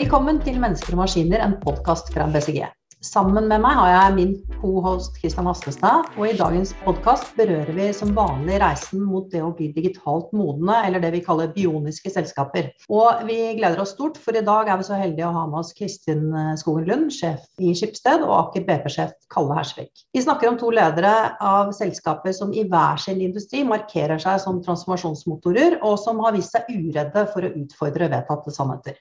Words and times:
Velkommen 0.00 0.40
til 0.40 0.56
Mennesker 0.62 0.96
og 0.96 1.02
maskiner, 1.02 1.44
en 1.44 1.58
podkast 1.60 2.08
fra 2.14 2.24
BCG. 2.32 2.79
Sammen 3.00 3.46
med 3.48 3.62
meg 3.64 3.78
har 3.78 3.88
jeg 3.88 4.12
min 4.12 4.32
co-host 4.60 5.14
Kristian 5.16 5.46
Hastestad, 5.48 6.10
og 6.20 6.24
i 6.28 6.34
dagens 6.36 6.74
podkast 6.82 7.30
berører 7.32 7.72
vi 7.72 7.86
som 7.96 8.10
vanlig 8.12 8.58
reisen 8.60 9.06
mot 9.08 9.30
det 9.32 9.40
å 9.40 9.54
bli 9.56 9.70
digitalt 9.72 10.34
modne, 10.36 10.74
eller 10.84 11.00
det 11.00 11.14
vi 11.14 11.22
kaller 11.24 11.48
bioniske 11.54 12.12
selskaper. 12.12 12.68
Og 12.92 13.24
vi 13.24 13.38
gleder 13.56 13.80
oss 13.80 13.94
stort, 13.96 14.20
for 14.20 14.36
i 14.36 14.44
dag 14.44 14.68
er 14.68 14.82
vi 14.82 14.88
så 14.90 15.00
heldige 15.00 15.30
å 15.30 15.32
ha 15.32 15.46
med 15.48 15.62
oss 15.62 15.72
Kristin 15.78 16.28
Skogen 16.60 16.90
Lund, 16.90 17.08
sjef 17.16 17.48
i 17.56 17.72
Skipsted, 17.72 18.20
og 18.20 18.36
Aker 18.36 18.68
BP-sjef 18.68 19.16
Kalle 19.32 19.56
Hersvik. 19.56 20.04
Vi 20.12 20.20
snakker 20.26 20.52
om 20.52 20.60
to 20.60 20.68
ledere 20.68 21.14
av 21.40 21.72
selskaper 21.72 22.36
som 22.36 22.52
i 22.52 22.66
hver 22.68 23.00
sin 23.00 23.24
industri 23.24 23.64
markerer 23.64 24.20
seg 24.20 24.44
som 24.44 24.60
transformasjonsmotorer, 24.66 25.80
og 25.80 25.96
som 26.04 26.20
har 26.20 26.36
vist 26.36 26.52
seg 26.52 26.68
uredde 26.68 27.30
for 27.32 27.48
å 27.48 27.54
utfordre 27.64 28.12
vedtatte 28.12 28.52
sannheter. 28.52 29.00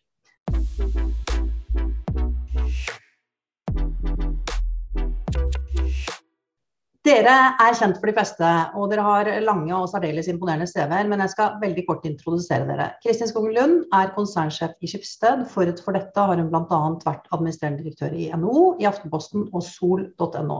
Dere 7.10 7.36
er 7.58 7.74
kjent 7.74 7.96
for 7.98 8.06
de 8.06 8.14
fleste, 8.14 8.48
og 8.78 8.92
dere 8.92 9.02
har 9.02 9.28
lange 9.42 9.74
og 9.74 9.88
særdeles 9.90 10.28
imponerende 10.30 10.68
CV-er, 10.70 11.08
men 11.10 11.24
jeg 11.24 11.32
skal 11.32 11.56
veldig 11.64 11.84
kort 11.88 12.04
introdusere 12.06 12.68
dere. 12.68 12.86
Kristin 13.02 13.32
Skogen 13.32 13.56
Lund 13.56 13.96
er 13.98 14.12
konsernsjef 14.14 14.76
i 14.86 14.90
Skipsted. 14.92 15.42
Forut 15.50 15.82
for 15.82 15.98
dette 15.98 16.26
har 16.30 16.38
hun 16.38 16.52
bl.a. 16.52 16.80
vært 17.08 17.26
administrerende 17.34 17.82
direktør 17.82 18.14
i 18.14 18.28
NHO, 18.30 18.66
i 18.78 18.86
Aftenposten 18.86 19.48
og 19.48 19.66
sol.no. 19.66 20.60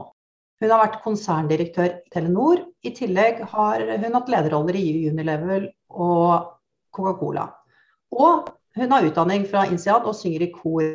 Hun 0.58 0.74
har 0.74 0.82
vært 0.82 0.98
konserndirektør 1.04 1.92
i 1.92 2.14
Telenor. 2.16 2.64
I 2.82 2.96
tillegg 2.98 3.44
har 3.54 3.86
hun 3.92 4.18
hatt 4.18 4.34
lederroller 4.34 4.80
i 4.80 4.88
Unilevel 5.06 5.70
og 5.94 6.50
Coca-Cola. 6.90 7.46
Og 8.18 8.50
hun 8.80 8.96
har 8.96 9.06
utdanning 9.06 9.46
fra 9.46 9.68
INSEAD 9.70 10.02
og 10.02 10.18
synger 10.18 10.48
i 10.48 10.54
kor, 10.56 10.90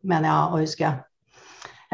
mener 0.00 0.30
jeg 0.30 0.48
å 0.48 0.64
huske. 0.64 0.98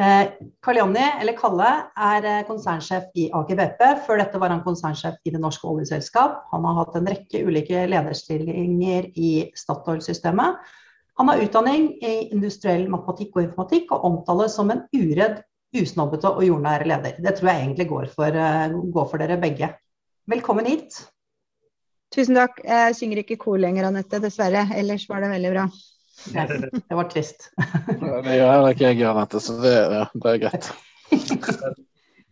Eh, 0.00 0.30
Karl 0.64 0.78
eller 0.96 1.34
Kalle, 1.36 1.70
er 1.92 2.24
eh, 2.24 2.44
konsernsjef 2.48 3.10
i 3.20 3.26
Aker 3.36 3.58
BP. 3.58 3.82
Før 4.06 4.22
dette 4.22 4.38
var 4.40 4.48
han 4.54 4.62
konsernsjef 4.64 5.18
i 5.28 5.32
Det 5.34 5.40
norske 5.42 5.68
oljeselskap. 5.68 6.46
Han 6.54 6.64
har 6.64 6.78
hatt 6.78 6.96
en 6.96 7.10
rekke 7.10 7.42
ulike 7.44 7.82
lederstillinger 7.90 9.10
i 9.20 9.50
Statoil-systemet. 9.54 10.56
Han 11.20 11.28
har 11.28 11.42
utdanning 11.44 11.90
i 12.00 12.14
industriell 12.32 12.86
matematikk 12.88 13.36
og 13.36 13.44
informatikk, 13.44 13.92
og 13.92 14.06
omtales 14.08 14.56
som 14.56 14.72
en 14.72 14.86
uredd, 14.96 15.42
usnobbete 15.76 16.32
og 16.32 16.46
jordnær 16.48 16.86
leder. 16.88 17.20
Det 17.20 17.36
tror 17.36 17.52
jeg 17.52 17.66
egentlig 17.66 17.88
går 17.92 18.08
for, 18.14 18.32
eh, 18.32 18.72
går 18.72 19.10
for 19.10 19.18
dere 19.18 19.36
begge. 19.36 19.74
Velkommen 20.26 20.64
hit. 20.64 20.96
Tusen 22.10 22.40
takk. 22.40 22.64
Jeg 22.64 22.96
synger 22.96 23.18
ikke 23.18 23.36
kor 23.36 23.58
lenger, 23.58 23.84
Anette, 23.84 24.18
dessverre. 24.18 24.64
Ellers 24.74 25.08
var 25.10 25.20
det 25.20 25.34
veldig 25.36 25.52
bra. 25.52 25.68
Det 26.28 26.96
var 26.96 27.08
trist. 27.10 27.50
det 27.56 28.36
gjør 28.36 28.50
heller 28.52 28.74
ikke 28.74 28.90
jeg, 28.90 29.04
Anette, 29.08 29.40
så 29.42 29.56
det, 29.62 29.72
er 29.72 30.12
det 30.14 30.34
er 30.34 30.42
greit. 30.46 30.72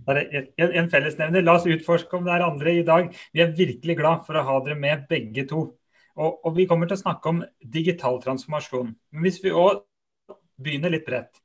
En, 0.08 0.70
en 0.72 0.86
fellesnevner. 0.88 1.42
La 1.44 1.58
oss 1.58 1.66
utforske 1.68 2.16
om 2.16 2.24
det 2.24 2.32
er 2.32 2.44
andre 2.46 2.72
i 2.78 2.84
dag. 2.86 3.10
Vi 3.36 3.42
er 3.44 3.50
virkelig 3.52 3.98
glad 3.98 4.22
for 4.24 4.38
å 4.40 4.44
ha 4.46 4.54
dere 4.64 4.78
med, 4.80 5.02
begge 5.10 5.44
to. 5.50 5.66
Og, 6.16 6.38
og 6.48 6.54
vi 6.56 6.64
kommer 6.70 6.88
til 6.88 6.96
å 6.96 7.02
snakke 7.02 7.28
om 7.28 7.42
digital 7.60 8.16
transformasjon. 8.22 8.94
Men 9.12 9.26
hvis 9.26 9.42
vi 9.44 9.52
òg 9.52 9.82
begynner 10.58 10.92
litt 10.92 11.06
bredt. 11.06 11.42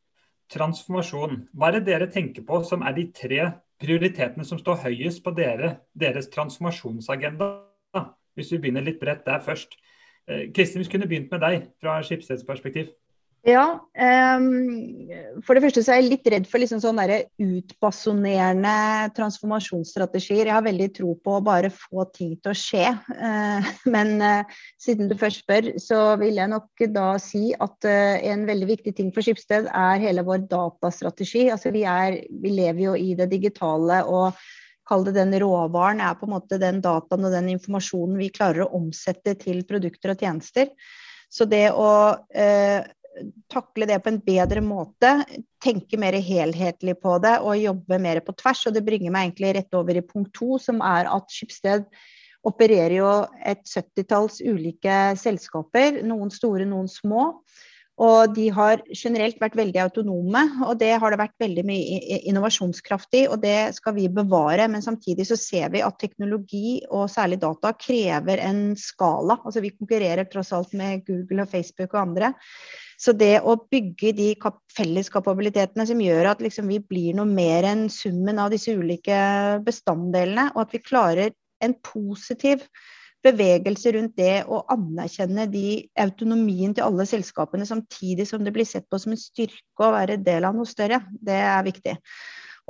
Transformasjon. 0.54 1.44
Hva 1.54 1.70
er 1.70 1.80
det 1.80 1.88
dere 1.92 2.10
tenker 2.14 2.46
på 2.48 2.62
som 2.68 2.84
er 2.86 2.96
de 2.98 3.08
tre 3.16 3.44
prioritetene 3.82 4.46
som 4.48 4.60
står 4.62 4.84
høyest 4.88 5.24
på 5.26 5.34
dere, 5.38 5.78
deres 5.94 6.30
transformasjonsagenda? 6.34 7.50
Hvis 8.34 8.54
vi 8.56 8.62
begynner 8.64 8.86
litt 8.86 9.02
bredt 9.02 9.26
der 9.28 9.44
først. 9.46 9.76
Eh, 10.30 10.50
Kristin, 10.56 10.84
vi 10.84 10.92
kunne 10.92 11.10
begynt 11.10 11.32
med 11.34 11.44
deg 11.44 11.72
fra 11.84 12.00
Skipsteds 12.06 12.46
perspektiv. 12.48 12.92
Ja, 13.44 13.76
um, 14.40 15.10
for 15.44 15.58
det 15.58 15.66
første 15.66 15.82
så 15.84 15.92
er 15.92 15.98
jeg 16.00 16.14
litt 16.14 16.28
redd 16.32 16.46
for 16.48 16.64
liksom 16.64 16.80
sånne 16.80 17.26
utbasonerende 17.44 19.10
transformasjonsstrategier. 19.18 20.48
Jeg 20.48 20.56
har 20.56 20.64
veldig 20.64 20.88
tro 20.96 21.12
på 21.20 21.34
å 21.36 21.42
bare 21.44 21.68
få 21.76 22.06
ting 22.16 22.38
til 22.40 22.54
å 22.54 22.56
skje. 22.56 22.94
Uh, 23.12 23.68
men 23.92 24.16
uh, 24.24 24.64
siden 24.80 25.12
du 25.12 25.18
først 25.20 25.44
spør, 25.44 25.74
så 25.76 26.14
vil 26.24 26.40
jeg 26.40 26.54
nok 26.56 26.88
da 26.96 27.10
si 27.20 27.50
at 27.52 27.76
uh, 27.84 28.16
en 28.32 28.48
veldig 28.48 28.72
viktig 28.78 28.96
ting 28.96 29.12
for 29.12 29.28
Skipsted 29.28 29.68
er 29.68 30.04
hele 30.06 30.24
vår 30.24 30.48
datastrategi. 30.48 31.50
Altså 31.52 31.76
vi, 31.76 31.84
er, 31.84 32.22
vi 32.32 32.56
lever 32.62 32.86
jo 32.86 32.96
i 32.96 33.12
det 33.20 33.28
digitale. 33.36 34.06
og 34.08 34.40
kall 34.88 35.06
det 35.08 35.16
den 35.16 35.34
råvaren, 35.44 36.02
er 36.04 36.18
på 36.20 36.28
en 36.28 36.36
måte 36.36 36.60
den 36.62 36.82
dataen 36.84 37.28
og 37.28 37.34
den 37.34 37.52
informasjonen 37.56 38.20
vi 38.20 38.32
klarer 38.34 38.66
å 38.66 38.74
omsette 38.80 39.36
til 39.40 39.64
produkter 39.68 40.14
og 40.14 40.26
tjenester. 40.26 40.74
Så 41.34 41.48
det 41.50 41.70
å 41.72 41.90
eh, 42.30 42.84
takle 43.52 43.88
det 43.90 44.00
på 44.04 44.12
en 44.12 44.20
bedre 44.26 44.62
måte, 44.66 45.14
tenke 45.64 45.98
mer 46.02 46.18
helhetlig 46.22 46.98
på 47.02 47.18
det 47.24 47.38
og 47.42 47.60
jobbe 47.60 48.00
mer 48.02 48.22
på 48.26 48.36
tvers. 48.38 48.66
Og 48.70 48.76
det 48.76 48.86
bringer 48.86 49.14
meg 49.14 49.30
egentlig 49.30 49.54
rett 49.60 49.80
over 49.80 49.98
i 49.98 50.06
punkt 50.06 50.34
to, 50.38 50.58
som 50.62 50.82
er 50.86 51.10
at 51.12 51.32
Skipsted 51.34 51.88
opererer 52.44 52.98
jo 52.98 53.12
et 53.40 53.64
70-talls 53.70 54.42
ulike 54.44 55.14
selskaper. 55.20 56.02
Noen 56.04 56.34
store, 56.34 56.68
noen 56.68 56.90
små. 56.92 57.30
Og 58.04 58.34
de 58.36 58.50
har 58.52 58.82
generelt 58.92 59.38
vært 59.40 59.56
veldig 59.56 59.80
autonome, 59.86 60.42
og 60.66 60.76
det 60.82 60.92
har 61.00 61.14
det 61.14 61.20
vært 61.22 61.36
veldig 61.40 61.64
mye 61.68 62.20
innovasjonskraft 62.28 63.16
i. 63.20 63.22
Og 63.32 63.38
det 63.44 63.76
skal 63.78 63.96
vi 63.96 64.10
bevare, 64.12 64.66
men 64.72 64.84
samtidig 64.84 65.28
så 65.30 65.38
ser 65.40 65.70
vi 65.72 65.84
at 65.86 66.00
teknologi, 66.02 66.82
og 66.90 67.08
særlig 67.14 67.40
data, 67.44 67.72
krever 67.80 68.42
en 68.44 68.64
skala. 68.80 69.38
Altså 69.44 69.64
vi 69.64 69.76
konkurrerer 69.76 70.28
tross 70.28 70.52
alt 70.56 70.74
med 70.76 71.06
Google 71.08 71.46
og 71.46 71.54
Facebook 71.54 71.94
og 71.94 72.02
andre. 72.02 72.34
Så 73.00 73.16
det 73.18 73.38
å 73.44 73.56
bygge 73.72 74.12
de 74.16 74.30
felleskapabilitetene 74.76 75.86
som 75.88 76.02
gjør 76.04 76.34
at 76.34 76.44
liksom 76.44 76.70
vi 76.72 76.82
blir 76.84 77.16
noe 77.18 77.30
mer 77.30 77.68
enn 77.68 77.88
summen 77.92 78.42
av 78.42 78.52
disse 78.54 78.76
ulike 78.76 79.16
bestanddelene, 79.64 80.50
og 80.54 80.66
at 80.66 80.76
vi 80.76 80.84
klarer 80.84 81.34
en 81.64 81.78
positiv 81.86 82.66
bevegelse 83.24 83.94
rundt 83.96 84.16
det 84.20 84.44
å 84.52 84.62
anerkjenne 84.74 85.48
de 85.52 85.68
autonomien 86.00 86.74
til 86.76 86.86
alle 86.86 87.06
selskapene, 87.08 87.68
samtidig 87.68 88.28
som 88.30 88.44
det 88.44 88.54
blir 88.56 88.68
sett 88.68 88.90
på 88.92 89.00
som 89.00 89.16
en 89.16 89.20
styrke 89.22 89.88
å 89.88 89.94
være 89.96 90.20
del 90.24 90.48
av 90.48 90.58
noe 90.58 90.70
større. 90.70 91.02
Det 91.14 91.40
er 91.40 91.66
viktig. 91.66 91.98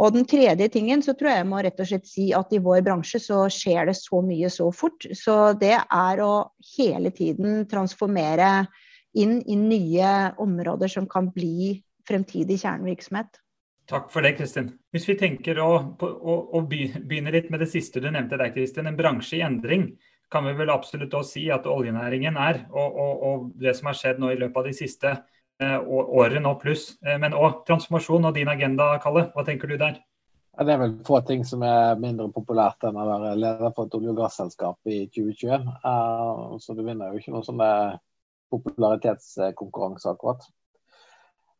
Og 0.02 0.16
den 0.16 0.26
tredje 0.26 0.68
tingen 0.74 1.04
så 1.06 1.14
tror 1.14 1.30
jeg 1.30 1.42
jeg 1.44 1.50
må 1.52 1.60
rett 1.62 1.82
og 1.84 1.90
slett 1.90 2.08
si 2.10 2.32
at 2.34 2.54
i 2.54 2.62
vår 2.66 2.82
bransje 2.86 3.22
så 3.22 3.44
skjer 3.54 3.92
det 3.92 3.98
så 4.00 4.24
mye 4.26 4.50
så 4.50 4.72
fort. 4.74 5.06
Så 5.14 5.54
det 5.62 5.76
er 5.78 6.24
å 6.26 6.34
hele 6.74 7.14
tiden 7.14 7.68
transformere 7.70 8.66
inn 9.14 9.38
i 9.46 9.58
nye 9.60 10.34
områder 10.42 10.90
som 10.90 11.06
kan 11.10 11.30
bli 11.34 11.76
fremtidig 12.10 12.58
kjernevirksomhet. 12.64 13.38
Takk 13.90 14.10
for 14.14 14.26
det, 14.26 14.34
Kristin. 14.40 14.72
Hvis 14.96 15.06
vi 15.10 15.18
tenker 15.20 15.60
å, 15.62 15.70
å, 16.02 16.36
å 16.56 16.62
begynne 16.66 17.34
litt 17.36 17.52
med 17.52 17.62
det 17.62 17.70
siste 17.70 18.02
du 18.02 18.08
nevnte 18.10 18.40
der, 18.40 18.54
Kristin. 18.56 18.88
En 18.90 18.98
bransje 18.98 19.38
i 19.38 19.44
endring 19.46 19.92
kan 20.34 20.48
vi 20.48 20.56
vel 20.58 20.72
absolutt 20.74 21.14
også 21.14 21.38
si 21.38 21.44
at 21.54 21.68
oljenæringen 21.70 22.38
er. 22.40 22.64
Og, 22.72 22.98
og, 23.06 23.28
og, 23.28 23.46
det 23.62 23.76
som 23.78 23.92
har 23.92 24.00
skjedd 24.00 24.22
nå 24.22 24.34
i 24.34 24.40
løpet 24.40 24.60
av 24.62 24.70
de 24.70 24.74
siste 24.78 25.12
eh, 25.14 25.78
året 25.84 26.42
nå 26.42 26.56
pluss. 26.62 26.90
Eh, 27.06 27.20
men 27.22 27.38
òg 27.38 27.62
transformasjon 27.68 28.30
og 28.30 28.36
din 28.38 28.52
agenda, 28.52 28.94
Kalle. 29.04 29.28
Hva 29.36 29.46
tenker 29.48 29.70
du 29.70 29.78
der? 29.82 30.02
Ja, 30.54 30.66
det 30.68 30.76
er 30.76 30.82
vel 30.84 30.98
få 31.06 31.20
ting 31.26 31.46
som 31.50 31.64
er 31.66 32.00
mindre 32.02 32.28
populært 32.34 32.86
enn 32.86 32.98
å 33.00 33.06
være 33.10 33.36
leder 33.42 33.72
for 33.74 33.88
et 33.88 33.96
olje- 33.98 34.12
og 34.14 34.20
gasselskap 34.22 34.92
i 34.92 35.06
2021. 35.10 35.70
Uh, 35.82 36.58
så 36.62 36.76
du 36.78 36.84
vinner 36.86 37.10
jo 37.10 37.22
ikke 37.22 37.34
noen 37.34 37.48
sånne 37.48 37.70
popularitetskonkurranse 38.54 40.12
akkurat. 40.12 40.46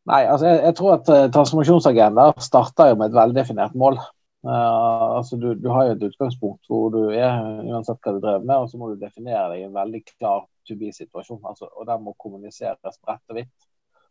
Nei, 0.06 0.20
altså 0.28 0.46
jeg, 0.46 0.60
jeg 0.68 0.76
tror 0.78 0.92
at 0.98 1.08
transformasjonsagendaer 1.08 1.32
transformasjonsagenda 1.34 2.44
starter 2.44 2.92
jo 2.92 3.00
med 3.00 3.10
et 3.10 3.18
veldefinert 3.18 3.74
mål. 3.80 3.98
Uh, 4.44 5.16
altså 5.16 5.38
du, 5.40 5.54
du, 5.56 5.70
har 5.72 5.86
jo 5.86 5.92
et 5.94 6.02
utgangspunkt 6.04 6.66
hvor 6.68 6.90
du 6.92 6.98
er, 7.08 7.38
uansett 7.64 8.00
hva 8.04 8.12
du 8.12 8.18
drev 8.20 8.42
med, 8.44 8.58
og 8.58 8.68
så 8.68 8.76
må 8.76 8.90
du 8.90 8.98
definere 9.00 9.54
deg 9.54 9.62
i 9.62 9.68
en 9.70 9.76
veldig 9.76 10.02
klar 10.10 10.44
to 10.68 10.76
be-situasjon. 10.76 11.40
Altså, 11.48 11.70
og 11.72 11.86
Den 11.88 12.04
må 12.04 12.12
kommuniseres 12.20 13.00
bredt 13.00 13.32
og 13.32 13.38
vidt. 13.40 13.68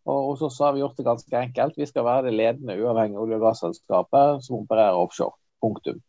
Og 0.10 0.34
og 0.34 0.42
så 0.42 0.66
har 0.66 0.74
vi 0.74 0.82
gjort 0.82 0.98
det 0.98 1.06
ganske 1.06 1.38
enkelt. 1.40 1.78
Vi 1.78 1.86
skal 1.86 2.08
være 2.08 2.26
det 2.28 2.34
ledende 2.34 2.80
uavhengige 2.82 3.22
olje- 3.22 3.38
og 3.38 3.46
gasselskapet 3.46 4.44
som 4.48 4.58
opererer 4.64 4.98
offshore. 4.98 5.38
Punktum. 5.62 6.02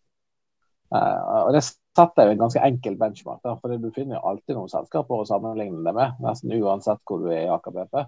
Uh, 0.95 1.45
og 1.45 1.53
Det 1.55 1.63
setter 1.69 2.27
jo 2.27 2.35
en 2.35 2.45
ganske 2.47 2.65
enkel 2.65 2.97
benchmark. 2.99 3.43
Der, 3.45 3.61
for 3.61 3.77
Du 3.77 3.91
finner 3.95 4.17
jo 4.17 4.29
alltid 4.31 4.57
noen 4.57 4.73
selskaper 4.73 5.21
å 5.21 5.29
sammenligne 5.29 5.85
det 5.85 5.95
med, 5.95 6.17
nesten 6.25 6.57
uansett 6.63 7.05
hvor 7.05 7.21
du 7.21 7.29
er 7.29 7.45
i 7.45 7.53
Aker 7.53 7.77
BP 7.77 8.07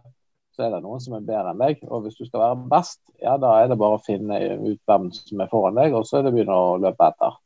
så 0.56 0.66
er 0.66 0.72
det 0.72 0.82
noen 0.84 1.02
som 1.04 1.14
er 1.16 1.24
bedre 1.26 1.52
enn 1.52 1.60
deg. 1.60 1.82
Og 1.90 2.06
hvis 2.06 2.16
du 2.18 2.24
skal 2.24 2.42
være 2.42 2.68
best, 2.72 3.02
ja 3.22 3.36
da 3.40 3.58
er 3.60 3.68
det 3.70 3.80
bare 3.80 3.98
å 3.98 4.04
finne 4.04 4.40
ut 4.56 4.80
hvem 4.88 5.10
som 5.14 5.42
er 5.44 5.50
foran 5.52 5.76
deg, 5.76 5.96
og 5.96 6.08
så 6.08 6.18
er 6.18 6.26
det 6.26 6.32
å 6.32 6.36
begynne 6.38 6.56
å 6.56 6.78
løpe 6.80 7.10
etter. 7.10 7.36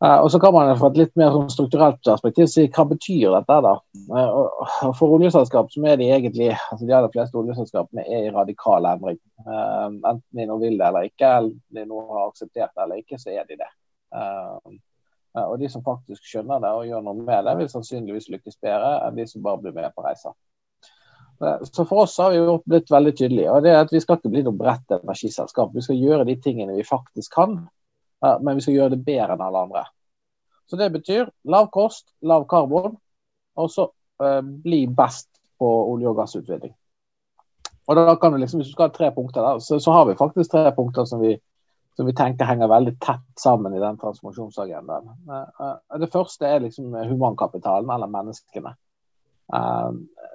Uh, 0.00 0.16
og 0.24 0.30
så 0.32 0.38
kan 0.40 0.54
man 0.56 0.70
fra 0.80 0.88
et 0.88 0.96
litt 0.96 1.10
mer 1.20 1.34
sånn 1.34 1.50
strukturelt 1.52 1.98
perspektiv 2.06 2.46
si 2.48 2.62
hva 2.72 2.86
betyr 2.88 3.34
dette. 3.34 3.56
da? 3.66 3.72
Uh, 4.08 4.92
for 4.96 5.12
oljeselskap 5.18 5.68
som 5.74 5.84
er 5.84 5.98
de 6.00 6.06
egentlig, 6.08 6.54
altså 6.72 6.88
de 6.88 6.94
aller 6.96 7.12
fleste 7.12 7.36
oljeselskapene 7.36 8.06
er 8.06 8.30
i 8.30 8.32
radikal 8.32 8.88
endring. 8.88 9.18
Uh, 9.44 9.90
enten 9.92 10.22
de 10.40 10.46
nå 10.48 10.56
vil 10.62 10.78
det 10.80 10.86
eller 10.88 11.10
ikke, 11.10 11.34
eller 11.42 11.52
de 11.76 11.84
nå 11.90 12.00
har 12.14 12.30
akseptert 12.30 12.72
det 12.72 12.86
eller 12.86 13.02
ikke, 13.04 13.20
så 13.20 13.34
er 13.34 13.44
de 13.50 13.60
det. 13.60 13.68
Og 15.40 15.60
de 15.60 15.68
som 15.70 15.84
faktisk 15.84 16.24
skjønner 16.26 16.64
det 16.64 16.70
og 16.74 16.88
gjør 16.88 17.04
noe 17.04 17.20
med 17.20 17.44
det, 17.46 17.52
vil 17.60 17.68
sannsynligvis 17.70 18.30
lykkes 18.32 18.56
bedre 18.64 18.96
enn 19.04 19.20
de 19.20 19.28
som 19.28 19.44
bare 19.44 19.60
blir 19.62 19.76
med 19.76 19.92
på 19.94 20.02
reisa. 20.02 20.32
Så 21.40 21.86
for 21.88 22.02
oss 22.02 22.18
har 22.20 22.34
vi 22.34 22.40
jo 22.40 22.58
blitt 22.68 22.90
veldig 22.92 23.12
tydelige. 23.16 23.52
og 23.52 23.62
det 23.64 23.70
er 23.72 23.78
at 23.80 23.92
Vi 23.92 24.00
skal 24.00 24.18
ikke 24.18 24.32
bli 24.32 24.42
noe 24.44 24.56
bredt 24.56 24.92
energiselskap. 24.92 25.70
Vi 25.72 25.84
skal 25.86 25.96
gjøre 25.96 26.26
de 26.28 26.36
tingene 26.36 26.76
vi 26.76 26.84
faktisk 26.84 27.32
kan, 27.32 27.54
men 28.20 28.58
vi 28.58 28.64
skal 28.66 28.74
gjøre 28.74 28.92
det 28.92 29.04
bedre 29.06 29.38
enn 29.38 29.44
alle 29.46 29.62
andre. 29.64 29.84
Så 30.70 30.76
Det 30.76 30.92
betyr 30.92 31.30
lav 31.44 31.70
kost, 31.74 32.12
lav 32.22 32.44
karbon, 32.46 32.98
og 33.56 33.70
så 33.70 33.88
uh, 34.22 34.42
bli 34.42 34.86
best 34.86 35.28
på 35.58 35.70
olje- 35.92 36.08
og 36.08 36.20
gassutvinning. 36.20 36.74
Og 37.90 37.96
da 37.96 38.14
kan 38.16 38.32
vi 38.32 38.38
liksom, 38.38 38.60
Hvis 38.60 38.68
du 38.68 38.72
skal 38.72 38.88
ha 38.88 38.94
tre 38.94 39.10
punkter, 39.14 39.42
der, 39.42 39.58
så, 39.58 39.80
så 39.80 39.90
har 39.90 40.04
vi 40.06 40.14
faktisk 40.14 40.52
tre 40.52 40.70
punkter 40.76 41.04
som 41.04 41.20
vi, 41.20 41.34
som 41.96 42.06
vi, 42.06 42.14
tenker 42.14 42.46
henger 42.46 42.70
veldig 42.70 42.94
tett 43.02 43.42
sammen 43.42 43.74
i 43.74 43.82
den 43.82 43.98
transformasjonsagendaen. 43.98 45.10
Det 45.98 46.10
første 46.12 46.46
er 46.46 46.62
liksom 46.62 46.94
humankapitalen, 46.94 47.90
eller 47.90 48.06
menneskene. 48.06 48.76
Uh, 49.50 49.92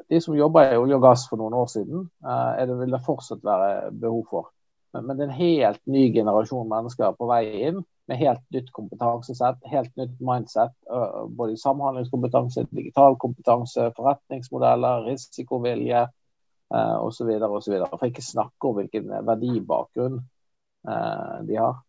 de 0.10 0.20
som 0.22 0.36
jobba 0.38 0.68
i 0.70 0.78
olje 0.78 0.98
og 1.00 1.06
gass 1.06 1.26
for 1.30 1.42
noen 1.42 1.56
år 1.58 1.70
siden, 1.72 2.04
er 2.22 2.68
det 2.70 2.76
vil 2.78 2.92
det 2.94 3.02
fortsatt 3.08 3.42
være 3.46 3.90
behov 3.98 4.26
for. 4.30 4.52
Men, 4.94 5.08
men 5.08 5.18
det 5.18 5.24
er 5.24 5.32
en 5.32 5.40
helt 5.40 5.82
ny 5.90 6.04
generasjon 6.14 6.70
mennesker 6.70 7.16
på 7.18 7.26
vei 7.32 7.42
inn 7.66 7.80
med 8.06 8.20
helt 8.22 8.44
nytt 8.54 8.70
kompetansesett, 8.76 9.64
helt 9.72 9.90
nytt 9.98 10.20
mindset. 10.22 10.76
Både 11.34 11.58
samhandlingskompetanse, 11.58 12.68
digital 12.70 13.18
kompetanse, 13.18 13.88
forretningsmodeller, 13.98 15.08
risikovilje 15.08 16.06
osv. 16.70 17.34
osv. 17.50 17.80
For 17.90 18.06
ikke 18.06 18.26
snakke 18.30 18.70
om 18.70 18.78
hvilken 18.78 19.10
verdibakgrunn 19.26 20.22
de 21.50 21.58
har. 21.58 21.82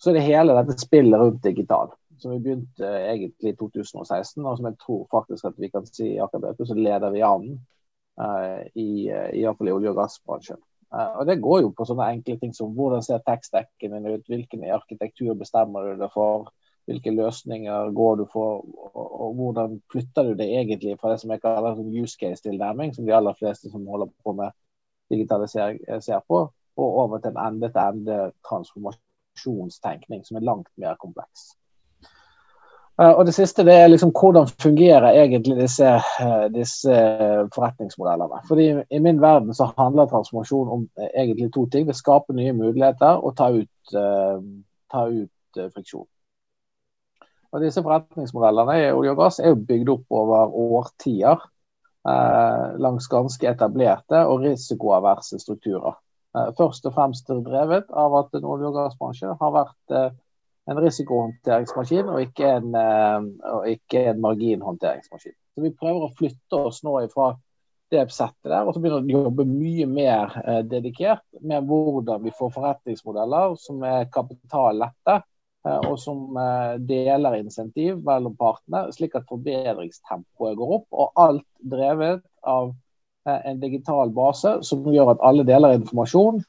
Så 0.00 0.10
er 0.10 0.18
det 0.18 0.26
hele 0.26 0.56
dette 0.58 0.74
spillet 0.80 1.20
rundt 1.22 1.42
digital, 1.44 1.94
som 2.22 2.34
vi 2.34 2.40
begynte 2.44 2.88
egentlig 3.10 3.54
i 3.54 3.58
2016, 3.58 4.44
og 4.44 4.56
som 4.58 4.70
jeg 4.70 4.78
tror 4.84 5.04
faktisk 5.12 5.50
at 5.50 5.60
vi 5.60 5.70
kan 5.72 5.86
si 5.88 6.14
i 6.14 6.20
Aker 6.22 6.52
så 6.64 6.76
leder 6.76 7.14
vi 7.14 7.22
an 7.26 7.52
i, 8.76 9.08
iallfall 9.08 9.70
i 9.70 9.72
olje- 9.72 9.92
og 9.94 9.96
gassbransjen. 9.96 10.60
Uh, 10.94 11.18
og 11.20 11.26
Det 11.26 11.40
går 11.40 11.60
jo 11.62 11.74
på 11.76 11.86
sånne 11.86 12.08
enkle 12.16 12.34
ting 12.40 12.54
som 12.54 12.72
hvordan 12.74 13.04
ser 13.06 13.22
tekstdekken 13.26 13.92
din 13.94 14.08
ut, 14.10 14.24
hvilken 14.26 14.64
arkitektur 14.74 15.36
bestemmer 15.38 15.86
du 15.86 16.00
deg 16.00 16.10
for, 16.14 16.48
hvilke 16.90 17.12
løsninger 17.14 17.92
går 17.94 18.16
du 18.18 18.24
for, 18.32 18.64
og, 18.90 19.36
hvordan 19.38 19.76
flytter 19.92 20.26
du 20.26 20.32
det 20.40 20.48
egentlig 20.50 20.96
fra 20.98 21.12
det 21.12 21.20
som 21.22 21.30
jeg 21.30 21.42
kaller 21.44 21.76
som 21.78 21.92
use 21.94 22.18
case-tilnærming, 22.18 22.94
som 22.96 23.06
de 23.06 23.14
aller 23.14 23.38
fleste 23.38 23.70
som 23.70 23.86
holder 23.86 24.10
på 24.24 24.34
med 24.40 24.56
digitalisering 25.14 25.78
eh, 25.86 26.02
ser 26.02 26.24
på, 26.26 26.42
og 26.80 26.98
over 27.04 27.22
til 27.22 27.36
en 27.36 27.42
ende-til-ende 27.44 28.18
transformasjonstenkning 28.48 30.26
som 30.26 30.40
er 30.40 30.48
langt 30.48 30.72
mer 30.80 30.98
kompleks. 30.98 31.52
Eh, 33.00 33.12
og 33.16 33.26
Det 33.26 33.34
siste 33.34 33.64
det 33.64 33.74
er 33.80 33.88
liksom 33.88 34.12
hvordan 34.12 34.48
fungerer 34.60 35.16
egentlig 35.22 35.56
disse, 35.56 35.88
eh, 36.20 36.46
disse 36.52 36.96
forretningsmodellene. 37.54 38.42
Fordi 38.48 38.68
I 38.90 38.98
min 38.98 39.20
verden 39.20 39.54
så 39.54 39.70
handler 39.78 40.06
transformasjon 40.06 40.68
om 40.68 40.88
eh, 40.98 41.08
egentlig 41.22 41.52
to 41.52 41.66
ting. 41.66 41.86
Det 41.86 41.96
skaper 41.96 42.36
nye 42.36 42.52
muligheter 42.52 43.24
og 43.24 43.36
ta 43.36 43.48
ut, 43.50 43.94
ta 44.92 45.06
ut 45.08 45.62
friksjon. 45.74 46.06
Og 47.52 47.60
Disse 47.60 47.82
forretningsmodellene 47.82 48.76
i 48.78 48.92
olje 48.92 49.10
og 49.10 49.16
gass 49.24 49.40
er 49.40 49.48
jo 49.48 49.64
bygd 49.66 49.88
opp 49.88 50.04
over 50.10 50.52
årtier 50.54 51.48
langs 52.80 53.08
ganske 53.12 53.44
etablerte 53.44 54.22
og 54.24 54.40
risikoaverse 54.46 55.38
strukturer. 55.42 55.98
Først 56.56 56.86
og 56.86 56.94
fremst 56.94 57.28
drevet 57.28 57.90
av 57.90 58.14
at 58.22 58.38
en 58.38 58.46
olje- 58.46 58.70
og 58.70 58.78
gassbransje 58.78 59.34
har 59.40 59.52
vært 59.52 60.14
en 60.70 60.80
risikohåndteringsmaskin 60.84 62.10
og 62.10 62.24
ikke 62.24 62.50
en, 62.60 62.74
eh, 62.78 63.28
og 63.52 63.68
ikke 63.68 64.04
en 64.12 64.20
marginhåndteringsmaskin. 64.22 65.36
Så 65.54 65.62
Vi 65.62 65.70
prøver 65.74 66.06
å 66.06 66.14
flytte 66.14 66.60
oss 66.68 66.82
nå 66.86 67.00
ifra 67.04 67.32
det 67.90 68.04
settet 68.14 68.52
der, 68.52 68.62
og 68.62 68.74
så 68.74 68.80
begynner 68.80 69.02
vi 69.02 69.16
å 69.18 69.24
jobbe 69.24 69.48
mye 69.50 69.86
mer 69.90 70.36
eh, 70.44 70.60
dedikert 70.62 71.24
med 71.42 71.66
hvordan 71.66 72.22
vi 72.22 72.30
får 72.30 72.52
forretningsmodeller 72.54 73.56
som 73.58 73.82
er 73.82 74.06
kapitallette, 74.14 75.16
eh, 75.66 75.80
og 75.90 75.98
som 75.98 76.38
deler 76.86 77.40
insentiv 77.40 77.98
mellom 78.06 78.36
partene, 78.38 78.86
slik 78.94 79.18
at 79.18 79.26
forbedringstempoet 79.26 80.54
går 80.56 80.76
opp. 80.78 80.86
Og 80.92 81.10
alt 81.18 81.48
drevet 81.58 82.22
av 82.46 82.70
en 83.26 83.58
digital 83.60 84.14
base 84.14 84.54
som 84.64 84.86
gjør 84.86 85.12
at 85.12 85.26
alle 85.26 85.44
deler 85.44 85.74
informasjon 85.76 86.40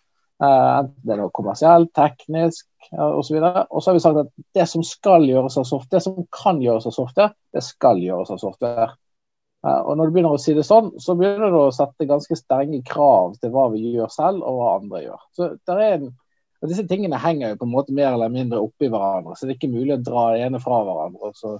enten 0.41 1.05
det 1.05 1.13
er 1.13 1.19
noe 1.21 1.33
kommersielt, 1.35 1.91
teknisk 1.97 2.65
osv. 2.91 3.37
Og 3.37 3.77
så 3.77 3.91
har 3.91 3.97
vi 3.97 4.03
sagt 4.03 4.21
at 4.23 4.31
det 4.57 4.65
som 4.69 4.83
skal 4.85 5.27
gjøres 5.29 5.57
av 5.61 5.67
software, 5.69 5.99
det 5.99 6.05
som 6.05 6.25
kan 6.33 6.61
gjøres 6.63 6.87
av 6.89 6.95
software, 6.95 7.35
det 7.53 7.63
skal 7.65 8.01
gjøres 8.01 8.33
av 8.33 8.41
software. 8.41 8.89
Eh, 9.67 9.81
og 9.85 9.97
når 9.97 10.09
du 10.09 10.15
begynner 10.15 10.35
å 10.35 10.41
si 10.41 10.55
det 10.57 10.65
sånn, 10.65 10.91
så 11.01 11.15
begynner 11.17 11.53
du 11.53 11.59
å 11.61 11.75
sette 11.75 12.09
ganske 12.09 12.37
strenge 12.39 12.81
krav 12.87 13.37
til 13.41 13.53
hva 13.53 13.67
vi 13.73 13.93
gjør 13.93 14.09
selv, 14.13 14.41
og 14.41 14.57
hva 14.57 14.75
andre 14.79 15.03
gjør. 15.05 15.25
Så 15.37 15.49
der 15.69 15.81
er 15.81 15.97
en, 15.99 16.11
og 16.61 16.69
Disse 16.69 16.85
tingene 16.89 17.17
henger 17.17 17.53
jo 17.53 17.61
på 17.61 17.67
en 17.67 17.73
måte 17.73 17.93
mer 17.97 18.13
eller 18.13 18.33
mindre 18.33 18.61
oppi 18.61 18.89
hverandre, 18.89 19.33
så 19.37 19.47
det 19.47 19.55
er 19.55 19.59
ikke 19.59 19.73
mulig 19.73 19.95
å 19.95 20.03
dra 20.05 20.25
det 20.33 20.43
ene 20.45 20.61
fra 20.61 20.81
hverandre. 20.85 21.31
og 21.31 21.37
så 21.37 21.55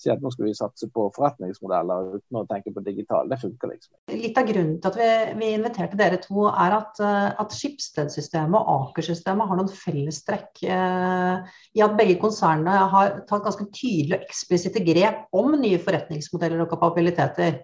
si 0.00 0.10
at 0.12 0.22
nå 0.22 0.32
skal 0.32 0.48
vi 0.48 0.54
satse 0.56 0.88
på 0.94 1.06
forretningsmodeller 1.16 2.16
uten 2.16 2.40
å 2.40 2.44
tenke 2.50 2.72
på 2.74 2.82
digital. 2.84 3.28
Det 3.30 3.40
funker 3.42 3.72
liksom. 3.72 3.94
Litt 4.16 4.38
av 4.40 4.48
grunnen 4.48 4.76
til 4.80 4.90
at 4.90 4.98
vi, 5.00 5.10
vi 5.40 5.50
inviterte 5.56 5.98
dere 6.00 6.20
to, 6.22 6.46
er 6.50 6.76
at, 6.78 7.00
eh, 7.04 7.30
at 7.44 7.56
Skipsted-systemet 7.56 8.58
og 8.58 8.90
Aker-systemet 8.90 9.50
har 9.50 9.60
noen 9.60 9.72
fellestrekk 9.72 10.62
eh, 10.66 11.56
i 11.76 11.84
at 11.84 11.96
begge 11.98 12.18
konsernene 12.22 12.90
har 12.94 13.18
tatt 13.28 13.46
ganske 13.46 13.68
tydelige 13.70 14.20
og 14.20 14.28
eksplisitte 14.30 14.84
grep 14.86 15.26
om 15.36 15.52
nye 15.60 15.80
forretningsmodeller 15.82 16.64
og 16.64 16.72
kapabiliteter. 16.72 17.60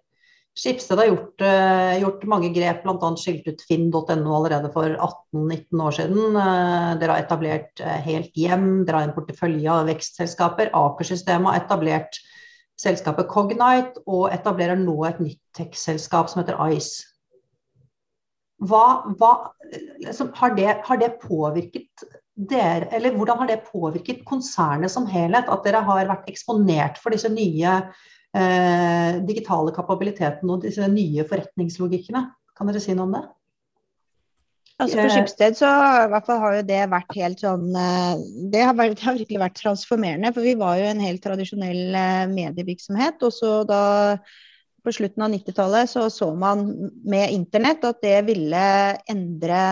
Skipsted 0.56 0.96
har 0.98 1.10
gjort, 1.10 1.42
uh, 1.44 1.98
gjort, 2.00 2.22
mange 2.32 2.48
grep, 2.54 2.80
bl.a. 2.84 3.10
skilt 3.20 3.44
ut 3.50 3.64
finn.no 3.68 4.36
allerede 4.38 4.70
for 4.72 4.88
18-19 4.88 5.82
år 5.84 5.96
siden. 5.98 6.22
Uh, 6.32 6.94
dere 7.00 7.12
har 7.12 7.26
etablert 7.26 7.82
uh, 7.84 7.98
Helt 8.06 8.32
Hjem, 8.40 8.86
dere 8.88 9.02
har 9.02 9.10
en 9.10 9.16
portefølje 9.16 9.68
av 9.74 9.90
vekstselskaper. 9.90 10.72
Aker-systemet 10.72 11.50
har 11.50 11.60
etablert 11.60 12.16
selskapet 12.80 13.28
Cognite 13.28 14.00
og 14.06 14.30
etablerer 14.32 14.80
nå 14.80 14.96
et 15.08 15.20
nytt 15.20 15.42
tech-selskap 15.56 16.32
som 16.32 16.40
heter 16.42 16.56
Ice. 16.72 17.04
Hva, 18.64 19.04
hva 19.20 19.32
liksom, 20.00 20.32
har, 20.38 20.56
det, 20.56 20.70
har, 20.88 21.00
det, 21.00 21.18
påvirket 21.20 22.06
dere, 22.36 22.88
eller 22.96 23.12
hvordan 23.12 23.42
har 23.42 23.50
det 23.52 23.64
påvirket 23.68 24.24
konsernet 24.28 24.92
som 24.92 25.04
helhet, 25.08 25.48
at 25.52 25.64
dere 25.68 25.84
har 25.84 26.08
vært 26.08 26.28
eksponert 26.32 26.96
for 27.00 27.12
disse 27.12 27.28
nye 27.32 27.82
eh, 28.36 29.18
digitale 29.26 29.72
kapabiliteten 29.76 30.50
og 30.52 30.64
disse 30.66 30.86
nye 30.92 31.24
forretningslogikkene. 31.28 32.26
Kan 32.56 32.70
dere 32.70 32.82
si 32.82 32.94
noe 32.96 33.08
om 33.08 33.16
det? 33.16 33.24
Altså 34.76 34.98
For 34.98 35.08
Skipsted 35.08 35.56
så 35.56 35.68
i 36.02 36.08
hvert 36.12 36.26
fall 36.26 36.42
har 36.42 36.56
jo 36.58 36.64
det 36.68 36.80
vært 36.92 37.14
helt 37.16 37.40
sånn 37.40 37.70
eh, 37.80 38.24
Det 38.52 38.60
har, 38.60 38.74
vært, 38.76 38.98
det 38.98 39.06
har 39.06 39.16
virkelig 39.16 39.44
vært 39.46 39.62
transformerende. 39.62 40.34
For 40.36 40.44
vi 40.44 40.56
var 40.60 40.80
jo 40.80 40.90
en 40.90 41.04
helt 41.04 41.24
tradisjonell 41.24 41.96
eh, 41.96 42.26
medievirksomhet. 42.32 43.22
Og 43.24 43.32
så 43.32 43.60
da 43.68 43.84
på 44.86 44.92
slutten 44.94 45.24
av 45.24 45.32
90-tallet 45.32 45.90
så 45.90 46.04
så 46.14 46.28
man 46.38 46.68
med 47.02 47.32
internett 47.34 47.82
at 47.88 48.04
det 48.04 48.20
ville 48.28 48.66
endre 49.10 49.62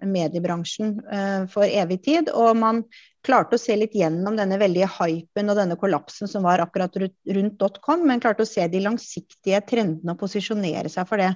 mediebransjen 0.00 0.94
for 1.52 1.66
evig 1.68 1.98
tid. 2.06 2.30
Og 2.32 2.56
man 2.56 2.80
klarte 3.26 3.58
å 3.58 3.60
se 3.60 3.76
litt 3.78 3.94
gjennom 3.96 4.36
denne 4.38 4.58
veldige 4.60 4.88
hypen 4.98 5.52
og 5.52 5.58
denne 5.58 5.78
kollapsen 5.80 6.30
som 6.30 6.46
var 6.46 6.62
akkurat 6.64 6.96
rundt 6.98 7.66
.com, 7.82 8.06
men 8.06 8.22
klarte 8.22 8.46
å 8.46 8.48
se 8.48 8.66
de 8.68 8.82
langsiktige 8.82 9.62
trendene 9.68 10.14
og 10.14 10.22
posisjonere 10.22 10.90
seg 10.92 11.08
for 11.08 11.22
det. 11.22 11.34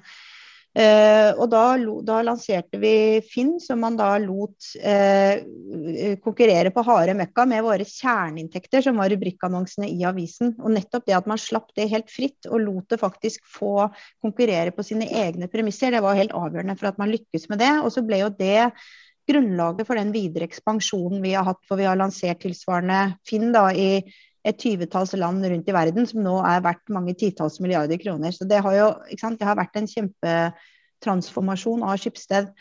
Uh, 0.77 1.31
og 1.41 1.47
da, 1.49 1.63
da, 2.05 2.19
lanserte 2.27 2.77
vi 2.77 3.23
Finn, 3.25 3.55
som 3.65 3.79
man 3.81 3.95
da 3.97 4.11
lot 4.21 4.67
uh, 4.77 5.39
konkurrere 6.21 6.69
på 6.75 6.85
harde 6.85 7.15
møkka 7.17 7.47
med 7.49 7.65
våre 7.65 7.87
kjerneinntekter, 7.89 8.85
som 8.85 9.01
var 9.01 9.09
rubrikkannonsene 9.15 9.89
i 9.89 10.05
avisen. 10.05 10.53
Og 10.61 10.75
nettopp 10.75 11.07
det 11.09 11.17
at 11.17 11.31
man 11.31 11.41
slapp 11.41 11.73
det 11.79 11.89
helt 11.95 12.13
fritt 12.13 12.51
og 12.51 12.61
lot 12.61 12.93
det 12.93 13.01
faktisk 13.01 13.49
få 13.49 13.89
konkurrere 14.21 14.75
på 14.77 14.85
sine 14.85 15.09
egne 15.25 15.49
premisser, 15.49 15.97
det 15.97 16.05
var 16.05 16.19
helt 16.21 16.37
avgjørende 16.37 16.77
for 16.77 16.93
at 16.93 17.01
man 17.01 17.15
lykkes 17.15 17.49
med 17.49 17.65
det. 17.65 17.73
Og 17.81 17.89
så 17.97 18.05
ble 18.05 18.21
jo 18.27 18.33
det 18.37 18.67
grunnlaget 19.29 19.89
for 19.89 19.99
den 19.99 20.13
videre 20.15 20.47
ekspansjonen 20.49 21.23
vi 21.25 21.35
har 21.37 21.47
hatt, 21.49 21.63
for 21.69 21.81
vi 21.81 21.89
har 21.89 21.99
lansert 21.99 22.43
tilsvarende 22.45 23.17
Finn 23.27 23.53
da 23.55 23.69
i 23.75 24.01
et 24.47 24.59
tyvetalls 24.63 25.15
land 25.19 25.45
rundt 25.45 25.69
i 25.69 25.75
verden, 25.75 26.07
som 26.07 26.23
nå 26.23 26.37
er 26.47 26.65
verdt 26.65 26.93
mange 26.95 27.17
titalls 27.19 27.59
milliarder 27.63 27.99
kroner. 27.99 28.35
Så 28.35 28.47
det 28.47 28.63
har 28.63 28.77
jo 28.77 28.91
det 29.11 29.49
har 29.49 29.59
vært 29.59 29.79
en 29.81 29.89
kjempetransformasjon 29.91 31.83
av 31.87 31.99
Skipsted. 31.99 32.53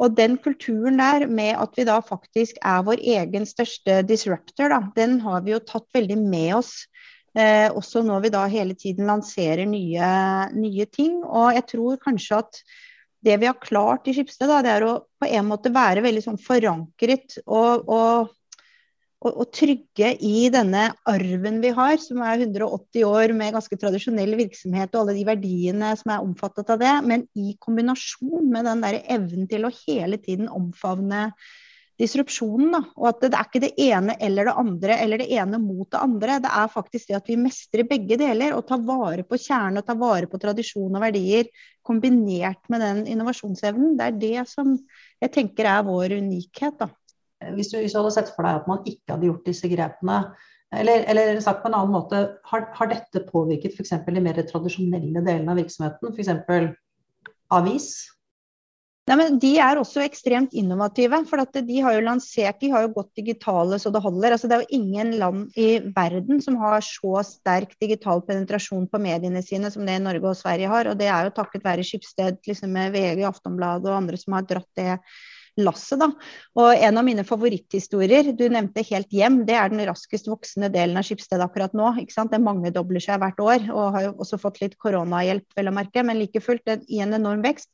Og 0.00 0.16
den 0.16 0.36
kulturen 0.40 0.98
der 1.00 1.26
med 1.28 1.56
at 1.56 1.76
vi 1.76 1.84
da 1.88 2.00
faktisk 2.04 2.58
er 2.64 2.84
vår 2.84 3.00
egen 3.00 3.46
største 3.48 4.02
disruptor, 4.08 4.72
da, 4.72 4.80
den 4.96 5.20
har 5.24 5.44
vi 5.44 5.54
jo 5.54 5.60
tatt 5.64 5.88
veldig 5.96 6.18
med 6.20 6.56
oss. 6.58 6.72
Eh, 7.36 7.68
også 7.68 8.00
når 8.04 8.24
vi 8.24 8.32
da 8.32 8.46
hele 8.48 8.76
tiden 8.76 9.08
lanserer 9.08 9.68
nye, 9.68 10.10
nye 10.56 10.86
ting. 10.88 11.20
Og 11.24 11.52
jeg 11.56 11.66
tror 11.72 12.00
kanskje 12.04 12.40
at 12.44 12.60
det 13.26 13.36
vi 13.42 13.50
har 13.50 13.58
klart 13.60 14.08
i 14.08 14.14
Skipsted, 14.16 14.48
da, 14.50 14.62
det 14.64 14.72
er 14.72 14.86
å 14.86 14.96
på 15.20 15.28
en 15.28 15.48
måte 15.50 15.72
være 15.74 16.04
veldig 16.04 16.24
sånn 16.24 16.40
forankret 16.40 17.40
og, 17.44 17.86
og 17.90 18.34
og, 19.24 19.32
og, 19.32 19.46
trygge 19.54 20.10
i 20.24 20.46
denne 20.52 20.90
arven 21.08 21.60
vi 21.62 21.72
har, 21.74 21.96
som 22.02 22.20
er 22.24 22.42
180 22.44 23.06
år 23.08 23.32
med 23.36 23.54
ganske 23.56 23.78
tradisjonell 23.80 24.36
virksomhet 24.38 24.92
og 24.92 25.02
alle 25.02 25.16
de 25.16 25.24
verdiene 25.26 25.92
som 25.98 26.12
er 26.12 26.24
omfattet 26.24 26.72
av 26.74 26.82
det, 26.82 26.92
men 27.08 27.24
i 27.38 27.56
kombinasjon 27.62 28.50
med 28.52 28.68
den 28.68 28.84
der 28.84 29.00
evnen 29.16 29.48
til 29.50 29.66
å 29.66 29.72
hele 29.86 30.20
tiden 30.22 30.50
omfavne 30.52 31.30
disrupsjonen. 32.00 32.74
Da. 32.74 32.80
Og 32.98 33.08
at 33.10 33.24
det, 33.24 33.32
er 33.34 33.48
ikke 33.48 33.62
det 33.64 33.72
ene 33.82 34.16
eller 34.22 34.48
det 34.48 34.56
andre, 34.62 34.98
eller 35.04 35.22
det 35.22 35.28
ene 35.36 35.60
mot 35.62 35.88
det 35.92 36.00
andre. 36.00 36.38
Det 36.44 36.52
er 36.60 36.72
faktisk 36.72 37.10
det 37.10 37.18
at 37.18 37.30
vi 37.30 37.38
mestrer 37.40 37.88
begge 37.88 38.18
deler 38.20 38.56
og 38.56 38.66
tar 38.68 38.82
vare 38.86 39.24
på 39.26 39.38
kjernen 39.40 39.80
og 39.80 39.86
tar 39.88 39.98
vare 40.00 40.30
på 40.30 40.40
tradisjon 40.42 40.98
og 40.98 41.04
verdier, 41.06 41.48
kombinert 41.86 42.62
med 42.72 42.84
den 42.84 43.04
innovasjonsevnen. 43.14 43.94
Det 43.98 44.10
er 44.10 44.20
det 44.24 44.48
som 44.50 44.74
jeg 45.22 45.32
tenker 45.34 45.70
er 45.72 45.86
vår 45.86 46.18
unikhet. 46.18 46.80
da. 46.82 46.90
Hvis 47.54 47.72
du, 47.72 47.78
hvis 47.80 47.92
du, 47.92 48.00
hadde 48.00 48.16
sett 48.16 48.32
for 48.34 48.46
deg 48.46 48.62
at 48.62 48.68
man 48.70 48.84
ikke 48.88 49.12
hadde 49.12 49.28
gjort 49.28 49.48
disse 49.48 49.68
grepene, 49.70 50.20
eller, 50.76 51.04
eller 51.06 51.38
sagt 51.44 51.62
på 51.62 51.70
en 51.70 51.76
annen 51.78 51.94
måte, 51.94 52.22
har, 52.50 52.64
har 52.74 52.88
dette 52.90 53.22
påvirket 53.28 53.76
f.eks. 53.76 53.92
de 54.08 54.22
mer 54.24 54.40
tradisjonelle 54.48 55.22
delene 55.22 55.52
av 55.52 55.60
virksomheten, 55.60 56.16
f.eks. 56.16 56.72
avis? 57.54 57.90
Nei, 59.06 59.14
men 59.20 59.36
De 59.38 59.52
er 59.62 59.78
også 59.78 60.02
ekstremt 60.02 60.54
innovative. 60.58 61.20
for 61.30 61.44
De 61.54 61.80
har 61.80 61.94
jo 61.94 62.00
lansert, 62.08 62.58
de 62.60 62.70
har 62.72 62.82
jo 62.82 62.94
gått 62.96 63.12
digitale 63.14 63.78
så 63.78 63.92
det 63.94 64.02
holder. 64.02 64.32
Altså, 64.32 64.48
det 64.48 64.56
er 64.56 64.64
jo 64.64 64.80
ingen 64.80 65.12
land 65.20 65.52
i 65.56 65.78
verden 65.94 66.42
som 66.42 66.56
har 66.56 66.80
så 66.82 67.22
sterk 67.22 67.76
digital 67.80 68.22
penetrasjon 68.26 68.88
på 68.90 68.98
mediene 68.98 69.42
sine 69.46 69.70
som 69.70 69.86
det 69.86 70.00
Norge 70.02 70.26
og 70.26 70.36
Sverige 70.36 70.72
har. 70.72 70.90
og 70.90 70.98
Det 70.98 71.06
er 71.06 71.24
jo 71.24 71.36
takket 71.38 71.64
være 71.64 71.86
Skipsted 71.86 72.42
liksom 72.46 72.74
med 72.74 72.92
VG, 72.92 73.22
Aftonbladet 73.30 73.92
og 73.92 73.96
andre 74.02 74.18
som 74.18 74.34
har 74.34 74.42
dratt 74.42 74.70
det 74.74 74.98
lasset. 75.56 76.00
Da. 76.00 76.10
Og 76.60 76.84
en 76.84 77.00
av 77.00 77.04
mine 77.06 77.24
favoritthistorier, 77.26 78.32
du 78.36 78.44
nevnte 78.52 78.84
Helt 78.86 79.12
hjem, 79.14 79.40
det 79.48 79.56
er 79.56 79.72
den 79.72 79.82
raskest 79.88 80.28
voksende 80.28 80.70
delen 80.72 80.98
av 81.00 81.06
Skipsted 81.06 81.42
akkurat 81.42 81.74
nå. 81.76 81.92
ikke 82.02 82.14
sant? 82.14 82.32
Det 82.34 82.42
mangedobler 82.42 83.02
seg 83.02 83.20
hvert 83.22 83.40
år, 83.42 83.68
og 83.72 83.96
har 83.96 84.08
jo 84.08 84.14
også 84.22 84.40
fått 84.42 84.60
litt 84.62 84.76
koronahjelp, 84.82 85.46
vel 85.56 85.70
å 85.72 85.74
merke, 85.74 86.04
men 86.06 86.20
like 86.20 86.42
fullt 86.44 86.76
i 86.86 87.00
en 87.04 87.16
enorm 87.16 87.44
vekst. 87.44 87.70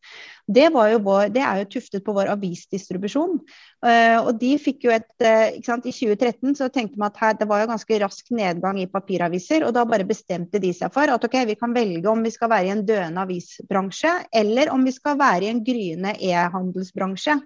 Det, 0.47 0.65
vår, 0.75 1.29
det, 1.31 1.43
er 1.47 1.61
jo 1.61 1.69
tuftet 1.77 2.03
på 2.05 2.15
vår 2.17 2.33
avisdistribusjon. 2.33 3.37
Uh, 3.85 4.19
og 4.27 4.33
de 4.41 4.51
fikk 4.59 4.89
jo 4.89 4.95
et 4.95 5.11
uh, 5.23 5.53
ikke 5.55 5.69
sant? 5.69 5.87
I 5.87 5.95
2013 5.95 6.57
så 6.59 6.69
tenkte 6.75 6.99
man 6.99 7.13
at 7.13 7.21
her, 7.23 7.37
det 7.39 7.47
var 7.51 7.63
jo 7.63 7.71
ganske 7.71 8.01
rask 8.03 8.33
nedgang 8.35 8.81
i 8.83 8.89
papiraviser, 8.91 9.63
og 9.67 9.75
da 9.77 9.87
bare 9.89 10.09
bestemte 10.09 10.61
de 10.63 10.73
seg 10.75 10.93
for 10.95 11.13
at 11.15 11.29
ok, 11.29 11.37
vi 11.49 11.59
kan 11.61 11.77
velge 11.77 12.11
om 12.11 12.27
vi 12.27 12.35
skal 12.35 12.51
være 12.53 12.69
i 12.69 12.75
en 12.75 12.83
døende 12.89 13.23
avisbransje, 13.23 14.17
eller 14.43 14.75
om 14.75 14.83
vi 14.87 14.97
skal 14.97 15.21
være 15.21 15.47
i 15.47 15.53
en 15.53 15.63
gryende 15.67 16.17
e-handelsbransje. 16.19 17.39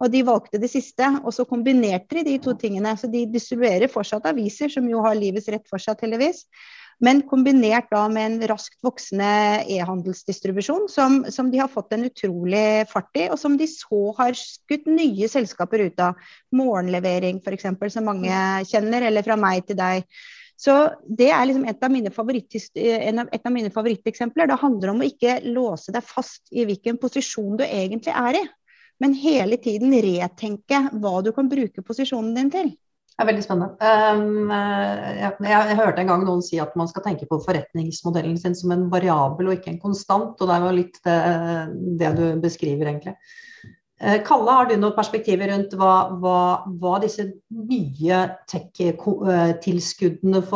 Og 0.00 0.08
de 0.08 0.22
valgte 0.24 0.58
det 0.60 0.70
siste, 0.72 1.06
og 1.20 1.34
så 1.36 1.44
kombinerte 1.48 2.22
de 2.22 2.30
de 2.30 2.38
to 2.40 2.54
tingene. 2.56 2.94
Så 2.96 3.10
de 3.12 3.26
distribuerer 3.28 3.90
fortsatt 3.92 4.30
aviser, 4.30 4.72
som 4.72 4.86
jo 4.88 5.02
har 5.04 5.18
livets 5.18 5.48
rett 5.52 5.66
for 5.68 5.82
seg, 5.82 6.00
heldigvis. 6.00 6.46
Men 7.00 7.22
kombinert 7.28 7.88
da 7.92 8.02
med 8.12 8.26
en 8.26 8.48
raskt 8.50 8.76
voksende 8.84 9.28
e-handelsdistribusjon, 9.72 10.84
som, 10.92 11.22
som, 11.32 11.48
de 11.50 11.62
har 11.62 11.70
fått 11.72 11.94
en 11.96 12.04
utrolig 12.10 12.84
fart 12.90 13.16
i, 13.16 13.30
og 13.32 13.40
som 13.40 13.56
de 13.56 13.68
så 13.70 14.02
har 14.18 14.36
skutt 14.36 14.84
nye 14.90 15.30
selskaper 15.32 15.86
ut 15.88 16.04
av. 16.04 16.20
Morgenlevering 16.52 17.40
f.eks., 17.40 17.70
som 17.94 18.06
mange 18.10 18.42
kjenner, 18.68 19.08
eller 19.08 19.24
fra 19.24 19.38
meg 19.40 19.64
til 19.70 19.80
deg. 19.80 20.04
Så 20.60 20.76
Det 21.08 21.30
er 21.32 21.46
liksom 21.48 21.64
et 21.64 21.84
av, 21.88 21.96
et 21.96 23.46
av 23.48 23.54
mine 23.54 23.72
favoritteksempler. 23.72 24.50
Det 24.50 24.60
handler 24.60 24.92
om 24.92 25.00
å 25.00 25.08
ikke 25.08 25.38
låse 25.48 25.96
deg 25.96 26.04
fast 26.04 26.52
i 26.52 26.68
hvilken 26.68 27.00
posisjon 27.00 27.56
du 27.56 27.64
egentlig 27.64 28.12
er 28.12 28.42
i 28.42 28.48
men 29.00 29.16
hele 29.16 29.56
tiden 29.60 29.94
retenke 30.04 30.82
hva 31.00 31.20
du 31.24 31.32
kan 31.36 31.48
bruke 31.48 31.84
posisjonen 31.84 32.34
din 32.36 32.52
til. 32.52 32.72
Er 33.20 33.28
veldig 33.28 33.42
spennende. 33.44 33.76
Um, 33.84 34.48
jeg, 34.48 35.34
jeg, 35.44 35.50
jeg, 35.52 35.76
hørte 35.76 36.00
en 36.00 36.08
gang 36.08 36.22
noen 36.24 36.40
si 36.44 36.56
at 36.62 36.72
man 36.78 36.88
skal 36.88 37.04
tenke 37.04 37.28
på 37.28 37.40
forretningsmodellen 37.44 38.38
sin 38.40 38.56
som 38.56 38.72
en 38.72 38.86
variabel 38.92 39.50
og 39.50 39.58
ikke 39.58 39.74
en 39.74 39.82
konstant. 39.82 40.40
Og 40.40 40.48
det 40.48 40.56
er 40.56 40.64
jo 40.64 40.78
litt 40.78 40.96
det, 41.04 41.18
det 42.00 42.10
du 42.16 42.24
beskriver, 42.40 42.88
egentlig. 42.88 43.14
Eh, 44.00 44.22
Kalle, 44.24 44.48
har 44.56 44.64
du 44.70 44.72
noen 44.80 44.94
perspektiver 44.96 45.50
rundt 45.52 45.74
hva, 45.76 46.16
hva, 46.22 46.64
hva 46.80 46.94
disse 47.02 47.26
nye 47.52 48.20
tech-tilskuddene 48.48 50.40
uh, 50.40 50.54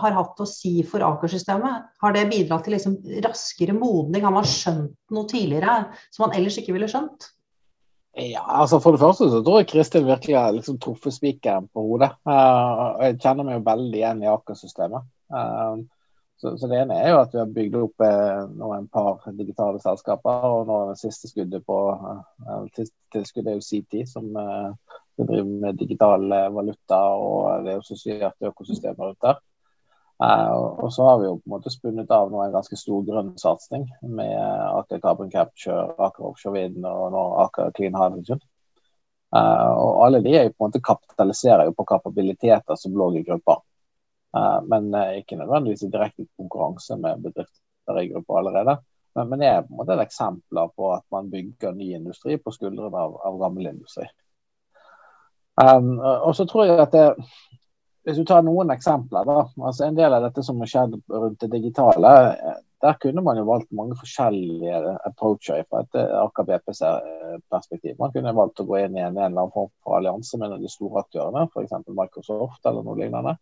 har 0.00 0.16
hatt 0.16 0.40
å 0.40 0.46
si 0.48 0.80
for 0.88 1.04
Aker-systemet? 1.04 1.90
Har 2.00 2.16
det 2.16 2.30
bidratt 2.32 2.64
til 2.64 2.72
liksom 2.78 2.96
raskere 3.26 3.76
modning? 3.76 4.24
Har 4.24 4.32
man 4.32 4.48
skjønt 4.48 4.96
noe 5.12 5.28
tidligere 5.28 5.92
som 6.08 6.24
man 6.24 6.34
ellers 6.40 6.56
ikke 6.62 6.72
ville 6.78 6.88
skjønt? 6.88 7.28
Ja, 8.18 8.42
altså 8.42 8.80
For 8.82 8.96
det 8.96 9.00
første 9.00 9.28
så 9.30 9.38
tror 9.46 9.60
jeg 9.60 9.70
Kristin 9.70 10.06
virkelig 10.08 10.36
har 10.36 10.52
liksom 10.52 10.80
truffet 10.82 11.14
spikeren 11.14 11.68
på 11.70 11.84
hodet. 11.86 12.10
Uh, 12.26 12.98
jeg 13.04 13.20
kjenner 13.22 13.46
meg 13.46 13.60
jo 13.60 13.66
veldig 13.68 14.00
igjen 14.00 14.24
i 14.24 14.30
Aker-systemet. 14.32 15.06
Uh, 15.30 15.84
så, 16.40 16.56
så, 16.58 16.66
Det 16.66 16.80
ene 16.80 16.96
er 16.96 17.12
jo 17.12 17.20
at 17.20 17.34
vi 17.34 17.38
har 17.38 17.52
bygd 17.54 17.76
opp 17.76 18.02
uh, 18.02 18.48
nå 18.48 18.72
en 18.74 18.88
par 18.88 19.20
digitale 19.36 19.80
selskaper. 19.82 20.46
og 20.48 20.66
nå 20.66 20.78
det 20.90 20.98
siste 21.02 21.28
skuddet 21.28 21.66
på 21.66 21.76
eh, 21.92 22.82
tilskuddet 23.12 23.52
er 23.52 23.58
jo 23.58 23.66
CT, 23.66 24.06
som 24.08 24.30
eh, 24.40 24.96
driver 25.20 25.50
med 25.66 25.78
digital 25.82 26.24
eh, 26.32 26.48
valuta 26.54 27.00
og 27.20 27.66
det 27.66 27.76
assosierte 27.82 28.48
økosystemet 28.48 29.04
rundt 29.04 29.26
der. 29.26 29.42
Eh, 30.24 30.52
og 30.52 30.92
så 30.92 31.04
har 31.04 31.18
vi 31.18 31.28
jo 31.28 31.38
på 31.38 31.48
en 31.48 31.54
måte 31.54 31.72
spunnet 31.72 32.10
av 32.12 32.28
nå 32.28 32.42
en 32.44 32.52
ganske 32.52 32.76
stor 32.76 33.04
grønn 33.06 33.32
satsing 33.40 33.86
med 34.02 34.34
Aker 34.36 35.00
Carbon 35.00 35.30
Capture, 35.32 35.86
Aker 35.96 36.26
Offshore 36.28 36.58
Wind 36.58 36.84
og 36.84 37.06
nå 37.14 37.22
Aker 37.46 37.72
Clean 37.76 37.96
Hydrogen. 37.96 38.42
Eh, 39.36 39.70
og 39.70 40.04
alle 40.04 40.20
de 40.26 40.36
er 40.36 40.46
jo 40.48 40.52
på 40.52 40.66
en 40.66 40.68
måte 40.68 40.84
kapitaliserer 40.84 41.70
jo 41.70 41.76
på 41.78 41.88
kapabiliteter 41.88 42.76
som 42.76 42.98
lå 43.00 43.08
i 43.16 43.24
gruppa. 43.24 43.60
Eh, 44.36 44.60
men 44.68 44.92
ikke 45.22 45.40
nødvendigvis 45.40 45.86
i 45.88 45.92
direkte 45.94 46.28
konkurranse 46.36 47.00
med 47.00 47.24
bedrifter 47.24 48.02
i 48.02 48.10
gruppa 48.12 48.42
allerede. 48.42 48.76
Men, 49.16 49.28
men 49.30 49.40
det 49.40 49.48
er 49.48 49.62
på 49.64 49.72
en 49.72 49.80
måte 49.80 49.96
et 49.96 50.04
eksempler 50.04 50.74
på 50.76 50.92
at 50.98 51.06
man 51.14 51.32
bygger 51.32 51.72
ny 51.78 51.94
industri 51.96 52.36
på 52.36 52.52
skuldrene 52.52 53.06
av, 53.06 53.16
av 53.24 53.40
gammel 53.40 53.72
industri. 53.72 54.04
Um, 55.60 55.96
og 55.98 56.30
så 56.36 56.46
tror 56.48 56.68
jeg 56.68 56.78
at 56.80 56.92
det, 56.94 57.08
Hvis 58.06 58.16
du 58.16 58.24
tar 58.24 58.42
noen 58.46 58.72
eksempler, 58.72 59.26
da, 59.28 59.42
altså 59.60 59.84
En 59.86 59.96
del 59.98 60.14
av 60.16 60.24
dette 60.24 60.42
som 60.46 60.60
har 60.62 60.70
skjedd 60.70 60.96
rundt 61.12 61.42
det 61.42 61.50
digitale, 61.52 62.12
eh, 62.32 62.58
der 62.80 62.96
kunne 62.96 63.20
man 63.20 63.36
jo 63.36 63.44
valgt 63.44 63.74
mange 63.76 63.98
forskjellige 64.00 64.78
approacher 65.04 65.66
fra 65.68 65.82
et 65.84 65.98
Aker 66.00 66.46
BPs 66.48 66.80
perspektiv. 67.52 67.98
Man 67.98 68.14
kunne 68.14 68.32
valgt 68.32 68.62
å 68.62 68.64
gå 68.64 68.78
inn 68.80 68.96
i 68.96 69.02
en, 69.04 69.18
eller 69.18 69.26
annen 69.28 69.52
form 69.52 69.68
for 69.84 69.98
allianse 69.98 70.40
med 70.40 70.56
de 70.62 70.70
store 70.72 71.02
aktørene, 71.04 71.44
f.eks. 71.52 71.76
Microsoft 71.92 72.64
eller 72.64 72.86
noe 72.86 72.96
lignende. 73.02 73.36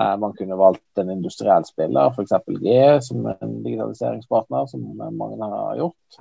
Eh, 0.00 0.16
man 0.16 0.32
kunne 0.32 0.56
valgt 0.56 0.98
en 0.98 1.10
industriell 1.10 1.64
spiller, 1.68 2.10
f.eks. 2.10 2.32
G 2.62 2.78
som 3.00 3.28
en 3.30 3.54
digitaliseringspartner, 3.62 4.66
som 4.66 4.88
mange 4.96 5.50
har 5.52 5.78
gjort. 5.78 6.20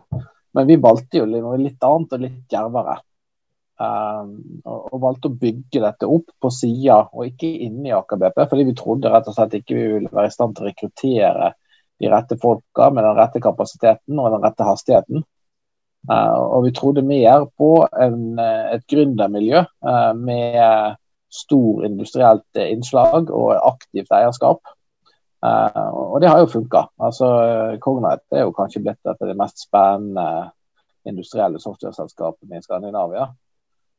Men 0.53 0.69
vi 0.69 0.77
valgte 0.77 1.23
jo 1.23 1.25
litt 1.57 1.87
annet 1.87 2.13
og 2.13 2.21
litt 2.21 2.43
djervere. 2.51 2.99
Um, 3.83 4.61
og, 4.69 4.99
valgte 5.01 5.31
å 5.31 5.37
bygge 5.39 5.81
dette 5.81 6.07
opp 6.07 6.29
på 6.41 6.51
sida 6.53 6.99
og 7.09 7.25
ikke 7.25 7.49
inni 7.65 7.91
Aker 7.95 8.19
BP, 8.21 8.43
fordi 8.51 8.65
vi 8.69 8.75
trodde 8.77 9.11
rett 9.11 9.27
og 9.27 9.35
slett 9.35 9.55
ikke 9.57 9.75
vi 9.75 9.87
ville 9.95 10.11
være 10.13 10.29
i 10.29 10.33
stand 10.35 10.55
til 10.55 10.65
å 10.65 10.69
rekruttere 10.69 11.49
de 11.99 12.11
rette 12.11 12.37
folka 12.39 12.89
med 12.93 13.05
den 13.07 13.17
rette 13.17 13.41
kapasiteten 13.43 14.19
og 14.21 14.29
den 14.35 14.45
rette 14.45 14.67
hastigheten. 14.67 15.25
Uh, 16.09 16.35
og 16.35 16.67
vi 16.67 16.73
trodde 16.75 17.05
mer 17.07 17.47
på 17.59 17.71
en, 18.05 18.39
et 18.39 18.83
gründermiljø 18.91 19.63
uh, 19.63 20.13
med 20.19 20.99
stor 21.33 21.85
industrielt 21.87 22.59
innslag 22.59 23.31
og 23.33 23.53
aktivt 23.57 24.11
eierskap. 24.13 24.61
Uh, 25.43 25.89
og 25.91 26.19
det 26.23 26.29
har 26.31 26.43
jo 26.43 26.51
funka. 26.51 26.85
Altså, 27.03 27.29
Cognite 27.83 28.37
er 28.37 28.45
jo 28.45 28.55
kanskje 28.55 28.83
blitt 28.83 29.01
et 29.01 29.15
av 29.15 29.31
de 29.31 29.39
mest 29.39 29.65
spennende 29.65 30.51
industrielle 31.07 31.59
software-selskapene 31.59 32.59
i 32.59 32.63
Skandinavia. 32.63 33.27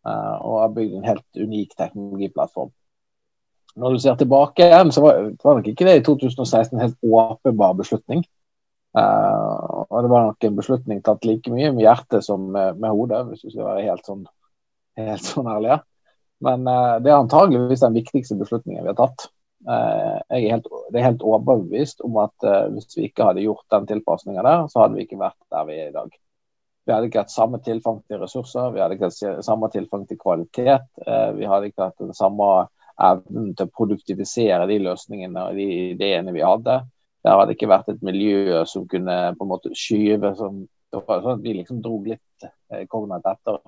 Uh, 0.05 0.37
og 0.45 0.59
har 0.61 0.73
bygd 0.77 0.97
en 0.99 1.07
helt 1.09 1.39
unik 1.41 1.77
teknologiplattform. 1.79 2.73
Når 3.81 3.95
du 3.95 4.03
ser 4.03 4.19
tilbake 4.21 4.67
igjen, 4.67 4.93
så 4.93 5.03
var, 5.03 5.21
var 5.43 5.59
nok 5.59 5.69
ikke 5.71 5.87
det 5.89 5.95
i 5.99 6.03
2016 6.05 6.75
en 6.77 6.83
helt 6.85 6.99
åpenbar 7.09 7.73
beslutning. 7.79 8.23
Uh, 8.95 9.87
og 9.89 10.05
det 10.05 10.11
var 10.13 10.27
nok 10.29 10.47
en 10.47 10.59
beslutning 10.59 11.01
tatt 11.03 11.25
like 11.27 11.51
mye 11.51 11.73
med 11.75 11.83
hjertet 11.83 12.23
som 12.27 12.45
med, 12.55 12.79
med 12.83 12.95
hodet, 12.95 13.25
hvis 13.31 13.43
du 13.43 13.49
skal 13.49 13.73
være 13.73 13.87
helt 13.89 14.07
sånn, 14.07 14.27
helt 15.01 15.25
sånn 15.27 15.49
ærlig. 15.51 15.81
Men 16.45 16.69
uh, 16.69 17.01
det 17.03 17.11
er 17.11 17.23
antageligvis 17.23 17.83
den 17.83 17.97
viktigste 17.97 18.39
beslutningen 18.39 18.85
vi 18.85 18.93
har 18.93 19.01
tatt. 19.01 19.31
Uh, 19.65 20.21
er 20.29 20.51
helt, 20.53 20.69
det 20.93 21.01
er 21.01 21.09
helt 21.09 21.25
overbevist 21.25 22.05
om 22.05 22.21
at 22.23 22.51
hvis 22.77 22.93
vi 22.99 23.09
ikke 23.09 23.31
hadde 23.31 23.47
gjort 23.47 23.65
den 23.73 23.89
tilpasninga 23.89 24.45
der, 24.45 24.69
så 24.69 24.85
hadde 24.85 25.01
vi 25.01 25.09
ikke 25.09 25.23
vært 25.25 25.41
der 25.49 25.67
vi 25.71 25.81
er 25.81 25.89
i 25.89 25.97
dag. 25.97 26.13
Vi 26.85 26.93
hadde 26.93 27.09
ikke 27.09 27.23
hatt 27.23 27.33
samme 27.33 27.61
tilfang 27.65 28.03
til 28.05 28.21
ressurser, 28.21 28.73
vi 28.75 28.83
hadde 28.83 28.99
ikke 28.99 29.09
hatt 29.09 29.45
samme 29.47 29.71
tilfang 29.73 30.05
til 30.09 30.19
kvalitet. 30.21 30.85
vi 31.39 31.47
hadde 31.49 31.71
ikke 31.71 31.87
hatt 31.87 32.03
den 32.03 32.13
samme 32.17 32.49
evnen 33.01 33.55
til 33.57 33.67
å 33.67 33.73
produktivisere 33.75 34.67
de 34.69 34.77
løsningene 34.85 35.47
og 35.49 35.57
de 35.57 35.69
ideene 35.95 36.35
vi 36.37 36.45
hadde. 36.45 36.83
Det 37.25 37.33
hadde 37.33 37.57
ikke 37.57 37.71
vært 37.73 37.89
et 37.89 38.05
miljø 38.05 38.61
som 38.69 38.85
kunne 38.89 39.17
på 39.39 39.47
en 39.47 39.53
måte 39.55 39.73
skyve 39.73 40.35
sånn 40.37 40.67
at 40.95 41.41
Vi 41.43 41.57
liksom 41.57 41.81
dro 41.83 41.97
litt 42.05 42.45
Cognite 42.87 43.33
etter 43.33 43.59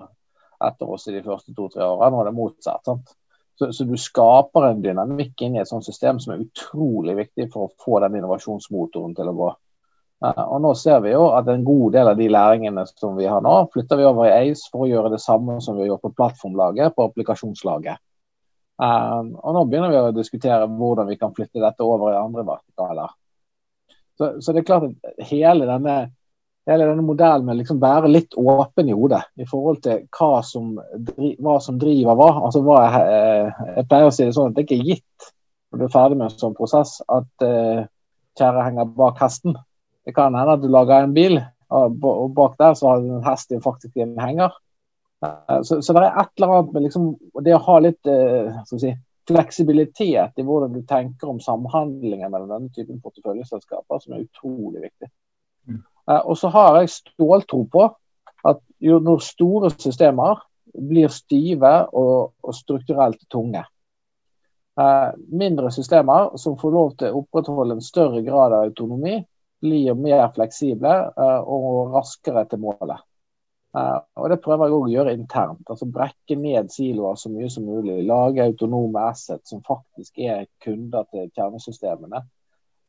etter 0.63 0.89
oss 0.89 1.07
i 1.07 1.15
de 1.15 1.23
første 1.25 1.53
to-tre 1.53 1.85
årene. 1.85 2.21
Er 2.21 2.29
det 2.29 2.35
motsatt. 2.37 2.85
sant? 2.85 3.13
Så, 3.57 3.71
så, 3.73 3.85
du 3.89 3.97
skaper 3.97 4.67
en 4.67 4.83
dynamikk 4.83 5.41
inn 5.45 5.57
i 5.57 5.61
et 5.61 5.69
sånt 5.69 5.85
system 5.85 6.19
som 6.21 6.35
er 6.35 6.43
utrolig 6.43 7.17
viktig 7.17 7.47
for 7.53 7.67
å 7.67 7.73
få 7.81 8.01
den 8.03 8.19
innovasjonsmotoren 8.19 9.15
til 9.17 9.31
å 9.31 9.37
gå. 9.37 9.47
Uh, 10.25 10.43
og 10.47 10.61
nå 10.63 10.73
ser 10.79 11.03
vi 11.05 11.11
jo 11.13 11.27
at 11.37 11.49
en 11.51 11.65
god 11.65 11.93
del 11.93 12.09
av 12.09 12.17
de 12.17 12.27
læringene 12.33 12.87
som 12.89 13.13
vi 13.19 13.27
har 13.29 13.43
nå, 13.45 13.53
flytter 13.73 13.99
vi 13.99 14.07
over 14.09 14.25
i 14.25 14.49
ACE 14.49 14.71
for 14.71 14.85
å 14.85 14.89
gjøre 14.89 15.13
det 15.13 15.21
samme 15.21 15.59
som 15.61 15.77
vi 15.77 15.85
har 15.85 15.93
gjort 15.93 16.07
på 16.07 16.15
plattformlaget, 16.17 16.95
på 16.95 17.05
applikasjonslaget. 17.11 18.01
Um, 18.77 19.33
og 19.41 19.55
nå 19.55 19.63
begynner 19.69 19.93
vi 19.93 20.01
å 20.01 20.15
diskutere 20.15 20.69
hvordan 20.69 21.09
vi 21.09 21.17
kan 21.21 21.33
flytte 21.37 21.61
dette 21.61 21.85
over 21.85 22.13
i 22.13 22.19
andre 22.19 22.45
vertikaler. 22.45 23.13
Så, 24.17 24.35
så 24.41 24.53
det 24.53 24.63
er 24.63 24.69
klart 24.69 24.89
at 24.89 25.27
hele 25.29 25.69
denne 25.69 25.97
hele 26.67 26.87
denne 26.89 27.03
modellen 27.05 27.47
med 27.47 27.61
liksom 27.61 27.79
være 27.81 28.09
litt 28.11 28.35
åpen 28.37 28.89
i 28.91 28.95
hodet 28.95 29.21
i 29.39 29.45
forhold 29.47 29.79
til 29.85 30.03
hva 30.17 30.41
som, 30.43 30.73
hva 30.75 31.57
som 31.63 31.77
driver 31.79 32.17
hva. 32.19 32.29
Altså, 32.47 32.63
hva 32.65 32.81
jeg, 32.83 33.03
eh, 33.13 33.61
jeg, 33.77 33.87
pleier 33.87 34.09
å 34.09 34.13
si 34.13 34.25
det 34.25 34.35
sånn 34.35 34.51
at 34.51 34.57
det 34.57 34.65
ikke 34.67 34.79
er 34.81 34.89
gitt 34.91 35.29
når 35.71 35.79
du 35.79 35.85
er 35.87 35.93
ferdig 35.93 36.19
med 36.19 36.27
en 36.29 36.41
sånn 36.41 36.55
prosess 36.55 36.97
at 37.11 37.43
uh, 37.43 37.81
kjære 38.39 38.67
henger 38.69 38.91
bak 38.95 39.17
hesten. 39.19 39.57
Det 40.07 40.15
kan 40.15 40.35
hende 40.35 40.55
at 40.55 40.63
du 40.63 40.69
lager 40.71 41.03
en 41.03 41.15
bil, 41.15 41.41
og, 41.75 41.99
bak 42.35 42.55
der 42.61 42.77
så 42.79 42.93
har 42.93 43.03
du 43.03 43.11
en 43.17 43.25
hest 43.27 43.51
i 43.51 43.59
faktisk 43.63 43.99
en 43.99 44.15
henger. 44.21 44.55
Uh, 45.25 45.59
så, 45.65 45.81
så, 45.81 45.93
det 45.95 46.05
er 46.05 46.21
et 46.21 46.31
eller 46.37 46.53
annet 46.53 46.73
med 46.75 46.85
liksom, 46.85 47.07
det 47.43 47.55
å 47.57 47.63
ha 47.65 47.77
litt 47.83 48.09
uh, 48.09 48.59
si, 48.69 48.93
fleksibilitet 49.27 50.39
i 50.39 50.45
hvordan 50.45 50.75
du 50.75 50.83
tenker 50.87 51.31
om 51.31 51.39
samhandlingen 51.43 52.31
mellom 52.31 52.51
denne 52.53 52.71
typen 52.75 53.01
porteføljeselskaper, 53.03 53.99
som 54.03 54.15
er 54.15 54.23
utrolig 54.23 54.85
viktig. 54.87 55.09
Eh, 56.11 56.21
og 56.23 56.37
så 56.37 56.51
har 56.53 56.79
jeg 56.79 56.93
ståltro 56.93 57.63
på 57.71 57.87
at 58.47 58.61
jo 58.83 58.99
når 59.03 59.23
store 59.25 59.71
systemer 59.75 60.43
blir 60.77 61.11
stive 61.11 61.73
og, 61.91 62.33
og 62.43 62.55
strukturelt 62.55 63.23
tunge. 63.31 63.63
Eh, 64.79 65.09
mindre 65.27 65.71
systemer 65.73 66.35
som 66.37 66.57
får 66.59 66.75
lov 66.75 66.93
til 66.99 67.11
å 67.11 67.23
opprettholde 67.23 67.77
en 67.77 67.85
større 67.85 68.21
grad 68.25 68.55
av 68.55 68.69
autonomi, 68.69 69.19
blir 69.61 69.97
mer 69.99 70.27
fleksible 70.35 70.95
eh, 71.09 71.39
og 71.43 71.93
raskere 71.95 72.45
til 72.49 72.63
målet. 72.65 73.03
Og 73.77 74.31
Det 74.31 74.39
prøver 74.41 74.71
jeg 74.71 74.73
å 74.73 74.87
gjøre 74.89 75.11
internt. 75.13 75.67
altså 75.69 75.85
Brekke 75.85 76.37
ned 76.39 76.71
siloer 76.73 77.19
så 77.19 77.29
mye 77.29 77.49
som 77.51 77.67
mulig. 77.67 77.99
Lage 78.09 78.41
autonome 78.41 79.03
assets 79.11 79.51
som 79.51 79.61
faktisk 79.67 80.17
er 80.17 80.47
kunder 80.63 81.05
til 81.11 81.27
kjernesystemene. 81.35 82.23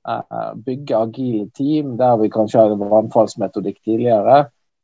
Eh, 0.08 0.54
bygge 0.64 0.96
agile 0.96 1.50
team 1.54 1.96
der 1.96 2.16
vi 2.16 2.30
kanskje 2.32 2.62
hadde 2.62 2.90
vannfallsmetodikk 2.90 3.82
tidligere. 3.84 4.38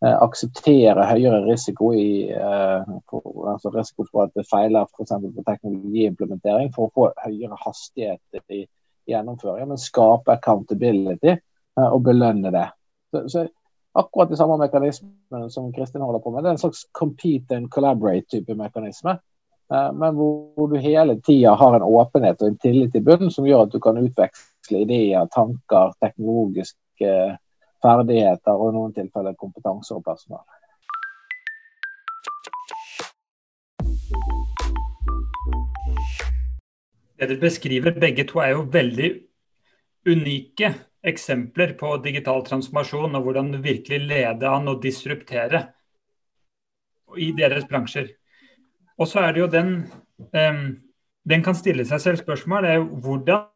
Eh, 0.04 0.16
akseptere 0.20 1.06
høyere 1.08 1.40
risiko, 1.46 1.92
i, 1.96 2.28
eh, 2.28 2.90
for, 3.08 3.22
altså 3.54 3.72
risiko 3.72 4.04
for 4.10 4.26
at 4.26 4.34
det 4.36 4.44
feiler 4.50 4.84
f.eks. 4.84 5.14
på 5.36 5.44
teknologiimplementering, 5.46 6.72
for 6.74 6.88
å 6.88 6.94
få 6.94 7.08
høyere 7.24 7.56
hastighet 7.62 8.42
i 8.52 8.66
gjennomføringen. 9.08 9.72
Men 9.72 9.80
skape 9.80 10.34
accountability 10.34 11.38
og 11.80 12.02
belønne 12.06 12.50
det. 12.54 12.66
Så, 13.10 13.22
så 13.28 13.46
akkurat 13.94 14.30
de 14.30 14.36
samme 14.36 14.58
mekanismene 14.58 15.50
som 15.50 15.72
Kristin 15.72 16.02
holder 16.02 16.22
på 16.22 16.30
med. 16.30 16.44
Det 16.44 16.50
er 16.50 16.56
en 16.58 16.64
slags 16.64 16.84
compete 16.92 17.56
and 17.56 17.70
collaborate-type 17.70 18.54
mekanisme. 18.58 19.18
Men 19.70 20.14
hvor, 20.14 20.66
du 20.68 20.76
hele 20.76 21.20
tida 21.20 21.54
har 21.54 21.76
en 21.76 21.86
åpenhet 21.86 22.42
og 22.42 22.48
en 22.48 22.58
tillit 22.58 22.94
i 22.94 23.02
bunnen 23.02 23.30
som 23.32 23.46
gjør 23.46 23.64
at 23.66 23.72
du 23.72 23.80
kan 23.82 23.98
utveksle 23.98 24.82
ideer, 24.84 25.26
tanker, 25.34 25.94
teknologiske 26.04 27.14
ferdigheter 27.84 28.58
og 28.58 28.70
i 28.70 28.76
noen 28.76 28.94
tilfeller 28.96 29.36
kompetanse 29.40 29.94
og 29.96 30.04
personal. 30.04 30.44
Det 37.18 37.30
du 37.30 37.38
beskriver 37.40 37.94
begge 38.00 38.26
to 38.28 38.42
er 38.42 38.56
jo 38.56 38.66
veldig 38.74 39.10
unike 40.10 40.74
eksempler 41.04 41.74
på 41.78 41.96
digital 42.04 42.42
transformasjon 42.46 43.14
og 43.16 43.26
hvordan 43.26 43.52
virkelig 43.64 44.00
leder 44.08 44.50
an 44.50 44.70
og 44.72 44.82
disruptere 44.82 45.66
i 47.20 47.30
deres 47.36 47.66
bransjer. 47.70 48.08
Og 48.98 49.08
så 49.10 49.24
er 49.24 49.34
det 49.34 49.40
jo 49.40 49.50
den 49.50 49.70
um, 50.32 50.64
Den 51.24 51.42
kan 51.42 51.54
stille 51.56 51.86
seg 51.88 52.00
selv 52.00 52.18
spørsmål. 52.20 52.64
Er 52.68 52.82
hvordan 52.84 53.46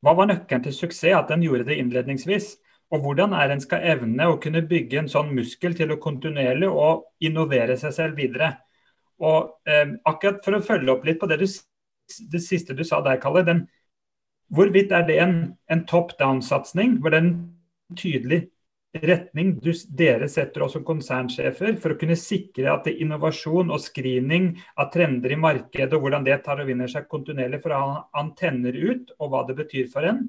hva 0.00 0.14
var 0.16 0.28
nøkkelen 0.30 0.62
til 0.64 0.72
suksess 0.72 1.16
at 1.16 1.30
en 1.34 1.42
gjorde 1.44 1.66
det 1.68 1.76
innledningsvis? 1.82 2.54
Og 2.90 3.02
hvordan 3.04 3.34
er 3.36 3.52
en 3.52 3.60
skal 3.60 3.84
evne 3.84 4.28
å 4.30 4.38
kunne 4.40 4.62
bygge 4.64 5.02
en 5.02 5.10
sånn 5.12 5.34
muskel 5.36 5.74
til 5.76 5.92
å 5.92 5.98
kontinuerlig 6.00 6.70
og 6.70 7.04
innovere 7.20 7.76
seg 7.76 7.92
selv 7.92 8.16
videre? 8.16 8.54
Og 9.20 9.50
um, 9.68 9.98
akkurat 10.08 10.40
For 10.44 10.56
å 10.56 10.62
følge 10.64 10.94
opp 10.94 11.04
litt 11.04 11.20
på 11.20 11.28
det, 11.28 11.42
du, 11.42 11.46
det 12.32 12.40
siste 12.40 12.76
du 12.78 12.84
sa 12.88 13.02
der, 13.04 13.20
Kalle. 13.20 13.44
Den, 13.44 13.66
hvorvidt 14.54 14.92
er 14.96 15.04
det 15.08 15.18
en, 15.22 15.34
en 15.70 15.84
top 15.88 16.14
down-satsing 16.20 16.98
hvor 17.02 17.12
det 17.12 17.20
er 17.20 17.26
en 17.26 17.34
tydelig 17.98 18.46
retning 18.96 19.52
du, 19.60 19.70
dere 19.92 20.28
setter 20.32 20.64
oss 20.64 20.74
som 20.76 20.84
konsernsjefer 20.86 21.76
for 21.80 21.92
å 21.92 21.98
kunne 22.00 22.16
sikre 22.18 22.70
at 22.72 22.86
det 22.86 22.94
er 22.94 23.04
innovasjon 23.04 23.70
og 23.74 23.82
screening 23.84 24.54
av 24.80 24.90
trender 24.94 25.34
i 25.34 25.40
markedet 25.40 25.92
og 25.96 26.06
hvordan 26.06 26.24
det 26.26 26.38
tar 26.46 26.62
og 26.62 26.70
vinner 26.70 26.90
seg 26.90 27.08
kontinuerlig 27.10 27.60
ha 27.68 28.08
antenner 28.16 28.72
ut, 28.72 29.12
og 29.20 29.32
hva 29.32 29.44
det 29.48 29.58
betyr 29.60 29.90
for 29.92 30.08
en, 30.08 30.24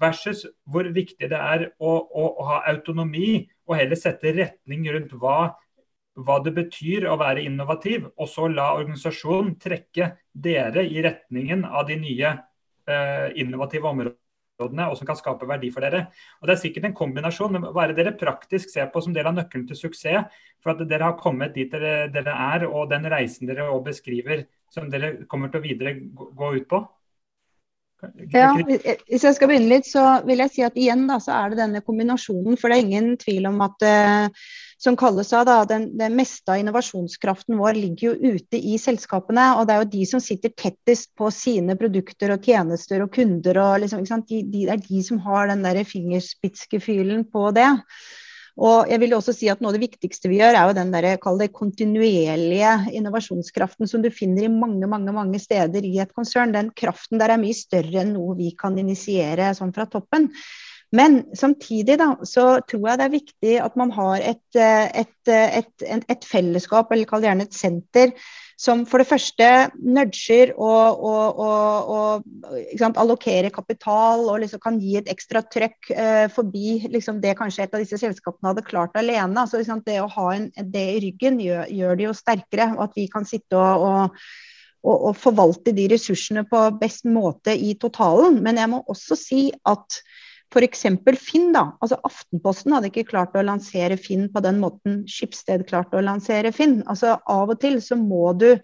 versus 0.00 0.46
hvor 0.66 0.88
viktig 0.90 1.30
det 1.30 1.38
er 1.38 1.66
å, 1.78 1.94
å, 2.02 2.26
å 2.40 2.48
ha 2.50 2.60
autonomi 2.72 3.46
og 3.68 3.76
heller 3.78 3.98
sette 3.98 4.34
retning 4.34 4.88
rundt 4.90 5.14
hva, 5.14 5.54
hva 6.18 6.38
det 6.42 6.54
betyr 6.56 7.06
å 7.06 7.18
være 7.20 7.44
innovativ, 7.46 8.08
og 8.16 8.28
så 8.28 8.48
la 8.50 8.72
organisasjonen 8.80 9.54
trekke 9.60 10.14
dere 10.32 10.82
i 10.82 11.02
retningen 11.04 11.62
av 11.68 11.86
de 11.86 12.00
nye 12.00 12.38
innovative 13.40 13.88
områdene 13.90 14.86
og 14.90 14.96
som 14.98 15.08
kan 15.08 15.16
skape 15.16 15.48
verdi 15.48 15.70
for 15.72 15.84
dere. 15.84 16.06
Og 16.40 16.48
Det 16.48 16.54
er 16.54 16.60
sikkert 16.60 16.84
en 16.84 16.96
kombinasjon, 16.96 17.52
men 17.52 17.62
hva 17.72 17.84
er 17.84 17.92
det 17.92 18.04
dere 18.04 18.18
praktisk 18.20 18.70
ser 18.70 18.90
på 18.92 19.00
som 19.00 19.14
del 19.16 19.26
av 19.26 19.34
nøkkelen 19.34 19.66
til 19.68 19.76
suksess? 19.76 20.28
For 20.60 20.74
at 20.74 20.88
dere 20.88 21.08
har 21.08 21.18
kommet 21.20 21.54
dit 21.54 21.70
dere, 21.72 22.10
dere 22.12 22.36
er, 22.54 22.66
og 22.68 22.90
den 22.90 23.08
reisen 23.10 23.48
dere 23.48 23.68
beskriver 23.84 24.46
som 24.70 24.90
dere 24.90 25.24
kommer 25.26 25.48
til 25.50 25.60
å 25.60 25.64
videre 25.64 25.96
gå 26.14 26.54
ut 26.56 26.68
på? 26.68 26.84
Ja, 28.32 28.54
Hvis 28.56 29.24
jeg 29.26 29.36
skal 29.36 29.50
begynne 29.50 29.70
litt, 29.70 29.88
så 29.88 30.20
vil 30.26 30.40
jeg 30.44 30.52
si 30.54 30.64
at 30.64 30.78
igjen 30.78 31.06
da, 31.10 31.18
så 31.22 31.34
er 31.36 31.52
det 31.52 31.60
denne 31.60 31.82
kombinasjonen. 31.84 32.56
For 32.60 32.70
det 32.70 32.78
er 32.78 32.86
ingen 32.86 33.10
tvil 33.20 33.48
om 33.50 33.60
at 33.66 33.84
uh, 33.86 34.46
som 34.80 34.96
Kalle 34.96 35.24
sa, 35.28 35.42
da, 35.44 35.58
den, 35.68 35.90
det 36.00 36.08
meste 36.14 36.54
av 36.54 36.62
innovasjonskraften 36.62 37.58
vår 37.60 37.76
ligger 37.76 38.10
jo 38.10 38.36
ute 38.36 38.60
i 38.60 38.78
selskapene. 38.80 39.50
Og 39.58 39.68
det 39.68 39.76
er 39.76 39.82
jo 39.84 39.90
de 39.92 40.06
som 40.08 40.24
sitter 40.24 40.54
tettest 40.56 41.12
på 41.18 41.28
sine 41.34 41.76
produkter 41.80 42.32
og 42.32 42.48
tjenester 42.48 43.04
og 43.04 43.12
kunder. 43.14 43.60
og 43.60 43.84
liksom, 43.84 44.06
de, 44.24 44.40
de, 44.40 44.64
Det 44.64 44.74
er 44.76 44.86
de 44.88 45.04
som 45.04 45.20
har 45.26 45.52
den 45.52 45.66
der 45.66 45.84
fingerspitzgefühlen 45.84 47.26
på 47.28 47.50
det. 47.56 47.68
Og 48.60 48.90
jeg 48.92 49.00
vil 49.00 49.14
også 49.16 49.32
si 49.32 49.48
at 49.48 49.62
Noe 49.62 49.72
av 49.72 49.78
det 49.78 49.86
viktigste 49.86 50.28
vi 50.28 50.40
gjør, 50.40 50.56
er 50.56 50.68
jo 50.68 50.76
den 50.76 50.90
der, 50.92 51.06
det 51.40 51.50
kontinuerlige 51.56 52.74
innovasjonskraften 52.98 53.88
som 53.88 54.04
du 54.04 54.10
finner 54.12 54.44
i 54.44 54.52
mange 54.52 54.88
mange, 54.90 55.14
mange 55.16 55.40
steder 55.40 55.86
i 55.86 55.94
et 56.02 56.12
konsern. 56.16 56.52
Den 56.52 56.68
kraften 56.76 57.20
der 57.20 57.32
er 57.32 57.40
mye 57.40 57.56
større 57.56 58.02
enn 58.02 58.12
noe 58.18 58.36
vi 58.36 58.52
kan 58.58 58.76
initiere 58.80 59.54
sånn 59.56 59.72
fra 59.76 59.88
toppen. 59.88 60.28
Men 60.90 61.22
samtidig 61.38 62.00
da, 62.00 62.16
så 62.26 62.58
tror 62.66 62.88
jeg 62.88 62.98
det 62.98 63.06
er 63.06 63.12
viktig 63.14 63.56
at 63.62 63.76
man 63.78 63.92
har 63.94 64.24
et, 64.32 64.58
eh, 64.58 64.88
et, 65.04 65.30
eh, 65.30 65.60
et, 65.60 66.06
et 66.10 66.26
fellesskap, 66.26 66.90
eller 66.90 67.06
kall 67.06 67.22
det 67.22 67.30
gjerne 67.30 67.46
et 67.46 67.54
senter, 67.54 68.14
som 68.60 68.82
for 68.88 69.00
det 69.00 69.08
første 69.08 69.46
nudger 69.78 70.50
og, 70.58 71.04
og, 71.06 71.38
og, 71.40 72.26
og 72.42 72.98
allokerer 73.00 73.54
kapital 73.54 74.26
og 74.26 74.42
liksom 74.42 74.60
kan 74.60 74.76
gi 74.82 74.98
et 74.98 75.08
ekstra 75.08 75.40
trøkk 75.46 75.92
eh, 75.94 76.26
forbi 76.34 76.90
liksom 76.90 77.22
det 77.22 77.38
kanskje 77.38 77.64
et 77.64 77.78
av 77.78 77.80
disse 77.80 78.00
selskapene 78.02 78.50
hadde 78.50 78.66
klart 78.66 78.98
alene. 79.00 79.46
Altså, 79.46 79.62
liksom, 79.62 79.80
det 79.86 80.02
å 80.02 80.10
ha 80.12 80.28
en, 80.34 80.50
det 80.74 80.86
i 80.98 81.00
ryggen 81.06 81.40
gjør, 81.40 81.70
gjør, 81.70 81.96
det 81.96 82.08
jo 82.10 82.16
sterkere. 82.18 82.72
og 82.76 82.88
At 82.90 82.98
vi 82.98 83.06
kan 83.12 83.28
sitte 83.28 83.56
og, 83.56 84.18
og 84.82 85.16
forvalte 85.16 85.72
de 85.76 85.86
ressursene 85.94 86.44
på 86.50 86.66
best 86.82 87.08
måte 87.08 87.54
i 87.56 87.76
totalen. 87.80 88.42
Men 88.44 88.60
jeg 88.60 88.74
må 88.74 88.82
også 88.90 89.16
si 89.16 89.46
at 89.70 90.02
F.eks. 90.50 90.86
Finn. 91.20 91.52
da, 91.54 91.62
altså 91.78 92.00
Aftenposten 92.06 92.74
hadde 92.74 92.90
ikke 92.90 93.06
klart 93.12 93.36
å 93.38 93.44
lansere 93.46 93.96
Finn 94.00 94.26
på 94.32 94.42
den 94.42 94.58
måten 94.62 95.04
Skipsted 95.10 95.62
klarte 95.68 96.00
å 96.00 96.02
lansere 96.02 96.50
Finn. 96.54 96.80
altså 96.90 97.16
Av 97.30 97.52
og 97.52 97.60
til 97.62 97.78
så 97.84 97.98
må 97.98 98.32
du 98.34 98.56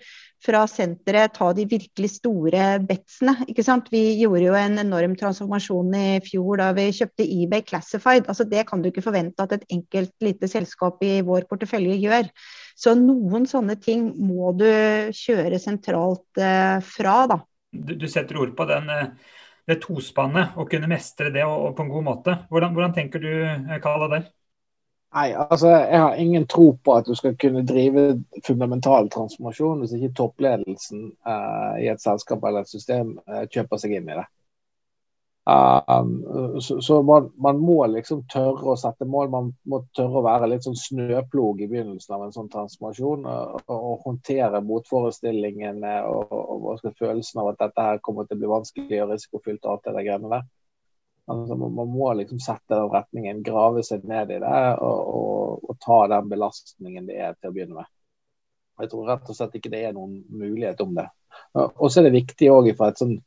fra 0.42 0.64
senteret 0.70 1.34
ta 1.34 1.52
de 1.56 1.64
virkelig 1.66 2.10
store 2.18 2.64
betsene. 2.86 3.36
ikke 3.46 3.64
sant? 3.66 3.86
Vi 3.94 4.18
gjorde 4.20 4.44
jo 4.44 4.58
en 4.58 4.80
enorm 4.82 5.14
transformasjon 5.18 5.94
i 5.98 6.08
fjor 6.26 6.60
da 6.60 6.72
vi 6.76 6.88
kjøpte 6.98 7.26
eBay 7.26 7.62
Classified. 7.66 8.26
altså 8.26 8.44
Det 8.44 8.66
kan 8.66 8.82
du 8.82 8.90
ikke 8.90 9.06
forvente 9.06 9.42
at 9.42 9.54
et 9.56 9.66
enkelt 9.70 10.12
lite 10.20 10.50
selskap 10.50 11.02
i 11.06 11.20
vår 11.26 11.46
portefølje 11.50 11.98
gjør. 12.02 12.30
Så 12.76 12.94
noen 12.98 13.46
sånne 13.46 13.78
ting 13.80 14.10
må 14.18 14.52
du 14.58 14.68
kjøre 15.14 15.62
sentralt 15.62 16.42
eh, 16.42 16.82
fra, 16.82 17.16
da. 17.30 17.40
Du, 17.72 17.94
du 17.94 18.06
setter 18.10 18.42
ord 18.42 18.54
på 18.58 18.66
den. 18.68 18.90
Eh 18.90 19.34
det 19.66 19.80
tospannet, 19.82 20.54
og 20.56 20.70
kunne 20.70 20.90
mestre 20.90 21.32
det 21.34 21.44
og, 21.44 21.70
og 21.70 21.76
på 21.76 21.86
en 21.86 21.92
god 21.92 22.04
måte. 22.06 22.36
Hvordan, 22.50 22.74
hvordan 22.76 22.94
tenker 22.94 23.22
du, 23.22 23.30
Kala, 23.82 24.10
der? 24.12 24.28
Nei, 25.16 25.30
altså 25.32 25.70
jeg 25.70 26.00
har 26.02 26.18
ingen 26.20 26.44
tro 26.50 26.72
på 26.84 26.94
at 26.98 27.06
du 27.06 27.14
skal 27.16 27.36
kunne 27.40 27.62
drive 27.66 28.22
fundamental 28.46 29.08
transformasjon 29.08 29.80
hvis 29.80 29.94
ikke 29.96 30.12
toppledelsen 30.18 31.06
uh, 31.24 31.78
i 31.80 31.86
et 31.88 32.02
selskap 32.02 32.44
eller 32.44 32.66
et 32.66 32.72
system 32.72 33.14
uh, 33.24 33.46
kjøper 33.48 33.80
seg 33.80 33.94
inn 33.96 34.10
i 34.10 34.18
det. 34.18 34.26
Um, 35.46 36.24
så, 36.60 36.80
så 36.82 37.02
man, 37.06 37.28
man, 37.38 37.58
må 37.62 37.78
liksom 37.86 38.24
tørre 38.32 38.72
å 38.72 38.78
sette 38.80 39.06
mål. 39.06 39.30
Man 39.30 39.52
må 39.70 39.80
tørre 39.94 40.18
å 40.18 40.24
være 40.26 40.48
litt 40.50 40.66
sånn 40.66 40.78
snøplog 40.78 41.62
i 41.62 41.68
begynnelsen 41.70 42.16
av 42.16 42.24
en 42.26 42.34
sånn 42.34 42.50
transformasjon. 42.50 43.26
Og, 43.30 43.70
og 43.70 44.02
håndtere 44.08 44.62
motforestillingene 44.66 45.96
og, 46.10 46.34
og, 46.34 46.68
og 46.74 46.98
følelsen 46.98 47.42
av 47.42 47.52
at 47.52 47.62
dette 47.62 47.88
her 47.90 48.02
kommer 48.02 48.26
til 48.26 48.38
å 48.38 48.42
bli 48.42 48.52
vanskelig 48.56 49.02
og 49.04 49.12
risikofylt 49.14 49.62
og 49.62 49.76
alt 49.76 49.90
det 49.90 50.06
greiene 50.08 50.32
der. 50.34 50.48
Altså, 51.26 51.54
man, 51.58 51.74
man, 51.74 51.88
må 51.90 52.10
liksom 52.14 52.40
sette 52.42 52.74
den 52.74 52.90
retningen, 52.90 53.42
grave 53.46 53.82
seg 53.86 54.04
ned 54.06 54.30
i 54.30 54.40
det 54.42 54.58
og, 54.82 55.72
ta 55.82 55.96
den 56.10 56.28
belastningen 56.30 57.06
det 57.06 57.18
er 57.20 57.34
til 57.36 57.50
å 57.50 57.54
begynne 57.54 57.78
med. 57.80 57.88
Jeg 58.80 58.90
tror 58.90 59.08
rett 59.10 59.28
og 59.30 59.36
slett 59.36 59.56
ikke 59.58 59.70
det 59.72 59.82
er 59.88 59.94
noen 59.96 60.20
mulighet 60.32 60.80
om 60.82 60.94
det. 60.96 61.06
Og 61.56 61.90
så 61.90 62.00
er 62.00 62.08
det 62.08 62.16
viktig 62.16 62.48
òg 62.52 62.70
fra 62.78 62.90
et 62.90 63.00
sånn, 63.00 63.18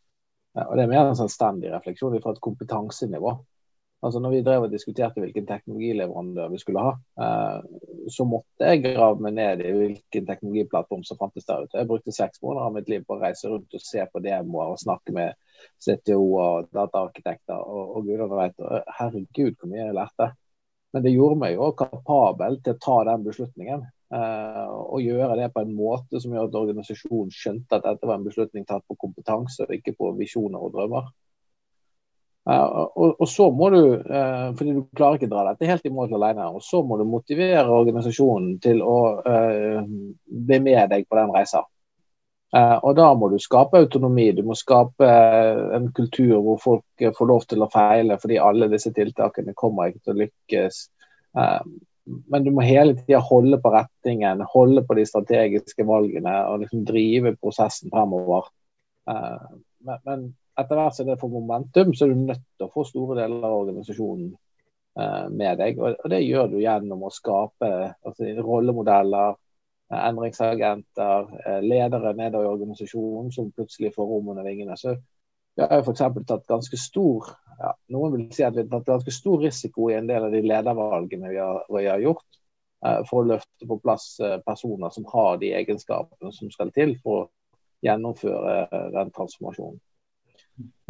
og 0.58 0.76
det 0.78 0.84
er 0.84 0.92
mer 0.92 1.08
en 1.08 1.18
selvstendig 1.18 1.72
refleksjon 1.74 2.18
fra 2.24 2.34
et 2.34 2.44
kompetansenivå. 2.44 3.36
Altså 4.00 4.22
når 4.24 4.32
vi 4.32 4.44
drev 4.48 4.64
og 4.64 4.72
diskuterte 4.72 5.20
hvilken 5.20 5.48
teknologileverandør 5.48 6.52
vi 6.54 6.60
skulle 6.62 6.84
ha, 6.86 6.92
eh, 7.26 8.06
så 8.16 8.24
måtte 8.28 8.70
jeg 8.72 8.84
grave 8.86 9.20
meg 9.26 9.36
ned 9.36 9.64
i 9.66 9.74
hvilken 9.76 10.28
teknologiplattform 10.30 11.04
som 11.08 11.20
fantes 11.20 11.48
der 11.50 11.66
ute. 11.66 11.78
Jeg 11.82 11.90
brukte 11.90 12.16
seks 12.16 12.40
måneder 12.42 12.70
av 12.70 12.78
mitt 12.78 12.92
liv 12.92 13.04
på 13.04 13.18
å 13.18 13.22
reise 13.26 13.52
rundt 13.52 13.76
og 13.76 13.84
se 13.84 14.06
på 14.08 14.24
demoer 14.24 14.72
og 14.72 14.80
snakke 14.80 15.16
med 15.16 15.36
CTO 15.84 16.22
og 16.40 16.70
dataarkitekter 16.76 17.60
og, 17.60 17.98
og 17.98 18.08
gudene 18.08 18.40
vet. 18.40 18.64
Herregud, 19.02 19.60
hvor 19.60 19.74
mye 19.74 19.84
jeg 19.84 19.98
lærte. 20.00 20.32
Men 20.96 21.06
det 21.06 21.14
gjorde 21.14 21.42
meg 21.44 21.58
jo 21.58 21.74
kapabel 21.78 22.62
til 22.64 22.78
å 22.78 22.84
ta 22.88 22.98
den 23.12 23.28
beslutningen. 23.28 23.84
Eh, 24.10 24.70
og 24.90 25.04
gjøre 25.06 25.36
det 25.38 25.52
på 25.54 25.62
en 25.62 25.74
måte 25.78 26.18
som 26.22 26.34
gjør 26.34 26.48
at 26.48 26.56
organisasjonen 26.58 27.34
skjønte 27.34 27.78
at 27.78 27.86
dette 27.86 28.08
var 28.10 28.18
en 28.18 28.26
beslutning 28.26 28.66
tatt 28.66 28.82
på 28.90 28.98
kompetanse 28.98 29.68
og 29.68 29.74
ikke 29.76 29.94
på 30.00 30.14
visjoner 30.18 30.62
og 30.62 30.74
drømmer. 30.74 31.12
Uh, 32.50 32.88
og, 32.98 33.20
og, 33.20 33.28
så 33.30 33.50
må 33.54 33.68
du, 33.70 33.82
uh, 34.00 34.48
fordi 34.58 34.72
du 34.74 34.86
klarer 34.98 35.20
ikke 35.20 35.28
å 35.28 35.34
dra 35.36 35.44
dette 35.52 35.68
helt 35.70 35.86
i 35.86 35.92
mål 35.94 36.16
alene, 36.18 36.48
og 36.56 36.64
så 36.66 36.80
må 36.82 36.98
du 36.98 37.04
motivere 37.06 37.68
organisasjonen 37.70 38.56
til 38.64 38.80
å 38.82 38.96
uh, 39.22 39.84
bli 40.26 40.58
med 40.66 40.90
deg 40.90 41.06
på 41.06 41.20
den 41.20 41.36
reisa. 41.36 41.68
og 42.58 42.96
da 42.98 43.12
må 43.14 43.28
du 43.30 43.36
skape 43.38 43.78
autonomi, 43.78 44.32
du 44.34 44.42
må 44.42 44.56
skape 44.58 45.06
en 45.78 45.92
kultur 45.94 46.40
hvor 46.42 46.58
folk 46.64 47.04
får 47.18 47.28
lov 47.30 47.44
til 47.46 47.62
å 47.62 47.70
feile, 47.70 48.18
fordi 48.18 48.40
alle 48.42 48.72
disse 48.72 48.90
tiltakene 48.96 49.54
kommer 49.54 49.92
ikke 49.92 50.02
til 50.08 50.16
å 50.16 50.20
lykkes. 50.24 50.80
Men 52.30 52.46
du 52.46 52.52
må 52.56 52.66
hele 52.66 52.96
tida 52.98 53.20
holde 53.24 53.60
på 53.62 53.72
rettingen, 53.74 54.42
holde 54.54 54.84
på 54.88 54.98
de 54.98 55.06
strategiske 55.08 55.86
valgene 55.88 56.36
og 56.50 56.64
liksom 56.64 56.84
drive 56.88 57.36
prosessen 57.38 57.92
fremover. 57.94 58.50
men, 59.10 60.00
men 60.06 60.24
etter 60.60 60.80
hvert 60.80 60.96
som 60.96 61.08
det 61.08 61.20
får 61.20 61.32
momentum, 61.32 61.94
så 61.94 62.06
er 62.06 62.14
du 62.14 62.24
nødt 62.28 62.46
til 62.58 62.68
å 62.68 62.74
få 62.74 62.86
store 62.88 63.18
deler 63.22 63.46
av 63.48 63.58
organisasjonen 63.62 64.32
eh, 65.00 65.28
med 65.32 65.62
deg. 65.62 65.80
Og, 65.80 66.10
det 66.12 66.22
gjør 66.26 66.50
du 66.52 66.58
gjennom 66.62 67.06
å 67.06 67.14
skape 67.14 67.70
altså, 67.94 68.32
rollemodeller, 68.44 69.38
eh, 69.92 70.02
endringsagenter, 70.10 71.30
eh, 71.46 71.62
ledere 71.66 72.16
nedover 72.18 72.48
i 72.48 72.52
organisasjonen 72.56 73.32
som 73.36 73.54
plutselig 73.56 73.94
får 73.96 74.12
rom 74.12 74.34
under 74.34 74.48
vingene. 74.48 74.78
Så 74.80 74.98
vi 75.56 75.66
har 75.66 75.82
f.eks. 75.82 76.04
tatt 76.28 76.48
ganske 76.48 76.78
stor 76.78 77.32
ja, 77.60 77.74
noen 77.94 78.16
vil 78.16 78.28
si 78.34 78.46
at 78.46 78.56
vi 78.56 78.64
har 78.64 78.70
tatt 78.72 78.88
ganske 78.88 79.14
stor 79.14 79.42
risiko 79.44 79.90
i 79.92 79.98
en 79.98 80.08
del 80.08 80.28
av 80.28 80.36
de 80.36 80.42
ledervalgene 80.46 81.32
vi 81.32 81.42
har, 81.42 81.66
vi 81.76 81.88
har 81.88 82.04
gjort, 82.04 82.26
eh, 82.86 83.02
for 83.10 83.22
å 83.22 83.30
løfte 83.34 83.68
på 83.68 83.80
plass 83.84 84.08
eh, 84.24 84.38
personer 84.46 84.94
som 84.96 85.08
har 85.12 85.42
de 85.42 85.52
egenskapene 85.60 86.32
som 86.36 86.52
skal 86.54 86.72
til 86.76 86.96
for 87.04 87.26
å 87.26 87.28
gjennomføre 87.86 88.56
eh, 88.64 88.88
den 88.96 89.14
transformasjonen. 89.16 89.80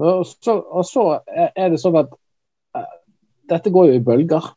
Og 0.02 0.24
så, 0.30 0.56
og 0.58 0.86
så, 0.86 1.04
er 1.30 1.70
det 1.70 1.78
sånn 1.78 2.00
at 2.00 2.14
uh, 2.74 2.94
dette 3.52 3.70
går 3.70 3.92
jo 3.92 3.98
i 4.00 4.02
bølger. 4.02 4.48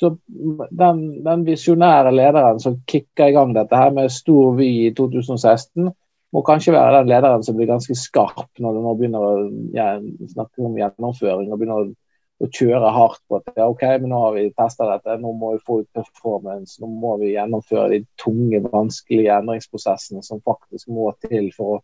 Så 0.00 0.14
den, 0.24 1.02
den 1.26 1.42
visjonære 1.44 2.14
lederen 2.14 2.62
som 2.62 2.78
kicka 2.88 3.26
i 3.28 3.34
gang 3.36 3.52
dette 3.52 3.76
her 3.76 3.92
med 3.92 4.08
stor 4.14 4.56
vy 4.56 4.70
i 4.86 4.94
2016, 4.96 5.90
må 6.34 6.42
kanskje 6.42 6.74
være 6.74 7.02
den 7.02 7.12
lederen 7.12 7.44
som 7.46 7.56
blir 7.58 7.70
ganske 7.70 7.94
skarp 7.98 8.62
når 8.62 8.74
du 8.74 8.80
nå 8.82 8.94
begynner 8.98 9.26
å 9.26 9.34
ja, 9.76 9.92
snakke 10.32 10.66
om 10.66 10.74
gjennomføring 10.80 11.52
og 11.52 11.60
begynner 11.60 11.84
å, 11.84 11.88
å, 12.42 12.48
kjøre 12.50 12.92
hardt 12.96 13.22
på 13.30 13.38
at 13.38 13.52
ja, 13.54 13.68
OK, 13.70 13.84
men 14.02 14.10
nå 14.10 14.20
har 14.24 14.34
vi 14.34 14.48
testa 14.58 14.88
dette, 14.90 15.18
nå 15.22 15.30
må 15.38 15.54
vi 15.54 15.62
få 15.66 15.80
ut 15.84 15.90
performance, 15.94 16.80
nå 16.82 16.90
må 16.90 17.16
vi 17.22 17.34
gjennomføre 17.36 17.90
de 17.94 18.02
tunge, 18.20 18.64
vanskelige 18.66 19.36
endringsprosessene 19.38 20.24
som 20.26 20.42
faktisk 20.46 20.90
må 20.94 21.12
til 21.22 21.52
for 21.54 21.76
å 21.76 21.80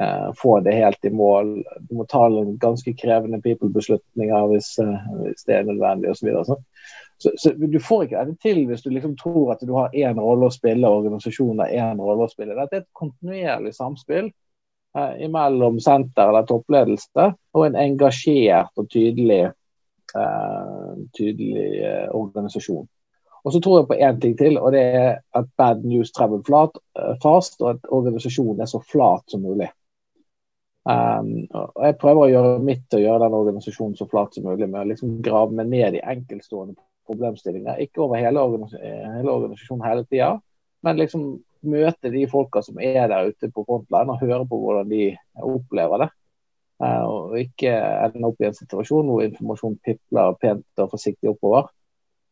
eh, 0.00 0.30
få 0.40 0.56
det 0.64 0.78
helt 0.78 1.04
i 1.04 1.12
mål. 1.12 1.58
Du 1.90 1.98
må 2.00 2.08
ta 2.08 2.24
ganske 2.64 2.96
krevende 2.96 3.42
people-beslutninger 3.44 4.48
hvis, 4.54 4.72
eh, 4.80 5.12
hvis, 5.26 5.44
det 5.44 5.58
er 5.58 5.68
nødvendig 5.68 6.14
osv. 6.14 6.32
Så, 6.32 6.54
så, 6.54 6.60
så 7.20 7.52
du 7.52 7.80
får 7.80 8.04
ikke 8.04 8.20
dette 8.24 8.42
til 8.42 8.62
hvis 8.68 8.84
du 8.84 8.90
liksom 8.94 9.16
tror 9.20 9.52
at 9.54 9.64
du 9.66 9.72
har 9.76 9.92
én 9.96 10.20
rolle 10.20 10.48
å 10.48 10.54
spille, 10.54 10.88
organisasjonen 10.88 11.64
har 11.64 11.90
én 11.90 12.00
rolle 12.00 12.24
å 12.24 12.32
spille. 12.32 12.56
Dette 12.56 12.78
er 12.78 12.84
et 12.84 12.96
kontinuerlig 12.96 13.74
samspill 13.76 14.30
eh, 14.96 15.26
mellom 15.28 15.80
senter 15.84 16.30
eller 16.30 16.48
toppledelse 16.48 17.26
og 17.56 17.66
en 17.66 17.76
engasjert 17.82 18.72
og 18.80 18.88
tydelig, 18.92 19.42
eh, 20.16 20.94
tydelig 21.18 21.68
eh, 21.84 22.08
organisasjon. 22.16 22.88
Og 23.40 23.52
så 23.52 23.60
tror 23.60 23.78
jeg 23.78 23.88
på 23.88 24.00
én 24.00 24.20
ting 24.20 24.36
til, 24.36 24.58
og 24.60 24.72
det 24.72 24.82
er 24.96 25.12
at 25.36 25.52
bad 25.60 25.84
news 25.84 26.12
travel 26.12 26.42
flat, 26.44 26.76
eh, 26.96 27.14
fast, 27.22 27.60
og 27.60 27.74
at 27.74 27.92
organisasjonen 28.00 28.60
er 28.60 28.68
så 28.68 28.80
flat 28.84 29.24
som 29.28 29.44
mulig. 29.44 29.68
Um, 30.88 31.44
og 31.52 31.84
Jeg 31.84 31.96
prøver 32.00 32.22
å 32.22 32.30
gjøre 32.30 32.60
mitt 32.64 32.86
til 32.88 33.02
å 33.02 33.02
gjøre 33.02 33.26
den 33.26 33.34
organisasjonen 33.36 33.98
så 33.98 34.06
flat 34.08 34.34
som 34.34 34.46
mulig, 34.48 34.68
med 34.68 34.80
å 34.80 34.88
liksom 34.88 35.18
grave 35.24 35.52
meg 35.56 35.68
ned 35.68 35.98
i 35.98 36.04
enkeltstående 36.14 36.78
problemstillinger. 37.10 37.82
Ikke 37.82 38.04
over 38.06 38.20
hele, 38.22 38.40
organis 38.40 38.74
hele 38.78 39.34
organisasjonen 39.34 39.86
hele 39.88 40.06
tida, 40.06 40.34
men 40.86 41.00
liksom 41.00 41.26
møte 41.60 42.12
de 42.12 42.24
folka 42.30 42.62
som 42.64 42.78
er 42.80 43.10
der 43.10 43.28
ute 43.32 43.50
på 43.52 43.64
frontline, 43.66 44.14
og 44.14 44.22
høre 44.22 44.46
på 44.48 44.60
hvordan 44.62 44.88
de 44.92 45.10
opplever 45.44 46.06
det. 46.06 46.10
Uh, 46.80 47.04
og 47.04 47.36
ikke 47.36 47.74
ende 47.76 48.30
opp 48.30 48.40
i 48.40 48.46
en 48.48 48.56
situasjon 48.56 49.10
hvor 49.10 49.26
informasjon 49.26 49.76
pipler 49.84 50.36
pent 50.40 50.80
og 50.80 50.94
forsiktig 50.94 51.28
oppover. 51.34 51.68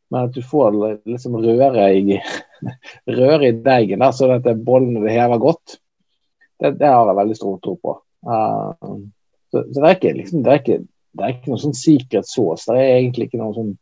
Men 0.08 0.30
at 0.30 0.32
du 0.32 0.40
får 0.40 0.78
liksom 1.04 1.36
røre 1.42 1.90
i, 1.98 2.16
røre 3.18 3.50
i 3.50 3.58
deigen, 3.60 4.06
sånn 4.16 4.38
at 4.38 4.48
bollene 4.64 5.04
hever 5.12 5.42
godt. 5.42 5.76
Det, 6.58 6.72
det 6.80 6.88
har 6.88 7.10
jeg 7.10 7.18
veldig 7.20 7.36
stor 7.36 7.58
tro 7.64 7.74
på. 7.82 7.98
Uh, 8.24 9.04
så, 9.52 9.66
så, 9.66 9.76
det 9.76 9.84
er 9.84 9.98
ikke 9.98 10.14
liksom, 10.16 10.40
det 10.46 10.54
er 10.54 10.62
ikke, 10.62 10.78
det 11.12 11.26
er 11.26 11.36
ikke 11.36 11.52
noe 11.52 11.62
sånn 11.66 11.76
secret. 11.76 12.32
Det 12.32 12.78
er 12.78 12.96
egentlig 12.96 13.28
ikke 13.28 13.42
noe 13.42 13.56
sånn 13.56 13.74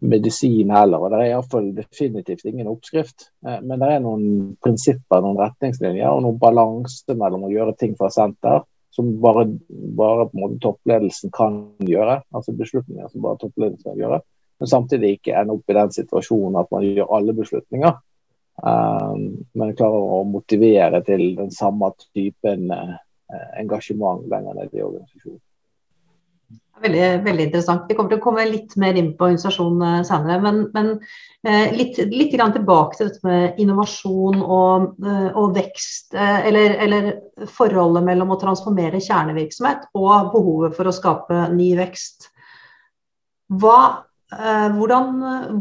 medisin 0.00 0.70
heller. 0.70 1.02
og 1.02 1.10
Det 1.10 1.18
er 1.18 1.30
iallfall 1.32 1.68
definitivt 1.76 2.44
ingen 2.46 2.70
oppskrift. 2.70 3.30
Uh, 3.46 3.58
men 3.62 3.82
det 3.82 3.92
er 3.92 4.02
noen 4.04 4.24
prinsipper, 4.64 5.22
noen 5.24 5.40
retningslinjer 5.40 6.10
og 6.10 6.24
noen 6.24 6.40
balanse 6.40 7.16
mellom 7.18 7.46
å 7.48 7.52
gjøre 7.52 7.76
ting 7.78 7.96
fra 7.98 8.10
senter 8.14 8.64
som 8.94 9.12
bare, 9.22 9.44
bare 9.68 10.28
toppledelsen 10.62 11.32
kan 11.34 11.60
gjøre. 11.86 12.20
Altså 12.34 12.54
beslutninger 12.56 13.10
som 13.12 13.24
bare 13.24 13.40
toppledelsen 13.42 13.92
kan 13.92 14.00
gjøre. 14.00 14.20
Men 14.58 14.70
samtidig 14.70 15.16
ikke 15.16 15.36
ende 15.38 15.54
opp 15.54 15.70
i 15.70 15.76
den 15.76 15.92
situasjonen 15.94 16.56
at 16.58 16.70
man 16.74 16.86
gjør 16.86 17.12
alle 17.18 17.34
beslutninger. 17.36 17.98
Um, 18.58 19.44
men 19.54 19.76
klarer 19.78 20.16
å 20.16 20.24
motivere 20.26 20.98
til 21.06 21.28
den 21.38 21.52
samme 21.54 21.92
typen 22.10 22.72
Eh, 23.28 23.60
engasjement 23.60 24.24
lenger 24.28 24.54
ned 24.54 24.72
i 24.72 24.82
organisasjonen. 24.82 25.40
Veldig, 26.82 27.06
veldig, 27.24 27.44
interessant. 27.48 27.86
Vi 27.88 27.96
kommer 27.96 28.12
til 28.12 28.20
å 28.20 28.22
komme 28.22 28.44
litt 28.46 28.74
mer 28.80 28.96
inn 28.98 29.10
på 29.18 29.26
organisasjonen 29.26 29.84
eh, 29.86 30.04
senere. 30.06 30.38
Men, 30.44 30.60
men 30.74 30.90
eh, 31.42 31.74
litt, 31.74 31.98
litt 32.12 32.34
tilbake 32.34 32.98
til 32.98 33.10
dette 33.10 33.26
med 33.26 33.58
innovasjon 33.62 34.42
og, 34.42 34.88
og 35.34 35.56
vekst. 35.56 36.14
Eller, 36.14 36.76
eller, 36.86 37.10
forholdet 37.54 38.02
mellom 38.06 38.34
å 38.34 38.40
transformere 38.40 39.02
kjernevirksomhet 39.02 39.88
og 39.98 40.32
behovet 40.32 40.74
for 40.74 40.90
å 40.90 40.94
skape 40.94 41.44
ny 41.54 41.68
vekst. 41.78 42.32
Hva, 43.62 44.04
hvordan, 44.28 45.12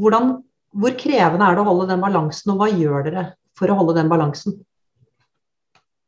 hvordan, 0.02 0.32
hvor 0.74 0.96
krevende 1.00 1.46
er 1.46 1.56
det 1.56 1.62
å 1.62 1.68
holde 1.70 1.86
den 1.92 2.02
balansen, 2.02 2.52
og 2.52 2.64
hva 2.64 2.72
gjør 2.74 3.06
dere 3.06 3.28
for 3.58 3.72
å 3.72 3.78
holde 3.78 3.96
den 4.00 4.10
balansen? 4.12 4.58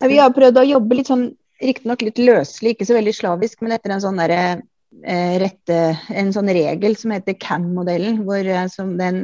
Vi 0.03 0.17
har 0.19 0.33
prøvd 0.35 0.57
å 0.57 0.67
jobbe 0.67 0.97
litt 0.97 1.11
sånn 1.11 1.29
riktignok 1.59 2.03
litt 2.05 2.19
løselig, 2.21 2.73
ikke 2.75 2.87
så 2.87 2.95
veldig 2.95 3.15
slavisk, 3.15 3.63
men 3.63 3.75
etter 3.75 3.93
en 3.93 4.03
sånn 4.03 4.19
der, 4.21 4.31
eh, 4.31 4.61
rette, 5.39 5.75
en 6.09 6.31
sånn 6.33 6.49
regel 6.49 6.95
som 6.97 7.11
heter 7.13 7.37
CAM-modellen. 7.39 8.19
eh, 8.19 8.67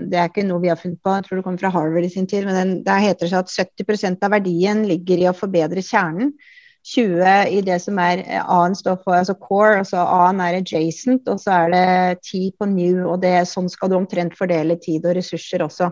Det 0.09 0.19
er 0.19 0.29
ikke 0.29 0.45
noe 0.45 0.61
vi 0.61 0.69
har 0.69 0.77
funnet 0.77 1.01
på, 1.01 1.15
jeg 1.15 1.25
tror 1.25 1.37
det 1.37 1.43
kommer 1.43 1.59
fra 1.59 1.71
Harvard 1.73 2.05
i 2.05 2.09
sin 2.09 2.27
tid. 2.27 2.45
men 2.45 2.55
den, 2.55 2.83
Der 2.83 2.99
heter 2.99 3.25
det 3.25 3.29
seg 3.29 3.39
at 3.39 3.49
70% 3.49 4.23
av 4.23 4.31
verdien 4.31 4.85
ligger 4.85 5.17
i 5.17 5.29
å 5.29 5.33
forbedre 5.33 5.81
kjernen. 5.81 6.33
20 6.85 7.49
i 7.49 7.61
det 7.61 7.81
som 7.81 7.97
er 7.97 8.21
A-en 8.45 8.75
står 8.75 8.99
for 9.03 9.15
altså 9.17 9.33
core, 9.33 9.79
altså 9.79 9.97
A-en 9.97 10.39
er 10.39 10.59
adjacent, 10.61 11.27
og 11.27 11.39
så 11.39 11.65
er 11.65 11.71
det 11.71 12.21
10 12.21 12.51
på 12.59 12.65
new. 12.69 13.09
og 13.09 13.21
det, 13.21 13.47
Sånn 13.47 13.69
skal 13.69 13.89
du 13.89 13.95
omtrent 13.95 14.37
fordele 14.37 14.77
tid 14.77 15.05
og 15.05 15.15
ressurser 15.15 15.65
også 15.65 15.91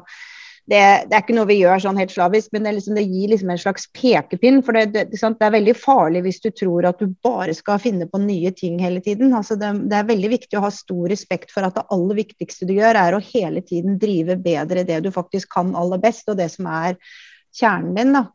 det, 0.63 0.80
det, 1.10 1.15
er 1.17 1.19
ikke 1.19 1.36
noe 1.36 1.47
vi 1.49 1.58
gjør 1.60 1.82
sånn 1.84 1.97
helt 1.99 2.13
slavisk, 2.13 2.54
men 2.56 2.63
det, 2.63 2.71
liksom, 2.78 2.95
det 2.95 3.04
gir 3.04 3.32
liksom 3.34 3.49
en 3.52 3.60
slags 3.60 3.89
pekepinn. 3.91 4.62
For 4.63 4.78
det, 4.78 5.10
det, 5.12 5.19
er 5.19 5.56
veldig 5.58 5.76
farlig 5.76 6.21
hvis 6.23 6.39
du 6.45 6.49
tror 6.56 6.88
at 6.88 7.04
du 7.04 7.12
bare 7.26 7.56
skal 7.58 7.82
finne 7.84 8.08
på 8.08 8.21
nye 8.23 8.54
ting 8.56 8.78
hele 8.80 9.04
tiden. 9.04 9.36
Altså 9.36 9.58
det, 9.60 9.73
er 9.91 10.08
veldig 10.08 10.32
viktig 10.38 10.60
å 10.60 10.63
ha 10.63 10.71
stor 10.71 11.10
respekt 11.12 11.52
for 11.52 11.67
at 11.67 11.76
det 11.76 11.84
aller 11.91 12.21
viktigste 12.21 12.69
du 12.69 12.78
gjør, 12.78 12.95
er 12.95 13.17
å 13.17 13.23
hele 13.34 13.63
tiden 13.65 13.99
drive 13.99 14.39
bedre 14.45 14.88
det 14.88 15.02
du 15.04 15.12
faktisk 15.12 15.52
kan 15.58 15.76
aller 15.76 15.99
best, 16.04 16.30
og 16.32 16.39
det 16.39 16.47
som 16.56 16.71
er 16.71 16.95
kjernen 17.54 17.99
din. 17.99 18.15
da. 18.15 18.28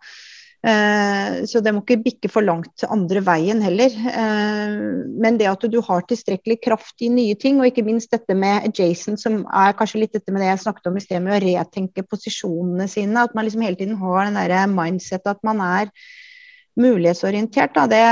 Eh, 0.59 1.45
så 1.47 1.61
det 1.63 1.71
må 1.71 1.85
ikke 1.85 2.01
bikke 2.03 2.31
for 2.33 2.43
langt 2.43 2.83
andre 2.91 3.23
veien 3.23 3.61
heller. 3.63 3.95
Eh, 3.95 4.79
men 5.23 5.39
det 5.39 5.47
at 5.51 5.67
du 5.71 5.79
har 5.85 6.03
tilstrekkelig 6.09 6.59
kraft 6.65 7.05
i 7.07 7.11
nye 7.13 7.37
ting, 7.39 7.61
og 7.61 7.71
ikke 7.71 7.87
minst 7.87 8.11
dette 8.15 8.35
med 8.35 8.67
adjacent, 8.67 9.23
som 9.23 9.45
er 9.47 9.77
kanskje 9.79 10.03
litt 10.03 10.17
dette 10.17 10.35
med 10.35 10.43
det 10.43 10.51
jeg 10.51 10.65
snakket 10.67 10.91
om 10.91 10.99
i 10.99 11.05
sted, 11.05 11.23
med 11.23 11.37
å 11.37 11.43
retenke 11.47 12.07
posisjonene 12.09 12.89
sine. 12.91 13.29
At 13.29 13.39
man 13.39 13.47
liksom 13.47 13.63
hele 13.67 13.79
tiden 13.79 14.01
har 14.03 14.27
den 14.27 14.41
derre 14.41 14.67
mindset 14.73 15.31
at 15.31 15.43
man 15.47 15.63
er 15.65 15.95
mulighetsorientert. 16.79 17.75
Da. 17.79 17.87
Det, 17.91 18.05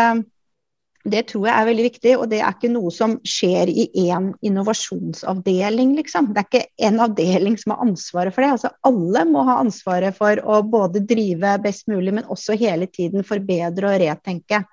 det 1.06 1.22
tror 1.30 1.46
jeg 1.46 1.54
er 1.54 1.68
veldig 1.68 1.84
viktig, 1.86 2.12
og 2.18 2.24
det 2.30 2.40
er 2.42 2.54
ikke 2.56 2.70
noe 2.72 2.90
som 2.94 3.14
skjer 3.26 3.70
i 3.70 3.84
én 4.08 4.32
innovasjonsavdeling, 4.46 5.92
liksom. 6.00 6.32
Det 6.34 6.42
er 6.42 6.48
ikke 6.48 6.88
en 6.88 7.02
avdeling 7.04 7.54
som 7.60 7.74
har 7.74 7.84
ansvaret 7.84 8.34
for 8.34 8.42
det. 8.42 8.50
Altså, 8.56 8.72
alle 8.90 9.22
må 9.28 9.44
ha 9.46 9.60
ansvaret 9.62 10.16
for 10.16 10.40
å 10.42 10.58
både 10.66 11.04
drive 11.06 11.54
best 11.62 11.86
mulig, 11.92 12.16
men 12.16 12.26
også 12.32 12.58
hele 12.58 12.88
tiden 12.90 13.26
forbedre 13.26 13.92
og 13.92 14.02
retenke. 14.02 14.64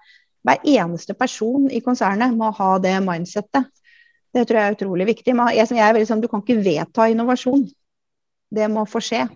Hver 0.43 0.65
eneste 0.73 1.15
person 1.15 1.69
i 1.71 1.83
konsernet 1.85 2.33
må 2.35 2.49
ha 2.57 2.71
det 2.81 2.95
mindsettet. 3.05 3.69
Det 4.33 4.47
tror 4.49 4.59
jeg 4.59 4.71
er 4.71 4.79
utrolig 4.79 5.07
viktig. 5.11 5.37
Men 5.37 5.53
jeg, 5.53 5.69
jeg 5.69 5.85
er 5.85 5.93
veldig 5.93 6.09
sånn, 6.09 6.23
du 6.23 6.31
kan 6.31 6.41
ikke 6.41 6.63
vedta 6.65 7.07
innovasjon. 7.13 7.67
Det 8.53 8.69
må 8.73 8.87
få 8.89 9.03
skje. 9.03 9.27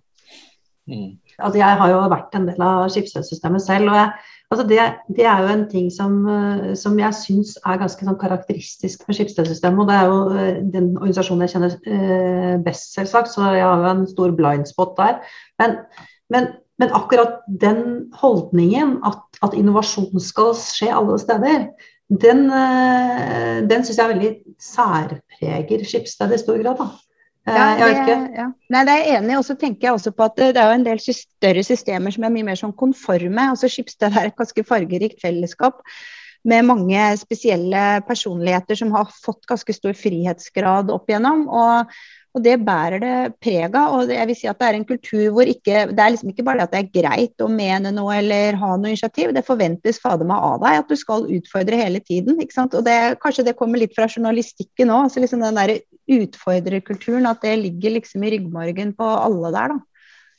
Mm. 0.89 1.19
Altså, 1.37 1.59
jeg 1.59 1.79
har 1.79 1.93
jo 1.93 2.01
vært 2.09 2.35
en 2.39 2.49
del 2.49 2.63
av 2.63 2.87
Skipsøysystemet 2.89 3.61
selv. 3.61 3.91
og 3.91 4.01
jeg 4.01 4.35
Altså 4.47 4.63
det, 4.67 4.79
det, 5.15 5.25
er 5.27 5.41
jo 5.43 5.47
en 5.51 5.65
ting 5.67 5.87
som, 5.91 6.21
eh, 6.31 6.75
som 6.79 6.95
jeg 6.99 7.15
syns 7.19 7.57
er 7.67 7.79
ganske 7.81 8.05
sånn 8.07 8.19
karakteristisk 8.19 9.03
for 9.03 9.15
Skipsstedsystemet. 9.17 9.81
Og 9.83 9.89
det 9.89 9.97
er 9.97 10.07
jo 10.07 10.21
eh, 10.31 10.61
den 10.75 10.93
organisasjonen 10.95 11.43
jeg 11.43 11.53
kjenner 11.55 11.75
eh, 11.83 12.53
best, 12.63 12.93
selvsagt, 12.95 13.33
så 13.33 13.49
jeg 13.57 13.65
har 13.65 13.83
jo 13.83 13.89
en 13.91 14.05
stor 14.07 14.31
blind 14.37 14.69
spot 14.69 14.95
der. 14.99 15.19
Men, 15.59 15.75
men, 16.31 16.47
men 16.79 16.95
akkurat 16.95 17.41
den 17.59 17.81
holdningen 18.21 19.01
at, 19.07 19.19
at, 19.43 19.57
innovasjon 19.57 20.15
skal 20.23 20.53
skje 20.55 20.93
alle 20.95 21.19
steder, 21.19 21.67
den, 22.07 22.45
den 23.67 23.81
syns 23.83 23.97
jeg 23.99 24.11
veldig 24.13 24.29
særpreger 24.63 25.83
Skipsstedet 25.83 26.37
i 26.37 26.43
stor 26.45 26.61
grad. 26.61 26.79
da. 26.79 26.87
Ja, 27.47 27.67
det, 27.79 28.15
ja. 28.35 28.45
Nei, 28.73 28.83
det 28.83 28.93
er 28.93 29.01
jeg 29.01 29.17
enig 29.21 29.33
i. 29.33 29.39
Og 29.39 29.45
så 29.47 29.55
tenker 29.59 29.87
jeg 29.87 29.95
også 29.95 30.11
på 30.15 30.25
at 30.27 30.37
det 30.37 30.59
er 30.59 30.67
jo 30.67 30.77
en 30.77 30.85
del 30.87 30.99
større 30.99 31.63
systemer 31.63 32.13
som 32.13 32.27
er 32.27 32.33
mye 32.33 32.47
mer 32.49 32.59
sånn 32.59 32.75
konforme. 32.75 33.49
altså 33.53 33.69
Skipsted 33.71 34.11
er 34.11 34.29
et 34.29 34.37
ganske 34.37 34.65
fargerikt 34.67 35.21
fellesskap 35.23 35.79
med 36.47 36.67
mange 36.67 37.07
spesielle 37.19 37.83
personligheter 38.07 38.77
som 38.79 38.93
har 38.95 39.09
fått 39.11 39.47
ganske 39.49 39.75
stor 39.75 39.95
frihetsgrad 39.97 40.91
opp 40.93 41.07
igjennom. 41.09 41.47
Og 41.47 41.97
og 42.37 42.43
det 42.45 42.55
bærer 42.61 43.01
det 43.01 43.15
preg 43.41 43.73
av. 43.75 43.95
Og 43.97 44.11
jeg 44.13 44.29
vil 44.29 44.37
si 44.37 44.49
at 44.49 44.59
det 44.61 44.67
er 44.67 44.77
en 44.77 44.87
kultur 44.87 45.25
hvor 45.33 45.49
ikke 45.49 45.87
Det 45.89 46.03
er 46.03 46.13
liksom 46.13 46.31
ikke 46.31 46.45
bare 46.45 46.67
at 46.67 46.73
det 46.73 46.83
er 46.83 46.93
greit 46.93 47.43
å 47.43 47.49
mene 47.51 47.91
noe 47.95 48.19
eller 48.19 48.59
ha 48.61 48.71
noe 48.77 48.93
initiativ. 48.93 49.33
Det 49.33 49.45
forventes 49.47 49.99
fader 50.03 50.27
meg 50.29 50.45
av 50.51 50.61
deg 50.61 50.83
at 50.83 50.91
du 50.91 50.95
skal 50.99 51.27
utfordre 51.39 51.81
hele 51.81 52.01
tiden. 52.03 52.37
ikke 52.41 52.59
sant? 52.59 52.77
Og 52.77 52.85
det, 52.85 53.17
kanskje 53.23 53.47
det 53.49 53.57
kommer 53.57 53.81
litt 53.81 53.97
fra 53.97 54.09
journalistikken 54.11 54.93
òg. 54.93 55.07
Altså 55.07 55.23
liksom 55.23 55.43
den 55.45 55.57
der 55.57 55.75
utfordrerkulturen. 56.19 57.29
At 57.29 57.43
det 57.45 57.57
ligger 57.65 57.97
liksom 57.97 58.23
i 58.23 58.33
ryggmargen 58.37 58.93
på 58.97 59.11
alle 59.17 59.53
der, 59.57 59.75
da. 59.75 59.83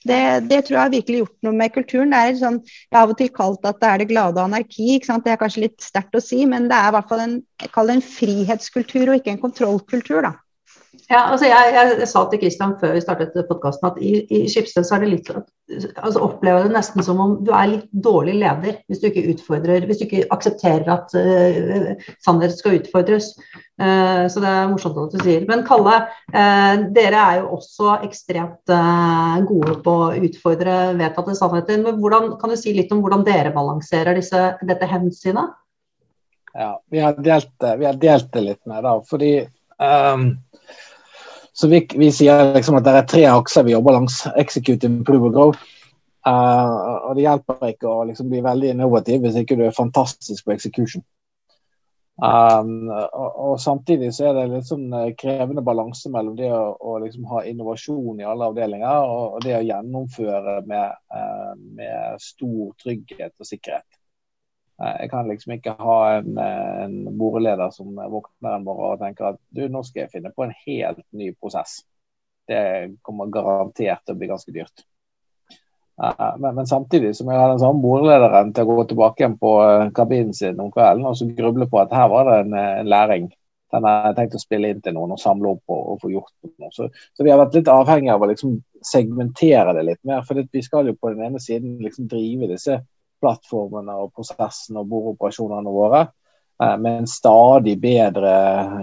Det, 0.06 0.18
det, 0.46 0.60
tror 0.64 0.76
jeg 0.76 0.84
har 0.84 0.92
virkelig 0.92 1.22
gjort 1.24 1.46
noe 1.48 1.56
med 1.58 1.72
kulturen. 1.74 2.12
Det 2.14 2.18
er 2.22 2.36
sånn, 2.38 2.60
Jeg 2.62 2.94
har 2.94 3.08
av 3.08 3.12
og 3.12 3.18
til 3.18 3.32
kalt 3.34 3.66
at 3.66 3.80
det 3.82 3.88
er 3.88 4.02
det 4.02 4.10
glade 4.12 4.44
anarki. 4.44 4.92
ikke 4.94 5.10
sant? 5.10 5.26
Det 5.26 5.34
er 5.34 5.40
kanskje 5.40 5.66
litt 5.66 5.82
sterkt 5.82 6.14
å 6.14 6.22
si, 6.22 6.44
men 6.46 6.70
det 6.70 6.78
er 6.78 6.92
i 6.92 6.94
hvert 6.94 7.10
fall 7.10 7.24
en, 7.24 7.40
en 7.66 8.04
frihetskultur 8.14 9.08
og 9.08 9.18
ikke 9.18 9.34
en 9.34 9.42
kontrollkultur. 9.42 10.22
da. 10.28 10.36
Ja, 11.08 11.22
altså 11.32 11.48
jeg, 11.48 11.72
jeg, 11.72 11.92
jeg, 12.00 12.08
sa 12.08 12.22
til 12.28 12.40
Kristian 12.42 12.74
før 12.80 12.94
vi 12.96 13.00
startet 13.00 13.36
podkasten 13.48 13.86
at 13.88 13.98
i, 14.04 14.12
i 14.32 14.40
Skipsted 14.50 14.84
så 14.84 14.96
er 14.96 15.04
det 15.04 15.10
litt 15.14 15.30
altså 15.30 16.22
opplever 16.24 16.64
det 16.64 16.72
nesten 16.72 17.04
som 17.04 17.20
om 17.20 17.34
du 17.44 17.50
er 17.52 17.68
litt 17.70 17.86
dårlig 17.92 18.38
leder 18.40 18.78
hvis 18.88 19.02
du 19.02 19.08
ikke 19.08 19.26
utfordrer, 19.34 19.84
hvis 19.88 20.00
du 20.00 20.04
ikke 20.06 20.26
aksepterer 20.32 20.88
at 20.92 21.12
uh, 21.16 22.10
sannhet 22.24 22.56
skal 22.56 22.78
utfordres. 22.78 23.30
Uh, 23.80 24.24
så 24.32 24.42
det 24.42 24.48
er 24.50 24.70
morsomt 24.72 24.98
at 25.02 25.14
du 25.16 25.22
sier. 25.22 25.44
Men 25.48 25.64
Kalle, 25.68 26.00
uh, 26.32 26.74
dere 26.96 27.20
er 27.22 27.40
jo 27.42 27.52
også 27.58 27.98
ekstremt 28.08 28.72
uh, 28.72 29.38
gode 29.48 29.78
på 29.84 29.94
å 30.08 30.10
utfordre 30.28 30.78
vedtatte 30.98 31.36
sannheter. 31.38 31.80
Men 31.84 32.00
hvordan, 32.02 32.34
kan 32.40 32.52
du 32.52 32.58
si 32.60 32.74
litt 32.76 32.92
om 32.96 33.04
hvordan 33.04 33.24
dere 33.28 33.52
balanserer 33.56 34.16
disse, 34.18 34.50
dette 34.64 34.88
hensynet? 34.88 35.56
Ja, 36.56 36.74
vi 36.90 37.00
har 37.04 37.16
delt, 37.22 37.54
vi 37.60 37.86
har 37.86 37.96
delt 38.00 38.32
det 38.34 38.44
litt 38.44 38.62
med, 38.66 38.82
da. 38.84 38.96
Fordi 39.06 39.32
um, 39.78 40.30
så 41.58 41.68
vi, 41.68 41.82
vi, 41.98 42.12
sier 42.14 42.52
liksom 42.54 42.76
at 42.78 42.84
det 42.86 42.94
er 42.94 43.06
tre 43.10 43.24
akser 43.32 43.64
vi 43.66 43.72
jobber 43.74 43.96
langs. 43.96 44.20
Execute, 44.38 44.86
improve 44.86 45.26
og 45.26 45.34
grow. 45.34 45.54
Uh, 46.28 47.08
og 47.08 47.16
det 47.16 47.24
hjelper 47.24 47.72
ikke 47.72 47.88
å 47.90 48.04
liksom 48.06 48.28
bli 48.30 48.42
veldig 48.44 48.74
innovativ 48.74 49.24
hvis 49.24 49.38
ikke 49.40 49.56
du 49.58 49.64
er 49.66 49.74
fantastisk 49.74 50.46
på 50.46 50.54
execution. 50.54 51.02
Um, 52.18 52.90
og, 52.90 53.26
og, 53.30 53.52
samtidig 53.62 54.12
så 54.14 54.28
er 54.28 54.38
det 54.38 54.46
litt 54.50 54.66
sånn 54.66 54.88
eh, 54.90 55.12
krevende 55.18 55.62
balanse 55.62 56.10
mellom 56.10 56.34
det 56.38 56.48
å, 56.50 56.72
å 56.74 56.96
liksom 56.98 57.28
ha 57.30 57.44
innovasjon 57.46 58.18
i 58.18 58.26
alle 58.26 58.48
avdelinger 58.50 59.06
og, 59.06 59.36
og 59.36 59.44
det 59.46 59.54
å 59.54 59.62
gjennomføre 59.62 60.56
med, 60.66 60.96
uh, 61.14 61.52
med 61.78 62.22
stor 62.22 62.72
trygghet 62.82 63.34
og 63.34 63.50
sikkerhet. 63.50 63.97
Eh, 64.82 64.96
jeg 65.02 65.10
kan 65.10 65.28
liksom 65.28 65.56
ikke 65.56 65.74
ha 65.78 65.98
en, 66.18 66.38
en 66.38 66.98
boreleder 67.18 67.72
som 67.74 67.94
våkner 67.96 68.56
en 68.58 68.66
morgen 68.66 68.94
og 68.94 69.02
tenker 69.02 69.32
at 69.32 69.40
du, 69.50 69.64
nå 69.68 69.82
skal 69.86 70.04
jeg 70.04 70.14
finne 70.14 70.34
på 70.34 70.46
en 70.46 70.54
helt 70.66 71.02
ny 71.16 71.32
prosess. 71.34 71.80
Det 72.48 72.62
kommer 73.04 73.32
garantert 73.32 74.06
til 74.06 74.16
å 74.16 74.20
bli 74.20 74.30
ganske 74.30 74.54
dyrt. 74.54 74.86
Eh, 76.02 76.30
men, 76.38 76.54
men 76.54 76.70
samtidig 76.70 77.16
må 77.24 77.34
jeg 77.34 77.42
ha 77.42 77.50
den 77.50 77.64
samme 77.64 77.82
borelederen 77.82 78.54
til 78.54 78.68
å 78.68 78.78
gå 78.78 78.86
tilbake 78.92 79.24
igjen 79.24 79.36
på 79.40 79.56
eh, 79.64 79.90
kabinen 79.96 80.36
sin 80.36 80.60
om 80.62 80.70
kvelden 80.74 81.08
og 81.10 81.18
så 81.18 81.26
gruble 81.32 81.66
på 81.70 81.82
at 81.82 81.94
her 81.94 82.08
var 82.12 82.30
det 82.30 82.40
en, 82.44 82.56
en 82.62 82.90
læring. 82.94 83.28
Den 83.74 83.84
har 83.84 84.06
jeg 84.06 84.16
tenkt 84.16 84.36
å 84.38 84.40
spille 84.40 84.70
inn 84.72 84.78
til 84.80 84.94
noen 84.96 85.10
og 85.12 85.20
samle 85.20 85.50
opp 85.50 85.74
og, 85.74 85.80
og 85.92 85.98
få 86.04 86.12
gjort 86.12 86.30
noe. 86.46 86.70
Så, 86.72 86.86
så, 86.88 87.24
vi 87.24 87.32
har 87.34 87.40
vært 87.42 87.58
litt 87.58 87.68
avhengig 87.68 88.14
av 88.14 88.22
å 88.24 88.28
liksom 88.30 88.54
segmentere 88.80 89.74
det 89.76 89.82
litt 89.90 90.00
mer. 90.08 90.22
For 90.24 90.40
vi 90.40 90.62
skal 90.64 90.88
jo 90.88 90.94
på 90.96 91.12
den 91.12 91.26
ene 91.26 91.42
siden 91.42 91.76
liksom 91.82 92.06
drive 92.08 92.48
disse 92.48 92.78
plattformene 93.22 93.96
og 93.98 94.12
prosessene 94.16 94.82
og 94.82 94.88
boroperasjonene 94.92 95.74
våre 95.74 96.00
eh, 96.62 96.74
med 96.78 97.02
en 97.02 97.10
stadig 97.10 97.76
bedre 97.82 98.32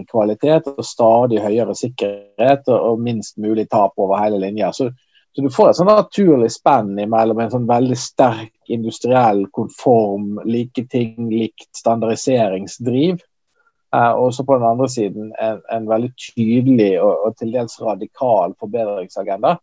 kvalitet 0.10 0.70
og 0.72 0.86
stadig 0.86 1.42
høyere 1.44 1.76
sikkerhet 1.78 2.70
og, 2.74 3.02
minst 3.02 3.38
mulig 3.42 3.68
tap 3.72 3.96
over 3.98 4.20
hele 4.22 4.42
linja. 4.44 4.72
Så, 4.74 4.90
så, 5.36 5.44
du 5.44 5.52
får 5.52 5.72
et 5.72 5.80
sånn 5.80 5.92
naturlig 5.92 6.52
spenn 6.56 6.96
mellom 6.96 7.44
en 7.44 7.54
sånn 7.54 7.70
veldig 7.70 8.00
sterk 8.00 8.54
industriell 8.72 9.46
konform, 9.54 10.42
like 10.46 10.88
ting 10.92 11.30
likt 11.32 11.70
standardiseringsdriv, 11.78 13.22
eh, 13.96 14.12
og 14.12 14.34
så 14.34 14.48
på 14.48 14.60
den 14.60 14.68
andre 14.74 14.90
siden 14.92 15.32
en, 15.40 15.64
en 15.72 15.88
veldig 15.92 16.12
tydelig 16.32 16.94
og, 17.02 17.14
og, 17.30 17.40
til 17.40 17.56
dels 17.56 17.80
radikal 17.84 18.58
forbedringsagenda. 18.60 19.58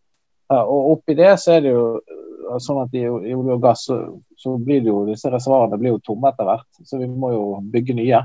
Eh, 0.53 0.63
og 0.63 0.97
oppi 0.97 1.17
det 1.19 1.37
så 1.41 1.57
er 1.57 1.65
det 1.65 1.77
jo 1.77 1.87
sånn 2.63 2.83
at 2.83 2.95
i, 2.97 3.03
i 3.05 3.35
olje 3.35 3.57
og 3.57 3.65
gass 3.65 3.87
så, 3.89 3.99
så, 4.39 4.55
blir 4.59 4.83
det 4.85 4.91
jo 4.91 5.03
disse 5.09 5.31
reservoarene 5.33 5.79
blir 5.81 5.95
jo 5.95 6.05
tomme 6.07 6.31
etter 6.33 6.49
hvert. 6.49 6.69
Så 6.87 7.01
vi 7.01 7.09
må 7.11 7.33
jo 7.35 7.45
bygge 7.75 7.97
nye. 7.99 8.23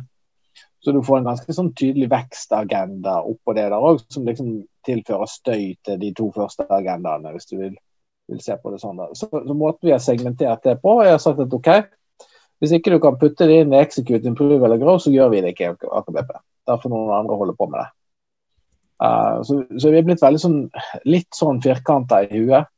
Så 0.84 0.94
du 0.94 1.02
får 1.04 1.20
en 1.20 1.30
ganske 1.32 1.54
sånn 1.54 1.74
tydelig 1.78 2.10
vekstagenda 2.12 3.20
oppå 3.28 3.56
det 3.58 3.68
der 3.68 3.78
òg, 3.82 4.02
som 4.14 4.28
liksom 4.28 4.62
tilfører 4.88 5.30
støy 5.30 5.76
til 5.84 6.00
de 6.02 6.14
to 6.16 6.30
første 6.36 6.68
agendaene, 6.72 7.34
hvis 7.36 7.50
du 7.50 7.58
vil, 7.60 7.76
vil 8.32 8.42
se 8.44 8.56
på 8.62 8.72
det 8.72 8.82
sånn. 8.84 9.00
da. 9.02 9.10
Så, 9.18 9.30
så 9.32 9.58
måten 9.58 9.90
vi 9.90 9.96
har 9.96 10.04
segmentert 10.04 10.64
det 10.64 10.78
på, 10.84 11.00
jeg 11.04 11.18
har 11.18 11.24
sagt 11.24 11.42
at 11.44 11.56
OK, 11.58 11.72
hvis 12.62 12.74
ikke 12.74 12.94
du 12.94 13.02
kan 13.04 13.18
putte 13.20 13.46
det 13.50 13.62
inn 13.64 13.74
i 13.74 13.82
Execute, 13.82 14.26
Improve 14.30 14.64
eller 14.66 14.80
Grow, 14.82 14.98
så 15.02 15.14
gjør 15.14 15.34
vi 15.34 15.44
det 15.44 15.54
ikke 15.54 15.74
i 15.74 15.92
AKBP. 16.00 16.32
Da 16.68 16.78
får 16.82 16.94
noen 16.94 17.14
andre 17.20 17.38
holde 17.38 17.58
på 17.58 17.68
med 17.70 17.84
det. 17.84 17.90
Uh, 18.98 19.44
så, 19.46 19.60
så, 19.78 19.92
vi 19.94 20.00
er 20.00 20.08
blitt 20.08 20.24
veldig 20.24 20.42
sånn, 20.42 20.58
litt 21.06 21.30
sånn 21.38 21.62
firkanta 21.62 22.24
i 22.26 22.32
huet. 22.32 22.72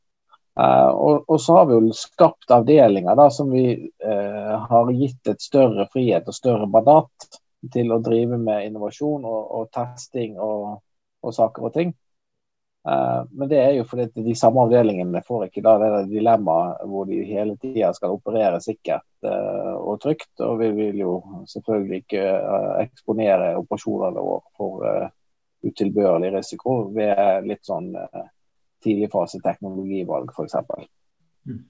Uh, 0.59 0.89
og, 0.89 1.23
og, 1.29 1.37
så 1.41 1.55
har 1.55 1.67
vi 1.69 1.77
jo 1.77 1.93
skapt 1.95 2.51
avdelinger 2.51 3.15
da, 3.15 3.29
som 3.31 3.51
vi 3.53 3.63
uh, 4.03 4.55
har 4.67 4.91
gitt 4.97 5.29
et 5.31 5.41
større 5.43 5.85
frihet 5.93 6.27
og 6.27 6.35
større 6.35 6.67
badat 6.67 7.29
til 7.73 7.91
å 7.91 8.01
drive 8.03 8.39
med 8.39 8.65
innovasjon 8.67 9.25
og, 9.27 9.41
og 9.55 9.69
testing 9.75 10.37
og, 10.39 10.79
og, 11.23 11.33
saker 11.35 11.67
og 11.69 11.75
ting. 11.75 11.93
Uh, 12.87 13.27
men 13.35 13.51
det 13.51 13.59
er 13.59 13.73
jo 13.77 13.85
fordi 13.87 14.23
de 14.25 14.35
samme 14.39 14.63
avdelingene 14.65 15.21
får 15.27 15.49
ikke 15.49 15.63
da 15.63 15.75
det 15.81 15.91
dilemmaet 16.11 16.83
hvor 16.89 17.07
de 17.07 17.19
hele 17.27 17.57
tida 17.59 17.91
skal 17.95 18.15
operere 18.15 18.61
sikkert 18.63 19.07
uh, 19.27 19.75
og 19.79 19.99
trygt. 20.03 20.31
Og 20.43 20.57
vi 20.63 20.71
vil 20.75 20.99
jo 21.03 21.13
selvfølgelig 21.51 22.01
ikke 22.03 22.25
uh, 22.25 22.73
eksponere 22.83 23.53
operasjonene 23.59 24.25
våre 24.27 24.43
for 24.59 25.07
utilbørlig 25.59 26.33
risiko 26.35 26.81
ved 26.95 27.47
litt 27.47 27.67
sånn 27.67 27.91
tidligfase 28.83 29.41
teknologivalg, 29.43 30.31
f.eks. 30.33 30.55
Mm. 31.47 31.65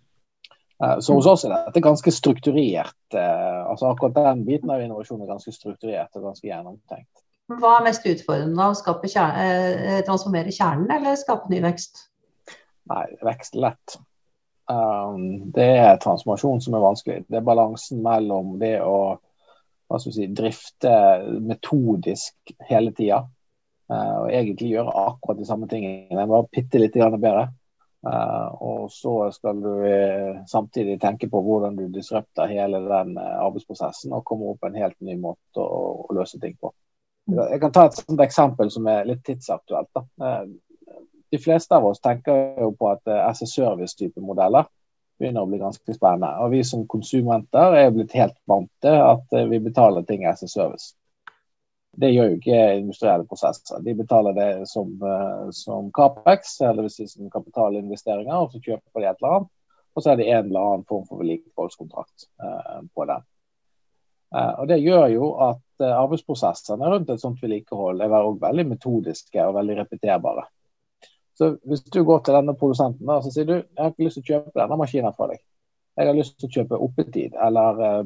Så 1.04 1.16
hos 1.18 1.28
oss 1.28 1.44
er 1.44 1.52
dette 1.52 1.82
ganske 1.84 2.12
strukturert. 2.16 3.16
altså 3.16 3.90
Akkurat 3.90 4.16
den 4.16 4.46
biten 4.48 4.72
av 4.72 4.80
innovasjon 4.80 5.26
er 5.26 5.32
ganske 5.34 5.52
strukturert 5.52 6.16
og 6.16 6.30
ganske 6.30 6.48
gjennomtenkt. 6.48 7.26
Hva 7.50 7.80
er 7.80 7.88
mest 7.88 8.06
utfordrende? 8.06 8.68
Å 8.70 8.94
kjerne, 9.10 9.48
eh, 9.90 10.04
transformere 10.06 10.54
kjernen 10.54 10.92
eller 10.94 11.18
skape 11.18 11.50
ny 11.50 11.64
vekst? 11.66 12.06
Nei, 12.90 13.06
vekst 13.26 13.58
lett. 13.58 13.98
Um, 14.70 15.50
det 15.54 15.66
er 15.82 15.98
transformasjon 15.98 16.62
som 16.62 16.78
er 16.78 16.86
vanskelig. 16.86 17.26
Det 17.26 17.40
er 17.40 17.46
balansen 17.46 18.04
mellom 18.06 18.60
det 18.62 18.76
å 18.86 19.18
si, 19.98 20.28
drifte 20.28 20.94
metodisk 21.42 22.54
hele 22.70 22.94
tida 22.94 23.24
og 23.90 24.28
egentlig 24.30 24.68
gjøre 24.76 24.92
akkurat 25.02 25.40
de 25.40 25.48
samme 25.50 25.66
tingene, 25.70 26.28
bare 26.30 26.46
bitte 26.54 26.82
litt 26.82 26.94
bedre. 26.94 27.48
Uh, 28.06 28.48
og 28.64 28.84
så 28.96 29.14
skal 29.36 29.58
du 29.60 29.72
uh, 29.84 30.38
samtidig 30.48 31.00
tenke 31.02 31.28
på 31.28 31.42
hvordan 31.44 31.76
du 31.76 31.90
disrupter 31.92 32.48
hele 32.48 32.80
den 32.86 33.18
arbeidsprosessen 33.20 34.14
og 34.16 34.24
kommer 34.30 34.54
opp 34.54 34.62
på 34.62 34.70
en 34.70 34.78
helt 34.80 34.96
ny 35.04 35.18
måte 35.20 35.60
å, 35.60 36.06
å 36.06 36.16
løse 36.16 36.40
ting 36.40 36.56
på. 36.62 36.72
Jeg 37.30 37.62
kan 37.62 37.74
ta 37.74 37.86
et 37.88 37.98
sånt 38.00 38.22
eksempel 38.24 38.72
som 38.74 38.88
er 38.90 39.08
litt 39.08 39.22
tidsaktuelt. 39.28 39.90
Da. 39.96 40.04
Eh, 40.26 41.00
de 41.30 41.40
fleste 41.42 41.76
av 41.76 41.86
oss 41.86 42.02
tenker 42.02 42.62
jo 42.62 42.72
på 42.78 42.90
at 42.90 43.10
eh, 43.10 43.26
SS-service-type 43.34 44.22
modeller 44.24 44.70
begynner 45.20 45.44
å 45.44 45.50
bli 45.52 45.60
ganske 45.62 45.96
spennende. 45.96 46.32
Og 46.44 46.56
vi 46.56 46.64
som 46.66 46.88
konsumenter 46.90 47.76
er 47.78 47.92
blitt 47.94 48.16
helt 48.18 48.38
vant 48.50 48.72
til 48.84 48.98
at 49.04 49.38
eh, 49.38 49.48
vi 49.52 49.62
betaler 49.64 50.08
ting 50.08 50.26
SS-service. 50.30 50.96
Det 52.00 52.10
gjør 52.14 52.30
jo 52.32 52.36
ikke 52.38 52.60
industrielle 52.80 53.28
prosesser. 53.28 53.82
De 53.84 53.94
betaler 53.98 54.36
det 54.38 54.50
som, 54.72 54.92
som 55.56 55.90
Capex, 55.96 56.54
det 56.62 56.86
er 56.86 57.08
som 57.12 57.32
kapitalinvesteringer, 57.34 58.38
og 58.40 58.54
så 58.54 58.62
kjøper 58.64 59.02
de 59.02 59.10
et 59.10 59.20
eller 59.20 59.36
annet. 59.36 59.50
Og 60.00 60.04
så 60.04 60.14
er 60.14 60.20
det 60.20 60.30
en 60.32 60.46
eller 60.48 60.68
annen 60.68 60.86
form 60.88 61.04
for 61.10 61.20
vedlikeholdskontrakt 61.20 62.30
eh, 62.44 62.80
på 62.96 63.06
den. 63.10 63.26
Eh, 64.36 64.54
og 64.62 64.68
Det 64.70 64.78
gjør 64.80 65.08
jo 65.12 65.32
at 65.44 65.84
eh, 65.84 65.96
arbeidsprosessene 65.96 66.92
rundt 66.94 67.10
et 67.10 67.22
sånt 67.22 67.42
vedlikehold 67.44 68.02
er 68.06 68.14
veldig 68.14 68.68
metodiske 68.70 69.44
og 69.44 69.58
veldig 69.58 69.80
repeterbare. 69.82 70.46
Så 71.36 71.58
Hvis 71.68 71.84
du 71.84 72.04
går 72.04 72.24
til 72.24 72.36
denne 72.36 72.56
produsenten 72.56 73.10
og 73.10 73.28
sier 73.28 73.48
du, 73.48 73.58
jeg 73.60 73.84
har 73.84 73.92
ikke 73.92 74.08
lyst 74.08 74.22
til 74.22 74.26
å 74.26 74.32
kjøpe 74.34 74.60
denne 74.62 74.80
maskinen 74.80 75.16
fra 75.18 75.30
deg. 75.34 75.44
Jeg 76.00 76.08
har 76.08 76.16
lyst 76.16 76.38
til 76.40 76.48
å 76.48 76.54
kjøpe 76.54 76.78
oppetid 76.80 77.34
eller 77.44 77.80
eh, 77.84 78.04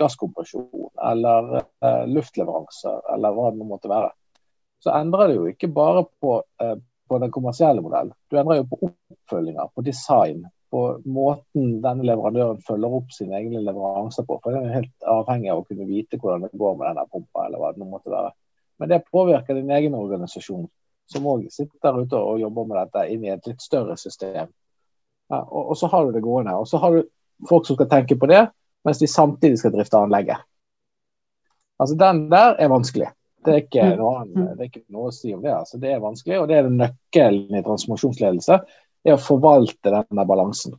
gasskompresjon 0.00 0.86
eller 1.04 1.58
eh, 1.58 2.04
luftleveranser 2.08 3.10
eller 3.12 3.34
hva 3.36 3.50
det 3.52 3.66
måtte 3.68 3.90
være. 3.92 4.08
Så 4.80 4.94
endrer 4.96 5.28
det 5.28 5.36
jo 5.36 5.50
ikke 5.50 5.68
bare 5.76 6.06
på, 6.22 6.38
eh, 6.64 6.78
på 6.80 7.18
den 7.20 7.34
kommersielle 7.34 7.84
modellen. 7.84 8.14
Du 8.32 8.38
endrer 8.40 8.62
jo 8.62 8.68
på 8.70 8.78
oppfølginger, 8.88 9.68
på 9.74 9.84
design, 9.84 10.46
på 10.72 10.82
måten 11.04 11.76
denne 11.84 12.06
leverandøren 12.08 12.62
følger 12.64 12.96
opp 12.98 13.12
sine 13.12 13.36
egne 13.38 13.60
leveranser 13.66 14.24
på. 14.24 14.38
For 14.42 14.56
Den 14.56 14.70
er 14.70 14.78
helt 14.80 15.08
avhengig 15.12 15.52
av 15.52 15.60
å 15.60 15.66
kunne 15.68 15.86
vite 15.88 16.18
hvordan 16.22 16.46
det 16.46 16.56
går 16.56 16.78
med 16.80 16.88
denne 16.88 17.04
pumpa. 17.12 17.46
eller 17.46 17.60
hva 17.60 17.72
det 17.76 17.86
måtte 17.86 18.12
være. 18.12 18.32
Men 18.80 18.88
det 18.88 19.04
påvirker 19.12 19.54
din 19.54 19.70
egen 19.76 19.94
organisasjon, 19.94 20.68
som 21.12 21.28
òg 21.28 21.50
sitter 21.52 22.00
ute 22.00 22.16
og 22.16 22.40
jobber 22.40 22.64
med 22.64 22.80
dette 22.80 23.04
inn 23.12 23.24
i 23.24 23.32
et 23.32 23.46
litt 23.46 23.60
større 23.60 23.96
system. 24.00 24.48
Ja, 25.28 25.40
og, 25.42 25.70
og, 25.70 25.76
så 25.76 25.88
har 25.90 26.06
du 26.06 26.12
det 26.12 26.22
gående. 26.22 26.54
Og 26.56 26.68
så 26.68 26.80
har 26.82 26.94
du 26.94 27.02
folk 27.48 27.66
som 27.68 27.78
skal 27.78 27.90
tenke 27.90 28.16
på 28.18 28.28
det, 28.30 28.46
mens 28.86 29.02
de 29.02 29.08
samtidig 29.10 29.60
skal 29.60 29.74
drifte 29.74 29.98
anlegget. 29.98 30.42
Altså 31.82 31.96
Den 31.98 32.26
der 32.30 32.56
er 32.58 32.72
vanskelig. 32.72 33.12
Det 33.46 33.52
er 33.52 33.62
ikke 33.62 33.84
mm. 33.84 34.00
noe, 34.00 34.24
det 34.56 34.64
er 34.64 34.70
ikke 34.70 34.86
noe 34.94 35.10
å 35.10 35.14
si 35.14 35.30
om 35.34 35.42
det. 35.44 35.52
altså 35.54 35.78
Det 35.78 35.92
er 35.92 36.02
vanskelig, 36.02 36.40
og 36.40 36.48
det 36.50 36.58
er 36.58 36.72
nøkkelen 36.72 37.58
i 37.58 37.62
transformasjonsledelse 37.66 38.58
er 39.06 39.14
å 39.14 39.22
forvalte 39.22 39.92
denne 39.92 40.26
balansen. 40.26 40.74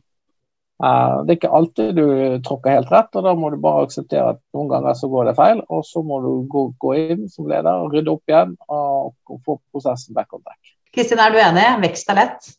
Uh, 0.78 1.24
det 1.26 1.32
er 1.32 1.38
ikke 1.40 1.56
alltid 1.58 1.96
du 1.96 2.04
tråkker 2.46 2.76
helt 2.76 2.92
rett, 2.92 3.16
og 3.18 3.24
da 3.26 3.32
må 3.34 3.50
du 3.50 3.56
bare 3.62 3.86
akseptere 3.88 4.34
at 4.36 4.42
noen 4.54 4.68
ganger 4.70 4.94
så 4.94 5.08
går 5.10 5.30
det 5.30 5.36
feil. 5.38 5.62
Og 5.74 5.82
så 5.88 6.04
må 6.06 6.20
du 6.22 6.30
gå, 6.50 6.68
gå 6.78 6.94
inn 7.00 7.24
som 7.32 7.48
leder 7.50 7.86
og 7.86 7.96
rydde 7.96 8.12
opp 8.12 8.30
igjen 8.30 8.54
og, 8.68 9.14
og 9.26 9.40
få 9.46 9.58
prosessen 9.72 10.14
back 10.18 10.36
on 10.36 10.44
track. 10.44 10.76
Kristin, 10.94 11.20
er 11.22 11.34
du 11.34 11.40
enig? 11.40 11.66
Vekst 11.82 12.12
er 12.12 12.20
lett? 12.20 12.52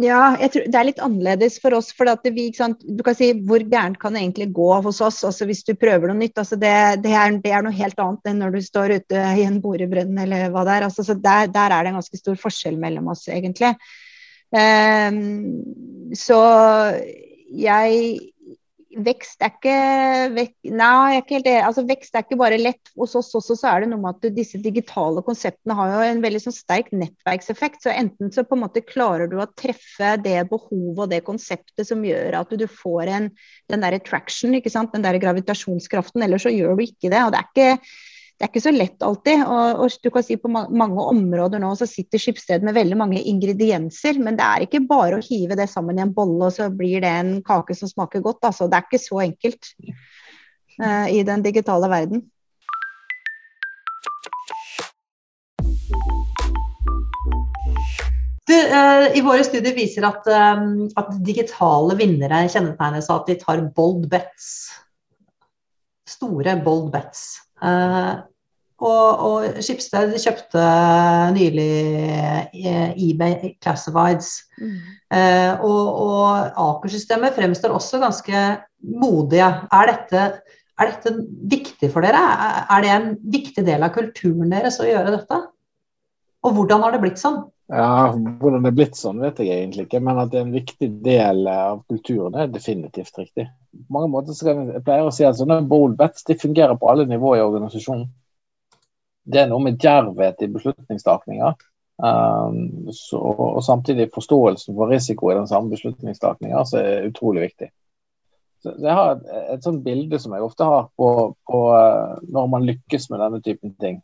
Ja, 0.00 0.36
tror 0.54 0.66
det 0.70 0.78
er 0.78 0.86
litt 0.86 1.00
annerledes 1.02 1.58
for 1.60 1.74
oss. 1.76 1.90
for 1.96 2.08
vi, 2.32 2.48
Du 2.50 3.02
kan 3.04 3.16
si 3.16 3.32
hvor 3.46 3.60
gærent 3.60 3.98
kan 4.00 4.14
det 4.14 4.22
egentlig 4.22 4.50
gå 4.56 4.70
hos 4.86 5.00
oss 5.04 5.22
altså 5.24 5.46
hvis 5.48 5.64
du 5.66 5.74
prøver 5.74 6.08
noe 6.08 6.18
nytt. 6.20 6.38
Altså 6.38 6.56
det, 6.56 7.02
det, 7.04 7.12
er, 7.12 7.36
det, 7.42 7.52
er, 7.52 7.64
noe 7.66 7.76
helt 7.76 7.98
annet 8.00 8.30
enn 8.30 8.40
når 8.44 8.54
du 8.54 8.60
står 8.64 8.96
ute 9.00 9.24
i 9.36 9.44
en 9.46 9.60
borebrønn 9.60 10.18
eller 10.24 10.48
hva 10.54 10.64
det 10.68 10.78
er. 10.78 10.88
Altså, 10.88 11.14
der, 11.14 11.50
der, 11.52 11.74
er 11.74 11.84
det 11.84 11.92
en 11.92 12.00
ganske 12.00 12.22
stor 12.22 12.38
forskjell 12.40 12.78
mellom 12.80 13.10
oss, 13.12 13.26
egentlig. 13.28 13.74
Um, 14.50 15.60
så 16.18 16.40
jeg 17.54 18.30
vekst 18.90 19.42
er 19.44 19.52
ikke 19.52 19.74
vek, 20.34 20.52
Nei, 20.66 21.14
er 21.14 21.20
ikke 21.20 21.36
helt 21.36 21.48
enig. 21.48 21.62
Altså, 21.66 21.84
vekst 21.86 22.16
er 22.16 22.24
ikke 22.24 22.38
bare 22.40 22.58
lett. 22.58 22.90
Hos 22.98 23.14
oss 23.18 23.30
også 23.38 23.56
så 23.58 23.70
er 23.70 23.84
det 23.84 23.90
noe 23.92 24.02
med 24.02 24.18
at 24.18 24.34
disse 24.34 24.58
digitale 24.62 25.22
konseptene 25.26 25.76
har 25.78 25.92
jo 25.92 26.00
en 26.08 26.22
veldig 26.24 26.42
sånn 26.42 26.56
sterk 26.56 26.90
nettverkseffekt. 26.94 27.84
Så 27.84 27.94
enten 27.94 28.32
så 28.34 28.44
på 28.46 28.58
en 28.58 28.64
måte 28.64 28.84
klarer 28.86 29.30
du 29.30 29.38
å 29.38 29.48
treffe 29.54 30.16
det 30.24 30.38
behovet 30.50 31.04
og 31.06 31.12
det 31.12 31.22
konseptet 31.26 31.86
som 31.86 32.02
gjør 32.06 32.40
at 32.42 32.54
du 32.58 32.66
får 32.66 33.12
en, 33.14 33.30
den 33.70 33.86
der 33.86 33.98
attraction, 34.00 34.56
ikke 34.58 34.72
sant? 34.72 34.94
den 34.94 35.06
der 35.06 35.20
gravitasjonskraften, 35.22 36.24
eller 36.26 36.42
så 36.42 36.52
gjør 36.52 36.74
du 36.74 36.86
ikke 36.88 37.12
det. 37.12 37.22
og 37.22 37.34
det 37.34 37.44
er 37.44 37.50
ikke 37.50 37.70
det 38.40 38.46
er 38.46 38.54
ikke 38.54 38.62
så 38.64 38.70
lett 38.72 39.02
alltid. 39.04 39.42
Og, 39.44 39.80
og, 39.84 39.96
du 40.00 40.08
kan 40.14 40.24
si 40.24 40.38
På 40.40 40.48
mange 40.48 41.02
områder 41.12 41.60
nå 41.60 41.74
så 41.76 41.84
sitter 41.84 42.22
Skipsted 42.22 42.64
med 42.64 42.72
veldig 42.72 42.96
mange 42.96 43.20
ingredienser, 43.20 44.16
men 44.16 44.38
det 44.38 44.46
er 44.46 44.64
ikke 44.64 44.80
bare 44.88 45.18
å 45.18 45.24
hive 45.26 45.58
det 45.60 45.66
sammen 45.68 46.00
i 46.00 46.04
en 46.06 46.14
bolle 46.16 46.48
og 46.48 46.54
så 46.56 46.70
blir 46.72 47.04
det 47.04 47.10
en 47.18 47.34
kake 47.44 47.76
som 47.76 47.90
smaker 47.90 48.24
godt. 48.24 48.40
Altså, 48.48 48.64
det 48.64 48.78
er 48.78 48.86
ikke 48.86 49.02
så 49.02 49.20
enkelt 49.26 49.68
uh, 50.80 51.04
i 51.12 51.20
den 51.28 51.44
digitale 51.44 51.90
verden. 51.92 52.22
Du, 58.48 58.56
uh, 58.56 59.04
I 59.12 59.20
våre 59.20 59.44
studier 59.44 59.76
viser 59.76 60.08
at, 60.08 60.24
um, 60.56 60.88
at 60.96 61.12
digitale 61.28 62.00
vinnere 62.00 62.46
kjennetegnes 62.48 63.12
av 63.12 63.20
at 63.20 63.30
de 63.34 63.38
tar 63.44 63.66
bold 63.76 64.08
bets. 64.16 64.48
Store 66.08 66.56
bold 66.64 66.88
bets. 66.96 67.28
Uh, 67.60 68.24
og, 68.80 69.22
og 69.26 69.60
Skipsted 69.60 70.14
kjøpte 70.22 70.62
nylig 71.36 71.72
eh, 72.56 72.94
eBay 72.96 73.52
Classifieds. 73.60 74.32
Mm. 74.56 74.78
Eh, 75.12 75.52
og, 75.66 76.00
og 76.00 76.60
Aker-systemet 76.64 77.36
fremstår 77.36 77.74
også 77.76 78.00
ganske 78.00 78.44
modige. 78.80 79.50
Er 79.76 79.92
dette, 79.92 80.26
er 80.80 80.92
dette, 80.94 81.14
viktig 81.52 81.92
for 81.92 82.06
dere? 82.06 82.24
Er 82.72 82.84
det 82.84 82.92
en 82.94 83.08
viktig 83.36 83.64
del 83.68 83.84
av 83.84 83.92
kulturen 83.96 84.52
deres 84.52 84.80
å 84.80 84.88
gjøre 84.88 85.16
dette? 85.18 85.42
Og 86.40 86.56
hvordan 86.56 86.86
har 86.86 86.96
det 86.96 87.02
blitt 87.02 87.20
sånn? 87.20 87.42
Ja, 87.70 88.10
Hvordan 88.10 88.64
det 88.64 88.70
er 88.72 88.78
blitt 88.80 88.96
sånn, 88.98 89.20
vet 89.22 89.38
jeg 89.38 89.52
egentlig 89.60 89.84
ikke. 89.86 90.00
Men 90.02 90.18
at 90.18 90.32
det 90.32 90.40
er 90.40 90.46
en 90.48 90.56
viktig 90.56 90.88
del 91.04 91.44
av 91.52 91.84
kulturen, 91.90 92.34
er 92.34 92.48
definitivt 92.50 93.20
riktig. 93.20 93.44
På 93.86 93.98
mange 93.98 94.10
måter 94.16 94.34
så 94.34 94.48
kan 94.48 94.64
jeg 94.72 94.82
pleier 94.88 95.06
å 95.06 95.12
si 95.14 95.28
at 95.28 95.38
sånne 95.38 95.60
bold 95.70 95.94
bets 96.00 96.26
de 96.26 96.34
fungerer 96.40 96.74
på 96.80 96.88
alle 96.90 97.06
nivåer 97.06 97.38
i 97.38 97.44
organisasjonen 97.44 98.08
det 99.32 99.42
er 99.42 99.50
noe 99.50 99.62
med 99.64 99.78
djervhet 99.80 100.42
i 100.44 100.50
beslutningstakinga. 100.52 101.54
Um, 102.00 102.88
og 103.18 103.60
samtidig 103.64 104.08
forståelsen 104.14 104.72
for 104.72 104.88
risiko 104.88 105.28
i 105.30 105.36
den 105.36 105.48
samme 105.50 105.74
beslutningstakinga 105.74 106.62
som 106.68 106.80
er 106.80 107.08
utrolig 107.10 107.44
viktig. 107.50 107.68
Så 108.64 108.72
jeg 108.76 108.96
har 108.96 109.12
et, 109.14 109.26
et 109.56 109.64
sånt 109.64 109.82
bilde 109.84 110.20
som 110.20 110.32
jeg 110.36 110.44
ofte 110.44 110.68
har 110.68 110.88
på, 110.96 111.10
på 111.48 111.60
uh, 111.72 112.16
når 112.28 112.48
man 112.54 112.68
lykkes 112.68 113.10
med 113.12 113.22
denne 113.24 113.42
typen 113.44 113.76
ting. 113.80 114.00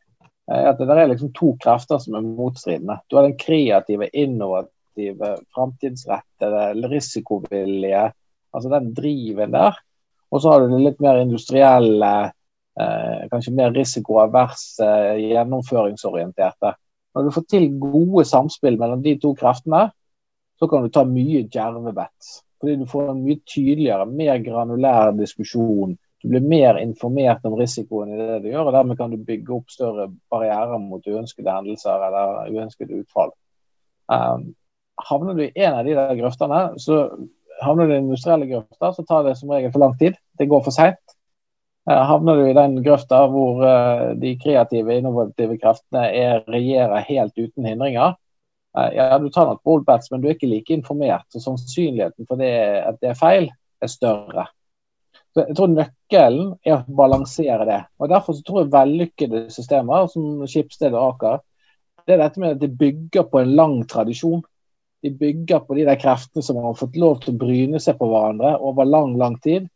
At 0.46 0.78
Det 0.78 0.86
er 0.86 1.08
liksom 1.10 1.32
to 1.34 1.56
krefter 1.58 1.98
som 1.98 2.14
er 2.14 2.26
motstridende. 2.26 3.00
Du 3.10 3.16
har 3.16 3.26
den 3.26 3.38
kreative, 3.38 4.06
innovative, 4.14 5.32
framtidsrettede, 5.54 6.68
risikovillige. 6.86 8.04
Altså 8.54 8.70
den 8.70 8.92
driven 8.94 9.56
der. 9.56 9.74
Og 10.30 10.42
så 10.42 10.52
har 10.52 10.62
du 10.62 10.70
det 10.70 10.84
litt 10.84 11.02
mer 11.02 11.18
industrielle, 11.22 12.12
eh, 12.26 12.35
kanskje 13.32 13.54
mer 13.56 13.72
risikoaverse, 13.72 14.88
gjennomføringsorienterte. 15.22 16.74
Når 17.16 17.24
du 17.24 17.32
får 17.32 17.46
til 17.48 17.70
gode 17.80 18.26
samspill 18.28 18.76
mellom 18.80 19.00
de 19.04 19.14
to 19.20 19.30
kreftene, 19.38 19.86
så 20.60 20.68
kan 20.68 20.84
du 20.84 20.92
ta 20.92 21.04
mye 21.08 21.46
djerve 21.48 21.92
bets. 21.96 22.40
Fordi 22.60 22.76
du 22.80 22.86
får 22.88 23.10
en 23.12 23.22
mye 23.24 23.40
tydeligere, 23.48 24.08
mer 24.08 24.40
granulær 24.44 25.12
diskusjon. 25.16 25.96
Du 26.22 26.28
blir 26.32 26.44
mer 26.44 26.80
informert 26.80 27.44
om 27.44 27.56
risikoen 27.56 28.12
i 28.12 28.20
det 28.20 28.38
du 28.44 28.50
gjør, 28.50 28.68
og 28.68 28.76
dermed 28.76 28.98
kan 29.00 29.12
du 29.12 29.20
bygge 29.20 29.56
opp 29.56 29.72
større 29.72 30.08
barrierer 30.32 30.80
mot 30.82 31.04
uønskede 31.04 31.52
hendelser 31.52 32.06
eller 32.08 32.52
uønskede 32.52 33.02
utfall. 33.02 33.32
Um, 34.12 34.48
havner 35.08 35.36
du 35.36 35.44
i 35.44 35.52
en 35.54 35.76
av 35.76 35.84
de 35.84 35.96
der 35.96 36.16
grøftene, 36.20 36.62
så 36.80 37.02
havner 37.62 37.88
du 37.88 37.94
i 37.96 38.00
industrielle 38.00 38.48
grøfter, 38.48 38.92
så 38.96 39.04
tar 39.08 39.24
det 39.26 39.36
som 39.40 39.52
regel 39.52 39.72
for 39.72 39.84
lang 39.84 39.96
tid. 40.00 40.16
Det 40.38 40.48
går 40.48 40.64
for 40.64 40.74
seint. 40.74 41.15
Uh, 41.86 42.02
havner 42.08 42.36
du 42.36 42.48
i 42.50 42.56
den 42.56 42.80
grøfta 42.82 43.20
hvor 43.30 43.62
uh, 43.62 44.12
de 44.18 44.34
kreative, 44.42 44.96
innovative 44.98 45.58
kreftene 45.62 46.08
er, 46.10 46.40
regjerer 46.50 47.04
helt 47.06 47.36
uten 47.38 47.68
hindringer, 47.68 48.16
uh, 48.78 48.88
ja, 48.94 49.12
du 49.22 49.28
tar 49.30 49.46
nok 49.46 49.62
bold 49.66 49.86
bats, 49.86 50.10
men 50.10 50.22
du 50.22 50.26
er 50.26 50.34
ikke 50.34 50.50
like 50.50 50.74
informert. 50.74 51.28
Så 51.30 51.44
sannsynligheten 51.44 52.26
for 52.26 52.42
det, 52.42 52.52
at 52.82 52.98
det 53.02 53.12
er 53.12 53.20
feil, 53.20 53.50
er 53.82 53.92
større. 53.92 54.48
Så 55.36 55.44
jeg 55.44 55.56
tror 55.58 55.68
Nøkkelen 55.68 56.54
er 56.64 56.78
å 56.78 56.96
balansere 56.96 57.68
det. 57.68 57.82
og 58.00 58.08
Derfor 58.08 58.38
tror 58.40 58.62
jeg 58.62 58.72
vellykkede 58.72 59.42
systemer 59.52 60.08
som 60.08 60.46
Skipsted 60.48 60.96
og 60.96 61.10
Aker, 61.10 61.42
det 62.06 62.14
er 62.14 62.22
dette 62.22 62.40
med 62.40 62.54
at 62.54 62.62
de 62.62 62.70
bygger 62.70 63.26
på 63.28 63.42
en 63.42 63.52
lang 63.58 63.80
tradisjon. 63.90 64.40
De 65.02 65.10
bygger 65.12 65.62
på 65.66 65.76
de 65.76 65.84
der 65.86 65.98
kreftene 66.00 66.42
som 66.42 66.58
har 66.62 66.76
fått 66.78 66.96
lov 66.98 67.18
til 67.22 67.34
å 67.34 67.40
bryne 67.40 67.80
seg 67.82 67.98
på 67.98 68.08
hverandre 68.08 68.54
over 68.64 68.88
lang, 68.88 69.16
lang 69.20 69.36
tid. 69.42 69.66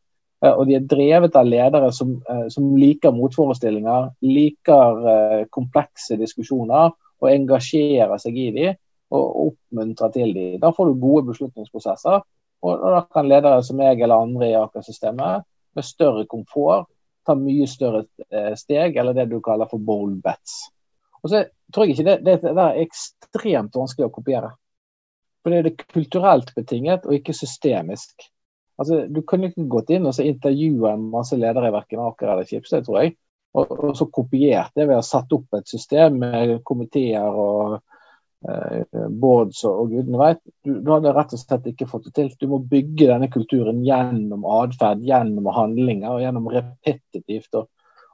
Eh, 0.45 0.53
og 0.53 0.67
de 0.69 0.77
er 0.79 0.87
drevet 0.89 1.37
av 1.37 1.49
ledere 1.49 1.91
som, 1.93 2.15
eh, 2.29 2.47
som 2.53 2.73
liker 2.81 3.15
motforestillinger, 3.17 4.11
liker 4.25 5.09
eh, 5.15 5.43
komplekse 5.53 6.17
diskusjoner 6.21 6.95
og 7.21 7.31
engasjerer 7.31 8.17
seg 8.21 8.39
i 8.41 8.49
dem 8.57 8.79
og 9.11 9.41
oppmuntrer 9.49 10.13
til 10.15 10.33
dem. 10.35 10.59
Da 10.63 10.71
får 10.73 10.91
du 10.91 11.03
gode 11.03 11.27
beslutningsprosesser. 11.33 12.23
Og 12.61 12.83
da 12.93 13.01
kan 13.09 13.29
ledere 13.29 13.63
som 13.65 13.81
jeg 13.81 14.03
eller 14.05 14.21
andre 14.21 14.51
i 14.51 14.57
Aker-systemet 14.59 15.47
med 15.77 15.87
større 15.87 16.27
komfort 16.29 16.91
ta 17.25 17.35
mye 17.37 17.67
større 17.69 18.05
steg, 18.57 18.97
eller 18.97 19.17
det 19.17 19.27
du 19.31 19.39
kaller 19.45 19.69
for 19.69 19.81
bold 19.81 20.19
bets. 20.25 20.69
Og 21.25 21.33
så 21.33 21.43
tror 21.73 21.87
jeg 21.87 21.97
ikke 21.97 22.07
det, 22.07 22.17
det, 22.25 22.37
det 22.45 22.65
er 22.65 22.83
ekstremt 22.85 23.77
vanskelig 23.77 24.09
å 24.09 24.13
kopiere. 24.13 24.53
For 25.41 25.53
det 25.53 25.73
er 25.73 25.87
kulturelt 25.91 26.53
betinget, 26.57 27.09
og 27.09 27.17
ikke 27.17 27.37
systemisk. 27.37 28.29
Altså, 28.81 29.03
Du 29.13 29.21
kunne 29.29 29.51
ikke 29.51 29.69
gått 29.71 29.93
inn 29.93 30.09
og 30.09 30.17
så 30.17 30.25
intervjue 30.25 30.89
en 30.91 31.11
masse 31.13 31.37
ledere 31.37 31.69
i 31.69 31.75
verken 31.75 32.01
Aker 32.07 32.33
eller 32.33 32.49
Schibsted, 32.49 32.87
tror 32.87 33.03
jeg, 33.03 33.15
og, 33.53 33.73
og, 33.77 33.91
så 33.99 34.07
kopiert 34.09 34.73
det 34.79 34.87
ved 34.87 34.97
å 34.97 35.03
ha 35.03 35.07
satt 35.07 35.33
opp 35.37 35.59
et 35.59 35.69
system 35.69 36.21
med 36.23 36.61
komiteer 36.65 37.41
og 37.45 37.81
Eh, 38.49 39.01
boards 39.21 39.59
og 39.69 39.91
gudene 39.93 40.17
veit. 40.21 40.39
Du, 40.65 40.79
du, 40.81 40.89
hadde 40.89 41.13
rett 41.13 41.35
og 41.37 41.41
slett 41.43 41.67
ikke 41.69 41.89
fått 41.91 42.07
det 42.09 42.15
til. 42.17 42.31
Du 42.41 42.49
må 42.49 42.61
bygge 42.71 43.11
denne 43.11 43.29
kulturen 43.33 43.83
gjennom 43.85 44.47
atferd, 44.49 45.03
gjennom 45.05 45.51
handlinger 45.53 46.15
og 46.15 46.25
gjennom 46.25 46.49
repetitivt 46.55 47.61
å, 47.61 47.67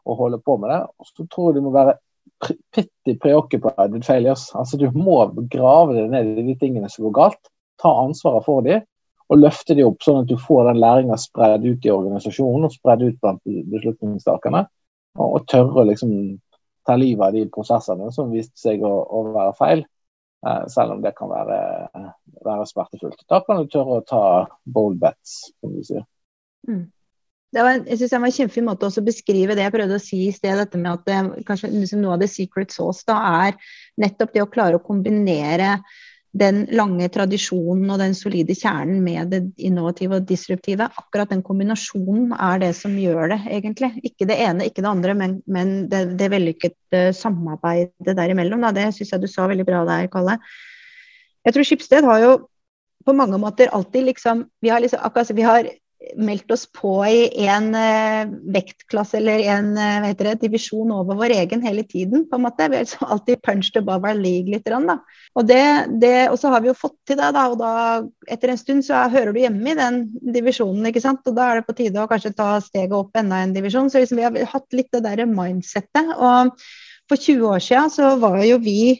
holde 0.06 0.38
på 0.42 0.56
med 0.62 0.70
det. 0.70 0.80
Og 0.98 1.08
så 1.12 1.28
tror 1.30 1.50
jeg 1.50 1.60
du 1.60 1.66
må 1.66 1.72
være 1.74 1.96
pretty 2.42 3.14
preoccupied 3.22 3.94
with 3.94 4.06
failures. 4.06 4.48
Altså 4.58 4.78
Du 4.82 4.88
må 4.94 5.20
grave 5.50 5.94
deg 5.94 6.10
ned 6.10 6.42
i 6.42 6.46
de 6.50 6.58
tingene 6.58 6.90
som 6.90 7.06
går 7.06 7.14
galt, 7.20 7.50
ta 7.82 7.94
ansvaret 8.02 8.46
for 8.46 8.66
dem 8.66 8.82
og 9.26 9.40
løfte 9.40 9.74
de 9.74 9.84
opp, 9.86 9.98
sånn 10.04 10.22
at 10.22 10.30
du 10.30 10.36
får 10.38 10.68
den 10.68 10.80
læringa 10.82 11.18
spredd 11.18 11.66
ut 11.66 11.86
i 11.86 11.92
organisasjonen 11.92 12.68
og 12.68 12.74
spredd 12.74 13.02
ut 13.02 13.20
blant 13.22 13.42
beslutningstakerne. 13.72 14.66
Og, 15.18 15.26
og 15.26 15.46
tørre 15.50 15.82
å 15.82 15.86
liksom 15.88 16.12
ta 16.86 16.94
livet 16.98 17.24
av 17.26 17.34
de 17.34 17.46
prosessene 17.50 18.12
som 18.14 18.30
viste 18.30 18.60
seg 18.60 18.84
å, 18.86 18.92
å 19.02 19.22
være 19.34 19.54
feil. 19.58 19.86
Eh, 20.46 20.66
selv 20.70 20.94
om 20.94 21.00
det 21.02 21.14
kan 21.16 21.30
være, 21.32 21.60
være, 22.44 22.66
smertefullt. 22.70 23.24
Da 23.30 23.40
kan 23.46 23.62
du 23.62 23.72
tørre 23.72 24.00
å 24.00 24.04
ta 24.06 24.26
bold 24.62 25.00
bets, 25.02 25.38
som 25.58 25.74
du 25.74 25.82
sier. 25.86 26.04
Mm. 26.68 26.84
Det 27.56 27.62
var, 27.62 27.78
jeg 27.86 27.98
synes 27.98 28.12
det 28.12 28.20
var 28.20 28.28
en 28.28 28.36
kjempefin 28.36 28.66
måte 28.66 28.88
å 28.90 29.06
beskrive 29.06 29.54
det 29.56 29.64
jeg 29.64 29.74
prøvde 29.74 29.96
å 29.96 30.02
si 30.02 30.18
i 30.26 30.34
sted. 30.34 30.58
dette 30.60 30.78
med 30.78 30.92
at 30.92 31.06
det, 31.08 31.44
kanskje 31.48 31.70
liksom 31.72 32.02
Noe 32.02 32.16
av 32.18 32.22
det 32.22 32.28
secret 32.30 32.74
sauce 32.74 33.06
da 33.08 33.16
er 33.46 33.56
nettopp 34.02 34.34
det 34.34 34.44
å 34.44 34.50
klare 34.50 34.78
å 34.78 34.84
kombinere 34.84 35.78
den 36.36 36.64
lange 36.76 37.08
tradisjonen 37.12 37.90
og 37.92 38.00
den 38.02 38.14
solide 38.16 38.54
kjernen 38.56 38.98
med 39.04 39.32
det 39.32 39.40
innovative 39.62 40.18
og 40.18 40.26
disruptive. 40.28 40.88
Akkurat 41.00 41.32
den 41.32 41.42
kombinasjonen 41.46 42.34
er 42.34 42.60
det 42.62 42.72
som 42.78 42.96
gjør 43.00 43.32
det, 43.32 43.40
egentlig. 43.58 43.92
Ikke 44.04 44.28
det 44.28 44.36
ene, 44.44 44.66
ikke 44.68 44.84
det 44.84 44.90
andre, 44.90 45.14
men, 45.16 45.38
men 45.48 45.74
det, 45.92 46.02
det 46.20 46.28
vellykkede 46.32 47.06
samarbeidet 47.16 48.16
derimellom. 48.18 48.66
Da. 48.66 48.74
Det 48.76 48.90
syns 48.96 49.14
jeg 49.14 49.24
du 49.24 49.30
sa 49.32 49.48
veldig 49.48 49.66
bra 49.68 49.84
der, 49.88 50.10
Kalle. 50.12 50.36
Jeg 51.46 51.56
tror 51.56 51.68
Skipsted 51.68 52.06
har 52.08 52.22
jo 52.24 52.36
på 53.06 53.14
mange 53.14 53.38
måter 53.38 53.70
alltid 53.70 54.08
liksom 54.08 54.48
Vi 54.60 54.72
har, 54.72 54.80
liksom, 54.82 55.00
akkurat, 55.06 55.30
vi 55.30 55.44
har 55.46 55.68
meldt 56.16 56.50
oss 56.52 56.66
på 56.72 56.92
i 57.08 57.46
en 57.48 57.70
uh, 57.74 58.28
vektklasse 58.52 59.16
eller 59.18 59.42
en 59.52 59.70
uh, 59.78 60.08
det, 60.16 60.34
divisjon 60.42 60.92
over 60.94 61.18
vår 61.18 61.34
egen 61.38 61.64
hele 61.64 61.82
tiden. 61.88 62.26
på 62.28 62.36
en 62.36 62.44
måte. 62.44 62.68
Vi 62.68 62.76
har 62.76 62.84
liksom 62.84 63.08
alltid 63.08 63.42
punched 63.42 63.80
above 63.80 64.08
our 64.08 64.18
league 64.18 64.52
litt. 64.52 64.66
Da. 64.66 64.98
Og, 65.34 65.46
det, 65.48 65.62
det, 66.02 66.14
og 66.30 66.38
så 66.40 66.52
har 66.52 66.64
vi 66.64 66.70
jo 66.70 66.76
fått 66.78 66.96
til 67.08 67.18
det, 67.20 67.30
da, 67.36 67.46
og 67.50 67.58
da 67.60 67.72
etter 68.32 68.52
en 68.52 68.60
stund 68.60 68.86
så 68.86 69.06
hører 69.12 69.32
du 69.32 69.40
hjemme 69.42 69.72
i 69.72 69.78
den 69.78 70.02
divisjonen. 70.36 70.90
ikke 70.90 71.04
sant? 71.04 71.24
Og 71.26 71.36
da 71.36 71.50
er 71.50 71.60
det 71.60 71.68
på 71.68 71.76
tide 71.80 72.02
å 72.02 72.10
kanskje 72.10 72.36
ta 72.36 72.56
steget 72.64 72.96
opp 72.96 73.16
enda 73.18 73.42
en 73.44 73.56
divisjon. 73.56 73.90
Så 73.90 74.02
liksom, 74.02 74.20
vi 74.20 74.28
har 74.28 74.52
hatt 74.52 74.76
litt 74.76 74.92
det 74.94 75.04
der 75.06 75.26
mindsettet. 75.30 76.12
Og 76.16 76.54
for 77.06 77.20
20 77.20 77.52
år 77.54 77.62
siden 77.62 77.92
så 77.92 78.14
var 78.20 78.40
jo 78.44 78.58
vi 78.62 78.98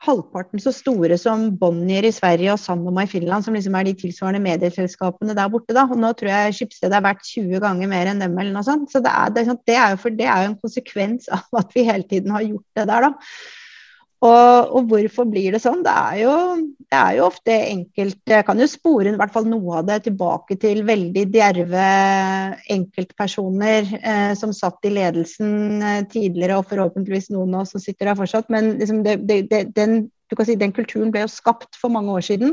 halvparten 0.00 0.62
så 0.62 0.72
store 0.72 1.16
som 1.20 1.46
Bonnier 1.60 2.06
i 2.08 2.12
Sverige 2.14 2.54
og 2.54 2.60
Sanoma 2.62 3.04
i 3.04 3.10
Finland, 3.10 3.44
som 3.44 3.56
liksom 3.56 3.76
er 3.76 3.88
de 3.88 3.94
tilsvarende 4.00 4.40
medieselskapene 4.44 5.36
der 5.36 5.52
borte. 5.52 5.76
Da. 5.76 5.84
Og 5.90 6.00
nå 6.00 6.12
tror 6.16 6.32
jeg 6.32 6.56
Skipsted 6.56 6.94
er 6.96 7.04
verdt 7.04 7.26
20 7.28 7.60
ganger 7.64 7.90
mer 7.90 8.10
enn 8.10 8.22
dem. 8.24 8.38
eller 8.38 8.56
noe 8.56 8.66
sånt. 8.66 8.88
Så 8.92 9.02
det 9.04 9.12
er, 9.12 9.32
det, 9.36 9.46
det 9.68 9.76
er, 9.76 9.94
jo, 9.94 10.14
det 10.16 10.28
er 10.28 10.44
jo 10.44 10.52
en 10.52 10.60
konsekvens 10.62 11.28
av 11.36 11.60
at 11.60 11.74
vi 11.76 11.84
hele 11.88 12.08
tiden 12.08 12.32
har 12.32 12.46
gjort 12.46 12.80
det 12.80 12.86
der. 12.92 13.08
da. 13.10 13.12
Og, 14.20 14.72
og, 14.76 14.88
hvorfor 14.90 15.24
blir 15.32 15.54
det 15.54 15.62
sånn? 15.62 15.80
Det 15.84 15.92
er, 15.96 16.16
jo, 16.20 16.32
det 16.92 16.98
er 16.98 17.14
jo 17.16 17.22
ofte 17.24 17.54
enkelt 17.70 18.18
Jeg 18.28 18.44
kan 18.44 18.58
jo 18.60 18.66
spore 18.68 19.08
i 19.08 19.16
hvert 19.16 19.32
fall 19.32 19.46
noe 19.48 19.78
av 19.78 19.86
det 19.88 19.96
tilbake 20.10 20.58
til 20.60 20.82
veldig 20.84 21.22
djerve 21.32 21.86
enkeltpersoner 22.74 23.88
eh, 23.96 24.34
som 24.36 24.52
satt 24.56 24.84
i 24.84 24.92
ledelsen 24.92 25.80
eh, 25.80 26.02
tidligere, 26.12 26.60
og 26.60 26.68
forhåpentligvis 26.68 27.30
noen 27.32 27.56
av 27.56 27.64
oss 27.64 27.72
som 27.72 27.80
sitter 27.80 28.10
der 28.10 28.20
fortsatt. 28.20 28.52
Men 28.52 28.74
liksom 28.76 29.00
det, 29.08 29.22
det, 29.24 29.62
den, 29.78 30.02
si, 30.44 30.58
den 30.60 30.76
kulturen 30.76 31.14
ble 31.14 31.24
jo 31.24 31.32
skapt 31.32 31.80
for 31.80 31.92
mange 31.96 32.12
år 32.20 32.28
siden. 32.28 32.52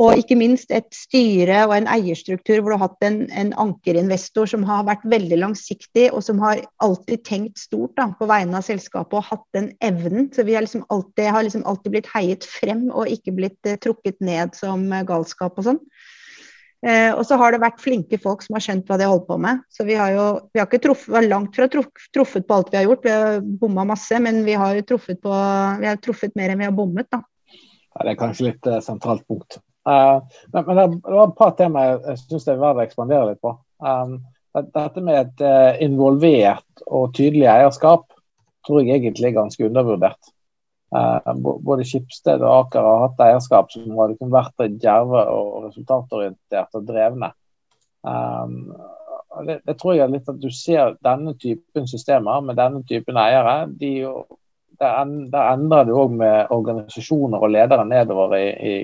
Og 0.00 0.16
ikke 0.16 0.38
minst 0.40 0.70
et 0.72 0.86
styre 0.96 1.66
og 1.66 1.74
en 1.76 1.88
eierstruktur 1.90 2.62
hvor 2.62 2.72
du 2.72 2.76
har 2.78 2.86
hatt 2.86 3.04
en, 3.04 3.18
en 3.28 3.50
ankerinvestor 3.60 4.48
som 4.48 4.64
har 4.64 4.86
vært 4.88 5.04
veldig 5.04 5.36
langsiktig, 5.42 6.06
og 6.16 6.24
som 6.24 6.40
har 6.40 6.62
alltid 6.84 7.24
tenkt 7.28 7.60
stort 7.60 7.92
da, 8.00 8.08
på 8.16 8.28
vegne 8.30 8.56
av 8.56 8.64
selskapet 8.64 9.18
og 9.20 9.28
hatt 9.28 9.44
den 9.56 9.68
evnen. 9.84 10.30
Så 10.32 10.46
vi 10.48 10.56
har 10.56 10.64
liksom 10.64 10.86
alltid, 10.88 11.28
har 11.36 11.44
liksom 11.44 11.66
alltid 11.68 11.96
blitt 11.96 12.08
heiet 12.14 12.48
frem 12.48 12.86
og 12.88 13.12
ikke 13.12 13.36
blitt 13.36 13.68
eh, 13.68 13.76
trukket 13.84 14.16
ned 14.24 14.56
som 14.56 14.86
eh, 14.88 15.04
galskap 15.08 15.60
og 15.60 15.68
sånn. 15.68 15.82
Eh, 16.82 17.12
og 17.12 17.22
så 17.28 17.36
har 17.38 17.52
det 17.52 17.60
vært 17.62 17.82
flinke 17.82 18.18
folk 18.18 18.40
som 18.42 18.56
har 18.56 18.64
skjønt 18.64 18.88
hva 18.88 18.96
de 18.98 19.06
holder 19.10 19.26
på 19.28 19.36
med. 19.44 19.60
Så 19.70 19.84
vi 19.86 19.98
har 19.98 20.14
jo 20.16 20.24
vi 20.50 20.62
har 20.62 20.70
ikke 20.70 20.80
truffet, 20.88 21.28
langt 21.28 21.52
fra 21.58 21.68
truffet 21.68 22.48
på 22.48 22.56
alt 22.56 22.72
vi 22.72 22.80
har 22.80 22.88
gjort. 22.88 23.04
Vi 23.04 23.12
har 23.12 23.44
bomma 23.60 23.84
masse, 23.92 24.18
men 24.24 24.40
vi 24.48 24.56
har 24.56 24.72
jo 24.80 24.86
truffet, 24.94 25.20
på, 25.20 25.36
vi 25.84 25.90
har 25.90 26.00
truffet 26.00 26.32
mer 26.38 26.54
enn 26.54 26.64
vi 26.64 26.70
har 26.70 26.74
bommet, 26.80 27.12
da. 27.12 27.20
Ja, 27.92 28.06
det 28.06 28.14
er 28.14 28.18
kanskje 28.18 28.48
litt 28.48 28.66
uh, 28.66 28.80
sentralt 28.80 29.28
punkt. 29.28 29.60
Uh, 29.88 30.22
men, 30.52 30.64
men, 30.66 31.00
det 31.02 31.14
var 31.16 31.24
et 31.26 31.38
par 31.38 31.56
tema 31.58 31.86
jeg 31.88 32.20
syns 32.20 32.46
det 32.46 32.54
er 32.54 32.60
verdt 32.62 32.82
å 32.82 32.84
ekspandere 32.84 33.32
litt 33.32 33.42
på. 33.42 33.56
Um, 33.82 34.20
dette 34.54 35.02
med 35.02 35.18
et 35.18 35.42
uh, 35.46 35.80
involvert 35.82 36.84
og 36.86 37.14
tydelig 37.16 37.48
eierskap 37.50 38.06
tror 38.66 38.82
jeg 38.84 39.00
egentlig 39.00 39.30
er 39.30 39.40
ganske 39.40 39.66
undervurdert. 39.66 40.32
Uh, 40.92 41.32
både 41.64 41.86
Skipsted 41.88 42.44
og 42.44 42.66
Aker 42.66 42.84
har 42.84 43.06
hatt 43.06 43.22
eierskap 43.26 43.72
som 43.72 43.94
har 43.96 44.12
liksom 44.12 44.32
vært 44.32 44.66
djerve 44.82 45.24
og 45.32 45.68
resultatorientert 45.70 46.78
og 46.78 46.86
drevne. 46.90 47.32
Um, 48.02 48.74
det, 49.46 49.62
det, 49.64 49.78
tror 49.80 49.96
jeg 49.96 50.04
er 50.04 50.12
litt 50.12 50.28
at 50.28 50.38
du 50.42 50.50
ser 50.52 50.98
denne 51.02 51.32
typen 51.40 51.88
systemer 51.88 52.42
med 52.44 52.58
denne 52.60 52.82
typen 52.86 53.16
eiere. 53.16 53.64
de 53.80 53.94
der, 54.82 55.48
endrer 55.52 55.88
du 55.88 55.94
òg 55.96 56.14
med 56.18 56.52
organisasjoner 56.54 57.42
og 57.42 57.52
ledere 57.54 57.86
nedover 57.88 58.36
i, 58.38 58.46
i 58.50 58.74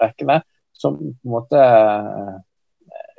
rekkene, 0.00 0.40
som 0.72 0.96
på 0.98 1.28
en 1.28 1.34
måte 1.34 1.60
eh, 1.60 2.38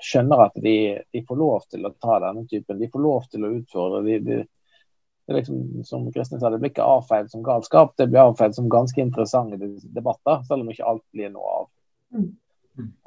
skjønner 0.01 0.47
at 0.47 0.57
de, 0.61 0.75
de, 1.13 1.21
får 1.27 1.39
lov 1.39 1.67
til 1.69 1.85
å 1.85 1.93
ta 2.01 2.17
denne 2.23 2.45
typen. 2.49 2.79
De 2.79 2.89
får 2.91 3.03
lov 3.03 3.27
til 3.31 3.45
å 3.45 3.53
utfordre. 3.59 4.03
De, 4.07 4.19
de, 4.25 4.39
det 5.27 5.37
liksom, 5.37 5.83
som 5.87 6.07
Kristin 6.13 6.41
sa, 6.41 6.49
det 6.49 6.61
blir 6.61 6.73
ikke 6.73 6.87
avfeid 6.87 7.31
som 7.31 7.45
galskap, 7.45 7.93
det 7.99 8.09
blir 8.11 8.23
avfeid 8.23 8.57
som 8.57 8.69
ganske 8.71 9.01
interessante 9.01 9.59
debatter, 9.95 10.41
selv 10.47 10.65
om 10.65 10.71
ikke 10.73 10.87
alt 10.93 11.05
blir 11.15 11.33
noe 11.33 11.57
av. 11.59 11.67
Mm. 12.17 12.31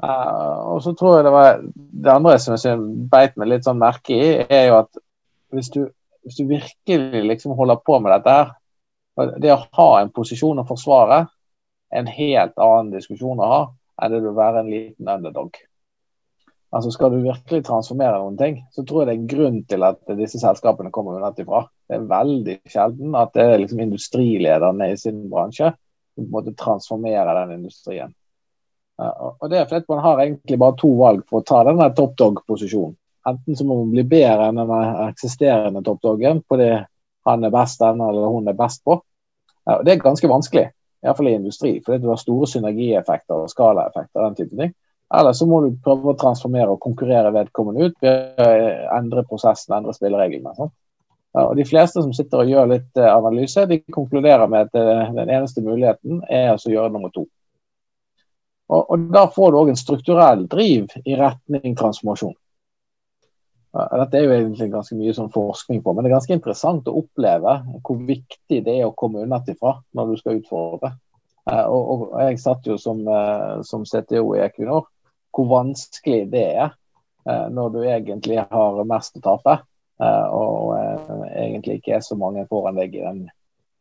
Uh, 0.05 0.75
og 0.75 0.83
så 0.85 0.93
tror 0.95 1.17
jeg 1.17 1.25
det 1.25 1.31
var 1.33 1.57
Det 1.65 2.11
andre 2.13 2.35
som 2.39 2.53
jeg 2.55 2.83
beit 3.11 3.33
meg 3.41 3.49
litt 3.49 3.65
sånn 3.67 3.81
merke 3.81 4.13
i, 4.13 4.27
er 4.45 4.69
jo 4.69 4.77
at 4.83 5.01
hvis 5.55 5.71
du, 5.73 5.81
hvis 6.27 6.37
du 6.37 6.45
virkelig 6.51 7.23
liksom 7.25 7.55
holder 7.57 7.81
på 7.83 7.99
med 8.03 8.13
dette 8.13 8.35
her, 8.37 8.53
det 9.17 9.53
å 9.55 9.63
ha 9.79 9.91
en 10.01 10.11
posisjon 10.15 10.63
å 10.63 10.67
forsvare, 10.69 11.25
en 11.95 12.11
helt 12.11 12.59
annen 12.59 12.91
diskusjon 12.95 13.41
å 13.41 13.51
ha 13.51 13.63
enn 14.03 14.13
det 14.15 14.27
å 14.27 14.35
være 14.35 14.65
en 14.65 14.73
liten 14.73 15.11
underdog. 15.11 15.55
Altså 16.75 16.91
Skal 16.91 17.13
du 17.13 17.21
virkelig 17.23 17.63
transformere 17.69 18.19
noen 18.19 18.39
ting, 18.39 18.57
så 18.75 18.83
tror 18.83 19.05
jeg 19.05 19.07
det 19.07 19.13
er 19.13 19.21
en 19.21 19.31
grunn 19.31 19.59
til 19.71 19.87
at 19.87 20.01
disse 20.19 20.41
selskapene 20.43 20.91
kommer 20.95 21.23
utenfra. 21.23 21.61
Det 21.87 21.95
er 22.01 22.09
veldig 22.11 22.57
sjelden 22.67 23.15
at 23.19 23.31
det 23.37 23.45
er 23.47 23.63
liksom 23.63 23.83
industrilederne 23.85 24.89
i 24.91 24.97
sin 24.99 25.21
bransje 25.31 25.71
som 25.71 26.25
på 26.25 26.27
en 26.27 26.33
måte 26.35 26.57
transformerer 26.59 27.45
den 27.45 27.61
industrien. 27.61 28.11
Og 28.99 29.47
det 29.51 29.61
er 29.61 29.71
fordi 29.71 29.91
man 29.91 30.03
har 30.03 30.25
egentlig 30.25 30.59
bare 30.59 30.79
to 30.79 30.91
valg 30.99 31.23
for 31.31 31.43
å 31.43 31.47
ta 31.47 31.63
denne 31.67 31.89
top 31.95 32.19
dog-posisjonen. 32.19 32.97
Enten 33.31 33.57
så 33.57 33.65
må 33.67 33.79
man 33.81 33.95
bli 33.95 34.05
bedre 34.07 34.51
enn 34.51 34.59
den 34.61 34.73
eksisterende 35.07 35.83
top 35.87 36.03
doggen 36.03 36.43
på 36.43 36.59
det 36.61 36.73
han 37.25 37.45
er 37.45 37.53
best 37.55 37.83
eller 37.83 38.31
hun 38.31 38.49
er 38.49 38.57
best 38.59 38.85
på. 38.85 38.99
Det 39.85 39.93
er 39.95 40.03
ganske 40.03 40.29
vanskelig, 40.29 40.67
iallfall 41.05 41.31
i 41.31 41.37
industri, 41.39 41.79
fordi 41.85 42.03
du 42.03 42.11
har 42.11 42.21
store 42.21 42.49
synergieffekter 42.51 43.47
og 43.47 43.53
skalaeffekter. 43.53 44.21
den 44.21 44.35
type 44.35 44.57
ting. 44.57 44.75
Eller 45.15 45.33
så 45.33 45.47
må 45.47 45.61
du 45.65 45.77
prøve 45.85 46.13
å 46.13 46.19
transformere 46.19 46.75
og 46.75 46.81
konkurrere 46.83 47.33
vedkommende 47.33 47.89
ut 47.89 48.09
å 48.09 48.15
endre 48.97 49.25
prosessen, 49.29 49.77
endre 49.77 49.95
spillereglene. 49.97 50.55
Sånn. 50.57 50.73
Og 51.43 51.57
De 51.57 51.67
fleste 51.67 52.03
som 52.03 52.13
sitter 52.15 52.45
og 52.45 52.51
gjør 52.51 52.69
litt 52.71 53.01
eh, 53.01 53.11
analyse, 53.11 53.67
de 53.67 53.81
konkluderer 53.93 54.47
med 54.51 54.69
at 54.69 54.79
eh, 54.79 55.15
den 55.17 55.33
eneste 55.35 55.65
muligheten 55.67 56.23
er 56.31 56.53
altså 56.53 56.71
å 56.71 56.75
gjøre 56.77 56.95
nummer 56.95 57.11
to. 57.15 57.25
Og, 58.71 58.81
og 58.81 59.09
Da 59.15 59.27
får 59.35 59.51
du 59.51 59.59
òg 59.59 59.73
en 59.73 59.81
strukturell 59.81 60.47
driv 60.51 60.95
i 61.03 61.19
retning 61.19 61.75
transformasjon. 61.79 62.37
Dette 63.75 64.19
er 64.19 64.27
jo 64.29 64.35
egentlig 64.37 64.69
ganske 64.71 64.97
mye 64.99 65.15
sånn 65.17 65.33
forskning 65.35 65.81
på, 65.83 65.93
men 65.93 66.05
det 66.05 66.11
er 66.13 66.17
ganske 66.17 66.37
interessant 66.37 66.87
å 66.87 66.99
oppleve 67.01 67.57
hvor 67.83 67.99
viktig 68.07 68.61
det 68.63 68.77
er 68.79 68.87
å 68.87 68.95
komme 68.95 69.25
unnafra 69.27 69.81
når 69.97 70.13
du 70.13 70.21
skal 70.21 70.39
utfordre. 70.39 70.93
Eh, 71.51 71.67
og, 71.67 71.83
og, 71.95 72.05
Jeg 72.23 72.43
satt 72.43 72.69
jo 72.71 72.79
som, 72.81 73.03
som 73.67 73.87
CTO 73.89 74.29
i 74.39 74.45
Equinor 74.47 74.87
hvor 75.35 75.51
vanskelig 75.51 76.29
det 76.33 76.45
er 76.55 76.69
eh, 77.29 77.47
når 77.51 77.73
du 77.75 77.81
egentlig 77.83 78.43
har 78.51 78.85
mest 78.89 79.19
å 79.19 79.25
tape. 79.25 79.59
Eh, 80.03 80.27
og 80.35 80.75
eh, 80.79 81.25
egentlig 81.47 81.81
ikke 81.81 81.99
er 81.99 82.05
så 82.07 82.19
mange 82.19 82.47
foran 82.51 82.79
deg 82.79 82.95
i 82.95 83.05
den 83.05 83.25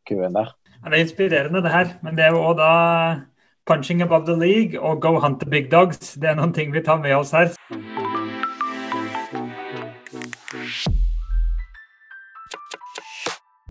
køen 0.08 0.36
der. 0.36 0.54
Det 0.84 0.92
er 0.92 1.00
inspirerende 1.00 1.62
det 1.64 1.72
her, 1.72 1.94
men 2.02 2.18
det 2.18 2.26
er 2.26 2.34
jo 2.34 2.44
òg 2.50 2.58
da 2.60 2.72
punching 3.64 4.02
above 4.04 4.26
the 4.28 4.36
league 4.36 4.80
og 4.80 5.00
go 5.00 5.18
hunt 5.18 5.40
the 5.40 5.50
big 5.50 5.70
dogs. 5.72 6.14
Det 6.20 6.30
er 6.30 6.40
noen 6.40 6.52
ting 6.52 6.74
vi 6.74 6.84
tar 6.84 7.00
med 7.00 7.16
oss 7.16 7.32
her. 7.32 7.54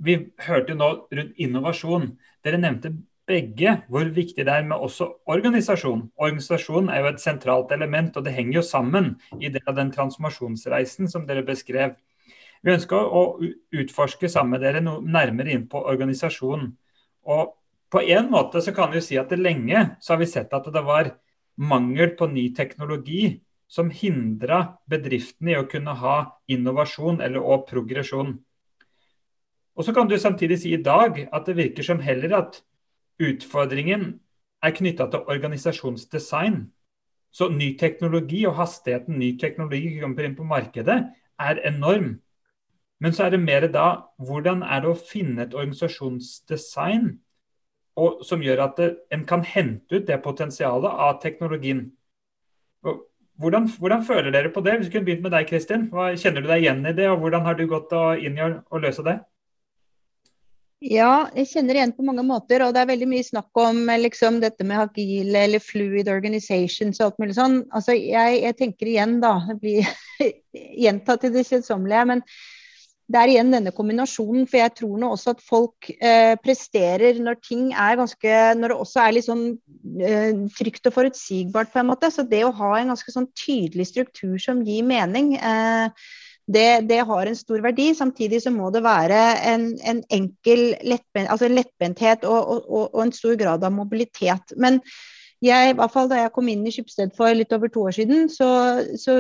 Vi 0.04 0.18
hørte 0.46 0.74
jo 0.74 0.80
nå 0.80 0.92
rundt 1.16 1.42
innovasjon. 1.42 2.14
Dere 2.44 2.60
nevnte 2.60 2.94
begge 3.30 3.78
hvor 3.92 4.10
viktig 4.12 4.44
det 4.44 4.52
er 4.52 4.66
med 4.68 4.84
også 4.84 5.08
organisasjon. 5.32 6.10
Organisasjon 6.20 6.90
er 6.92 7.04
jo 7.04 7.12
et 7.14 7.24
sentralt 7.24 7.72
element, 7.72 8.18
og 8.18 8.26
det 8.26 8.36
henger 8.36 8.60
jo 8.60 8.66
sammen 8.68 9.14
i 9.40 9.52
det 9.54 9.64
av 9.68 9.78
den 9.80 9.94
transformasjonsreisen 9.96 11.12
som 11.12 11.28
dere 11.30 11.46
beskrev. 11.48 11.96
Vi 12.64 12.72
ønsker 12.72 13.00
å 13.00 13.24
utforske 13.76 14.30
sammen 14.32 14.56
med 14.56 14.64
dere 14.64 14.84
noe 14.84 15.04
nærmere 15.04 15.56
inn 15.56 15.68
på 15.72 15.82
organisasjon. 15.84 16.70
Og 17.28 17.56
på 17.94 18.04
en 18.04 18.30
måte 18.32 18.62
så 18.64 18.74
kan 18.76 18.92
vi 18.92 19.04
si 19.04 19.20
at 19.20 19.32
lenge 19.38 19.86
så 20.02 20.16
har 20.16 20.24
vi 20.24 20.30
sett 20.32 20.54
at 20.56 20.68
det 20.74 20.84
var 20.84 21.14
mangel 21.60 22.16
på 22.18 22.28
ny 22.32 22.48
teknologi 22.56 23.38
som 23.70 23.92
hindra 23.94 24.80
bedriftene 24.90 25.54
i 25.54 25.60
å 25.60 25.68
kunne 25.70 25.96
ha 26.00 26.16
innovasjon 26.52 27.22
eller 27.22 27.44
og 27.44 27.68
progresjon. 27.70 28.36
Og 29.76 29.86
så 29.86 29.94
kan 29.94 30.08
du 30.08 30.18
samtidig 30.18 30.60
si 30.62 30.74
i 30.74 30.84
dag 30.84 31.18
at 31.34 31.48
det 31.48 31.58
virker 31.58 31.84
som 31.84 32.00
heller 32.00 32.38
at 32.38 32.62
Utfordringen 33.22 34.20
er 34.64 34.74
knytta 34.74 35.08
til 35.12 35.28
organisasjonsdesign. 35.30 36.72
Så 37.34 37.50
ny 37.50 37.74
teknologi 37.80 38.44
og 38.46 38.56
hastigheten 38.58 39.18
ny 39.20 39.34
teknologi 39.42 40.00
kommer 40.02 40.26
inn 40.26 40.38
på 40.38 40.46
markedet, 40.48 41.00
er 41.40 41.62
enorm. 41.68 42.20
Men 43.00 43.14
så 43.14 43.26
er 43.26 43.34
det 43.34 43.42
mer 43.42 43.68
da 43.68 43.88
hvordan 44.18 44.64
er 44.64 44.84
det 44.84 44.92
å 44.92 44.98
finne 44.98 45.44
et 45.44 45.54
organisasjonsdesign 45.54 47.10
og, 48.00 48.22
som 48.26 48.42
gjør 48.42 48.64
at 48.64 48.80
det, 48.80 48.88
en 49.14 49.26
kan 49.30 49.44
hente 49.46 50.00
ut 50.00 50.08
det 50.08 50.22
potensialet 50.24 50.90
av 50.90 51.20
teknologien. 51.22 51.92
Hvordan, 53.42 53.68
hvordan, 53.80 54.06
føler 54.06 54.32
dere 54.32 54.50
på 54.54 54.62
det? 54.62 54.78
Hvis 54.78 54.88
vi 54.90 54.96
kunne 54.96 55.10
begynt 55.10 55.26
med 55.26 55.34
deg, 55.36 55.50
Kristin. 55.50 55.90
Hva, 55.94 56.14
kjenner 56.18 56.42
du 56.42 56.50
deg 56.50 56.64
igjen 56.64 56.86
i 56.86 56.96
det, 56.98 57.10
og 57.10 57.22
hvordan 57.22 57.46
har 57.46 57.58
du 57.58 57.68
gått 57.70 57.94
inn 58.24 58.38
i 58.38 58.46
å 58.46 58.82
løse 58.82 59.06
det? 59.06 59.20
Ja, 60.84 61.30
jeg 61.32 61.48
kjenner 61.48 61.78
igjen 61.78 61.94
på 61.96 62.04
mange 62.04 62.26
måter. 62.28 62.66
Og 62.66 62.74
det 62.76 62.82
er 62.82 62.90
veldig 62.90 63.08
mye 63.08 63.24
snakk 63.24 63.60
om 63.62 63.86
liksom, 64.02 64.42
dette 64.44 64.66
med 64.68 64.82
agile 64.82 65.46
eller 65.46 65.64
fluid 65.64 66.10
organizations 66.12 67.00
og 67.00 67.06
alt 67.06 67.22
mulig 67.24 67.38
sånn. 67.38 67.62
Altså, 67.72 67.96
jeg, 67.96 68.42
jeg 68.44 68.58
tenker 68.60 68.90
igjen, 68.92 69.14
da. 69.24 69.38
Det 69.48 69.56
blir 69.62 69.88
gjentatt 70.84 71.24
til 71.24 71.32
det 71.38 71.46
kjedsommelige. 71.48 72.04
Men 72.12 72.24
det 73.14 73.22
er 73.22 73.32
igjen 73.32 73.56
denne 73.56 73.72
kombinasjonen. 73.76 74.44
For 74.50 74.60
jeg 74.60 74.74
tror 74.82 75.00
nå 75.00 75.14
også 75.16 75.38
at 75.38 75.46
folk 75.46 75.88
eh, 75.94 76.34
presterer 76.44 77.22
når 77.24 77.40
ting 77.48 77.70
er 77.72 78.02
ganske 78.02 78.36
Når 78.60 78.74
det 78.74 78.80
også 78.84 79.06
er 79.06 79.16
litt 79.16 79.30
sånn 79.30 79.46
eh, 80.04 80.44
trygt 80.58 80.92
og 80.92 80.98
forutsigbart, 80.98 81.72
på 81.72 81.80
en 81.80 81.94
måte. 81.94 82.12
Så 82.12 82.28
det 82.28 82.44
å 82.44 82.52
ha 82.60 82.74
en 82.82 82.92
ganske 82.92 83.16
sånn 83.16 83.32
tydelig 83.40 83.88
struktur 83.94 84.36
som 84.50 84.66
gir 84.68 84.84
mening 84.92 85.38
eh, 85.40 86.12
det, 86.48 86.88
det, 86.90 87.00
har 87.08 87.26
en 87.26 87.38
stor 87.40 87.64
verdi. 87.64 87.94
Samtidig 87.96 88.42
så 88.44 88.52
må 88.52 88.70
det 88.74 88.84
være 88.84 89.20
en, 89.48 89.70
en 89.80 90.04
enkel 90.12 90.74
lettbent, 90.84 91.32
altså 91.32 91.48
lettbenthet 91.52 92.26
og, 92.28 92.40
og, 92.68 92.86
og, 92.90 93.02
en 93.06 93.16
stor 93.16 93.38
grad 93.40 93.64
av 93.64 93.72
mobilitet. 93.76 94.56
Men 94.60 94.82
jeg, 95.44 95.72
i 95.72 95.76
hvert 95.76 95.92
fall 95.92 96.08
da 96.12 96.22
jeg 96.22 96.32
kom 96.36 96.48
inn 96.52 96.64
i 96.68 96.72
Skipsted 96.72 97.16
for 97.18 97.36
litt 97.36 97.52
over 97.56 97.72
to 97.72 97.84
år 97.90 97.96
siden, 97.96 98.30
så, 98.32 98.48
så, 99.00 99.18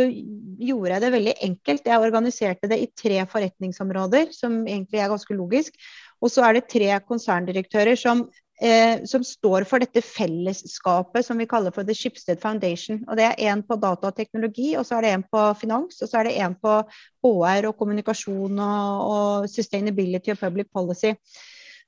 gjorde 0.63 0.93
jeg 0.93 1.03
det 1.03 1.11
veldig 1.15 1.34
enkelt. 1.47 1.89
Jeg 1.89 2.05
organiserte 2.05 2.69
det 2.71 2.80
i 2.80 2.91
tre 2.95 3.24
forretningsområder, 3.28 4.32
som 4.36 4.61
egentlig 4.63 5.01
er 5.03 5.11
ganske 5.11 5.36
logisk. 5.36 5.76
Og 6.24 6.32
så 6.32 6.45
er 6.47 6.55
det 6.55 6.69
tre 6.71 6.91
konserndirektører 7.03 7.99
som 7.99 8.28
eh, 8.64 9.03
som 9.09 9.24
står 9.28 9.66
for 9.70 9.84
dette 9.84 10.01
fellesskapet 10.05 11.26
som 11.28 11.39
vi 11.39 11.47
kaller 11.49 11.74
for 11.76 11.88
The 11.88 11.95
Shipstead 11.97 12.41
Foundation. 12.41 13.01
Og 13.07 13.18
Det 13.20 13.30
er 13.30 13.39
en 13.51 13.64
på 13.64 13.76
data 13.76 14.11
og 14.14 14.86
så 14.86 14.97
er 14.97 15.01
det 15.01 15.14
en 15.14 15.26
på 15.28 15.41
finans, 15.59 16.01
og 16.01 16.09
så 16.09 16.20
er 16.20 16.30
det 16.30 16.38
en 16.39 16.55
på 16.55 16.78
HR 17.24 17.70
og 17.70 17.78
kommunikasjon 17.78 18.59
og, 18.59 19.09
og 19.09 19.49
sustainability 19.49 20.32
og 20.32 20.39
public 20.39 20.68
policy. 20.74 21.14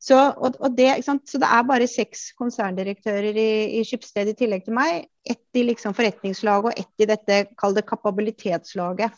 Så, 0.05 0.17
og, 0.38 0.57
og 0.59 0.76
det, 0.78 0.91
så, 1.05 1.17
det, 1.39 1.47
er 1.47 1.65
bare 1.65 1.88
seks 1.89 2.28
konserndirektører 2.38 3.38
i, 3.39 3.80
i 3.80 3.84
Skipsted 3.88 4.30
i 4.30 4.36
tillegg 4.38 4.65
til 4.65 4.76
meg. 4.78 5.07
Ett 5.26 5.57
i 5.57 5.63
liksom 5.65 5.95
forretningslaget 5.97 6.71
og 6.71 6.80
ett 6.80 7.01
i 7.01 7.07
dette, 7.09 7.39
kapabilitetslaget. 7.89 9.15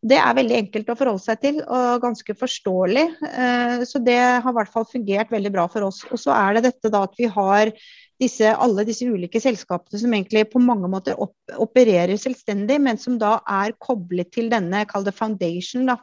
Det 0.00 0.16
er 0.16 0.36
veldig 0.36 0.56
enkelt 0.56 0.88
å 0.88 0.96
forholde 0.96 1.20
seg 1.20 1.40
til 1.42 1.58
og 1.60 2.00
ganske 2.00 2.34
forståelig. 2.40 3.02
Eh, 3.28 3.82
så 3.84 4.00
det 4.00 4.16
har 4.16 4.48
i 4.48 4.56
hvert 4.56 4.72
fall 4.72 4.86
fungert 4.88 5.32
veldig 5.32 5.52
bra 5.52 5.66
for 5.68 5.90
oss. 5.90 6.00
Og 6.08 6.22
så 6.22 6.32
er 6.32 6.56
det 6.56 6.70
dette 6.70 6.92
da 6.92 7.02
at 7.04 7.18
vi 7.20 7.28
har 7.28 7.72
disse, 8.20 8.48
alle 8.48 8.86
disse 8.88 9.04
ulike 9.04 9.40
selskapene 9.40 10.00
som 10.00 10.16
egentlig 10.16 10.46
på 10.52 10.62
mange 10.62 10.88
måter 10.92 11.20
opp, 11.20 11.36
opererer 11.60 12.16
selvstendig, 12.20 12.80
men 12.80 13.00
som 13.00 13.20
da 13.20 13.38
er 13.44 13.76
koblet 13.80 14.32
til 14.32 14.48
denne, 14.52 14.86
kall 14.88 15.04
det 15.04 15.16
foundation, 15.16 15.88
da, 15.92 15.98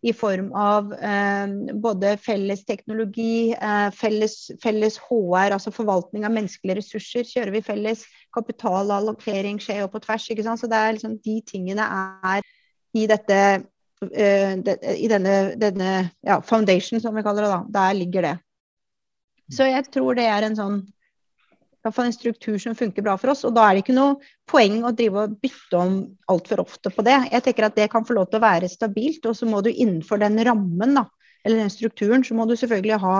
i 0.00 0.14
form 0.16 0.48
av 0.56 0.94
eh, 0.94 1.56
både 1.82 2.14
felles 2.22 2.62
teknologi, 2.64 3.50
eh, 3.52 3.90
felles, 3.92 4.36
felles, 4.62 4.96
HR, 5.10 5.56
altså 5.58 5.74
forvaltning 5.74 6.24
av 6.24 6.32
menneskelige 6.38 6.78
ressurser. 6.80 7.26
Kjører 7.28 7.58
vi 7.58 7.66
felles 7.66 8.06
kapitalallokering, 8.34 9.60
skjer 9.60 9.82
jo 9.84 9.90
på 9.92 10.00
tvers. 10.06 10.30
ikke 10.30 10.46
sant? 10.46 10.62
Så 10.62 10.70
det 10.70 10.80
er 10.80 10.96
liksom 10.96 11.18
de 11.26 11.36
tingene 11.50 11.84
er 12.30 12.46
i 12.96 13.06
dette 13.10 13.40
uh, 13.60 14.54
i 14.96 15.10
denne, 15.10 15.34
denne 15.60 15.90
ja, 16.26 16.40
foundation, 16.42 17.00
som 17.02 17.16
vi 17.16 17.24
kaller 17.26 17.46
det. 17.46 17.50
da, 17.52 17.60
Der 17.80 17.98
ligger 17.98 18.28
det. 18.28 18.38
Så 19.50 19.66
jeg 19.66 19.90
tror 19.90 20.14
det 20.14 20.28
er 20.30 20.46
en 20.46 20.56
sånn 20.58 20.80
en 21.84 22.12
struktur 22.12 22.58
som 22.58 22.74
funker 22.76 23.02
bra 23.02 23.16
for 23.18 23.32
oss. 23.32 23.44
Og 23.48 23.54
da 23.56 23.64
er 23.66 23.76
det 23.76 23.84
ikke 23.84 23.96
noe 23.96 24.18
poeng 24.50 24.82
å 24.84 24.92
drive 24.92 25.24
og 25.24 25.38
bytte 25.40 25.78
om 25.78 25.94
altfor 26.28 26.60
ofte 26.60 26.92
på 26.92 27.04
det. 27.06 27.16
Jeg 27.32 27.44
tenker 27.46 27.66
at 27.66 27.78
det 27.78 27.88
kan 27.92 28.04
få 28.04 28.16
lov 28.18 28.28
til 28.28 28.40
å 28.40 28.44
være 28.44 28.68
stabilt, 28.68 29.24
og 29.26 29.36
så 29.36 29.48
må 29.48 29.62
du 29.64 29.70
innenfor 29.70 30.20
den 30.20 30.38
rammen, 30.44 30.94
da, 30.98 31.06
eller 31.44 31.62
den 31.62 31.72
strukturen, 31.72 32.24
så 32.24 32.36
må 32.36 32.46
du 32.46 32.56
selvfølgelig 32.56 33.00
ha 33.00 33.16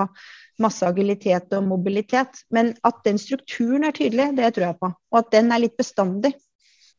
masse 0.61 0.85
agilitet 0.85 1.53
og 1.57 1.65
mobilitet. 1.71 2.43
Men 2.53 2.75
at 2.87 3.01
den 3.07 3.17
strukturen 3.17 3.87
er 3.87 3.97
tydelig, 3.97 4.29
det 4.37 4.53
tror 4.53 4.67
jeg 4.67 4.79
på. 4.81 4.93
Og 5.11 5.23
at 5.23 5.33
den 5.33 5.51
er 5.51 5.63
litt 5.63 5.77
bestandig 5.79 6.35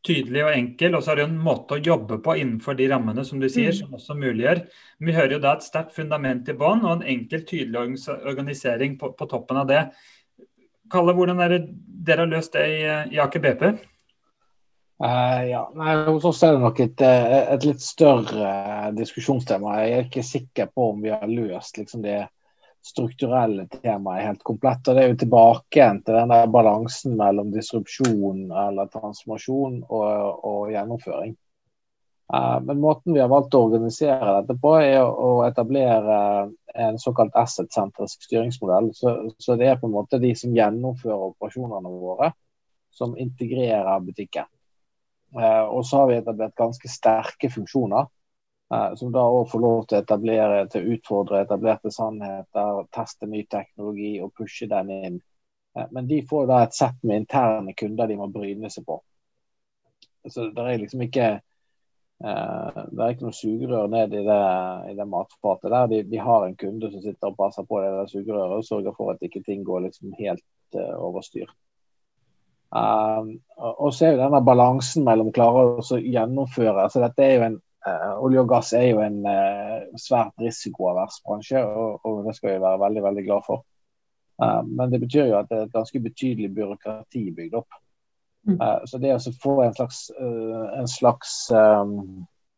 tydelig 0.07 0.43
og 0.45 0.55
enkel, 0.55 0.97
og 0.97 1.05
så 1.05 1.13
er 1.13 1.21
det 1.21 1.27
en 1.29 1.39
måte 1.43 1.77
å 1.77 1.83
jobbe 1.83 2.19
på 2.25 2.35
innenfor 2.41 2.77
de 2.79 2.89
rammene 2.91 3.25
som 3.27 3.39
du 3.43 3.49
sier, 3.49 3.71
mm. 3.71 3.79
som 3.79 3.95
også 3.99 4.17
muliggjør. 4.19 4.65
Men 4.99 5.11
vi 5.11 5.15
hører 5.17 5.37
jo 5.37 5.43
da 5.45 5.55
et 5.57 5.67
sterkt 5.67 5.95
fundament 5.97 6.51
i 6.51 6.57
bånn 6.59 6.83
og 6.83 6.97
en 6.97 7.07
enkel, 7.15 7.45
tydelig 7.47 8.03
organisering 8.19 8.99
på, 8.99 9.13
på, 9.19 9.31
toppen 9.31 9.63
av 9.63 9.71
det. 9.71 9.87
Kalle, 10.93 11.15
hvordan 11.17 11.41
er 11.45 11.55
det 11.55 11.63
dere 12.07 12.27
har 12.27 12.33
løst 12.33 12.59
det 12.59 12.67
i, 12.75 12.83
i 13.15 13.23
Aker 13.23 13.43
BP? 13.45 13.67
Uh, 15.03 15.43
ja, 15.49 15.63
Nei, 15.75 15.97
Hos 16.07 16.27
oss 16.29 16.43
er 16.47 16.55
det 16.55 16.63
nok 16.63 16.79
et, 16.83 17.01
eh, 17.03 17.33
et 17.55 17.65
litt 17.67 17.83
større 17.83 18.51
uh, 18.51 18.91
diskusjonstema. 18.95 19.81
Jeg 19.83 19.95
er 19.95 20.05
ikke 20.07 20.27
sikker 20.27 20.71
på 20.71 20.93
om 20.93 21.01
vi 21.03 21.11
har 21.11 21.27
løst 21.31 21.81
liksom, 21.81 22.05
det 22.07 22.21
strukturelle 22.83 23.69
temaet 23.69 24.27
helt 24.27 24.43
komplett. 24.43 24.89
og 24.89 24.97
Det 24.97 25.05
er 25.05 25.13
jo 25.13 25.21
tilbake 25.23 25.87
til 26.05 26.19
den 26.19 26.35
der 26.35 26.51
balansen 26.51 27.17
mellom 27.19 27.53
disrupsjon 27.55 28.51
eller 28.51 28.91
transformasjon 28.91 29.85
og, 29.89 30.45
og 30.51 30.73
gjennomføring. 30.75 31.37
Uh, 32.33 32.59
men 32.65 32.81
måten 32.81 33.13
vi 33.13 33.21
har 33.21 33.29
valgt 33.29 33.55
å 33.55 33.67
organisere 33.67 34.39
dette 34.41 34.57
på, 34.61 34.73
er 34.81 35.03
å 35.05 35.43
etablere 35.45 36.17
en 36.81 36.99
såkalt 36.99 37.35
asset-sentrisk 37.37 38.25
styringsmodell. 38.25 38.89
Så, 38.97 39.13
så, 39.39 39.57
det 39.61 39.69
er 39.69 39.77
på 39.81 39.91
en 39.91 39.97
måte 39.99 40.21
de 40.23 40.33
som 40.39 40.55
gjennomfører 40.57 41.29
operasjonene 41.29 41.93
våre, 41.93 42.31
som 42.93 43.15
integrerer 43.21 44.01
butikken. 44.07 44.49
Uh, 45.37 45.69
og 45.69 45.85
så 45.87 46.03
har 46.03 46.11
vi 46.11 46.19
etablert 46.23 46.57
ganske 46.59 46.91
sterke 46.91 47.53
funksjoner 47.53 48.09
som 48.97 49.13
da 49.13 49.23
òg 49.29 49.51
får 49.51 49.61
lov 49.61 49.83
til 49.87 49.99
å 49.99 50.03
etablere, 50.05 50.65
til 50.73 50.85
å 50.85 50.95
utfordre 50.97 51.43
etablerte 51.45 51.91
sannheter, 51.93 52.87
teste 52.95 53.29
ny 53.29 53.45
teknologi 53.51 54.15
og 54.25 54.33
pushe 54.39 54.69
den 54.71 54.93
inn. 54.97 55.21
Eh, 55.79 55.87
men 55.91 56.07
de 56.07 56.23
får 56.27 56.47
da 56.47 56.63
et 56.63 56.77
sett 56.77 56.99
med 57.03 57.23
interne 57.23 57.75
kunder 57.77 58.11
de 58.11 58.19
må 58.21 58.29
bryne 58.33 58.71
seg 58.71 58.87
på. 58.89 59.01
Så 60.31 60.51
det 60.55 60.67
er 60.69 60.79
liksom 60.79 61.03
ikke 61.07 61.27
eh, 61.33 62.79
det 62.93 63.03
er 63.03 63.15
ikke 63.15 63.27
noe 63.27 63.37
sugerør 63.37 63.91
ned 63.91 64.15
i 64.15 64.23
det, 64.29 64.45
i 64.93 64.95
det 64.99 65.09
matfatet. 65.09 65.71
der. 65.71 65.91
De, 65.91 66.03
de, 66.13 66.23
har 66.23 66.47
en 66.47 66.57
kunde 66.57 66.93
som 66.93 67.03
sitter 67.03 67.33
og 67.33 67.41
passer 67.41 67.67
på 67.69 67.83
det 67.83 68.09
sugerøret 68.13 68.61
og 68.61 68.69
sørger 68.69 68.97
for 68.97 69.15
at 69.15 69.27
ikke 69.27 69.45
ting 69.47 69.67
går 69.67 69.89
liksom 69.89 70.15
helt 70.21 70.47
uh, 70.79 70.97
over 71.03 71.25
styr. 71.27 71.51
Um, 72.73 73.35
og 73.59 73.91
så 73.93 74.07
er 74.07 74.15
jo 74.15 74.23
denne 74.23 74.39
balansen 74.41 75.05
mellom 75.05 75.29
klarer 75.37 75.75
klare 75.83 75.99
å 75.99 75.99
gjennomføre 76.01 76.87
altså 76.87 77.03
Dette 77.03 77.27
er 77.27 77.35
jo 77.35 77.43
en 77.45 77.59
olje 78.23 78.43
og 78.43 78.49
gass 78.51 78.73
er 78.79 78.89
jo 78.93 79.03
en 79.03 79.23
uh, 79.27 79.83
svært 79.99 80.35
risikoavers 80.41 81.21
bransje, 81.27 81.63
og, 81.63 82.01
og, 82.07 82.25
det 82.27 82.37
skal 82.37 82.55
vi 82.55 82.63
være 82.63 82.83
veldig 82.83 83.03
veldig 83.09 83.25
glad 83.27 83.47
for. 83.47 83.65
Uh, 84.43 84.61
men 84.67 84.93
det 84.93 85.01
betyr 85.03 85.31
jo 85.33 85.39
at 85.41 85.49
det 85.51 85.59
er 85.59 85.65
et 85.67 85.75
ganske 85.75 86.03
betydelig 86.03 86.53
byråkrati 86.55 87.25
bygd 87.39 87.57
opp. 87.63 87.81
Mm. 88.43 88.59
så 88.91 88.99
det 88.99 89.13
å 89.15 89.33
få 89.39 89.53
en 89.63 89.75
slags, 89.77 89.99
en 90.19 90.89
slags 90.91 91.35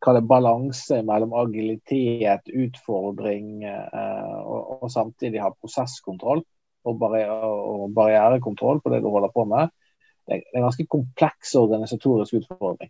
balanse 0.01 0.97
mellom 1.05 1.35
agilitet, 1.37 2.49
utfordring 2.49 3.61
og, 3.67 4.79
og, 4.79 4.87
samtidig 4.89 5.43
ha 5.43 5.51
prosesskontroll 5.53 6.41
og, 6.41 6.97
barriere, 6.97 7.37
og, 7.37 7.93
barrierekontroll 7.93 8.81
på 8.81 8.95
det 8.95 9.03
du 9.05 9.11
holder 9.13 9.29
på 9.35 9.45
med, 9.51 9.69
det 10.25 10.39
er 10.39 10.57
en 10.57 10.65
ganske 10.65 10.87
kompleks 10.89 11.53
organisatorisk 11.61 12.41
utfordring. 12.41 12.89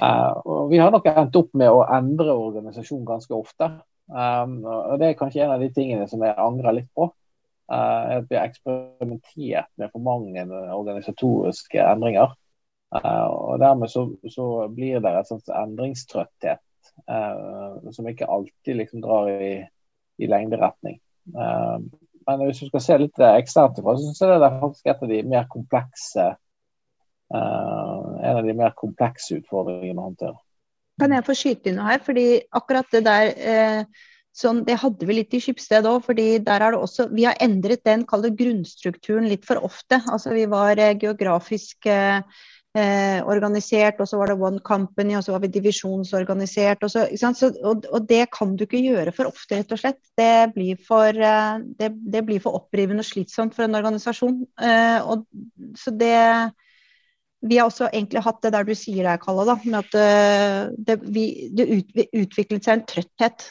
Uh, 0.00 0.32
og 0.48 0.70
vi 0.70 0.78
har 0.80 0.92
nok 0.92 1.08
endt 1.10 1.36
opp 1.36 1.50
med 1.58 1.72
å 1.72 1.84
endre 1.92 2.34
organisasjon 2.36 3.06
ganske 3.08 3.34
ofte. 3.36 3.70
Um, 4.10 4.60
og 4.64 4.98
Det 5.00 5.10
er 5.10 5.18
kanskje 5.18 5.44
en 5.44 5.54
av 5.54 5.62
de 5.62 5.70
tingene 5.74 6.06
som 6.10 6.22
jeg 6.24 6.38
angrer 6.40 6.78
litt 6.80 6.90
på. 6.96 7.10
Uh, 7.70 8.18
at 8.18 8.30
vi 8.30 8.38
har 8.38 8.48
eksperimentert 8.48 9.70
med 9.78 9.92
for 9.92 10.02
mange 10.02 10.46
organisatoriske 10.74 11.82
endringer. 11.84 12.34
Uh, 12.90 13.28
og 13.28 13.60
Dermed 13.62 13.92
så, 13.92 14.08
så 14.32 14.46
blir 14.74 15.02
det 15.02 15.14
et 15.14 15.30
sånt 15.30 15.52
endringstrøtthet 15.54 16.64
som 17.94 18.08
ikke 18.08 18.26
alltid 18.28 18.76
liksom 18.76 19.00
drar 19.00 19.28
i, 19.30 19.52
i 20.20 20.26
lengderetning. 20.28 20.98
men 21.32 22.42
hvis 22.42 22.60
du 22.60 22.66
skal 22.66 22.82
se 22.84 22.96
litt 23.00 23.22
eksternt 23.24 23.78
ifra, 23.80 23.94
så 23.96 24.04
syns 24.04 24.20
jeg 24.20 24.40
det 24.42 24.48
er 24.48 24.58
faktisk 24.60 24.90
et 24.90 25.04
av 25.06 25.12
de 25.12 25.20
mer 25.30 25.46
komplekse 25.48 26.26
en 27.30 28.36
av 28.36 28.44
de 28.44 28.54
mer 28.58 28.72
komplekse 28.78 29.36
utfordringene 29.38 30.02
å 30.02 30.08
håndtere. 30.08 30.38
Kan 31.00 31.14
jeg 31.16 31.26
få 31.26 31.36
skyte 31.38 31.70
inn 31.70 31.80
noe 31.80 31.90
her? 31.94 32.04
fordi 32.04 32.26
akkurat 32.60 32.92
det 32.92 33.04
der 33.06 33.32
eh, 33.38 34.06
sånn, 34.36 34.62
Det 34.66 34.78
hadde 34.82 35.08
vi 35.08 35.18
litt 35.20 35.34
i 35.34 35.40
Skipsted 35.42 35.88
òg. 35.88 36.04
fordi 36.06 36.28
der 36.44 36.62
er 36.62 36.74
det 36.74 36.80
også, 36.80 37.08
Vi 37.14 37.26
har 37.28 37.40
endret 37.40 37.84
den 37.84 38.06
kalde 38.06 38.32
grunnstrukturen 38.36 39.28
litt 39.28 39.44
for 39.48 39.62
ofte. 39.64 40.02
altså 40.06 40.34
Vi 40.36 40.46
var 40.46 40.78
eh, 40.78 40.96
geografisk 40.98 41.86
eh, 41.86 42.20
eh, 42.76 43.20
organisert, 43.24 44.00
og 44.00 44.08
så 44.08 44.20
var 44.20 44.30
det 44.30 44.38
One 44.38 44.60
Company, 44.60 45.16
og 45.16 45.24
så 45.24 45.32
var 45.32 45.40
vi 45.40 45.52
divisjonsorganisert. 45.56 46.84
Og, 46.84 46.90
så, 46.90 47.06
så, 47.16 47.52
og, 47.64 47.86
og, 47.90 48.08
det 48.08 48.28
kan 48.36 48.54
du 48.56 48.64
ikke 48.64 48.84
gjøre 48.84 49.12
for 49.12 49.32
ofte, 49.32 49.56
rett 49.56 49.72
og 49.72 49.80
slett. 49.80 50.02
Det 50.16 50.52
blir 50.54 50.78
for, 50.86 51.08
eh, 51.08 51.60
det, 51.80 51.94
det 52.12 52.26
blir 52.26 52.40
for 52.40 52.60
opprivende 52.60 53.00
og 53.02 53.08
slitsomt 53.08 53.56
for 53.56 53.64
en 53.66 53.78
organisasjon. 53.80 54.44
og, 55.04 55.24
så 55.76 55.90
det 55.96 56.52
vi 57.40 57.56
har 57.58 57.70
også 57.70 57.88
egentlig 57.88 58.22
hatt 58.24 58.42
det 58.44 58.52
der 58.52 58.66
du 58.68 58.74
sier 58.76 59.06
der, 59.06 59.20
Kalle, 59.20 59.46
da, 59.48 59.56
med 59.64 59.78
at 59.80 59.96
eh, 59.96 60.74
det, 60.76 60.98
vi, 61.08 61.24
det 61.56 61.66
utviklet 62.12 62.66
seg 62.66 62.76
en 62.76 62.86
trøtthet. 62.88 63.46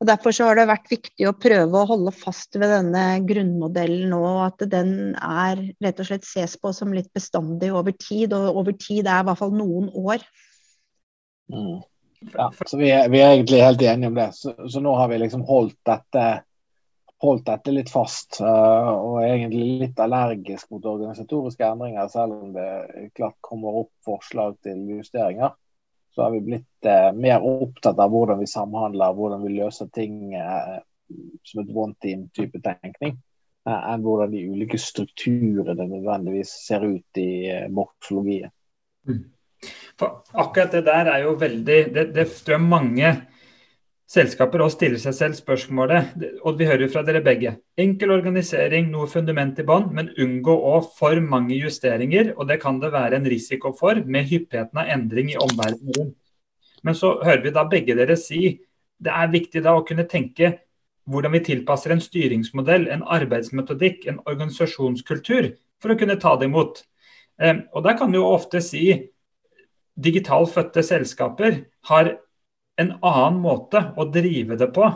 Og 0.00 0.08
Derfor 0.08 0.32
så 0.32 0.46
har 0.48 0.56
det 0.56 0.68
vært 0.70 0.88
viktig 0.88 1.26
å 1.28 1.36
prøve 1.36 1.76
å 1.76 1.88
holde 1.88 2.12
fast 2.16 2.56
ved 2.56 2.72
denne 2.72 3.04
grunnmodellen 3.28 4.08
nå. 4.14 4.22
At 4.46 4.64
den 4.72 5.12
er 5.16 5.60
rett 5.84 6.00
og 6.00 6.08
slett 6.08 6.24
ses 6.24 6.56
på 6.56 6.72
som 6.76 6.94
litt 6.96 7.10
bestandig 7.16 7.68
over 7.76 7.92
tid. 7.92 8.32
Og 8.36 8.62
over 8.62 8.76
tid 8.80 9.04
er 9.04 9.20
i 9.20 9.28
hvert 9.28 9.40
fall 9.42 9.52
noen 9.52 9.90
år. 9.92 10.24
Mm. 11.52 11.82
Ja, 12.32 12.48
så 12.68 12.80
vi 12.80 12.88
er, 12.92 13.08
vi 13.12 13.20
er, 13.20 13.34
egentlig 13.34 13.60
helt 13.60 13.84
enige 13.84 14.12
om 14.12 14.16
det. 14.16 14.30
Så, 14.36 14.54
så 14.72 14.80
nå 14.84 14.96
har 14.96 15.12
vi 15.12 15.20
liksom 15.20 15.44
holdt 15.48 15.76
dette 15.88 16.24
holdt 17.20 17.46
dette 17.46 17.72
litt 17.74 17.90
fast. 17.92 18.40
Uh, 18.40 18.90
og 18.90 19.16
er 19.22 19.34
egentlig 19.34 19.66
litt 19.84 20.02
allergisk 20.02 20.70
mot 20.72 20.86
organisatoriske 20.88 21.66
endringer, 21.66 22.08
selv 22.12 22.36
om 22.38 22.52
det 22.56 23.10
klart 23.16 23.36
kommer 23.44 23.82
opp 23.82 23.92
forslag 24.06 24.56
til 24.64 24.82
justeringer. 24.96 25.56
Så 26.10 26.24
har 26.24 26.34
vi 26.34 26.44
blitt 26.46 26.88
uh, 26.88 27.10
mer 27.16 27.44
opptatt 27.46 28.00
av 28.00 28.12
hvordan 28.12 28.40
vi 28.40 28.50
samhandler, 28.50 29.16
hvordan 29.16 29.44
vi 29.44 29.56
løser 29.58 29.90
ting 29.94 30.32
uh, 30.34 30.78
som 31.46 31.64
et 31.64 31.74
one 31.74 31.96
team-type 32.02 32.62
tenkning, 32.64 33.18
enn 33.66 34.04
hvordan 34.04 34.30
de 34.32 34.44
ulike 34.46 34.78
strukturene 34.80 35.84
nødvendigvis 35.90 36.52
ser 36.68 36.86
ut 36.86 37.18
i 37.20 37.50
morfologien. 37.74 38.52
Mm. 39.08 39.24
For 39.98 40.22
akkurat 40.38 40.72
det 40.72 40.84
der 40.86 41.10
er 41.12 41.24
jo 41.24 41.34
veldig 41.36 41.78
Det, 41.92 42.04
det 42.14 42.24
tror 42.44 42.54
jeg 42.54 42.64
mange 42.64 43.10
selskaper 44.10 44.64
og 44.64 44.72
stiller 44.74 44.98
seg 44.98 45.14
selv 45.14 45.36
spørsmålet, 45.38 46.14
og 46.42 46.56
vi 46.58 46.66
hører 46.66 46.86
jo 46.86 46.90
fra 46.90 47.02
dere 47.06 47.22
begge. 47.22 47.52
Enkel 47.78 48.10
organisering, 48.16 48.88
noe 48.90 49.06
fundament 49.10 49.60
i 49.62 49.66
bånn, 49.66 49.86
men 49.94 50.10
unngå 50.18 50.56
òg 50.72 50.88
for 50.96 51.20
mange 51.22 51.54
justeringer. 51.54 52.32
Og 52.36 52.48
det 52.50 52.58
kan 52.62 52.80
det 52.82 52.90
være 52.94 53.20
en 53.20 53.28
risiko 53.30 53.70
for 53.76 54.00
med 54.06 54.26
hyppigheten 54.30 54.80
av 54.82 54.90
endring 54.90 55.30
i 55.34 55.38
omverdenen 55.38 56.16
Men 56.82 56.96
så 56.96 57.18
hører 57.22 57.42
vi 57.44 57.52
da 57.54 57.66
begge 57.68 57.94
dere 57.94 58.16
si 58.16 58.58
det 59.00 59.12
er 59.12 59.32
viktig 59.32 59.62
da 59.64 59.74
å 59.76 59.84
kunne 59.86 60.06
tenke 60.08 60.54
hvordan 61.10 61.32
vi 61.32 61.42
tilpasser 61.44 61.92
en 61.92 62.02
styringsmodell, 62.02 62.86
en 62.88 63.02
arbeidsmetodikk, 63.02 64.06
en 64.08 64.20
organisasjonskultur 64.24 65.52
for 65.80 65.92
å 65.92 65.98
kunne 66.00 66.18
ta 66.20 66.34
det 66.40 66.48
imot. 66.50 66.82
Eh, 67.40 67.62
og 67.74 67.84
der 67.84 67.96
kan 67.98 68.12
du 68.12 68.20
jo 68.20 68.32
ofte 68.32 68.60
si 68.64 68.84
digitalt 70.00 70.52
fødte 70.54 70.84
selskaper 70.86 71.62
har 71.90 72.12
en 72.80 72.92
annen 72.98 73.40
måte 73.42 73.90
å 73.96 74.08
drive 74.10 74.58
det 74.60 74.70
på 74.74 74.88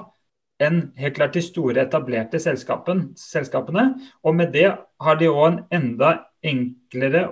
enn 0.63 0.81
helt 1.01 1.17
klart 1.17 1.35
de 1.35 1.43
store, 1.43 1.83
etablerte 1.83 2.39
selskapene. 2.41 3.89
Og 4.23 4.37
med 4.39 4.53
det 4.55 4.69
har 5.03 5.19
de 5.21 5.31
òg 5.31 5.47
en 5.49 5.59
enda 5.75 6.13
enklere 6.45 7.27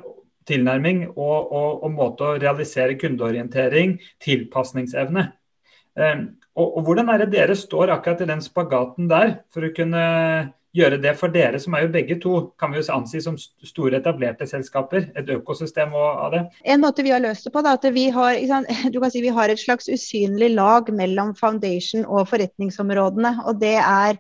tilnærming 0.48 1.04
og, 1.12 1.52
og, 1.52 1.84
og, 1.84 1.90
måte 1.94 2.26
å 2.26 2.38
realisere 2.40 2.98
kundeorientering, 2.98 3.94
tilpasningsevne. 4.22 5.28
Um, 5.94 6.24
og, 6.56 6.66
og, 6.66 6.80
Hvordan 6.86 7.12
er 7.12 7.22
det 7.22 7.30
dere 7.36 7.56
står 7.58 7.92
akkurat 7.94 8.24
i 8.24 8.30
den 8.32 8.42
spagaten 8.44 9.10
der, 9.10 9.36
for 9.54 9.68
å 9.68 9.74
kunne 9.76 10.02
gjøre 10.76 10.98
det 11.02 11.12
for 11.20 11.32
dere, 11.32 11.60
som 11.60 11.74
er 11.76 11.84
jo 11.84 11.92
begge 11.92 12.16
to 12.20 12.34
kan 12.60 12.72
vi 12.72 12.80
jo 12.80 12.94
ansi 12.94 13.20
som 13.24 13.36
store 13.38 13.98
etablerte 14.00 14.46
selskaper? 14.48 15.10
Et 15.18 15.32
økosystem 15.34 15.92
av 15.98 16.32
det? 16.32 16.42
En 16.64 16.80
måte 16.84 17.04
vi 17.04 17.12
har 17.12 17.22
løst 17.24 17.44
det 17.46 17.52
på, 17.52 17.60
er 17.64 17.76
at 17.76 17.88
vi 17.94 18.08
har, 18.14 18.38
si, 19.12 19.24
vi 19.24 19.34
har 19.36 19.52
et 19.52 19.60
slags 19.60 19.90
usynlig 19.92 20.52
lag 20.56 20.88
mellom 20.92 21.34
foundation 21.38 22.06
og 22.06 22.30
forretningsområdene. 22.32 23.36
og 23.46 23.60
det 23.60 23.76
er 23.76 24.18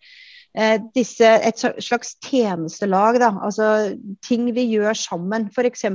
disse, 0.92 1.24
et 1.24 1.62
slags 1.80 2.16
tjenestelag. 2.26 3.18
Da. 3.22 3.30
Altså 3.40 3.68
ting 4.24 4.50
vi 4.52 4.66
gjør 4.68 4.96
sammen. 4.98 5.48
F.eks. 5.48 5.86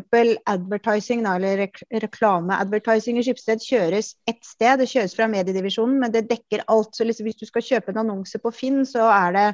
advertising, 0.49 1.23
da, 1.25 1.35
eller 1.37 1.61
rek 1.65 1.83
reklame-advertising 2.05 3.19
i 3.19 3.25
Skipsted 3.25 3.61
kjøres 3.61 4.15
ett 4.29 4.41
sted. 4.45 4.81
Det 4.81 4.89
kjøres 4.89 5.15
fra 5.17 5.29
mediedivisjonen, 5.31 5.99
men 6.01 6.15
det 6.15 6.25
dekker 6.31 6.65
alt. 6.67 6.95
Så 6.97 7.05
liksom, 7.05 7.29
hvis 7.29 7.39
du 7.41 7.45
skal 7.49 7.65
kjøpe 7.65 7.93
en 7.93 8.01
annonse 8.05 8.41
på 8.41 8.53
Finn, 8.55 8.81
så 8.87 9.05
er 9.13 9.37
det 9.37 9.47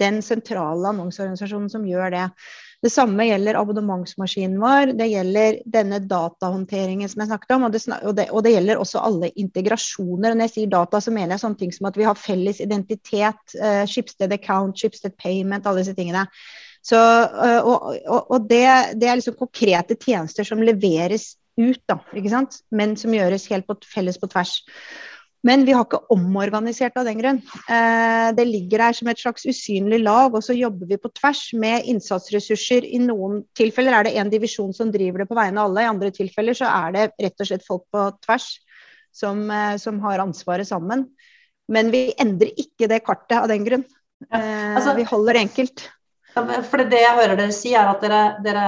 den 0.00 0.22
sentrale 0.24 0.94
annonseorganisasjonen 0.94 1.68
som 1.72 1.86
gjør 1.88 2.16
det. 2.16 2.26
Det 2.78 2.90
samme 2.94 3.24
gjelder 3.26 3.56
abonnementsmaskinen 3.58 4.60
vår, 4.62 4.92
det 4.98 5.08
gjelder 5.10 5.56
denne 5.66 5.98
datahåndteringen 6.06 7.10
som 7.10 7.24
jeg 7.24 7.30
snakket 7.32 7.54
om, 7.56 7.64
og 7.66 7.74
det, 7.74 7.80
og, 7.96 8.12
det, 8.14 8.26
og 8.30 8.44
det, 8.46 8.52
gjelder 8.54 8.78
også 8.78 9.02
alle 9.02 9.32
integrasjoner. 9.34 10.36
Når 10.36 10.46
jeg 10.46 10.52
sier 10.52 10.70
data, 10.76 11.00
så 11.02 11.14
mener 11.14 11.34
jeg 11.34 11.42
sånne 11.42 11.58
ting 11.64 11.74
som 11.74 11.88
at 11.90 11.98
vi 11.98 12.06
har 12.06 12.20
felles 12.20 12.62
identitet, 12.62 13.42
uh, 13.58 13.82
Schibsted 13.90 14.34
account, 14.36 14.78
Schibsted 14.78 15.16
payment, 15.18 15.66
alle 15.66 15.82
disse 15.82 15.96
tingene. 15.98 16.22
Så, 16.86 17.02
uh, 17.02 17.66
og, 17.66 18.30
og 18.30 18.46
det, 18.46 18.64
det, 18.94 19.10
er 19.10 19.18
liksom 19.18 19.40
konkrete 19.42 19.98
tjenester 19.98 20.46
som 20.46 20.62
leveres 20.62 21.32
ut, 21.58 21.82
da, 21.90 21.98
men 22.70 22.94
som 22.94 23.14
gjøres 23.18 23.50
helt 23.50 23.66
på, 23.66 23.74
felles 23.90 24.22
på 24.22 24.30
tvers. 24.30 24.60
Men 25.46 25.62
vi 25.66 25.74
har 25.74 25.84
ikke 25.86 26.00
omorganisert 26.10 26.96
av 26.98 27.06
den 27.06 27.20
grunn. 27.20 27.36
Eh, 27.70 28.28
det 28.34 28.46
ligger 28.48 28.82
der 28.82 28.96
som 28.98 29.10
et 29.10 29.20
slags 29.22 29.46
usynlig 29.46 30.00
lag, 30.02 30.34
og 30.34 30.42
så 30.42 30.56
jobber 30.56 30.90
vi 30.90 30.98
på 30.98 31.12
tvers 31.14 31.42
med 31.54 31.86
innsatsressurser. 31.92 32.86
I 32.86 32.98
noen 33.04 33.44
tilfeller 33.58 33.94
er 33.94 34.08
det 34.08 34.16
én 34.18 34.32
divisjon 34.32 34.74
som 34.74 34.90
driver 34.94 35.22
det 35.22 35.28
på 35.30 35.38
vegne 35.38 35.62
av 35.62 35.70
alle, 35.70 35.84
i 35.86 35.92
andre 35.92 36.10
tilfeller 36.14 36.58
så 36.58 36.70
er 36.70 36.96
det 36.96 37.04
rett 37.22 37.44
og 37.44 37.50
slett 37.50 37.66
folk 37.66 37.86
på 37.94 38.08
tvers. 38.26 38.56
som, 39.18 39.50
eh, 39.50 39.76
som 39.76 39.98
har 40.00 40.20
ansvaret 40.22 40.68
sammen. 40.68 41.08
Men 41.68 41.90
vi 41.90 42.12
endrer 42.20 42.52
ikke 42.60 42.86
det 42.86 43.00
kartet 43.02 43.40
av 43.40 43.48
den 43.48 43.64
grunn. 43.64 43.84
Ja, 44.30 44.76
altså, 44.76 44.94
vi 44.94 45.06
holder 45.08 45.34
det 45.34 45.40
enkelt. 45.46 45.88
For 46.36 46.84
det 46.86 47.00
jeg 47.00 47.16
hører 47.16 47.38
dere 47.38 47.54
si, 47.54 47.72
er 47.74 47.88
at 47.88 48.02
dere, 48.04 48.18
dere, 48.44 48.64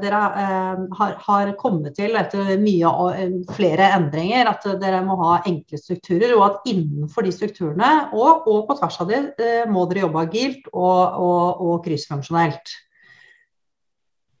dere 0.00 0.20
eh, 0.40 0.82
har, 0.96 1.16
har, 1.26 1.50
kommet 1.58 1.96
til 1.98 2.14
etter 2.16 2.52
mye 2.62 2.92
eh, 3.12 3.34
flere 3.56 3.90
endringer 3.96 4.48
at 4.48 4.68
dere 4.80 5.02
må 5.04 5.18
ha 5.20 5.40
enkle 5.50 5.80
strukturer, 5.80 6.32
og 6.38 6.44
at 6.46 6.70
innenfor 6.70 7.26
de 7.26 7.34
strukturene 7.34 7.90
og, 8.14 8.46
og 8.46 8.62
på 8.68 8.78
tvers 8.78 9.00
av 9.02 9.10
de 9.10 9.20
eh, 9.42 9.66
må 9.68 9.84
dere 9.90 10.06
jobbe 10.06 10.22
agilt 10.22 10.70
og, 10.70 11.18
og, 11.26 11.66
og 11.66 11.82
kryssfunksjonelt 11.84 12.76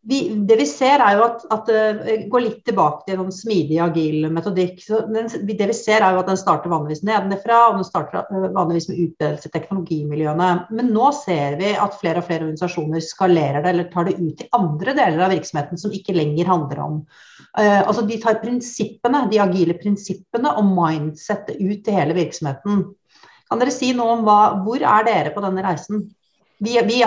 vi, 0.02 0.20
det 0.48 0.56
vi 0.56 0.64
ser 0.64 1.02
er 1.04 1.18
jo 1.18 1.24
at, 1.26 1.42
at 1.52 1.66
det 1.68 2.14
går 2.32 2.40
litt 2.40 2.60
tilbake 2.64 3.04
til 3.04 3.20
en 3.20 3.32
smidig, 3.34 3.76
agil 3.84 4.30
metodikk. 4.32 4.78
Den, 5.12 5.26
det 5.28 5.66
vi 5.68 5.76
ser 5.76 6.00
er 6.00 6.14
jo 6.14 6.22
at 6.22 6.30
den 6.30 6.38
starter 6.40 6.72
vanligvis 6.72 7.02
nedenfra, 7.04 7.58
og 7.68 7.76
den 7.76 7.84
starter 7.84 8.30
øh, 8.32 8.46
vanligvis 8.56 8.88
med 8.88 9.02
utbredelse 9.04 9.50
i 9.50 9.52
teknologimiljøene. 9.52 10.48
Men 10.72 10.88
nå 10.94 11.10
ser 11.18 11.58
vi 11.60 11.74
at 11.76 11.98
flere 12.00 12.22
og 12.22 12.28
flere 12.30 12.46
organisasjoner 12.46 13.04
skalerer 13.04 13.60
det, 13.60 13.74
eller 13.74 13.90
tar 13.92 14.08
det 14.08 14.16
ut 14.22 14.40
til 14.40 14.48
andre 14.56 14.94
deler 14.96 15.26
av 15.26 15.34
virksomheten 15.34 15.82
som 15.82 15.92
ikke 15.96 16.16
lenger 16.16 16.48
handler 16.48 16.80
om 16.86 16.96
uh, 17.58 17.82
Altså 17.82 18.06
de 18.08 18.16
tar 18.22 18.40
prinsippene, 18.40 19.26
de 19.28 19.42
agile 19.44 19.76
prinsippene 19.82 20.54
og 20.56 20.70
mindsettet 20.80 21.60
ut 21.60 21.84
til 21.84 21.98
hele 21.98 22.16
virksomheten. 22.16 22.86
Kan 23.50 23.60
dere 23.60 23.74
si 23.74 23.92
noe 23.98 24.16
om 24.16 24.24
hva, 24.24 24.40
hvor 24.64 24.80
er 24.80 25.04
dere 25.04 25.34
på 25.34 25.44
denne 25.44 25.66
reisen? 25.66 26.06
Vi, 26.60 26.74
vi, 26.86 26.98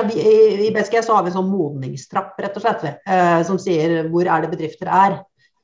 I 0.67 0.71
BSG 0.73 1.03
så 1.05 1.15
har 1.15 1.25
vi 1.25 1.29
en 1.29 1.37
sånn 1.37 1.51
modningstrapp, 1.51 2.39
rett 2.41 2.55
og 2.57 2.63
slett, 2.63 2.85
eh, 3.05 3.41
som 3.45 3.59
sier 3.61 4.09
hvor 4.09 4.25
er 4.25 4.43
det 4.43 4.49
bedrifter 4.55 4.89
er. 4.89 5.19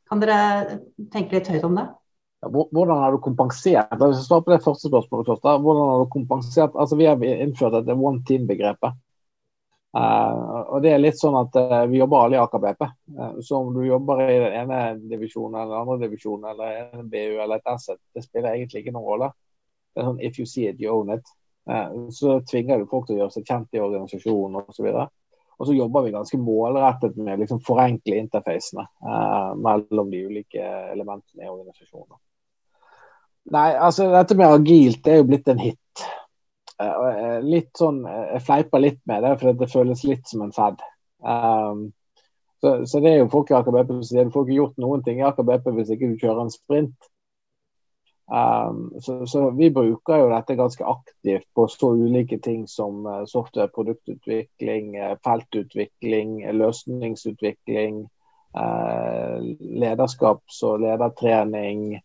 Kan 0.10 0.22
dere 0.22 0.80
tenke 1.14 1.38
litt 1.38 1.50
høyt 1.50 1.66
om 1.66 1.78
det? 1.78 1.88
Ja, 2.40 2.50
hvordan 2.54 3.02
har 3.02 3.12
du 3.12 3.20
kompensert 3.20 3.92
Hvis 4.00 4.22
jeg 4.22 4.28
svarer 4.30 4.46
på 4.46 4.54
det 4.54 4.64
første 4.64 4.88
spørsmålet 4.88 5.28
først, 5.28 5.44
da, 5.44 5.58
hvordan 5.60 5.90
har 5.92 6.04
du 6.04 6.12
kompensert, 6.14 6.78
altså 6.80 6.96
Vi 6.96 7.08
har 7.10 7.24
innført 7.26 7.76
dette 7.76 7.98
one 7.98 8.24
team-begrepet. 8.28 8.96
Uh, 9.90 10.70
og 10.70 10.84
det 10.86 10.92
er 10.94 11.02
litt 11.02 11.18
sånn 11.18 11.34
at 11.40 11.56
uh, 11.58 11.88
Vi 11.90 11.98
jobber 11.98 12.22
alle 12.22 12.38
i 12.38 12.40
Aker 12.40 12.62
BP. 12.62 12.84
Uh, 13.18 13.40
så 13.42 13.58
om 13.58 13.74
du 13.74 13.82
jobber 13.88 14.22
i 14.28 14.38
den 14.38 14.56
ene 14.62 14.82
divisjonen 15.02 15.58
eller 15.58 15.74
den 15.74 15.82
andre 15.82 15.98
divisjonen 16.06 16.52
eller 16.54 17.00
en 17.00 17.10
BU 17.10 17.42
eller 17.42 17.58
et 17.58 17.72
asset, 17.74 17.98
det 18.14 18.24
spiller 18.24 18.54
egentlig 18.54 18.84
ikke 18.84 18.94
noen 18.94 19.10
rolle. 19.10 19.32
Det 19.90 20.04
er 20.04 20.12
sånn 20.12 20.22
If 20.30 20.38
you 20.38 20.46
see 20.46 20.70
it, 20.70 20.78
you 20.78 20.94
own 20.94 21.10
it. 21.18 21.34
Eh, 21.70 22.09
så 22.09 22.39
tvinger 22.41 22.80
du 22.80 22.89
folk 22.89 23.07
til 23.07 23.17
å 23.17 23.24
gjøre 23.24 23.36
seg 23.36 23.47
kjent 23.47 23.76
i 23.78 23.84
organisasjonen 23.84 24.61
osv. 24.63 24.88
Og 25.59 25.67
så 25.67 25.76
jobber 25.76 26.05
vi 26.05 26.15
ganske 26.15 26.39
målrettet 26.39 27.17
med 27.20 27.36
å 27.36 27.41
liksom 27.41 27.59
forenkle 27.65 28.22
interfacene 28.24 28.86
eh, 28.86 29.51
mellom 29.59 30.09
de 30.13 30.24
ulike 30.30 30.72
elementene 30.93 31.45
i 31.45 31.51
organisasjonen. 31.51 32.17
Nei, 33.53 33.70
altså 33.76 34.09
dette 34.13 34.38
med 34.38 34.51
agilt 34.59 35.03
det 35.05 35.13
er 35.13 35.22
jo 35.22 35.30
blitt 35.30 35.51
en 35.51 35.61
hit. 35.61 36.07
Eh, 36.80 37.38
litt 37.43 37.72
sånn, 37.78 38.03
Jeg 38.07 38.43
fleiper 38.47 38.84
litt 38.84 39.01
med 39.09 39.26
det, 39.26 39.36
for 39.41 39.61
det 39.61 39.72
føles 39.72 40.05
litt 40.07 40.28
som 40.32 40.45
en 40.45 40.55
fad. 40.55 40.82
Um, 41.20 41.89
så, 42.63 42.86
så, 42.88 43.01
det 43.03 43.11
er 43.11 43.17
jo 43.22 43.32
folk 43.32 43.51
i 43.51 43.55
Aker 43.57 43.76
BP 43.76 43.89
som 43.91 44.03
sier 44.07 44.28
du 44.28 44.32
får 44.32 44.45
ikke 44.45 44.57
gjort 44.57 44.78
noen 44.80 45.03
ting 45.03 45.20
i 45.20 45.26
Aker 45.28 45.47
BP 45.47 45.74
hvis 45.76 45.91
ikke 45.95 46.11
du 46.11 46.22
kjører 46.22 46.45
en 46.45 46.53
sprint. 46.53 47.09
Um, 48.30 48.93
så, 49.01 49.27
så, 49.27 49.49
vi 49.49 49.71
bruker 49.73 50.19
jo 50.21 50.27
dette 50.30 50.55
ganske 50.55 50.86
aktivt 50.86 51.47
på 51.57 51.65
så 51.67 51.95
ulike 51.97 52.38
ting 52.38 52.67
som 52.69 53.01
uh, 53.07 53.23
software, 53.25 53.71
produktutvikling, 53.73 54.91
uh, 55.01 55.15
feltutvikling, 55.25 56.36
løsningsutvikling, 56.53 58.03
uh, 58.53 59.39
lederskaps- 59.59 60.61
og 60.63 60.86
ledertrening 60.86 61.97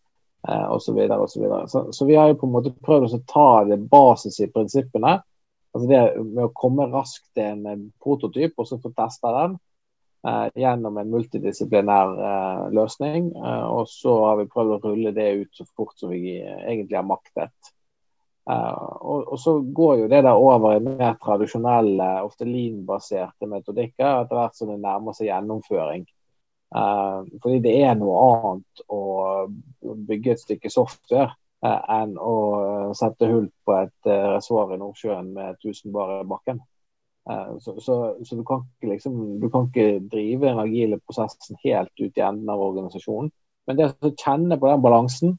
uh, 0.49 0.73
osv. 0.73 1.03
Så, 1.29 1.45
så, 1.69 1.85
så 1.93 2.09
vi 2.09 2.17
har 2.17 2.33
jo 2.33 2.41
på 2.41 2.49
en 2.49 2.57
måte 2.57 2.73
prøvd 2.89 3.19
å 3.19 3.23
ta 3.29 3.49
det 3.69 3.83
basis 3.93 4.41
i 4.41 4.49
prinsippene. 4.49 5.19
Altså 5.75 5.91
det 5.91 6.03
med 6.23 6.45
å 6.47 6.55
komme 6.57 6.89
raskt 6.89 7.27
til 7.37 7.69
en 7.69 7.89
prototyp 8.01 8.57
og 8.57 8.71
så 8.71 8.81
få 8.81 8.95
testa 8.97 9.37
den. 9.43 9.59
Eh, 10.25 10.47
gjennom 10.55 10.97
en 10.99 11.11
multidisiplinær 11.13 12.13
eh, 12.27 12.61
løsning. 12.73 13.27
Eh, 13.37 13.65
og 13.69 13.89
så 13.93 14.15
har 14.25 14.39
vi 14.41 14.49
prøvd 14.49 14.73
å 14.73 14.81
rulle 14.87 15.13
det 15.13 15.27
ut 15.43 15.59
så 15.59 15.67
fort 15.77 15.99
som 16.01 16.15
vi 16.15 16.39
egentlig 16.41 16.97
har 16.97 17.09
maktet. 17.09 17.73
Og, 18.45 19.23
og, 19.23 19.39
så 19.41 19.55
går 19.73 20.03
jo 20.03 20.09
det 20.13 20.19
der 20.27 20.37
over 20.37 20.75
i 20.77 20.81
mer 20.85 21.15
tradisjonelle, 21.23 22.09
ofte 22.27 22.45
lean-baserte 22.45 23.49
metodikker 23.49 24.19
etter 24.19 24.37
hvert 24.37 24.59
som 24.59 24.69
det 24.69 24.77
nærmer 24.83 25.17
seg 25.17 25.31
gjennomføring. 25.31 26.03
Fordi 26.75 27.63
det 27.65 27.73
er 27.87 27.97
noe 27.97 28.27
annet 28.27 28.85
å 28.93 29.01
bygge 29.81 30.35
et 30.35 30.45
stykke 30.45 30.75
software 30.75 31.33
enn 31.65 32.19
å 32.21 32.37
sette 33.01 33.33
hull 33.33 33.49
på 33.65 33.79
et 33.79 34.13
uh, 34.13 34.37
i 34.37 34.81
Nordsjøen 34.83 35.33
med 35.39 35.57
1000 35.65 35.97
bar 35.97 36.19
i 36.19 36.29
bakken. 36.29 36.61
Eh, 37.31 37.59
så, 37.59 37.81
så, 37.81 38.17
så, 38.25 38.37
du, 38.37 38.45
kan 38.45 38.65
ikke, 38.65 38.91
liksom, 38.93 39.41
du 39.41 39.49
kan 39.51 39.71
ikke 39.71 40.03
drive 40.13 40.49
den 40.49 40.61
agile 40.61 41.01
prosessen 41.07 41.57
helt 41.65 41.93
ut 42.01 42.19
i 42.19 42.25
enden 42.25 42.51
av 42.53 42.61
organisasjonen. 42.61 43.33
Men 43.65 43.81
det 43.81 43.89
å 43.95 44.13
kjenne 44.13 44.61
på 44.61 44.69
den 44.69 44.85
balansen 44.85 45.39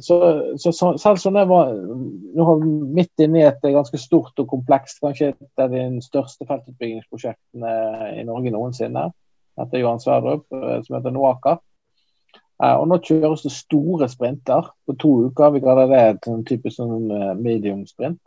så, 0.00 0.16
så, 0.56 0.70
selv 1.02 1.18
som 1.18 1.34
det 1.34 1.42
var 1.50 1.72
nå 1.74 2.44
har 2.46 2.60
vi 2.62 2.68
midt 2.94 3.20
inne 3.20 3.40
i 3.40 3.46
et 3.48 3.64
ganske 3.64 3.98
stort 4.00 4.38
og 4.38 4.46
komplekst, 4.48 5.00
kanskje 5.02 5.32
et 5.32 5.62
av 5.62 5.74
de 5.74 5.82
største 6.04 6.46
feltutbyggingsprosjektene 6.46 7.72
i 8.20 8.22
Norge 8.28 8.52
noensinne. 8.54 9.08
Dette 9.58 9.76
er 9.76 9.82
Johan 9.82 10.00
Sverdrup, 10.00 10.46
eh, 10.54 10.78
som 10.86 10.96
heter 10.96 11.12
Noaka. 11.12 11.58
Eh, 12.62 12.74
og 12.78 12.86
Nå 12.88 13.00
kjøres 13.02 13.44
det 13.44 13.52
store 13.52 14.08
sprinter 14.08 14.72
på 14.86 14.96
to 15.02 15.12
uker. 15.26 15.52
Vi 15.52 15.64
kaller 15.66 15.90
det 15.90 16.00
en 16.06 16.24
sånn 16.24 16.48
typisk 16.48 16.78
sånn 16.78 17.10
medium 17.42 17.84
sprint. 17.90 18.22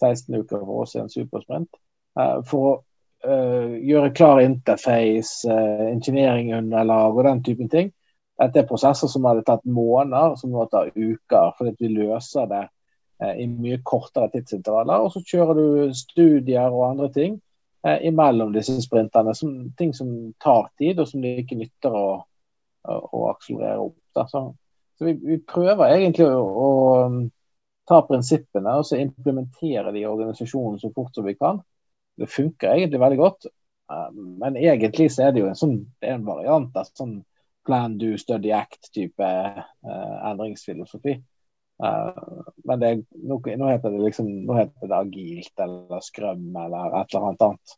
16 0.00 0.32
uker 0.38 0.62
for 0.64 0.86
oss 0.86 0.96
er 0.96 1.04
en 1.04 1.12
supersprint. 1.12 1.68
Eh, 2.18 2.38
for 2.48 2.66
å 2.66 2.74
uh, 3.28 3.76
gjøre 3.86 4.12
klar 4.16 4.42
interface, 4.42 5.46
uh, 5.48 5.86
engineeringunderlag 5.90 7.18
og 7.18 7.26
den 7.28 7.42
typen 7.46 7.70
ting. 7.72 7.90
Dette 8.40 8.62
er 8.62 8.68
prosesser 8.68 9.10
som 9.12 9.26
hadde 9.28 9.44
tatt 9.46 9.66
måneder, 9.68 10.34
som 10.40 10.52
nå 10.52 10.64
tar 10.72 10.90
uker, 10.96 11.52
fordi 11.58 11.74
vi 11.78 11.90
løser 11.98 12.48
det 12.50 12.66
i 13.36 13.44
mye 13.44 13.76
kortere 13.84 14.30
tidsintervaller. 14.32 15.02
Og 15.04 15.12
så 15.12 15.20
kjører 15.20 15.58
du 15.58 15.90
studier 15.92 16.72
og 16.72 16.86
andre 16.86 17.10
ting 17.12 17.34
imellom 17.84 18.54
disse 18.54 18.78
sprintene. 18.80 19.34
Som, 19.36 19.50
ting 19.76 19.92
som 19.92 20.14
tar 20.40 20.70
tid, 20.80 21.02
og 21.02 21.10
som 21.10 21.20
det 21.20 21.34
ikke 21.42 21.58
nytter 21.60 21.98
å, 22.00 22.06
å, 22.88 22.96
å 22.96 23.26
akselerere 23.34 23.90
opp. 23.90 23.98
Så, 24.32 24.42
så 24.96 25.04
vi, 25.04 25.18
vi, 25.20 25.36
prøver 25.44 25.98
egentlig 25.98 26.30
å, 26.32 26.40
å 26.40 27.92
ta 27.92 28.00
prinsippene 28.08 28.78
og 28.80 28.88
så 28.88 28.96
implementere 29.04 29.92
de 29.92 30.00
i 30.00 30.08
organisasjonen 30.08 30.80
så 30.80 30.88
fort 30.96 31.12
som 31.12 31.28
vi 31.28 31.36
kan 31.36 31.60
det 32.18 32.30
funker 32.30 32.74
egentlig 32.74 33.00
veldig 33.02 33.18
godt. 33.20 33.50
Eh, 33.92 34.08
men 34.14 34.56
egentlig 34.56 35.10
så 35.14 35.28
er 35.28 35.34
det 35.34 35.44
jo 35.44 35.50
en 35.50 35.58
sånn 35.58 35.76
det 36.00 36.10
er 36.10 36.18
en 36.18 36.28
variant 36.28 36.76
av 36.78 36.88
sånn 36.92 37.20
plan, 37.66 37.98
do, 38.00 38.14
study, 38.18 38.48
act-type 38.56 39.20
uh, 39.20 40.14
endringsfilosofi. 40.30 41.18
Uh, 41.80 42.40
men 42.68 42.80
det, 42.80 42.88
nå, 43.12 43.36
nå, 43.36 43.68
heter 43.68 43.92
det 43.92 44.00
liksom 44.02 44.30
nå 44.48 44.56
heter 44.56 44.88
det 44.88 44.96
agilt 44.96 45.62
eller 45.64 46.02
skrøm 46.04 46.56
eller 46.56 46.96
et 47.02 47.14
eller 47.14 47.28
annet 47.28 47.44
annet. 47.46 47.76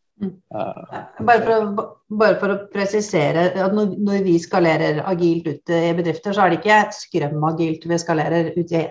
Uh, 0.54 1.02
bare, 1.26 1.42
for 1.42 1.52
å, 1.54 1.86
bare, 2.14 2.38
for 2.38 2.54
å, 2.54 2.58
presisere 2.70 3.48
at 3.50 3.74
når, 3.74 3.94
når, 3.98 4.24
vi 4.26 4.36
skalerer 4.42 5.02
agilt 5.10 5.50
ut 5.50 5.74
i 5.74 5.94
bedrifter, 5.98 6.34
så 6.34 6.46
er 6.46 6.52
det 6.52 6.60
ikke 6.60 6.80
skrøm-agilt 6.98 7.86
vi 7.90 7.98
skalerer 7.98 8.52
ut 8.54 8.74
i 8.78 8.84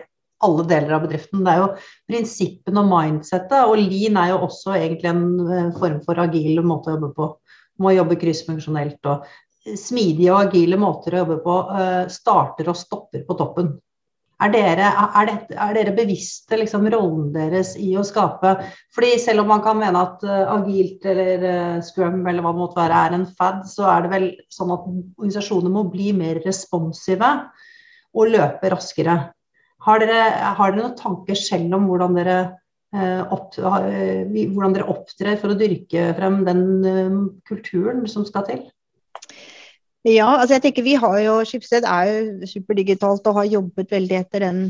alle 0.46 0.66
deler 0.70 0.96
av 0.96 1.06
bedriften. 1.06 1.44
Det 1.46 1.54
er 1.54 1.62
jo 1.62 1.70
prinsippene 2.10 2.82
og 2.84 2.90
mindsettet, 2.92 3.60
og 3.68 3.78
lean 3.80 4.20
er 4.22 4.34
jo 4.34 4.42
også 4.48 4.76
egentlig 4.78 5.12
en 5.12 5.24
eh, 5.46 5.70
form 5.78 6.02
for 6.06 6.24
agil 6.24 6.64
måte 6.66 6.92
å 6.92 6.98
jobbe 6.98 7.14
på. 7.18 7.30
Må 7.82 7.96
jobbe 7.96 8.20
kryssfunksjonelt 8.22 9.12
og 9.12 9.30
smidige 9.78 10.34
og 10.34 10.48
agile 10.48 10.78
måter 10.82 11.16
å 11.16 11.22
jobbe 11.22 11.38
på 11.44 11.56
uh, 11.70 12.04
starter 12.10 12.70
og 12.72 12.78
stopper 12.78 13.24
på 13.28 13.38
toppen. 13.38 13.72
Er 14.42 14.50
dere, 14.50 14.88
er 14.90 15.28
det, 15.30 15.36
er 15.54 15.76
dere 15.78 15.92
bevisste 15.94 16.58
liksom, 16.58 16.88
rollen 16.90 17.28
deres 17.36 17.76
i 17.78 17.92
å 17.94 18.02
skape 18.06 18.56
fordi 18.96 19.12
Selv 19.22 19.44
om 19.44 19.52
man 19.54 19.62
kan 19.62 19.78
mene 19.78 20.02
at 20.02 20.26
agilt 20.26 21.06
eller 21.06 21.84
scrum 21.86 22.24
eller 22.26 22.42
hva 22.42 22.56
det 22.56 22.62
måtte 22.64 22.80
være 22.80 23.04
er 23.06 23.18
en 23.20 23.28
fad, 23.38 23.62
så 23.70 23.86
er 23.92 24.02
det 24.02 24.14
vel 24.16 24.26
sånn 24.50 24.74
at 24.74 24.88
organisasjoner 24.90 25.74
må 25.78 25.86
bli 25.94 26.10
mer 26.18 26.42
responsive 26.42 27.30
og 28.18 28.34
løpe 28.34 28.74
raskere. 28.74 29.20
Har 29.86 30.02
dere, 30.02 30.26
har 30.58 30.74
dere 30.74 30.84
noen 30.84 30.98
tanker 31.00 31.38
selv 31.38 31.78
om 31.78 31.88
hvordan 31.90 32.18
dere, 32.18 32.38
eh, 32.94 33.22
opp, 33.34 33.58
eh, 33.58 34.28
dere 34.30 34.90
opptrer 34.94 35.40
for 35.42 35.54
å 35.54 35.58
dyrke 35.58 36.12
frem 36.18 36.44
den 36.46 36.64
eh, 36.86 37.18
kulturen 37.50 38.06
som 38.10 38.28
skal 38.28 38.46
til? 38.50 38.62
Ja, 40.02 40.32
altså 40.40 40.56
jeg 40.56 40.64
tenker 40.64 40.86
vi 40.86 40.96
har 40.98 41.16
jo, 41.22 41.34
Skipsted 41.46 41.86
er 41.86 42.08
jo 42.10 42.48
superdigitalt 42.50 43.28
og 43.30 43.36
har 43.38 43.50
jobbet 43.52 43.92
veldig 43.94 44.16
etter 44.18 44.42
den, 44.48 44.62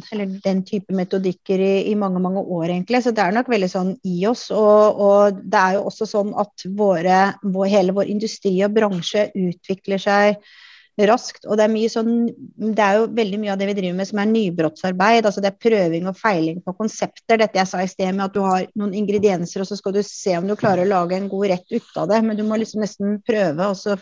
den 0.43 0.63
type 0.67 0.91
metodikker 0.91 1.61
i, 1.63 1.75
i, 1.87 1.93
mange 1.95 2.19
mange 2.19 2.43
år, 2.43 2.65
egentlig. 2.73 2.99
Så 3.05 3.13
det 3.15 3.23
er 3.23 3.37
nok 3.37 3.47
veldig 3.51 3.69
sånn 3.71 3.93
i 4.03 4.17
oss. 4.27 4.49
Og, 4.51 4.99
og 4.99 5.39
det 5.39 5.61
er 5.61 5.77
jo 5.77 5.85
også 5.87 6.09
sånn 6.09 6.33
at 6.35 6.67
våre, 6.75 7.21
vår, 7.47 7.69
hele 7.71 7.95
vår 7.95 8.11
industri 8.11 8.57
og 8.67 8.75
bransje 8.75 9.29
utvikler 9.31 10.03
seg 10.03 10.51
raskt. 10.99 11.45
Og 11.47 11.57
det 11.57 11.65
er, 11.65 11.71
mye 11.73 11.91
sånn, 11.91 12.11
det 12.75 12.83
er 12.83 12.99
jo 12.99 13.07
veldig 13.17 13.39
mye 13.41 13.53
av 13.53 13.61
det 13.61 13.69
vi 13.69 13.75
driver 13.77 13.97
med 13.97 14.09
som 14.09 14.21
er 14.21 14.31
nybrottsarbeid. 14.31 15.25
altså 15.25 15.43
Det 15.43 15.51
er 15.51 15.61
prøving 15.69 16.09
og 16.09 16.17
feiling 16.19 16.59
på 16.65 16.75
konsepter. 16.77 17.39
Dette 17.41 17.61
jeg 17.61 17.69
sa 17.69 17.83
i 17.83 17.91
sted 17.91 18.11
med 18.11 18.27
at 18.27 18.35
du 18.35 18.41
har 18.45 18.67
noen 18.79 18.93
ingredienser, 18.97 19.63
og 19.63 19.69
så 19.69 19.79
skal 19.79 19.95
du 19.95 20.01
se 20.05 20.35
om 20.37 20.47
du 20.49 20.57
klarer 20.59 20.85
å 20.85 20.91
lage 20.91 21.17
en 21.17 21.31
god 21.31 21.53
rett 21.53 21.67
ut 21.71 22.03
av 22.03 22.11
det. 22.11 22.21
Men 22.27 22.39
du 22.39 22.45
må 22.47 22.59
liksom 22.59 22.83
nesten 22.83 23.19
prøve, 23.27 23.71
og 23.71 23.79
så 23.79 23.97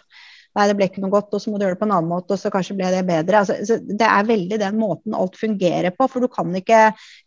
Nei, 0.58 0.66
det 0.66 0.76
ble 0.80 0.88
ikke 0.90 1.02
noe 1.04 1.14
godt, 1.14 1.36
og 1.38 1.42
så 1.44 1.52
må 1.52 1.60
du 1.60 1.64
gjøre 1.64 1.76
det 1.76 1.80
på 1.80 1.86
en 1.86 1.92
annen 1.94 2.10
måte, 2.10 2.34
og 2.34 2.42
så 2.42 2.50
kanskje 2.54 2.76
ble 2.80 2.88
det 2.90 3.04
bedre. 3.06 3.44
Altså, 3.44 3.76
det 3.86 4.08
er 4.08 4.26
veldig 4.26 4.58
den 4.64 4.80
måten 4.82 5.14
alt 5.18 5.38
fungerer 5.38 5.94
på. 5.94 6.08
For 6.10 6.26
du 6.26 6.30
kan 6.34 6.56
ikke, 6.58 6.80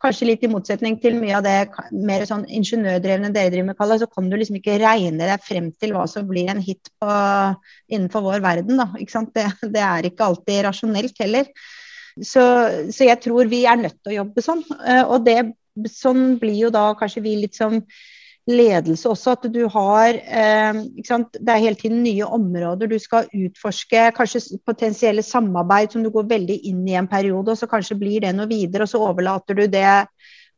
kanskje 0.02 0.26
litt 0.26 0.42
i 0.42 0.50
motsetning 0.50 0.98
til 1.02 1.20
mye 1.20 1.36
av 1.38 1.44
det 1.46 1.54
mer 1.94 2.26
sånn 2.28 2.42
ingeniørdrevne 2.50 3.30
dere 3.34 3.52
driver 3.54 3.68
med, 3.70 3.78
Kalle, 3.78 4.00
så 4.02 4.08
kan 4.10 4.26
du 4.30 4.34
liksom 4.40 4.58
ikke 4.58 4.80
regne 4.82 5.30
deg 5.30 5.46
frem 5.46 5.70
til 5.78 5.94
hva 5.94 6.08
som 6.10 6.26
blir 6.28 6.50
en 6.50 6.62
hit 6.64 6.90
på, 6.98 7.12
innenfor 7.94 8.26
vår 8.26 8.42
verden. 8.42 8.82
Da, 8.82 8.88
ikke 8.98 9.24
det, 9.38 9.46
det, 9.62 9.84
er 9.86 10.10
ikke 10.10 10.26
alltid 10.26 10.64
rasjonelt 10.66 11.22
heller. 11.22 11.52
Så, 12.18 12.42
så, 12.90 13.06
jeg 13.06 13.20
tror 13.22 13.48
vi 13.48 13.62
er 13.70 13.78
nødt 13.80 14.00
til 14.02 14.16
å 14.16 14.18
jobbe 14.18 14.44
sånn. 14.44 14.66
Eh, 14.82 15.04
og 15.06 15.22
det, 15.28 15.38
sånn 15.94 16.40
blir 16.42 16.58
jo 16.66 16.74
da 16.74 16.90
kanskje 16.98 17.22
vi 17.24 17.38
litt 17.44 17.56
sånn 17.56 17.80
ledelse 18.50 19.08
også. 19.10 19.36
At 19.36 19.46
du 19.54 19.62
har 19.70 20.18
eh, 20.18 20.80
Det 20.82 21.48
er 21.48 21.62
hele 21.62 21.78
tiden 21.78 22.02
nye 22.02 22.26
områder 22.26 22.90
du 22.90 22.98
skal 22.98 23.30
utforske. 23.30 24.10
Kanskje 24.16 24.58
potensielle 24.66 25.22
samarbeid 25.22 25.92
som 25.92 26.02
du 26.02 26.10
går 26.10 26.28
veldig 26.30 26.60
inn 26.70 26.86
i 26.88 26.98
en 26.98 27.10
periode, 27.10 27.52
og 27.52 27.58
så 27.58 27.70
kanskje 27.70 27.98
blir 27.98 28.20
det 28.24 28.34
noe 28.36 28.50
videre, 28.50 28.86
og 28.86 28.92
så 28.92 29.02
overlater 29.02 29.58
du 29.58 29.66
det 29.66 30.04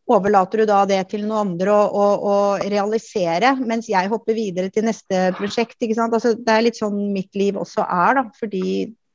overlater 0.05 0.61
du 0.61 0.69
da 0.69 0.83
det 0.85 0.99
til 1.09 1.23
noen 1.25 1.55
andre 1.55 1.73
å, 1.73 1.85
å, 1.89 2.09
å 2.29 2.35
realisere, 2.61 3.55
mens 3.57 3.89
jeg 3.89 4.11
hopper 4.13 4.37
videre 4.37 4.69
til 4.73 4.85
neste 4.85 5.31
prosjekt. 5.39 5.79
ikke 5.81 5.97
sant? 5.97 6.13
Altså, 6.13 6.35
det 6.37 6.53
er 6.53 6.67
litt 6.67 6.81
sånn 6.81 6.99
mitt 7.15 7.33
liv 7.39 7.57
også 7.57 7.87
er, 7.87 8.19
da, 8.21 8.27
fordi 8.37 8.65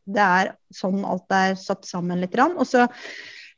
det 0.09 0.23
er 0.25 0.55
sånn 0.73 1.03
alt 1.05 1.35
er 1.35 1.53
satt 1.61 1.85
sammen 1.85 2.23
litt. 2.23 2.33
Og 2.49 2.65
så 2.65 2.87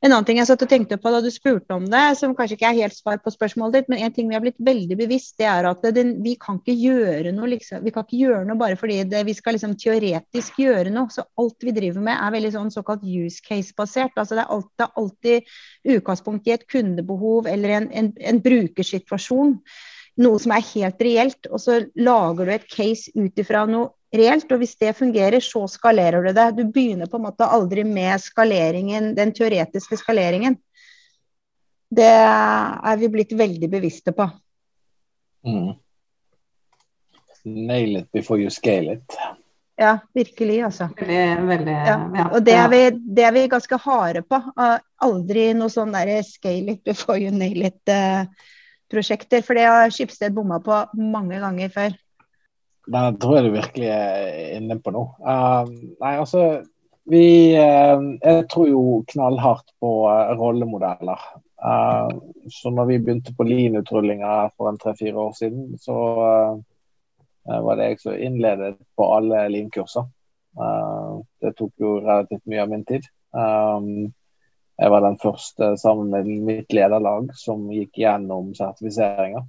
en 0.01 0.09
annen 0.09 0.25
ting 0.25 0.39
jeg 0.39 0.49
satt 0.49 0.63
og 0.65 0.69
tenkte 0.71 0.97
på 0.97 1.11
da 1.13 1.19
du 1.21 1.27
spurte 1.29 1.75
om 1.75 1.83
det, 1.85 2.01
som 2.17 2.31
kanskje 2.37 2.55
ikke 2.57 2.69
er 2.71 2.77
helt 2.79 2.95
svar 2.97 3.19
på 3.21 3.33
spørsmålet 3.33 3.75
ditt, 3.75 3.91
men 3.91 4.01
en 4.01 4.15
ting 4.15 4.31
vi 4.31 4.33
har 4.33 4.41
blitt 4.41 4.57
veldig 4.57 4.97
bevisst, 4.97 5.35
det 5.37 5.45
er 5.45 5.67
at 5.69 5.85
det, 5.93 6.05
vi 6.25 6.33
kan 6.41 6.57
ikke 6.57 6.73
gjøre 6.73 7.33
noe 7.37 7.51
liksom, 7.51 7.83
vi 7.85 7.93
kan 7.93 8.07
ikke 8.07 8.21
gjøre 8.23 8.47
noe 8.49 8.57
bare 8.57 8.79
fordi 8.81 8.97
det, 9.11 9.21
vi 9.29 9.37
skal 9.37 9.57
liksom 9.57 9.77
teoretisk 9.77 10.57
gjøre 10.63 10.89
noe. 10.95 11.13
Så 11.13 11.27
alt 11.37 11.67
vi 11.67 11.75
driver 11.75 12.01
med 12.09 12.17
er 12.17 12.33
veldig 12.33 12.53
sånn 12.57 12.73
såkalt 12.73 13.05
use 13.05 13.45
case-basert. 13.45 14.17
altså 14.17 14.39
Det 14.39 14.47
er 14.47 14.67
det 14.81 14.87
er 14.87 14.99
alltid 15.03 15.55
utgangspunkt 15.97 16.49
i 16.49 16.55
et 16.57 16.67
kundebehov 16.71 17.49
eller 17.51 17.77
en, 17.77 17.89
en, 17.93 18.13
en 18.17 18.41
brukersituasjon 18.41 19.57
noe 20.21 20.41
som 20.41 20.51
er 20.55 20.65
helt 20.73 21.01
reelt, 21.05 21.47
og 21.49 21.61
så 21.61 21.77
lager 21.95 22.47
du 22.47 22.53
et 22.53 22.69
case 22.69 23.13
ut 23.15 23.41
ifra 23.41 23.63
noe 23.69 23.93
reelt. 24.15 24.51
Og 24.51 24.61
hvis 24.61 24.75
det 24.81 24.95
fungerer, 24.97 25.39
så 25.43 25.65
skalerer 25.71 26.23
du 26.23 26.33
det. 26.35 26.47
Du 26.57 26.63
begynner 26.67 27.09
på 27.09 27.19
en 27.19 27.27
måte 27.29 27.47
aldri 27.47 27.85
med 27.87 28.21
skaleringen, 28.21 29.13
den 29.17 29.33
teoretiske 29.35 29.99
skaleringen. 29.99 30.57
Det 31.91 32.07
er 32.07 32.97
vi 32.99 33.11
blitt 33.11 33.35
veldig 33.35 33.69
bevisste 33.71 34.15
på. 34.15 34.29
Mm. 35.47 35.73
Nail 37.43 37.97
it 37.97 38.11
before 38.13 38.39
you 38.39 38.51
scale 38.53 38.93
it. 38.93 39.17
Ja, 39.81 39.97
virkelig, 40.13 40.61
altså. 40.61 40.87
Veldig, 40.97 41.47
veldig, 41.47 41.73
ja. 41.73 41.95
Ja. 42.15 42.25
Og 42.35 42.43
det 42.45 42.53
er, 42.53 42.67
vi, 42.69 42.81
det 43.15 43.23
er, 43.25 43.31
vi, 43.33 43.47
ganske 43.49 43.79
harde 43.81 44.21
på. 44.21 44.37
Aldri 45.01 45.47
noe 45.57 45.73
sånn 45.73 45.95
der 45.95 46.21
scale 46.27 46.75
it 46.75 46.83
before 46.85 47.17
you 47.17 47.31
nail 47.33 47.65
it-prosjekter. 47.65 49.41
Uh, 49.41 49.47
for 49.47 49.57
det 49.57 49.65
har 49.65 49.95
Skipsted 49.95 50.35
bomma 50.37 50.61
på 50.61 50.83
mange 51.01 51.41
ganger 51.41 51.73
før. 51.73 51.97
Den 52.91 53.17
tror 53.21 53.37
jeg 53.37 53.47
du 53.47 53.55
virkelig 53.55 53.89
er 53.93 54.55
inne 54.57 54.77
på 54.83 54.93
nå. 54.93 55.05
Uh, 55.23 55.69
nei, 56.01 56.15
altså 56.17 56.63
vi 57.11 57.23
uh, 57.57 58.01
Jeg 58.21 58.47
tror 58.51 58.67
jo 58.69 58.81
knallhardt 59.09 59.71
på 59.81 59.91
uh, 60.09 60.33
rollemodeller. 60.39 61.23
så 62.49 62.71
når 62.73 62.87
vi 62.89 62.97
begynte 62.97 63.35
på 63.37 63.45
Lean-utrullinga 63.45 64.49
for 64.57 64.69
en 64.71 64.79
tre-fire 64.81 65.13
år 65.27 65.35
siden, 65.37 65.75
så 65.77 65.97
var 67.45 67.77
det 67.77 67.85
jeg 67.85 67.99
som 68.01 68.15
innledet 68.17 68.79
på 68.97 69.05
alle 69.05 69.43
Lean-kurser. 69.53 70.07
det 71.37 71.51
tok 71.59 71.71
jo 71.77 71.91
relativt 71.99 72.49
mye 72.49 72.63
av 72.63 72.71
min 72.71 72.85
tid. 72.85 73.05
jeg 74.81 74.89
var 74.95 75.05
den 75.05 75.19
første 75.21 75.77
sammen 75.77 76.09
med 76.09 76.33
mitt 76.49 76.73
lederlag 76.73 77.29
som 77.37 77.69
gikk 77.69 78.01
gjennom 78.07 78.55
sertifiseringer. 78.57 79.45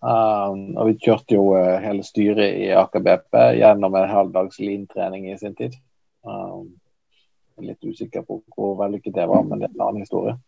Um, 0.00 0.78
og 0.80 0.86
vi 0.88 0.94
kjørte 1.04 1.36
jo 1.36 1.50
uh, 1.52 1.76
hele 1.82 2.04
styret 2.06 2.56
i 2.56 2.70
Aker 2.72 3.02
BP 3.04 3.36
gjennom 3.58 3.96
en 3.98 4.08
halvdags 4.08 4.60
lean-trening 4.62 5.26
i 5.28 5.36
sin 5.40 5.56
tid. 5.58 5.76
Um, 6.24 6.70
litt 7.60 7.84
usikker 7.84 8.24
på 8.24 8.38
hvor 8.54 8.78
vellykket 8.78 9.18
det 9.18 9.26
var, 9.28 9.44
men 9.44 9.60
det 9.60 9.68
er 9.68 9.74
en 9.74 9.84
annen 9.90 10.06
historie. 10.06 10.38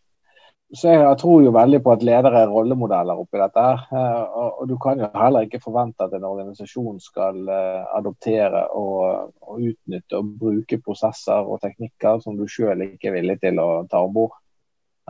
Så 0.73 0.89
jeg, 0.89 1.03
jeg 1.03 1.17
tror 1.21 1.43
jo 1.45 1.51
veldig 1.53 1.79
på 1.85 1.91
at 1.93 2.03
ledere 2.07 2.39
er 2.41 2.49
rollemodeller 2.49 3.19
oppi 3.21 3.37
dette. 3.37 3.65
Uh, 3.93 4.23
og, 4.25 4.47
og, 4.47 4.63
du 4.71 4.77
kan 4.81 5.03
jo 5.03 5.09
heller 5.13 5.45
ikke 5.45 5.61
forvente 5.61 6.07
at 6.07 6.15
en 6.17 6.25
organisasjon 6.25 6.97
skal 7.03 7.43
uh, 7.45 7.83
adoptere 7.99 8.63
og, 8.73 9.35
og, 9.43 9.59
utnytte 9.59 10.17
og 10.17 10.31
bruke 10.41 10.81
prosesser 10.81 11.45
og 11.45 11.61
teknikker 11.61 12.23
som 12.25 12.39
du 12.39 12.47
sjøl 12.49 12.87
ikke 12.87 13.11
er 13.11 13.19
villig 13.19 13.37
til 13.45 13.61
å 13.61 13.83
ta 13.91 14.01
om 14.01 14.17
bord. 14.17 14.39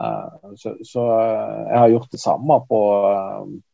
Eh, 0.01 0.55
så, 0.55 0.77
så, 0.85 1.21
eh, 1.21 1.67
jeg 1.69 1.79
har 1.79 1.89
gjort 1.89 2.11
det 2.11 2.19
samme 2.19 2.59
på, 2.69 2.81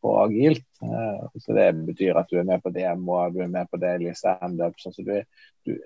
på 0.00 0.16
agilt. 0.20 0.66
Eh, 0.82 1.28
så 1.40 1.52
Det 1.52 1.72
betyr 1.72 2.18
at 2.20 2.28
du 2.30 2.38
er 2.38 2.48
med 2.48 2.62
på 2.62 2.72
demo, 2.74 3.22
du 3.30 3.40
er 3.40 3.48
med 3.48 3.70
på 3.70 3.80
daily 3.80 4.12
standups. 4.14 4.82
så 4.82 5.02
du, 5.02 5.22
du, 5.64 5.78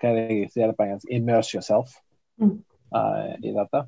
hva 0.00 0.10
er 0.10 0.16
det 0.18 0.40
jeg 0.40 0.50
sier 0.50 0.72
det 0.72 0.78
på 0.78 0.86
engelsk? 0.86 1.06
Immerse 1.10 1.56
yourself 1.56 1.94
mm. 2.42 2.58
uh, 2.92 3.36
i 3.40 3.52
dette. 3.54 3.86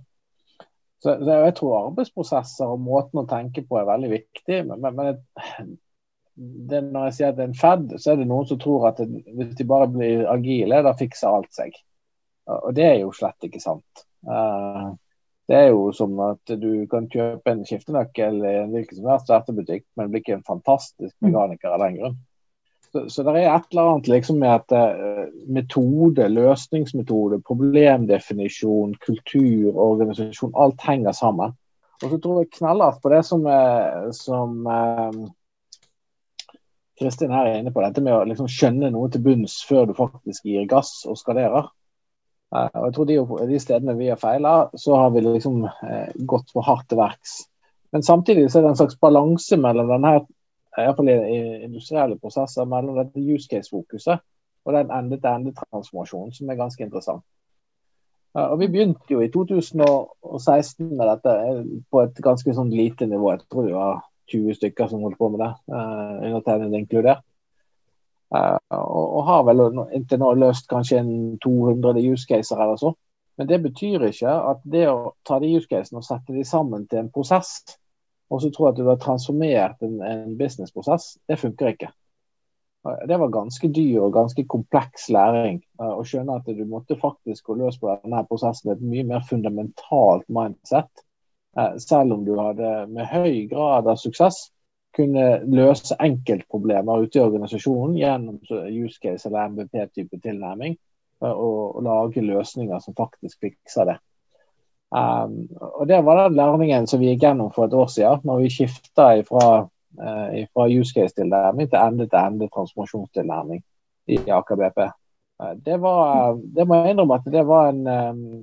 Så, 1.03 1.13
så, 1.21 1.35
jeg 1.45 1.55
tror 1.59 1.75
arbeidsprosesser 1.83 2.71
og 2.71 2.81
måten 2.81 3.21
å 3.21 3.27
tenke 3.29 3.63
på 3.67 3.77
er 3.79 3.91
veldig 3.91 4.09
viktig. 4.15 4.63
Men, 4.71 4.81
men, 4.87 4.97
men 4.97 5.75
det, 6.71 6.81
når 6.87 7.11
jeg 7.11 7.19
sier 7.19 7.35
at 7.35 7.37
det 7.37 7.45
er 7.45 7.51
en 7.51 7.59
Fed, 7.61 7.93
så 7.99 8.15
er 8.15 8.23
det 8.23 8.31
noen 8.31 8.49
som 8.49 8.63
tror 8.63 8.89
at 8.89 9.03
det, 9.03 9.21
hvis 9.37 9.53
de 9.59 9.69
bare 9.69 9.91
blir 9.93 10.25
agile, 10.33 10.81
da 10.87 10.95
fikser 10.97 11.29
alt 11.29 11.53
seg. 11.55 11.77
Og 12.49 12.73
det 12.73 12.89
er 12.89 12.99
jo 13.03 13.13
slett 13.13 13.45
ikke 13.45 13.61
sant. 13.61 14.07
Uh, 14.25 14.97
det 15.49 15.57
er 15.57 15.68
jo 15.72 15.88
som 15.96 16.18
at 16.20 16.51
du 16.61 16.84
kan 16.90 17.07
kjøpe 17.09 17.53
en 17.53 17.64
skiftenøkkel 17.64 18.42
i 18.44 18.55
en 18.62 18.72
hvilken 18.74 18.99
som 18.99 19.07
helst 19.09 19.30
svertebutikk, 19.30 19.86
men 19.96 20.11
blir 20.12 20.20
ikke 20.20 20.36
en 20.36 20.49
fantastisk 20.49 21.14
mm. 21.14 21.28
mekaniker 21.28 21.72
av 21.72 21.84
den 21.86 21.96
grunn. 22.01 22.18
Så, 22.88 23.05
så, 23.12 23.24
det 23.24 23.34
er 23.36 23.51
et 23.53 23.72
eller 23.72 23.90
annet 23.92 24.09
liksom 24.09 24.38
med 24.40 24.53
at 24.53 24.72
uh, 24.72 25.24
metode, 25.53 26.28
løsningsmetode, 26.32 27.40
problemdefinisjon, 27.49 28.94
kultur, 29.05 29.72
organisasjon, 29.76 30.55
alt 30.57 30.84
henger 30.84 31.16
sammen. 31.16 31.57
Og 32.03 32.12
så 32.12 32.20
tror 32.22 32.40
jeg 32.40 32.53
knallhardt 32.61 33.03
på 33.03 33.12
det 33.12 33.24
som, 33.28 33.44
uh, 33.44 34.09
som 34.16 34.68
uh, 34.68 35.18
Kristin 37.01 37.32
her 37.32 37.49
er 37.49 37.61
inne 37.61 37.72
på, 37.72 37.84
dette 37.84 38.05
med 38.05 38.16
å 38.16 38.24
liksom 38.28 38.49
skjønne 38.53 38.92
noe 38.94 39.12
til 39.12 39.24
bunns 39.24 39.61
før 39.68 39.88
du 39.88 39.96
faktisk 39.96 40.49
gir 40.49 40.68
gass 40.68 41.03
og 41.09 41.20
skalerer. 41.20 41.68
Eh, 42.55 42.70
og 42.80 42.88
jeg 42.88 42.96
tror 42.96 43.09
de, 43.09 43.18
de 43.51 43.61
stedene 43.61 43.96
vi 43.99 44.09
har 44.09 44.20
feila, 44.20 44.57
så 44.76 44.96
har 44.96 45.12
vi 45.14 45.24
liksom 45.24 45.62
eh, 45.68 46.11
gått 46.28 46.53
for 46.55 46.66
hardt 46.66 46.88
til 46.88 47.01
verks. 47.01 47.38
Men 47.92 48.05
samtidig 48.05 48.49
så 48.51 48.59
er 48.59 48.66
det 48.66 48.74
en 48.74 48.82
slags 48.82 48.99
balanse 49.01 49.57
mellom 49.61 49.90
denne, 49.92 50.18
iallfall 50.78 51.11
i, 51.12 51.38
industrielle 51.66 52.18
prosesser, 52.20 52.68
mellom 52.68 53.01
dette 53.01 53.22
use 53.22 53.49
case-fokuset 53.51 54.20
og 54.68 54.74
den 54.74 54.90
ende-til-ende-transformasjonen, 54.92 56.34
som 56.36 56.51
er 56.51 56.59
ganske 56.59 56.84
interessant. 56.84 57.24
Uh, 58.36 58.51
og 58.53 58.59
Vi 58.61 58.68
begynte 58.68 59.09
jo 59.14 59.22
i 59.24 59.30
2016 59.32 60.90
med 60.90 61.07
dette 61.09 61.32
eh, 61.32 61.62
på 61.88 62.03
et 62.05 62.20
ganske 62.24 62.53
sånn 62.53 62.72
lite 62.74 63.09
nivå. 63.09 63.30
Jeg 63.32 63.46
tror 63.49 63.64
det 63.64 63.76
var 63.76 64.03
20 64.28 64.59
stykker 64.59 64.90
som 64.90 65.07
holdt 65.07 65.16
på 65.16 65.30
med 65.32 65.40
det, 65.40 65.53
undertegnede 65.72 66.82
inkludert. 66.82 67.24
Uh, 68.29 68.59
og, 68.76 69.22
har 69.24 69.45
vel 69.49 69.62
inntil 69.97 70.20
nå 70.20 70.35
løst 70.37 70.66
kanskje 70.68 71.01
en 71.01 71.12
200 71.41 72.03
use 72.05 72.29
caser 72.29 72.61
eller 72.61 72.76
så. 72.81 72.93
Men 73.41 73.49
det 73.49 73.61
betyr 73.64 74.05
ikke 74.11 74.33
at 74.51 74.61
det 74.68 74.85
å 74.91 75.14
ta 75.26 75.39
de 75.41 75.55
use 75.55 75.70
casene 75.70 76.03
og 76.03 76.05
sette 76.05 76.35
de 76.37 76.45
sammen 76.45 76.85
til 76.91 77.05
en 77.05 77.12
prosess, 77.14 77.62
og 78.29 78.43
så 78.43 78.51
tro 78.53 78.66
at 78.68 78.76
du 78.76 78.85
har 78.89 79.01
transformert 79.01 79.81
en, 79.87 80.03
en 80.05 80.37
businessprosess, 80.37 81.14
det 81.31 81.39
funker 81.41 81.72
ikke. 81.72 81.91
Uh, 82.85 83.01
det 83.09 83.16
var 83.22 83.33
ganske 83.33 83.72
dyr 83.72 84.05
og 84.05 84.12
ganske 84.18 84.45
kompleks 84.51 85.09
læring 85.14 85.62
uh, 85.81 85.95
å 85.97 86.05
skjønne 86.05 86.37
at 86.37 86.53
du 86.53 86.64
måtte 86.68 87.01
faktisk 87.01 87.49
gå 87.49 87.57
løs 87.62 87.81
på 87.81 87.95
denne 87.95 88.26
prosessen 88.29 88.68
med 88.68 88.76
et 88.76 88.91
mye 88.93 89.09
mer 89.14 89.24
fundamentalt 89.29 90.29
mindset. 90.29 90.91
Selv 91.83 92.12
om 92.14 92.20
du 92.22 92.37
hadde 92.39 92.68
med 92.93 93.09
høy 93.09 93.49
grad 93.51 93.89
av 93.91 93.97
suksess 93.99 94.45
kunne 94.99 95.28
løse 95.46 95.96
enkeltproblemer 96.03 97.05
ute 97.05 97.20
i 97.20 97.22
organisasjonen 97.22 97.96
gjennom 97.96 98.40
use 98.42 98.99
case 99.03 99.28
eller 99.28 99.55
MVP-type 99.55 100.20
tilnærming. 100.24 100.76
Og, 101.20 101.76
og, 101.76 101.82
lage 101.82 102.22
løsninger 102.22 102.78
som 102.78 102.94
faktisk 102.94 103.40
fikser 103.42 103.88
det. 103.88 103.96
Um, 104.94 105.49
og 105.61 105.88
Det 105.88 105.99
var 106.05 106.28
den 106.28 106.36
læringen 106.38 106.86
som 106.86 107.01
vi 107.01 107.11
gikk 107.11 107.24
gjennom 107.26 107.51
for 107.53 107.66
et 107.66 107.74
år 107.74 107.90
siden, 107.90 108.22
når 108.24 108.44
vi 108.44 108.53
skifta 108.55 109.09
fra, 109.26 109.49
uh, 109.99 110.38
fra 110.55 110.68
use 110.70 110.94
case-tilnærming 110.94 111.70
til 111.70 111.82
ende-til-ende 111.82 112.49
transformasjonstilnærming 112.55 113.64
i 114.09 114.20
Aker 114.30 114.57
BP. 114.62 114.80
Det, 115.39 115.76
var, 115.78 116.34
det 116.57 116.64
må 116.66 116.80
jeg 116.80 116.93
innrømme 116.93 117.14
at 117.20 117.26
det 117.30 117.45
var 117.47 117.68
en 117.70 117.84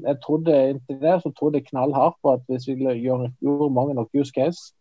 Jeg 0.06 0.16
trodde 0.24 0.54
inntil 0.70 1.02
det 1.02 1.18
så 1.26 1.32
trodde 1.36 1.60
jeg 1.60 1.68
knallhardt 1.68 2.16
på 2.24 2.32
at 2.38 2.46
hvis 2.48 2.70
vi 2.70 2.88
gjorde, 3.04 3.34
mange 3.76 3.98
nok 3.98 4.16
use 4.16 4.32
case, 4.32 4.72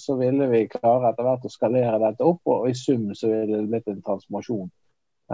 så 0.00 0.16
ville 0.16 0.48
vi 0.48 0.62
klare 0.72 1.10
etter 1.10 1.26
hvert 1.26 1.44
å 1.44 1.52
skalere 1.52 2.00
dette 2.00 2.24
opp. 2.24 2.40
Og 2.48 2.70
i 2.70 2.74
sum 2.74 3.10
så 3.12 3.28
ville 3.28 3.60
det 3.60 3.68
blitt 3.68 3.92
en 3.92 4.00
transformasjon 4.06 4.70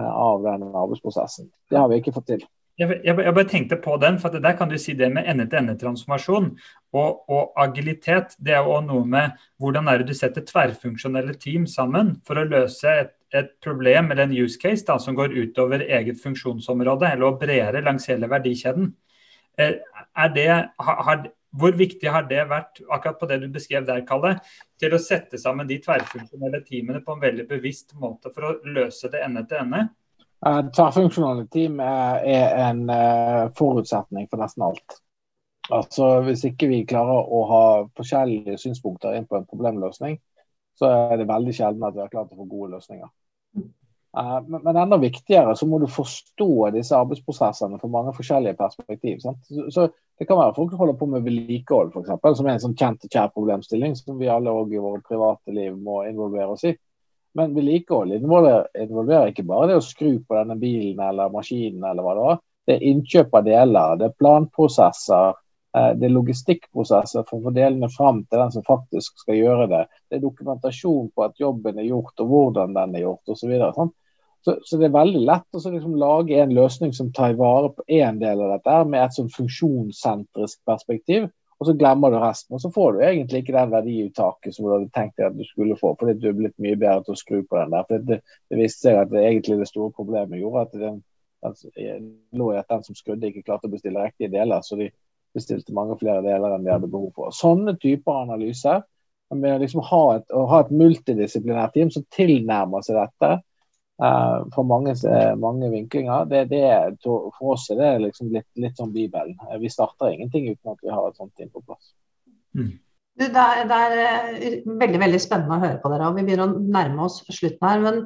av 0.02 0.42
den 0.42 0.66
arbeidsprosessen. 0.66 1.50
Det 1.70 1.78
har 1.78 1.88
vi 1.88 2.02
ikke 2.02 2.16
fått 2.18 2.30
til. 2.34 2.46
Jeg, 2.76 2.98
jeg, 3.06 3.16
bare 3.16 3.48
tenkte 3.48 3.78
på 3.80 3.94
den, 3.96 4.18
for 4.20 4.28
Der 4.28 4.56
kan 4.56 4.68
du 4.68 4.76
si 4.78 4.92
det 4.92 5.08
med 5.12 5.24
ende-til-ende-transformasjon 5.30 6.50
og, 6.92 7.30
og, 7.30 7.52
agilitet. 7.56 8.36
Det 8.36 8.52
er 8.52 8.66
jo 8.66 8.82
noe 8.84 9.06
med 9.08 9.38
hvordan 9.56 9.88
er 9.88 10.02
det 10.02 10.10
du 10.10 10.16
setter 10.16 10.44
tverrfunksjonelle 10.44 11.38
team 11.40 11.64
sammen 11.66 12.18
for 12.26 12.36
å 12.36 12.44
løse 12.44 12.92
et, 12.92 13.15
et 13.34 13.48
problem 13.64 14.10
eller 14.10 14.28
en 14.28 14.36
use 14.36 14.58
case 14.60 14.84
da, 14.86 14.98
som 15.02 15.16
går 15.16 15.34
utover 15.34 15.82
eget 15.82 16.20
funksjonsområde 16.22 17.08
eller 17.12 17.38
bredere 17.40 17.82
langs 17.84 18.06
hele 18.10 18.28
verdikjeden. 18.30 18.92
Eh, 19.58 19.74
det, 20.34 20.46
har, 20.78 21.26
hvor 21.56 21.76
viktig 21.76 22.10
har 22.12 22.26
det 22.30 22.44
vært 22.50 22.82
akkurat 22.88 23.20
på 23.20 23.28
det 23.30 23.40
du 23.42 23.48
beskrev 23.52 23.86
der, 23.88 24.04
Kalle, 24.08 24.36
til 24.80 24.94
å 24.94 25.02
sette 25.02 25.40
sammen 25.40 25.68
de 25.68 25.80
tverrfunksjonelle 25.82 26.62
teamene 26.66 27.02
på 27.04 27.16
en 27.16 27.24
veldig 27.24 27.48
bevisst 27.48 27.96
måte 28.00 28.32
for 28.34 28.50
å 28.50 28.56
løse 28.76 29.10
det 29.12 29.24
ende 29.24 29.46
til 29.48 29.64
ende? 29.64 29.86
Uh, 30.44 30.62
Tverrfunksjonale 30.68 31.46
team 31.50 31.80
er, 31.80 32.20
en 32.68 32.84
uh, 32.92 33.48
forutsetning 33.56 34.28
for 34.30 34.42
nesten 34.42 34.66
alt. 34.68 35.00
Altså 35.72 36.20
Hvis 36.22 36.44
ikke 36.46 36.68
vi 36.70 36.84
klarer 36.86 37.24
å 37.26 37.40
ha 37.50 37.64
forskjellige 37.96 38.58
synspunkter 38.60 39.16
inn 39.16 39.26
på 39.26 39.40
en 39.40 39.48
problemløsning, 39.48 40.20
så 40.78 40.90
er 40.92 41.20
det 41.20 41.28
veldig 41.28 41.54
sjelden 41.56 41.84
at 41.86 41.96
vi 41.96 42.04
har 42.04 42.12
klart 42.12 42.32
å 42.32 42.38
få 42.38 42.48
gode 42.48 42.76
løsninger. 42.76 43.10
Uh, 44.16 44.40
men, 44.48 44.76
enda 44.76 44.96
viktigere 44.96 45.52
så 45.56 45.66
må 45.68 45.76
du 45.82 45.86
forstå 45.92 46.70
disse 46.72 46.96
arbeidsprosessene 46.96 47.76
fra 47.80 47.90
mange 47.92 48.14
forskjellige 48.16 48.56
perspektiv. 48.56 49.18
Så, 49.20 49.34
så, 49.72 49.88
Det 50.18 50.24
kan 50.24 50.38
være 50.40 50.54
folk 50.56 50.72
som 50.72 50.80
holder 50.80 50.96
på 50.96 51.08
med 51.12 51.26
vedlikehold, 51.26 51.92
f.eks., 51.92 52.38
som 52.38 52.46
er 52.46 52.54
en 52.54 52.62
sånn 52.62 52.76
kjent 52.80 53.04
og 53.04 53.12
kjær 53.12 53.34
problemstilling 53.34 53.96
som 53.98 54.16
vi 54.16 54.30
alle 54.32 54.54
i 54.72 54.80
våre 54.80 55.02
private 55.04 55.52
liv 55.52 55.76
må 55.76 56.00
involvere 56.08 56.54
oss 56.54 56.64
i. 56.64 56.72
Men 57.36 57.52
vedlikehold 57.52 58.14
involverer, 58.16 58.70
involverer 58.80 59.34
ikke 59.34 59.44
bare 59.44 59.68
det 59.68 59.76
å 59.76 59.84
skru 59.84 60.14
på 60.24 60.38
denne 60.38 60.56
bilen 60.56 61.02
eller 61.04 61.34
maskinen 61.34 61.84
eller 61.84 62.06
hva 62.06 62.14
det 62.16 62.24
var. 62.30 62.38
Det 62.66 62.76
er 62.78 62.86
innkjøp 62.88 63.36
av 63.36 63.44
deler, 63.44 63.98
det 64.00 64.08
er 64.08 64.16
planprosesser, 64.16 65.36
eh, 65.36 65.42
det 65.98 66.08
er 66.08 66.14
logistikkprosesser 66.14 67.26
for 67.28 67.38
å 67.38 67.48
få 67.48 67.52
delene 67.56 67.90
fram 67.92 68.22
til 68.24 68.40
den 68.40 68.52
som 68.54 68.64
faktisk 68.66 69.22
skal 69.22 69.38
gjøre 69.38 69.68
det. 69.72 69.84
Det 70.08 70.18
er 70.18 70.24
dokumentasjon 70.24 71.10
på 71.12 71.26
at 71.26 71.40
jobben 71.40 71.80
er 71.80 71.88
gjort 71.90 72.24
og 72.24 72.32
hvordan 72.32 72.76
den 72.76 72.96
er 72.96 73.06
gjort 73.06 73.34
osv. 73.34 73.54
Så, 73.76 73.88
så, 74.46 74.56
så 74.64 74.80
det 74.80 74.88
er 74.88 74.98
veldig 74.98 75.24
lett 75.28 75.58
å 75.58 75.64
liksom 75.74 75.96
lage 76.00 76.38
en 76.40 76.54
løsning 76.56 76.94
som 76.96 77.12
tar 77.12 77.36
vare 77.40 77.74
på 77.76 77.84
én 77.98 78.22
del 78.22 78.40
av 78.44 78.56
dette 78.56 78.78
med 78.88 79.04
et 79.04 79.18
sånn 79.18 79.32
funksjonssentrisk 79.36 80.62
perspektiv 80.68 81.28
og 81.56 81.68
så 81.68 81.72
glemmer 81.76 82.12
du 82.12 82.18
resten. 82.20 82.54
Og 82.56 82.60
så 82.60 82.70
får 82.72 82.92
du 82.92 83.02
egentlig 83.04 83.42
ikke 83.42 83.56
den 83.56 83.72
verdiuttaket 83.72 84.54
som 84.54 84.66
du 84.66 84.72
hadde 84.74 84.92
tenkt 84.94 85.22
at 85.24 85.36
du 85.36 85.44
skulle 85.48 85.78
få, 85.80 85.94
fordi 85.98 86.18
du 86.20 86.28
er 86.30 86.36
blitt 86.36 86.56
mye 86.62 86.76
bedre 86.76 87.06
til 87.06 87.16
å 87.16 87.20
skru 87.20 87.38
på 87.42 87.56
den 87.56 87.72
der. 87.72 87.86
For 87.88 88.08
det, 88.10 88.18
det 88.50 88.58
viste 88.60 88.88
seg 88.88 89.00
at 89.00 89.12
det 89.12 89.22
egentlig 89.24 89.60
det 89.62 89.70
store 89.70 89.94
problemet 89.96 90.40
gjorde 90.42 90.66
at 90.66 90.76
den, 90.82 91.00
den 91.46 92.10
lå 92.36 92.50
i 92.52 92.60
at 92.60 92.68
den 92.72 92.84
som 92.84 92.98
skrudde, 92.98 93.30
ikke 93.30 93.46
klarte 93.46 93.70
å 93.70 93.72
bestille 93.72 94.04
riktige 94.04 94.34
deler. 94.36 94.64
Så 94.66 94.76
de 94.80 94.90
bestilte 95.36 95.74
mange 95.76 95.98
flere 96.00 96.24
deler 96.24 96.56
enn 96.56 96.64
de 96.66 96.72
hadde 96.74 96.90
behov 96.92 97.12
for. 97.16 97.34
Sånne 97.36 97.76
typer 97.80 98.24
analyser, 98.24 98.84
med 99.34 99.58
liksom 99.60 99.82
ha 99.88 100.02
et, 100.16 100.28
å 100.30 100.44
ha 100.52 100.62
et 100.62 100.72
multidisiplinært 100.74 101.74
team 101.74 101.90
som 101.92 102.06
tilnærmer 102.14 102.84
seg 102.86 103.00
dette, 103.00 103.36
Uh, 103.96 104.44
fra 104.52 104.60
mange, 104.62 104.92
mange, 105.40 105.70
vinklinger. 105.72 106.26
Det, 106.28 106.42
det, 106.50 106.98
for 107.06 107.54
oss 107.54 107.70
er 107.72 107.78
det 107.80 107.92
liksom 108.02 108.28
litt, 108.28 108.48
litt 108.60 108.76
sånn 108.76 108.92
Bibelen. 108.92 109.38
Eh, 109.48 109.56
vi 109.62 109.70
starter 109.72 110.10
ingenting 110.12 110.50
uten 110.50 110.74
at 110.74 110.82
vi 110.84 110.90
har 110.92 111.06
et 111.08 111.16
sånt 111.16 111.32
team 111.32 111.48
på 111.48 111.62
plass. 111.64 111.94
Mm. 112.52 112.74
Det, 113.16 113.30
er, 113.32 113.62
det, 113.64 113.76
er, 113.76 114.32
eh, 114.44 114.56
veldig 114.76 114.98
veldig 115.00 115.18
spennende 115.24 115.56
å 115.56 115.62
høre 115.62 115.78
på 115.80 115.88
dere. 115.88 116.08
og 116.10 116.18
Vi 116.18 116.24
begynner 116.26 116.50
å 116.50 116.64
nærme 116.74 117.06
oss 117.06 117.22
slutten 117.32 117.64
her. 117.64 117.78
Men, 117.80 118.00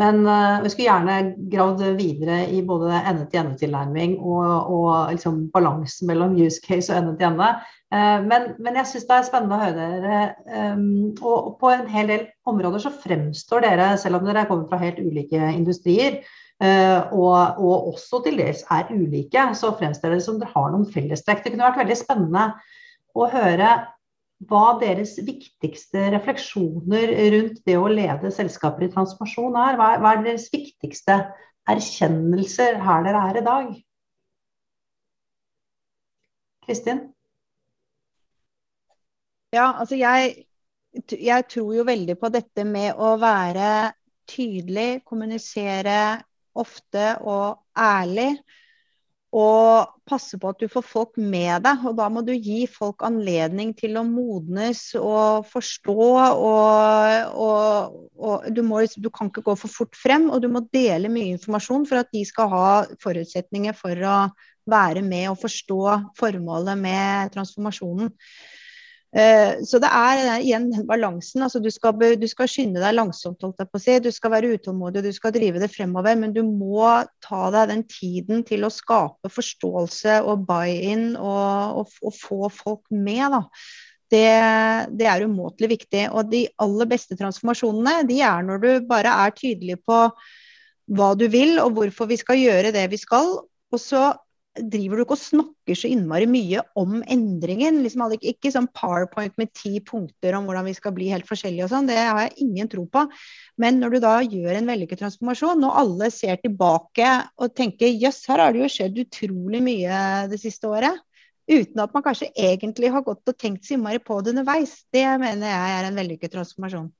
men 0.00 0.22
uh, 0.24 0.62
vi 0.64 0.70
skulle 0.72 0.86
gjerne 0.86 1.16
gravd 1.52 1.82
videre 1.98 2.38
i 2.48 2.62
både 2.64 3.02
ende-til-ende-tilnærming 3.02 4.14
og, 4.22 4.70
og 4.72 5.12
liksom 5.12 5.42
balansen 5.52 6.08
mellom 6.08 6.32
use 6.38 6.64
case 6.64 6.88
og 6.88 6.96
ende-til-ende. 6.96 7.50
Eh, 7.92 8.24
men, 8.24 8.46
men, 8.56 8.78
jeg 8.80 8.88
syns 8.88 9.04
det 9.10 9.18
er 9.18 9.26
spennende 9.28 9.58
å 9.58 9.66
høre 9.66 9.88
dere. 10.06 10.22
Og 11.20 11.50
på 11.60 11.72
en 11.74 11.84
hel 11.92 12.14
del 12.14 12.24
områder 12.48 12.86
så 12.86 12.94
fremstår 13.04 13.66
dere, 13.66 13.90
selv 14.00 14.22
om 14.22 14.24
dere 14.30 14.46
kommer 14.48 14.70
fra 14.72 14.80
helt 14.80 15.02
ulike 15.04 15.42
industrier, 15.52 16.22
og, 16.64 17.58
og, 17.58 17.90
også 17.90 18.22
til 18.24 18.38
dels 18.40 18.62
er 18.72 18.88
ulike, 18.94 19.42
så 19.58 19.74
fremstår 19.76 20.14
det 20.14 20.22
som 20.24 20.38
dere 20.40 20.54
har 20.54 20.70
noen 20.72 20.86
fellestrekk. 20.88 21.42
Det 21.44 21.52
kunne 21.52 21.66
vært 21.66 21.82
veldig 21.82 21.98
spennende 21.98 22.46
å 23.14 23.28
høre 23.30 23.74
hva 24.48 24.74
deres 24.80 25.14
viktigste 25.24 26.08
refleksjoner 26.14 27.12
rundt 27.34 27.62
det 27.66 27.76
å 27.78 27.88
lede 27.88 28.32
selskaper 28.34 28.86
i 28.86 28.92
transformasjon 28.92 29.56
er. 29.60 29.78
Hva, 29.78 30.12
er 30.12 30.22
deres 30.26 30.48
viktigste 30.52 31.20
erkjennelser 31.70 32.80
her 32.84 33.06
dere 33.06 33.24
er 33.30 33.40
i 33.40 33.44
dag? 33.46 33.74
Kristin? 36.64 37.06
Ja, 39.54 39.70
altså 39.78 39.96
jeg, 40.00 40.46
jeg 41.12 41.46
tror 41.50 41.74
jo 41.76 41.86
veldig 41.86 42.16
på 42.18 42.30
dette 42.34 42.64
med 42.66 42.98
å 42.98 43.14
være 43.22 43.92
tydelig, 44.28 45.04
kommunisere 45.06 46.18
ofte 46.58 47.14
og 47.22 47.60
ærlig. 47.78 48.32
Og 49.34 49.90
passe 50.06 50.38
på 50.38 50.52
at 50.52 50.60
du 50.62 50.68
får 50.70 50.84
folk 50.86 51.16
med 51.18 51.64
deg. 51.64 51.82
Og 51.88 51.96
da 51.98 52.06
må 52.12 52.22
du 52.22 52.32
gi 52.34 52.68
folk 52.70 53.02
anledning 53.06 53.72
til 53.74 53.98
å 53.98 54.04
modnes 54.06 54.86
og 55.00 55.48
forstå. 55.50 55.96
Og, 55.98 57.34
og, 57.42 57.98
og 58.14 58.48
du, 58.54 58.62
må, 58.66 58.84
du, 58.94 59.10
kan 59.10 59.32
ikke 59.32 59.46
gå 59.48 59.56
for 59.58 59.74
fort 59.80 59.98
frem, 59.98 60.28
og 60.30 60.44
du 60.44 60.50
må 60.52 60.62
dele 60.74 61.10
mye 61.12 61.34
informasjon 61.34 61.88
for 61.90 62.04
at 62.04 62.12
de 62.14 62.22
skal 62.28 62.52
ha 62.52 62.66
forutsetninger 63.02 63.74
for 63.78 64.06
å 64.06 64.18
være 64.70 65.02
med 65.04 65.28
og 65.32 65.40
forstå 65.42 65.80
formålet 66.16 66.78
med 66.80 67.34
transformasjonen. 67.34 68.14
Eh, 69.14 69.60
så 69.62 69.78
det 69.78 69.88
er 69.94 70.40
igjen 70.42 70.66
den 70.72 70.86
balansen. 70.88 71.44
altså 71.46 71.60
du 71.62 71.70
skal, 71.70 71.94
du 72.18 72.26
skal, 72.26 72.50
skynde 72.50 72.82
deg 72.82 72.96
langsomt, 72.96 73.44
si. 73.78 73.98
Du 74.02 74.10
skal 74.10 74.32
være 74.34 74.56
utålmodig, 74.56 75.04
du 75.06 75.12
skal 75.14 75.34
drive 75.36 75.62
det 75.62 75.70
fremover. 75.70 76.18
Men 76.18 76.34
du 76.34 76.42
må 76.42 76.88
ta 77.22 77.46
deg 77.54 77.70
den 77.70 77.84
tiden 77.86 78.42
til 78.46 78.66
å 78.66 78.72
skape 78.74 79.30
forståelse 79.30 80.20
og 80.26 80.46
buy-in 80.48 81.12
og, 81.14 81.84
og, 81.84 81.98
og, 82.02 82.14
få 82.18 82.50
folk 82.50 82.82
med. 82.90 83.38
Det, 84.10 84.26
det, 84.98 85.06
er 85.06 85.26
umåtelig 85.28 85.76
viktig. 85.76 86.08
Og 86.10 86.32
de 86.34 86.46
aller 86.62 86.90
beste 86.90 87.18
transformasjonene 87.18 88.02
de 88.10 88.18
er 88.26 88.42
når 88.46 88.64
du 88.64 88.70
bare 88.90 89.14
er 89.26 89.38
tydelig 89.38 89.78
på 89.86 90.08
hva 90.94 91.14
du 91.16 91.28
vil 91.32 91.56
og 91.62 91.78
hvorfor 91.78 92.10
vi 92.10 92.18
skal 92.20 92.42
gjøre 92.42 92.74
det 92.74 92.88
vi 92.90 92.98
skal. 93.00 93.30
Og 93.70 93.80
så 93.80 94.10
driver 94.54 94.98
du 94.98 95.02
ikke 95.02 95.16
og 95.16 95.20
snakker 95.20 95.78
så 95.78 95.88
innmari 95.90 96.26
mye 96.30 96.62
om 96.78 97.00
endringen. 97.10 97.80
Liksom, 97.82 98.04
ikke 98.20 98.52
sånn 98.54 98.68
powerpoint 98.76 99.34
med 99.40 99.50
ti 99.56 99.80
punkter 99.84 100.36
om 100.38 100.46
hvordan 100.46 100.68
vi 100.68 100.74
skal 100.76 100.94
bli 100.94 101.08
helt 101.10 101.26
forskjellige 101.28 101.66
og 101.66 101.72
sånn. 101.72 101.88
Det 101.90 101.98
har 101.98 102.20
jeg 102.26 102.46
ingen 102.46 102.70
tro 102.70 102.84
på. 102.86 103.04
Men 103.60 103.80
når 103.82 103.96
du 103.96 103.98
da 104.04 104.14
gjør 104.22 104.58
en 104.58 104.70
vellykket 104.70 105.02
transformasjon, 105.02 105.64
og 105.66 105.80
alle 105.82 106.10
ser 106.14 106.38
tilbake 106.42 107.08
og 107.34 107.56
tenker 107.58 107.90
jøss, 107.90 108.22
her 108.30 108.44
har 108.44 108.54
det 108.54 108.62
jo 108.62 108.72
skjedd 108.76 109.00
utrolig 109.02 109.62
mye 109.64 110.02
det 110.30 110.38
siste 110.42 110.70
året. 110.70 111.02
Uten 111.50 111.80
at 111.82 111.92
man 111.92 112.04
kanskje 112.04 112.30
egentlig 112.40 112.92
har 112.94 113.04
gått 113.04 113.28
og 113.28 113.36
tenkt 113.40 113.66
så 113.66 113.74
innmari 113.76 114.00
på 114.00 114.20
det 114.22 114.32
underveis. 114.32 114.78
Det 114.94 115.04
mener 115.20 115.50
jeg 115.50 115.72
er 115.74 115.88
en 115.88 115.98
vellykket 115.98 116.32
transformasjon. 116.36 116.92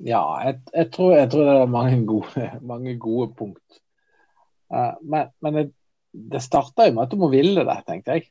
Ja, 0.00 0.22
jeg, 0.46 0.62
jeg, 0.72 0.88
tror, 0.94 1.12
jeg 1.18 1.28
tror, 1.30 1.44
det 1.44 1.58
er 1.60 1.70
mange 1.76 2.00
gode, 2.08 2.48
mange 2.72 2.96
gode 2.98 3.28
punkt. 3.36 3.80
Uh, 4.70 4.94
men, 5.02 5.30
men 5.42 5.58
jeg 5.58 5.70
det 6.12 6.42
starta 6.42 6.88
jo 6.88 6.96
med 6.96 7.06
at 7.06 7.14
du 7.14 7.20
må 7.20 7.30
ville 7.32 7.64
det, 7.66 7.78
tenkte 7.86 8.18
jeg. 8.18 8.28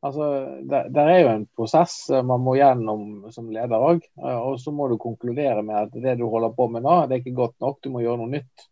Altså, 0.00 0.28
det, 0.62 0.84
det, 0.94 1.02
er 1.02 1.20
jo 1.24 1.30
en 1.32 1.44
prosess 1.58 1.96
man 2.26 2.42
må 2.44 2.54
gjennom 2.58 3.30
som 3.34 3.48
leder 3.50 3.82
òg. 3.82 4.04
Og 4.22 4.58
så 4.62 4.70
må 4.74 4.86
du 4.90 4.98
konkludere 5.00 5.64
med 5.66 5.88
at 5.88 5.96
det 6.02 6.18
du 6.20 6.26
holder 6.30 6.54
på 6.54 6.68
med 6.70 6.86
nå, 6.86 7.00
det 7.06 7.16
er 7.16 7.22
ikke 7.24 7.40
godt 7.40 7.56
nok, 7.64 7.80
du 7.82 7.90
må 7.94 8.02
gjøre 8.04 8.20
noe 8.22 8.34
nytt. 8.36 8.68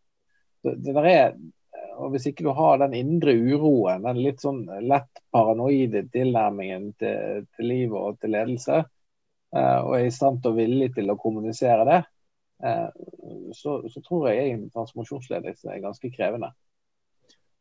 Det, 0.62 0.76
det 0.86 1.06
er, 1.10 1.34
og 1.96 2.12
Hvis 2.12 2.28
ikke 2.30 2.44
du 2.46 2.52
har 2.54 2.78
den 2.82 2.94
indre 2.98 3.34
uroen, 3.34 4.04
den 4.04 4.20
litt 4.22 4.42
sånn 4.44 4.64
lett 4.86 5.22
paranoide 5.32 6.04
tilnærmingen 6.12 6.92
til, 7.00 7.46
til 7.56 7.70
livet 7.72 7.96
og 7.96 8.20
til 8.20 8.34
ledelse, 8.36 8.82
eh, 9.56 9.78
og 9.80 9.96
er 9.96 10.06
i 10.06 10.12
stand 10.14 10.42
til 10.44 10.54
og 10.54 10.60
villig 10.60 10.92
til 10.94 11.10
å 11.10 11.18
kommunisere 11.20 11.86
det, 11.88 12.00
eh, 12.68 12.88
så, 13.56 13.80
så 13.88 14.04
tror 14.04 14.28
jeg 14.30 14.44
egentlig 14.44 14.74
transformasjonsledelse 14.76 15.72
er 15.72 15.84
ganske 15.88 16.12
krevende. 16.14 16.52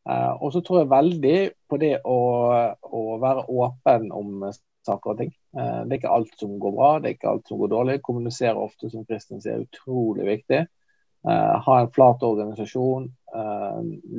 Uh, 0.06 0.38
og 0.38 0.53
så 0.53 0.62
tror 0.62 0.84
jeg 0.84 0.91
veldig 0.91 1.38
på 1.70 1.78
det 1.82 1.95
å, 2.06 2.18
å 2.86 3.03
være 3.22 3.47
åpen 3.49 4.12
om 4.14 4.43
saker 4.86 5.14
og 5.16 5.22
ting. 5.22 5.32
Uh, 5.58 5.82
det 5.86 5.95
er 5.95 5.99
ikke 5.99 6.14
alt 6.14 6.36
som 6.41 6.60
går 6.62 6.76
bra, 6.76 6.89
det 7.01 7.10
er 7.10 7.18
ikke 7.18 7.32
alt 7.32 7.49
som 7.49 7.62
går 7.62 7.72
dårlig. 7.74 8.01
Kommunisere 8.06 8.62
ofte, 8.62 8.91
som 8.93 9.06
Kristin 9.10 9.41
sier, 9.41 9.58
er 9.58 9.66
utrolig 9.66 10.28
viktig. 10.30 10.62
Uh, 11.26 11.56
ha 11.66 11.80
en 11.82 11.93
flat 11.93 12.22
organisasjon. 12.26 13.10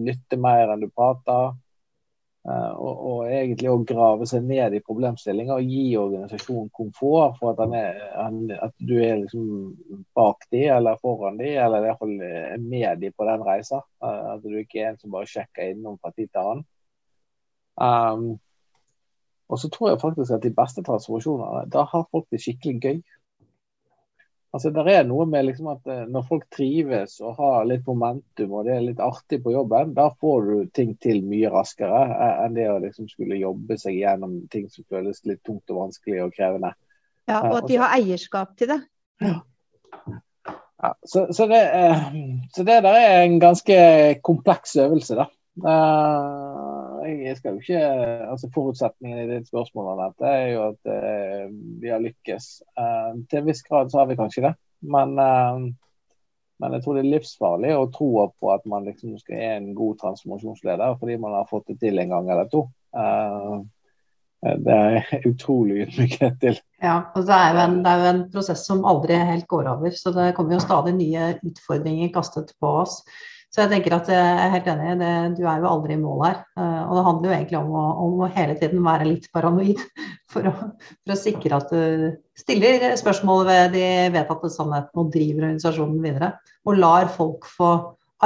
Lytte 0.06 0.36
mer 0.42 0.74
enn 0.74 0.82
du 0.82 0.90
prater. 0.90 1.54
Uh, 2.46 2.72
og, 2.78 2.98
og, 3.10 3.20
egentlig 3.34 3.70
å 3.72 3.80
grave 3.82 4.26
seg 4.30 4.44
ned 4.46 4.76
i 4.76 4.82
problemstillinga 4.86 5.56
og 5.56 5.66
gi 5.66 5.96
organisasjonen 5.98 6.68
komfort 6.70 7.40
for 7.40 7.56
at, 7.56 7.74
er, 7.74 7.96
at 8.62 8.74
du 8.78 8.92
er 9.02 9.16
liksom 9.24 9.48
bak 10.14 10.46
de 10.54 10.60
eller 10.70 11.00
foran 11.02 11.40
de, 11.40 11.48
eller 11.58 11.82
i 11.82 11.88
hvert 11.88 12.04
fall 12.04 12.14
med 12.62 13.02
de 13.02 13.10
på 13.10 13.26
den 13.26 13.42
reisa. 13.48 13.82
Uh, 13.98 14.36
at 14.36 14.46
du 14.46 14.54
ikke 14.60 14.84
er 14.84 14.92
en 14.92 15.00
som 15.02 15.14
bare 15.16 15.30
sjekker 15.30 15.72
innom 15.74 15.98
fra 15.98 16.14
tid 16.14 16.30
til 16.30 16.42
annen. 16.44 16.66
Um, 17.76 18.28
og 19.48 19.58
så 19.58 19.68
tror 19.68 19.90
jeg 19.90 20.00
faktisk 20.00 20.32
at 20.32 20.42
de 20.42 20.54
beste 20.54 20.82
transformasjonene, 20.86 21.66
da 21.70 21.84
har 21.90 22.08
folk 22.10 22.26
det 22.30 22.40
skikkelig 22.42 22.80
gøy. 22.82 23.02
Altså, 24.56 24.70
det 24.72 24.84
er 24.88 25.02
noe 25.04 25.26
med 25.28 25.44
liksom 25.50 25.66
at 25.74 25.90
eh, 25.92 26.04
Når 26.08 26.22
folk 26.30 26.46
trives 26.54 27.18
og 27.20 27.36
har 27.36 27.66
litt 27.68 27.82
momentum 27.84 28.54
og 28.56 28.64
det 28.64 28.72
er 28.72 28.86
litt 28.86 29.02
artig 29.04 29.42
på 29.44 29.52
jobben, 29.52 29.92
da 29.96 30.06
får 30.16 30.46
du 30.46 30.70
ting 30.72 30.94
til 31.02 31.20
mye 31.28 31.50
raskere 31.52 31.98
eh, 32.14 32.38
enn 32.46 32.56
det 32.56 32.70
å 32.72 32.78
liksom 32.80 33.10
skulle 33.10 33.36
jobbe 33.36 33.76
seg 33.80 33.98
gjennom 33.98 34.38
ting 34.52 34.70
som 34.72 34.86
føles 34.88 35.20
litt 35.28 35.42
tungt 35.44 35.74
og 35.74 35.82
vanskelig 35.82 36.22
og 36.24 36.32
krevende. 36.38 36.72
Ja, 37.28 37.42
Og 37.42 37.58
at 37.58 37.68
de 37.68 37.76
har 37.82 37.98
eierskap 37.98 38.54
til 38.56 38.72
det. 38.72 38.80
Ja. 39.20 39.34
ja 40.86 40.94
så, 41.04 41.26
så, 41.36 41.48
det, 41.50 41.60
så, 42.54 42.64
det, 42.64 42.80
der 42.86 42.96
er 43.02 43.26
en 43.26 43.36
ganske 43.42 43.76
kompleks 44.24 44.76
øvelse, 44.80 45.18
da. 45.20 45.28
Jeg 47.06 47.36
skal 47.38 47.56
jo 47.56 47.62
ikke, 47.62 47.80
altså 48.30 48.50
Forutsetningen 48.54 49.22
i 49.22 49.30
ditt 49.30 49.48
spørsmål 49.50 49.92
Annette, 49.94 50.28
er 50.28 50.46
jo 50.52 50.62
at 50.70 50.90
uh, 50.90 51.50
vi 51.82 51.90
har 51.92 52.02
lykkes. 52.02 52.48
Uh, 52.78 53.18
til 53.30 53.40
en 53.40 53.48
viss 53.48 53.62
grad 53.66 53.92
så 53.92 54.02
har 54.02 54.10
vi 54.10 54.18
kanskje 54.18 54.48
det. 54.48 54.54
Men, 54.86 55.14
eh, 55.18 55.62
men, 56.60 56.74
jeg 56.76 56.82
tror 56.84 56.94
det 56.94 57.00
er 57.00 57.14
livsfarlig 57.14 57.70
å 57.74 57.86
tro 57.90 58.10
på 58.38 58.50
at 58.52 58.66
man 58.68 58.84
liksom 58.86 59.14
skal 59.18 59.38
er 59.38 59.54
en 59.56 59.70
god 59.74 59.96
transformasjonsleder 60.02 60.98
fordi 61.00 61.16
man 61.22 61.32
har 61.34 61.48
fått 61.48 61.72
det 61.72 61.78
til 61.80 61.98
en 61.98 62.12
gang 62.12 62.28
eller 62.30 62.50
to. 62.52 62.66
Det 64.44 64.76
er 64.76 65.16
utrolig 65.32 65.86
ydmykhet 65.86 66.36
til. 66.44 66.60
Ja, 66.84 66.98
og 67.16 67.24
det 67.26 67.40
er, 67.48 67.58
en, 67.64 67.80
det 67.86 67.94
er, 67.94 68.04
jo 68.04 68.12
en, 68.12 68.22
prosess 68.36 68.66
som 68.68 68.84
aldri 68.86 69.16
helt 69.16 69.48
går 69.48 69.72
over. 69.72 69.96
Så 69.96 70.12
det 70.14 70.34
kommer 70.36 70.58
jo 70.58 70.66
stadig 70.66 70.92
nye 71.00 71.32
utfordringer 71.40 72.12
kastet 72.14 72.52
på 72.60 72.74
oss. 72.84 73.00
Så 73.56 73.64
jeg 73.64 73.70
tenker 73.72 73.94
at 73.96 74.08
jeg 74.12 74.20
er 74.20 74.50
helt 74.52 74.66
enig. 74.68 74.88
Det, 75.00 75.10
du 75.38 75.46
er 75.48 75.62
jo 75.62 75.68
aldri 75.70 75.94
i 75.94 76.00
mål 76.02 76.18
her. 76.26 76.40
Eh, 76.60 76.80
og 76.82 76.90
det 76.98 77.04
handler 77.06 77.30
jo 77.30 77.36
egentlig 77.38 77.56
om 77.56 77.70
å, 77.72 77.84
om 78.04 78.18
å 78.20 78.26
hele 78.34 78.56
tiden 78.60 78.82
være 78.84 79.06
litt 79.08 79.30
paranoid 79.32 79.78
for 80.32 80.50
å, 80.50 80.52
for 80.76 81.14
å, 81.14 81.16
sikre 81.16 81.56
at 81.56 81.72
du 81.72 82.10
stiller 82.36 82.84
spørsmål 83.00 83.46
ved 83.48 83.72
de 83.72 83.86
vedtatte 84.12 84.50
sannhetene 84.52 85.00
og 85.00 85.14
driver 85.14 85.46
organisasjonen 85.46 86.02
videre. 86.04 86.28
Og 86.68 86.76
lar 86.82 87.08
folk 87.14 87.48
få 87.48 87.70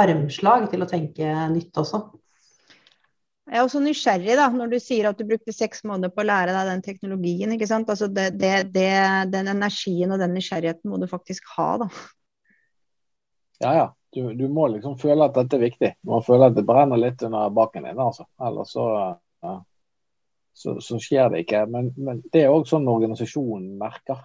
armslag 0.03 0.65
til 0.73 0.83
å 0.83 0.89
tenke 0.91 1.31
nytt 1.53 1.79
også. 1.79 2.01
Jeg 3.47 3.61
er 3.61 3.63
også 3.63 3.83
nysgjerrig 3.85 4.35
da, 4.35 4.49
når 4.51 4.75
du 4.75 4.77
sier 4.83 5.07
at 5.07 5.15
du 5.15 5.23
brukte 5.31 5.55
seks 5.55 5.85
måneder 5.87 6.11
på 6.11 6.25
å 6.25 6.27
lære 6.27 6.57
deg 6.57 6.73
den 6.73 6.85
teknologien. 6.89 7.55
ikke 7.55 7.71
sant? 7.71 7.87
Altså 7.87 8.11
det, 8.11 8.33
det, 8.43 8.51
det, 8.75 8.91
den 9.31 9.55
energien 9.55 10.11
og 10.11 10.19
den 10.19 10.35
nysgjerrigheten 10.35 10.91
må 10.91 10.99
du 10.99 11.07
faktisk 11.07 11.47
ha. 11.55 11.71
da. 11.85 11.89
Ja, 13.63 13.73
ja 13.79 13.89
du, 14.13 14.33
du, 14.33 14.47
må 14.51 14.67
liksom 14.67 14.97
føle 14.99 15.27
at 15.27 15.37
dette 15.37 15.57
er 15.57 15.65
viktig. 15.65 15.91
Du 16.01 16.11
må 16.13 16.21
føle 16.25 16.49
at 16.49 16.57
det 16.57 16.67
brenner 16.67 16.99
litt 16.99 17.23
under 17.23 17.53
baken 17.55 17.87
din. 17.87 17.99
altså. 17.99 18.27
Ellers 18.43 18.73
så, 18.75 18.87
ja, 19.43 19.55
så, 20.53 20.75
så, 20.83 20.99
skjer 20.99 21.31
det 21.31 21.45
ikke. 21.45 21.63
Men, 21.71 21.93
men 21.97 22.19
det 22.33 22.43
er 22.43 22.53
òg 22.53 22.67
sånn 22.69 22.89
organisasjonen 22.91 23.77
merker. 23.79 24.19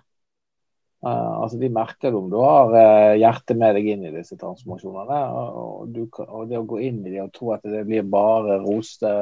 Uh, 1.07 1.43
altså 1.45 1.59
De 1.61 1.69
merker 1.71 2.11
det 2.11 2.19
om 2.19 2.31
du 2.33 2.39
har 2.41 2.73
uh, 2.73 3.15
hjertet 3.21 3.59
med 3.61 3.77
deg 3.77 3.91
inn 3.93 4.07
i 4.09 4.15
disse 4.15 4.39
transformasjonene. 4.41 5.21
Og, 5.61 5.91
du, 5.95 6.07
og, 6.25 6.47
det 6.51 6.59
å 6.59 6.67
gå 6.67 6.81
inn 6.89 7.03
i 7.05 7.13
det 7.13 7.23
og 7.23 7.35
tro 7.37 7.53
at 7.55 7.67
det 7.69 7.85
blir 7.87 8.09
bare 8.11 8.59
roste, 8.65 9.13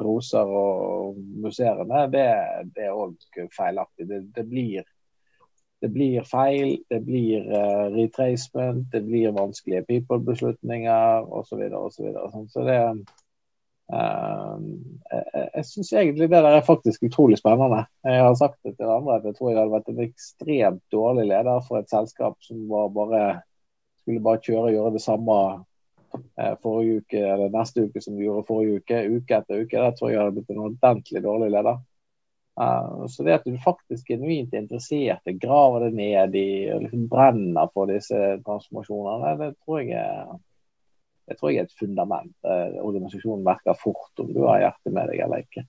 roser 0.00 0.48
og 0.48 1.18
musserende, 1.44 2.06
det 2.14 2.24
er 2.30 2.94
òg 2.94 3.18
feilaktig. 3.52 4.08
Det, 4.08 4.22
det 4.32 4.46
blir 4.48 4.86
det 5.80 5.88
blir 5.88 6.22
feil, 6.26 6.78
det 6.90 7.00
blir 7.06 7.46
uh, 7.46 7.86
retracement, 7.94 8.92
det 8.92 9.00
blir 9.06 9.30
vanskelige 9.30 9.84
people-beslutninger 9.86 11.32
osv. 11.32 11.62
osv. 11.72 12.08
Så, 12.12 12.44
så 12.48 12.64
det 12.66 12.78
uh, 13.92 14.58
Jeg, 15.12 15.48
jeg 15.54 15.64
syns 15.64 15.92
egentlig 15.92 16.30
det 16.30 16.42
der 16.42 16.58
er 16.58 16.66
faktisk 16.66 17.02
utrolig 17.02 17.38
spennende. 17.38 17.84
Jeg 18.04 18.24
har 18.24 18.34
sagt 18.34 18.58
det 18.64 18.76
til 18.76 18.90
andre 18.90 19.20
at 19.20 19.24
jeg 19.24 19.38
tror 19.38 19.50
jeg 19.50 19.60
hadde 19.60 19.76
vært 19.76 19.92
en 19.92 20.02
ekstremt 20.08 20.82
dårlig 20.92 21.28
leder 21.30 21.62
for 21.68 21.78
et 21.78 21.90
selskap 21.90 22.36
som 22.42 22.66
bare 22.68 23.40
skulle 24.02 24.24
bare 24.24 24.42
kjøre 24.42 24.70
og 24.70 24.72
gjøre 24.72 24.94
det 24.96 25.04
samme 25.04 25.38
uh, 26.18 26.54
forrige 26.62 27.04
uke 27.04 27.22
eller 27.22 27.54
neste 27.54 27.86
uke 27.86 28.02
som 28.02 28.18
vi 28.18 28.26
gjorde 28.26 28.48
forrige 28.50 28.82
uke, 28.82 29.04
uke 29.14 29.38
etter 29.38 29.62
uke. 29.62 29.78
Der 29.78 29.94
tror 29.94 30.10
jeg 30.10 30.20
hadde 30.24 30.34
blitt 30.40 30.50
en 30.50 30.66
ordentlig 30.66 31.22
dårlig 31.22 31.52
leder. 31.54 31.78
Uh, 32.58 33.06
så 33.06 33.22
det 33.22 33.36
at 33.36 33.46
du 33.46 33.54
faktisk 33.62 34.08
genuint 34.10 34.54
er 34.54 34.64
interessert, 34.64 35.28
graver 35.38 35.86
det 35.86 35.94
ned 35.94 36.34
i 36.34 36.48
og 36.74 36.82
liksom 36.82 37.06
brenner 37.10 37.70
for 37.70 37.90
disse 37.90 38.18
transformasjonene, 38.42 39.36
det 39.38 39.52
tror 39.62 39.82
jeg 39.84 39.94
er, 40.02 40.32
det 41.30 41.36
tror 41.38 41.52
jeg 41.52 41.62
er 41.62 41.68
et 41.68 41.78
fundament. 41.78 42.34
Uh, 42.42 42.80
organisasjonen 42.82 43.44
merker 43.46 43.78
fort 43.78 44.24
om 44.24 44.32
du 44.34 44.42
har 44.48 44.64
hjertet 44.64 44.94
med 44.96 45.12
deg 45.12 45.22
eller 45.26 45.44
ikke. 45.46 45.68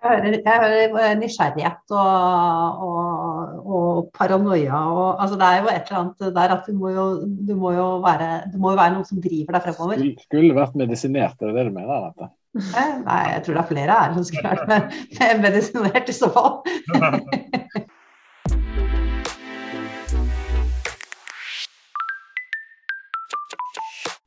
Jeg 0.00 0.08
hører, 0.08 0.36
jeg 0.36 0.90
hører 0.92 1.16
nysgjerrighet 1.20 1.92
og, 1.92 2.84
og, 2.84 3.64
og 3.68 3.96
paranoia. 4.16 4.78
Og, 4.88 5.08
altså 5.20 5.36
det 5.40 5.48
er 5.48 5.58
jo 5.58 5.72
et 5.72 5.90
eller 5.90 5.98
annet 5.98 6.36
der 6.36 6.54
at 6.54 6.68
du 6.68 6.76
må 6.80 6.92
jo, 6.94 7.06
du 7.48 7.52
må 7.60 7.72
jo 7.76 7.88
være, 8.04 8.30
det 8.52 8.60
må 8.60 8.72
jo 8.72 8.80
være 8.80 8.94
noen 8.94 9.08
som 9.08 9.20
driver 9.20 9.56
deg 9.56 9.66
fremover. 9.66 10.00
Skulle, 10.00 10.28
skulle 10.28 10.56
vært 10.56 10.78
medisinert, 10.80 11.36
er 11.40 11.50
det 11.50 11.58
det 11.58 11.66
du 11.68 11.74
mener? 11.76 12.06
Dette? 12.08 12.30
Nei, 12.50 13.24
jeg 13.30 13.42
tror 13.46 13.54
det 13.54 13.60
er 13.62 13.68
flere 13.68 13.96
her 14.00 14.14
som 14.16 14.24
skulle 14.26 14.50
vært 14.50 14.66
med, 14.70 14.94
med 15.20 15.42
medisinert 15.44 16.08
i 16.10 16.14
så 16.16 16.30
fall. 16.34 16.56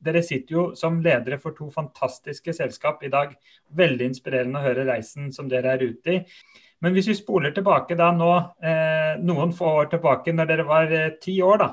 Dere 0.03 0.19
sitter 0.23 0.55
jo 0.55 0.63
som 0.75 0.97
ledere 1.03 1.37
for 1.39 1.55
to 1.55 1.69
fantastiske 1.71 2.53
selskap 2.55 3.03
i 3.03 3.11
dag. 3.11 3.35
Veldig 3.75 4.09
inspirerende 4.11 4.59
å 4.59 4.65
høre 4.65 4.87
reisen 4.87 5.29
som 5.35 5.47
dere 5.51 5.77
er 5.77 5.85
ute 5.85 6.15
i. 6.15 6.17
Men 6.83 6.95
hvis 6.95 7.07
vi 7.07 7.15
spoler 7.15 7.53
tilbake 7.55 7.95
da 7.95 8.09
nå, 8.11 8.31
eh, 8.63 9.13
noen 9.23 9.53
få 9.55 9.69
år 9.83 9.93
tilbake, 9.93 10.33
når 10.35 10.49
dere 10.49 10.65
var 10.67 10.91
eh, 10.91 11.13
ti 11.23 11.37
år, 11.43 11.61
da. 11.61 11.69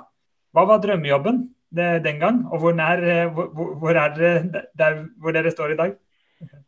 Hva 0.55 0.66
var 0.66 0.82
drømmejobben 0.82 1.42
det, 1.74 1.88
den 2.07 2.22
gang? 2.22 2.44
Og 2.53 2.62
hvor, 2.62 2.76
nær, 2.78 3.03
eh, 3.03 3.26
hvor, 3.34 3.74
hvor 3.82 3.98
er 3.98 4.14
dere 4.14 4.62
der 4.78 5.03
hvor 5.18 5.34
dere 5.34 5.51
står 5.51 5.74
i 5.74 5.80
dag? 5.82 5.98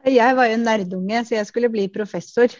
Jeg 0.06 0.36
var 0.36 0.50
jo 0.50 0.58
nerdunge, 0.60 1.24
så 1.24 1.36
jeg 1.36 1.48
skulle 1.48 1.70
bli 1.72 1.86
professor. 1.92 2.52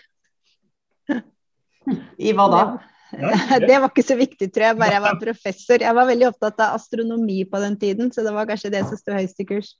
I 2.22 2.34
hva 2.36 2.48
da? 2.52 2.64
Det 3.68 3.76
var 3.76 3.90
ikke 3.90 4.04
så 4.06 4.16
viktig, 4.16 4.48
tror 4.54 4.70
jeg. 4.70 4.78
Bare 4.80 4.96
jeg 4.96 5.04
var 5.04 5.18
professor. 5.20 5.82
Jeg 5.84 5.96
var 5.98 6.08
veldig 6.08 6.28
opptatt 6.30 6.62
av 6.64 6.78
astronomi 6.78 7.42
på 7.48 7.60
den 7.60 7.76
tiden, 7.80 8.12
så 8.14 8.24
det 8.24 8.32
var 8.32 8.48
kanskje 8.48 8.72
det 8.72 8.86
som 8.88 9.00
sto 9.00 9.16
høyest 9.16 9.42
i 9.42 9.48
kurs. 9.48 9.74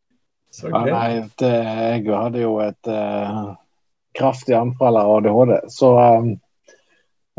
Ja, 0.61 0.83
nei, 0.85 1.23
det, 1.41 1.49
jeg 1.49 2.03
hadde 2.11 2.43
jo 2.43 2.59
et 2.61 2.91
uh, 2.93 3.55
kraftig 4.19 4.53
anfall 4.59 4.99
av 5.01 5.15
ADHD, 5.15 5.55
så 5.73 5.95
um, 5.97 6.35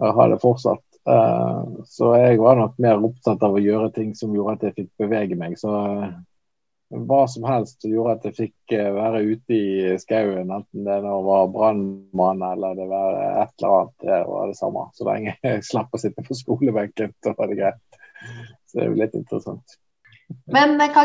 jeg 0.02 0.15
har 0.18 0.34
det 0.34 0.40
fortsatt. 0.41 0.82
Uh, 1.06 1.84
så 1.86 2.15
jeg 2.18 2.40
var 2.41 2.57
nok 2.57 2.80
mer 2.82 3.03
opptatt 3.06 3.44
av 3.45 3.53
å 3.53 3.61
gjøre 3.61 3.91
ting 3.94 4.15
som 4.18 4.34
gjorde 4.34 4.56
at 4.56 4.65
jeg 4.70 4.78
fikk 4.80 5.03
bevege 5.03 5.38
meg. 5.38 5.60
Så 5.61 5.70
uh, 5.70 6.10
hva 6.94 7.24
som 7.28 7.45
helst 7.48 7.82
som 7.82 7.94
gjorde 7.94 8.18
at 8.18 8.26
jeg 8.28 8.36
fikk 8.38 8.76
eh, 8.78 8.90
være 8.94 9.22
ute 9.26 9.57
i 9.57 9.94
skauen, 10.02 10.52
enten 10.53 10.86
det 10.88 10.99
var 11.03 11.49
brannmann 11.53 12.44
eller 12.45 12.78
det 12.78 12.88
var 12.91 13.18
et 13.44 13.53
eller 13.57 13.78
annet. 13.78 13.95
Det 14.03 14.20
var 14.30 14.52
det 14.52 14.57
samme. 14.60 14.86
Så 14.94 15.07
lenge 15.07 15.36
jeg 15.48 15.65
slapp 15.70 15.94
å 15.94 16.02
sitte 16.02 16.26
på 16.26 16.38
skolebenken, 16.38 17.15
så 17.24 17.34
var 17.38 17.49
det 17.49 17.60
greit. 17.61 18.02
Så 18.70 18.78
det 18.78 18.86
er 18.86 18.91
jo 18.91 19.02
litt 19.02 19.18
interessant. 19.18 19.80
Men 20.53 20.80
eh, 20.82 20.98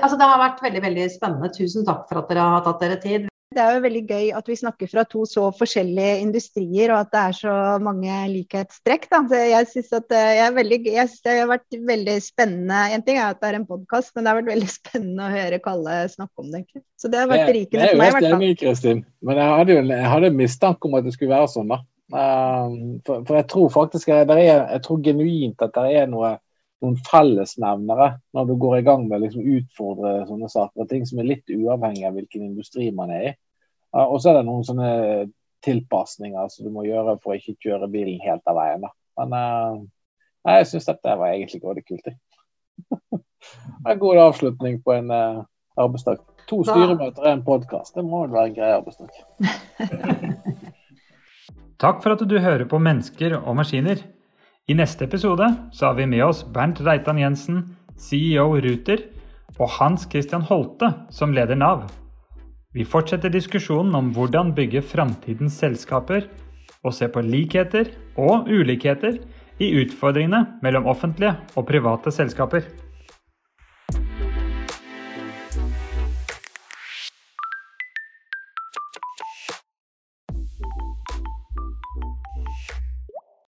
altså, 0.00 0.16
det 0.16 0.28
har 0.28 0.44
vært 0.44 0.62
veldig 0.64 0.84
veldig 0.86 1.08
spennende. 1.12 1.52
Tusen 1.56 1.88
takk 1.88 2.06
for 2.10 2.22
at 2.22 2.32
dere 2.32 2.48
har 2.56 2.64
tatt 2.66 2.84
dere 2.84 3.00
tid. 3.02 3.29
Det 3.50 3.58
er 3.58 3.72
jo 3.74 3.82
veldig 3.82 4.00
gøy 4.06 4.26
at 4.38 4.46
vi 4.46 4.54
snakker 4.54 4.86
fra 4.92 5.02
to 5.10 5.24
så 5.26 5.48
forskjellige 5.58 6.20
industrier, 6.22 6.92
og 6.94 7.00
at 7.00 7.08
det 7.10 7.22
er 7.22 7.32
så 7.34 7.54
mange 7.82 8.18
likhetstrekk. 8.30 9.08
Jeg 9.10 9.66
syns 9.72 9.88
eh, 9.96 10.04
det 10.06 10.20
har 10.38 11.48
vært 11.48 11.78
veldig 11.88 12.14
spennende. 12.22 12.84
En 12.94 13.02
ting 13.02 13.18
er 13.18 13.32
at 13.32 13.40
det 13.42 13.48
er 13.48 13.58
en 13.58 13.66
podkast, 13.66 14.12
men 14.14 14.22
det 14.22 14.30
har 14.30 14.38
vært 14.38 14.52
veldig 14.52 14.70
spennende 14.78 15.26
å 15.26 15.32
høre 15.34 15.58
Kalle 15.64 15.96
snakke 16.12 16.44
om 16.44 16.52
det. 16.54 16.62
Så 16.94 17.10
det 17.10 17.24
har 17.24 17.32
vært 17.32 17.50
berikende 17.50 17.88
for 17.90 18.02
meg. 18.04 18.12
Jeg 18.14 18.28
er 18.28 18.36
enig, 18.36 18.52
Kristin. 18.62 19.02
Men 19.26 19.42
jeg 19.42 19.56
hadde 19.56 19.74
jo 19.74 19.82
jeg 19.90 20.12
hadde 20.14 20.32
mistanke 20.38 20.86
om 20.86 20.94
at 21.00 21.08
det 21.08 21.16
skulle 21.18 21.34
være 21.34 21.50
sånn, 21.50 21.74
da. 21.74 21.82
Um, 22.14 22.78
for, 23.02 23.26
for, 23.26 23.40
jeg 23.40 23.50
tror 23.50 23.68
faktisk 23.74 24.14
jeg, 24.14 24.30
er, 24.30 24.46
jeg 24.76 24.82
tror 24.86 25.02
genuint 25.02 25.66
at 25.66 25.74
det 25.74 25.98
er 26.04 26.08
noe 26.10 26.36
noen 26.80 26.96
fellesnevnere 27.04 28.08
når 28.36 28.48
du 28.48 28.54
går 28.60 28.78
i 28.78 28.84
gang 28.86 29.04
med 29.08 29.18
å 29.18 29.24
liksom 29.24 29.46
utfordre 29.58 30.14
sånne 30.28 30.48
saker. 30.52 30.88
Ting 30.88 31.06
som 31.08 31.20
er 31.20 31.28
litt 31.28 31.52
uavhengig 31.52 32.06
av 32.08 32.16
hvilken 32.16 32.46
industri 32.46 32.88
man 32.96 33.12
er 33.14 33.26
i. 33.30 33.34
Og 34.06 34.20
så 34.22 34.30
er 34.30 34.40
det 34.40 34.46
noen 34.48 34.66
sånne 34.66 34.90
tilpasninger 35.64 36.52
som 36.52 36.66
du 36.66 36.72
må 36.72 36.86
gjøre 36.86 37.18
for 37.20 37.34
å 37.34 37.38
ikke 37.38 37.58
kjøre 37.66 37.90
bilen 37.92 38.20
helt 38.24 38.46
av 38.48 38.56
veien. 38.56 38.86
Da. 38.86 38.92
Men 39.20 39.34
nei, 39.36 40.56
jeg 40.60 40.70
syns 40.70 40.88
dette 40.88 41.16
var 41.20 41.34
egentlig 41.34 41.62
veldig 41.64 41.86
kult. 41.88 42.12
En 43.88 43.96
god 43.98 44.18
avslutning 44.20 44.82
på 44.84 44.92
en 44.92 45.08
uh, 45.08 45.40
arbeidsdag. 45.80 46.20
To 46.50 46.60
styremøter 46.66 47.24
og 47.24 47.30
en 47.30 47.44
podkast. 47.46 47.94
Det 47.96 48.04
må 48.04 48.24
vel 48.26 48.34
være 48.34 48.50
en 48.50 48.56
grei 48.58 48.70
arbeidsdag. 48.74 49.08
Takk 51.80 52.02
for 52.04 52.12
at 52.12 52.24
du 52.28 52.36
hører 52.36 52.66
på 52.68 52.80
Mennesker 52.82 53.38
og 53.38 53.54
maskiner. 53.56 54.02
I 54.70 54.74
neste 54.78 55.02
episode 55.08 55.46
så 55.74 55.88
har 55.88 55.96
vi 55.98 56.04
med 56.06 56.20
oss 56.22 56.44
Bernt 56.54 56.78
Reitan 56.86 57.18
Jensen, 57.18 57.62
CEO 57.98 58.52
Ruter, 58.62 59.00
og 59.58 59.66
Hans 59.80 60.04
Christian 60.12 60.44
Holte, 60.46 60.92
som 61.10 61.32
leder 61.34 61.58
Nav. 61.58 61.88
Vi 62.70 62.84
fortsetter 62.86 63.32
diskusjonen 63.34 63.96
om 63.98 64.12
hvordan 64.14 64.52
bygge 64.54 64.84
framtidens 64.86 65.56
selskaper, 65.58 66.28
og 66.86 66.94
se 66.94 67.08
på 67.10 67.24
likheter 67.26 67.90
og 68.14 68.46
ulikheter 68.46 69.18
i 69.58 69.72
utfordringene 69.80 70.60
mellom 70.62 70.86
offentlige 70.86 71.34
og 71.56 71.66
private 71.66 72.14
selskaper. 72.14 72.62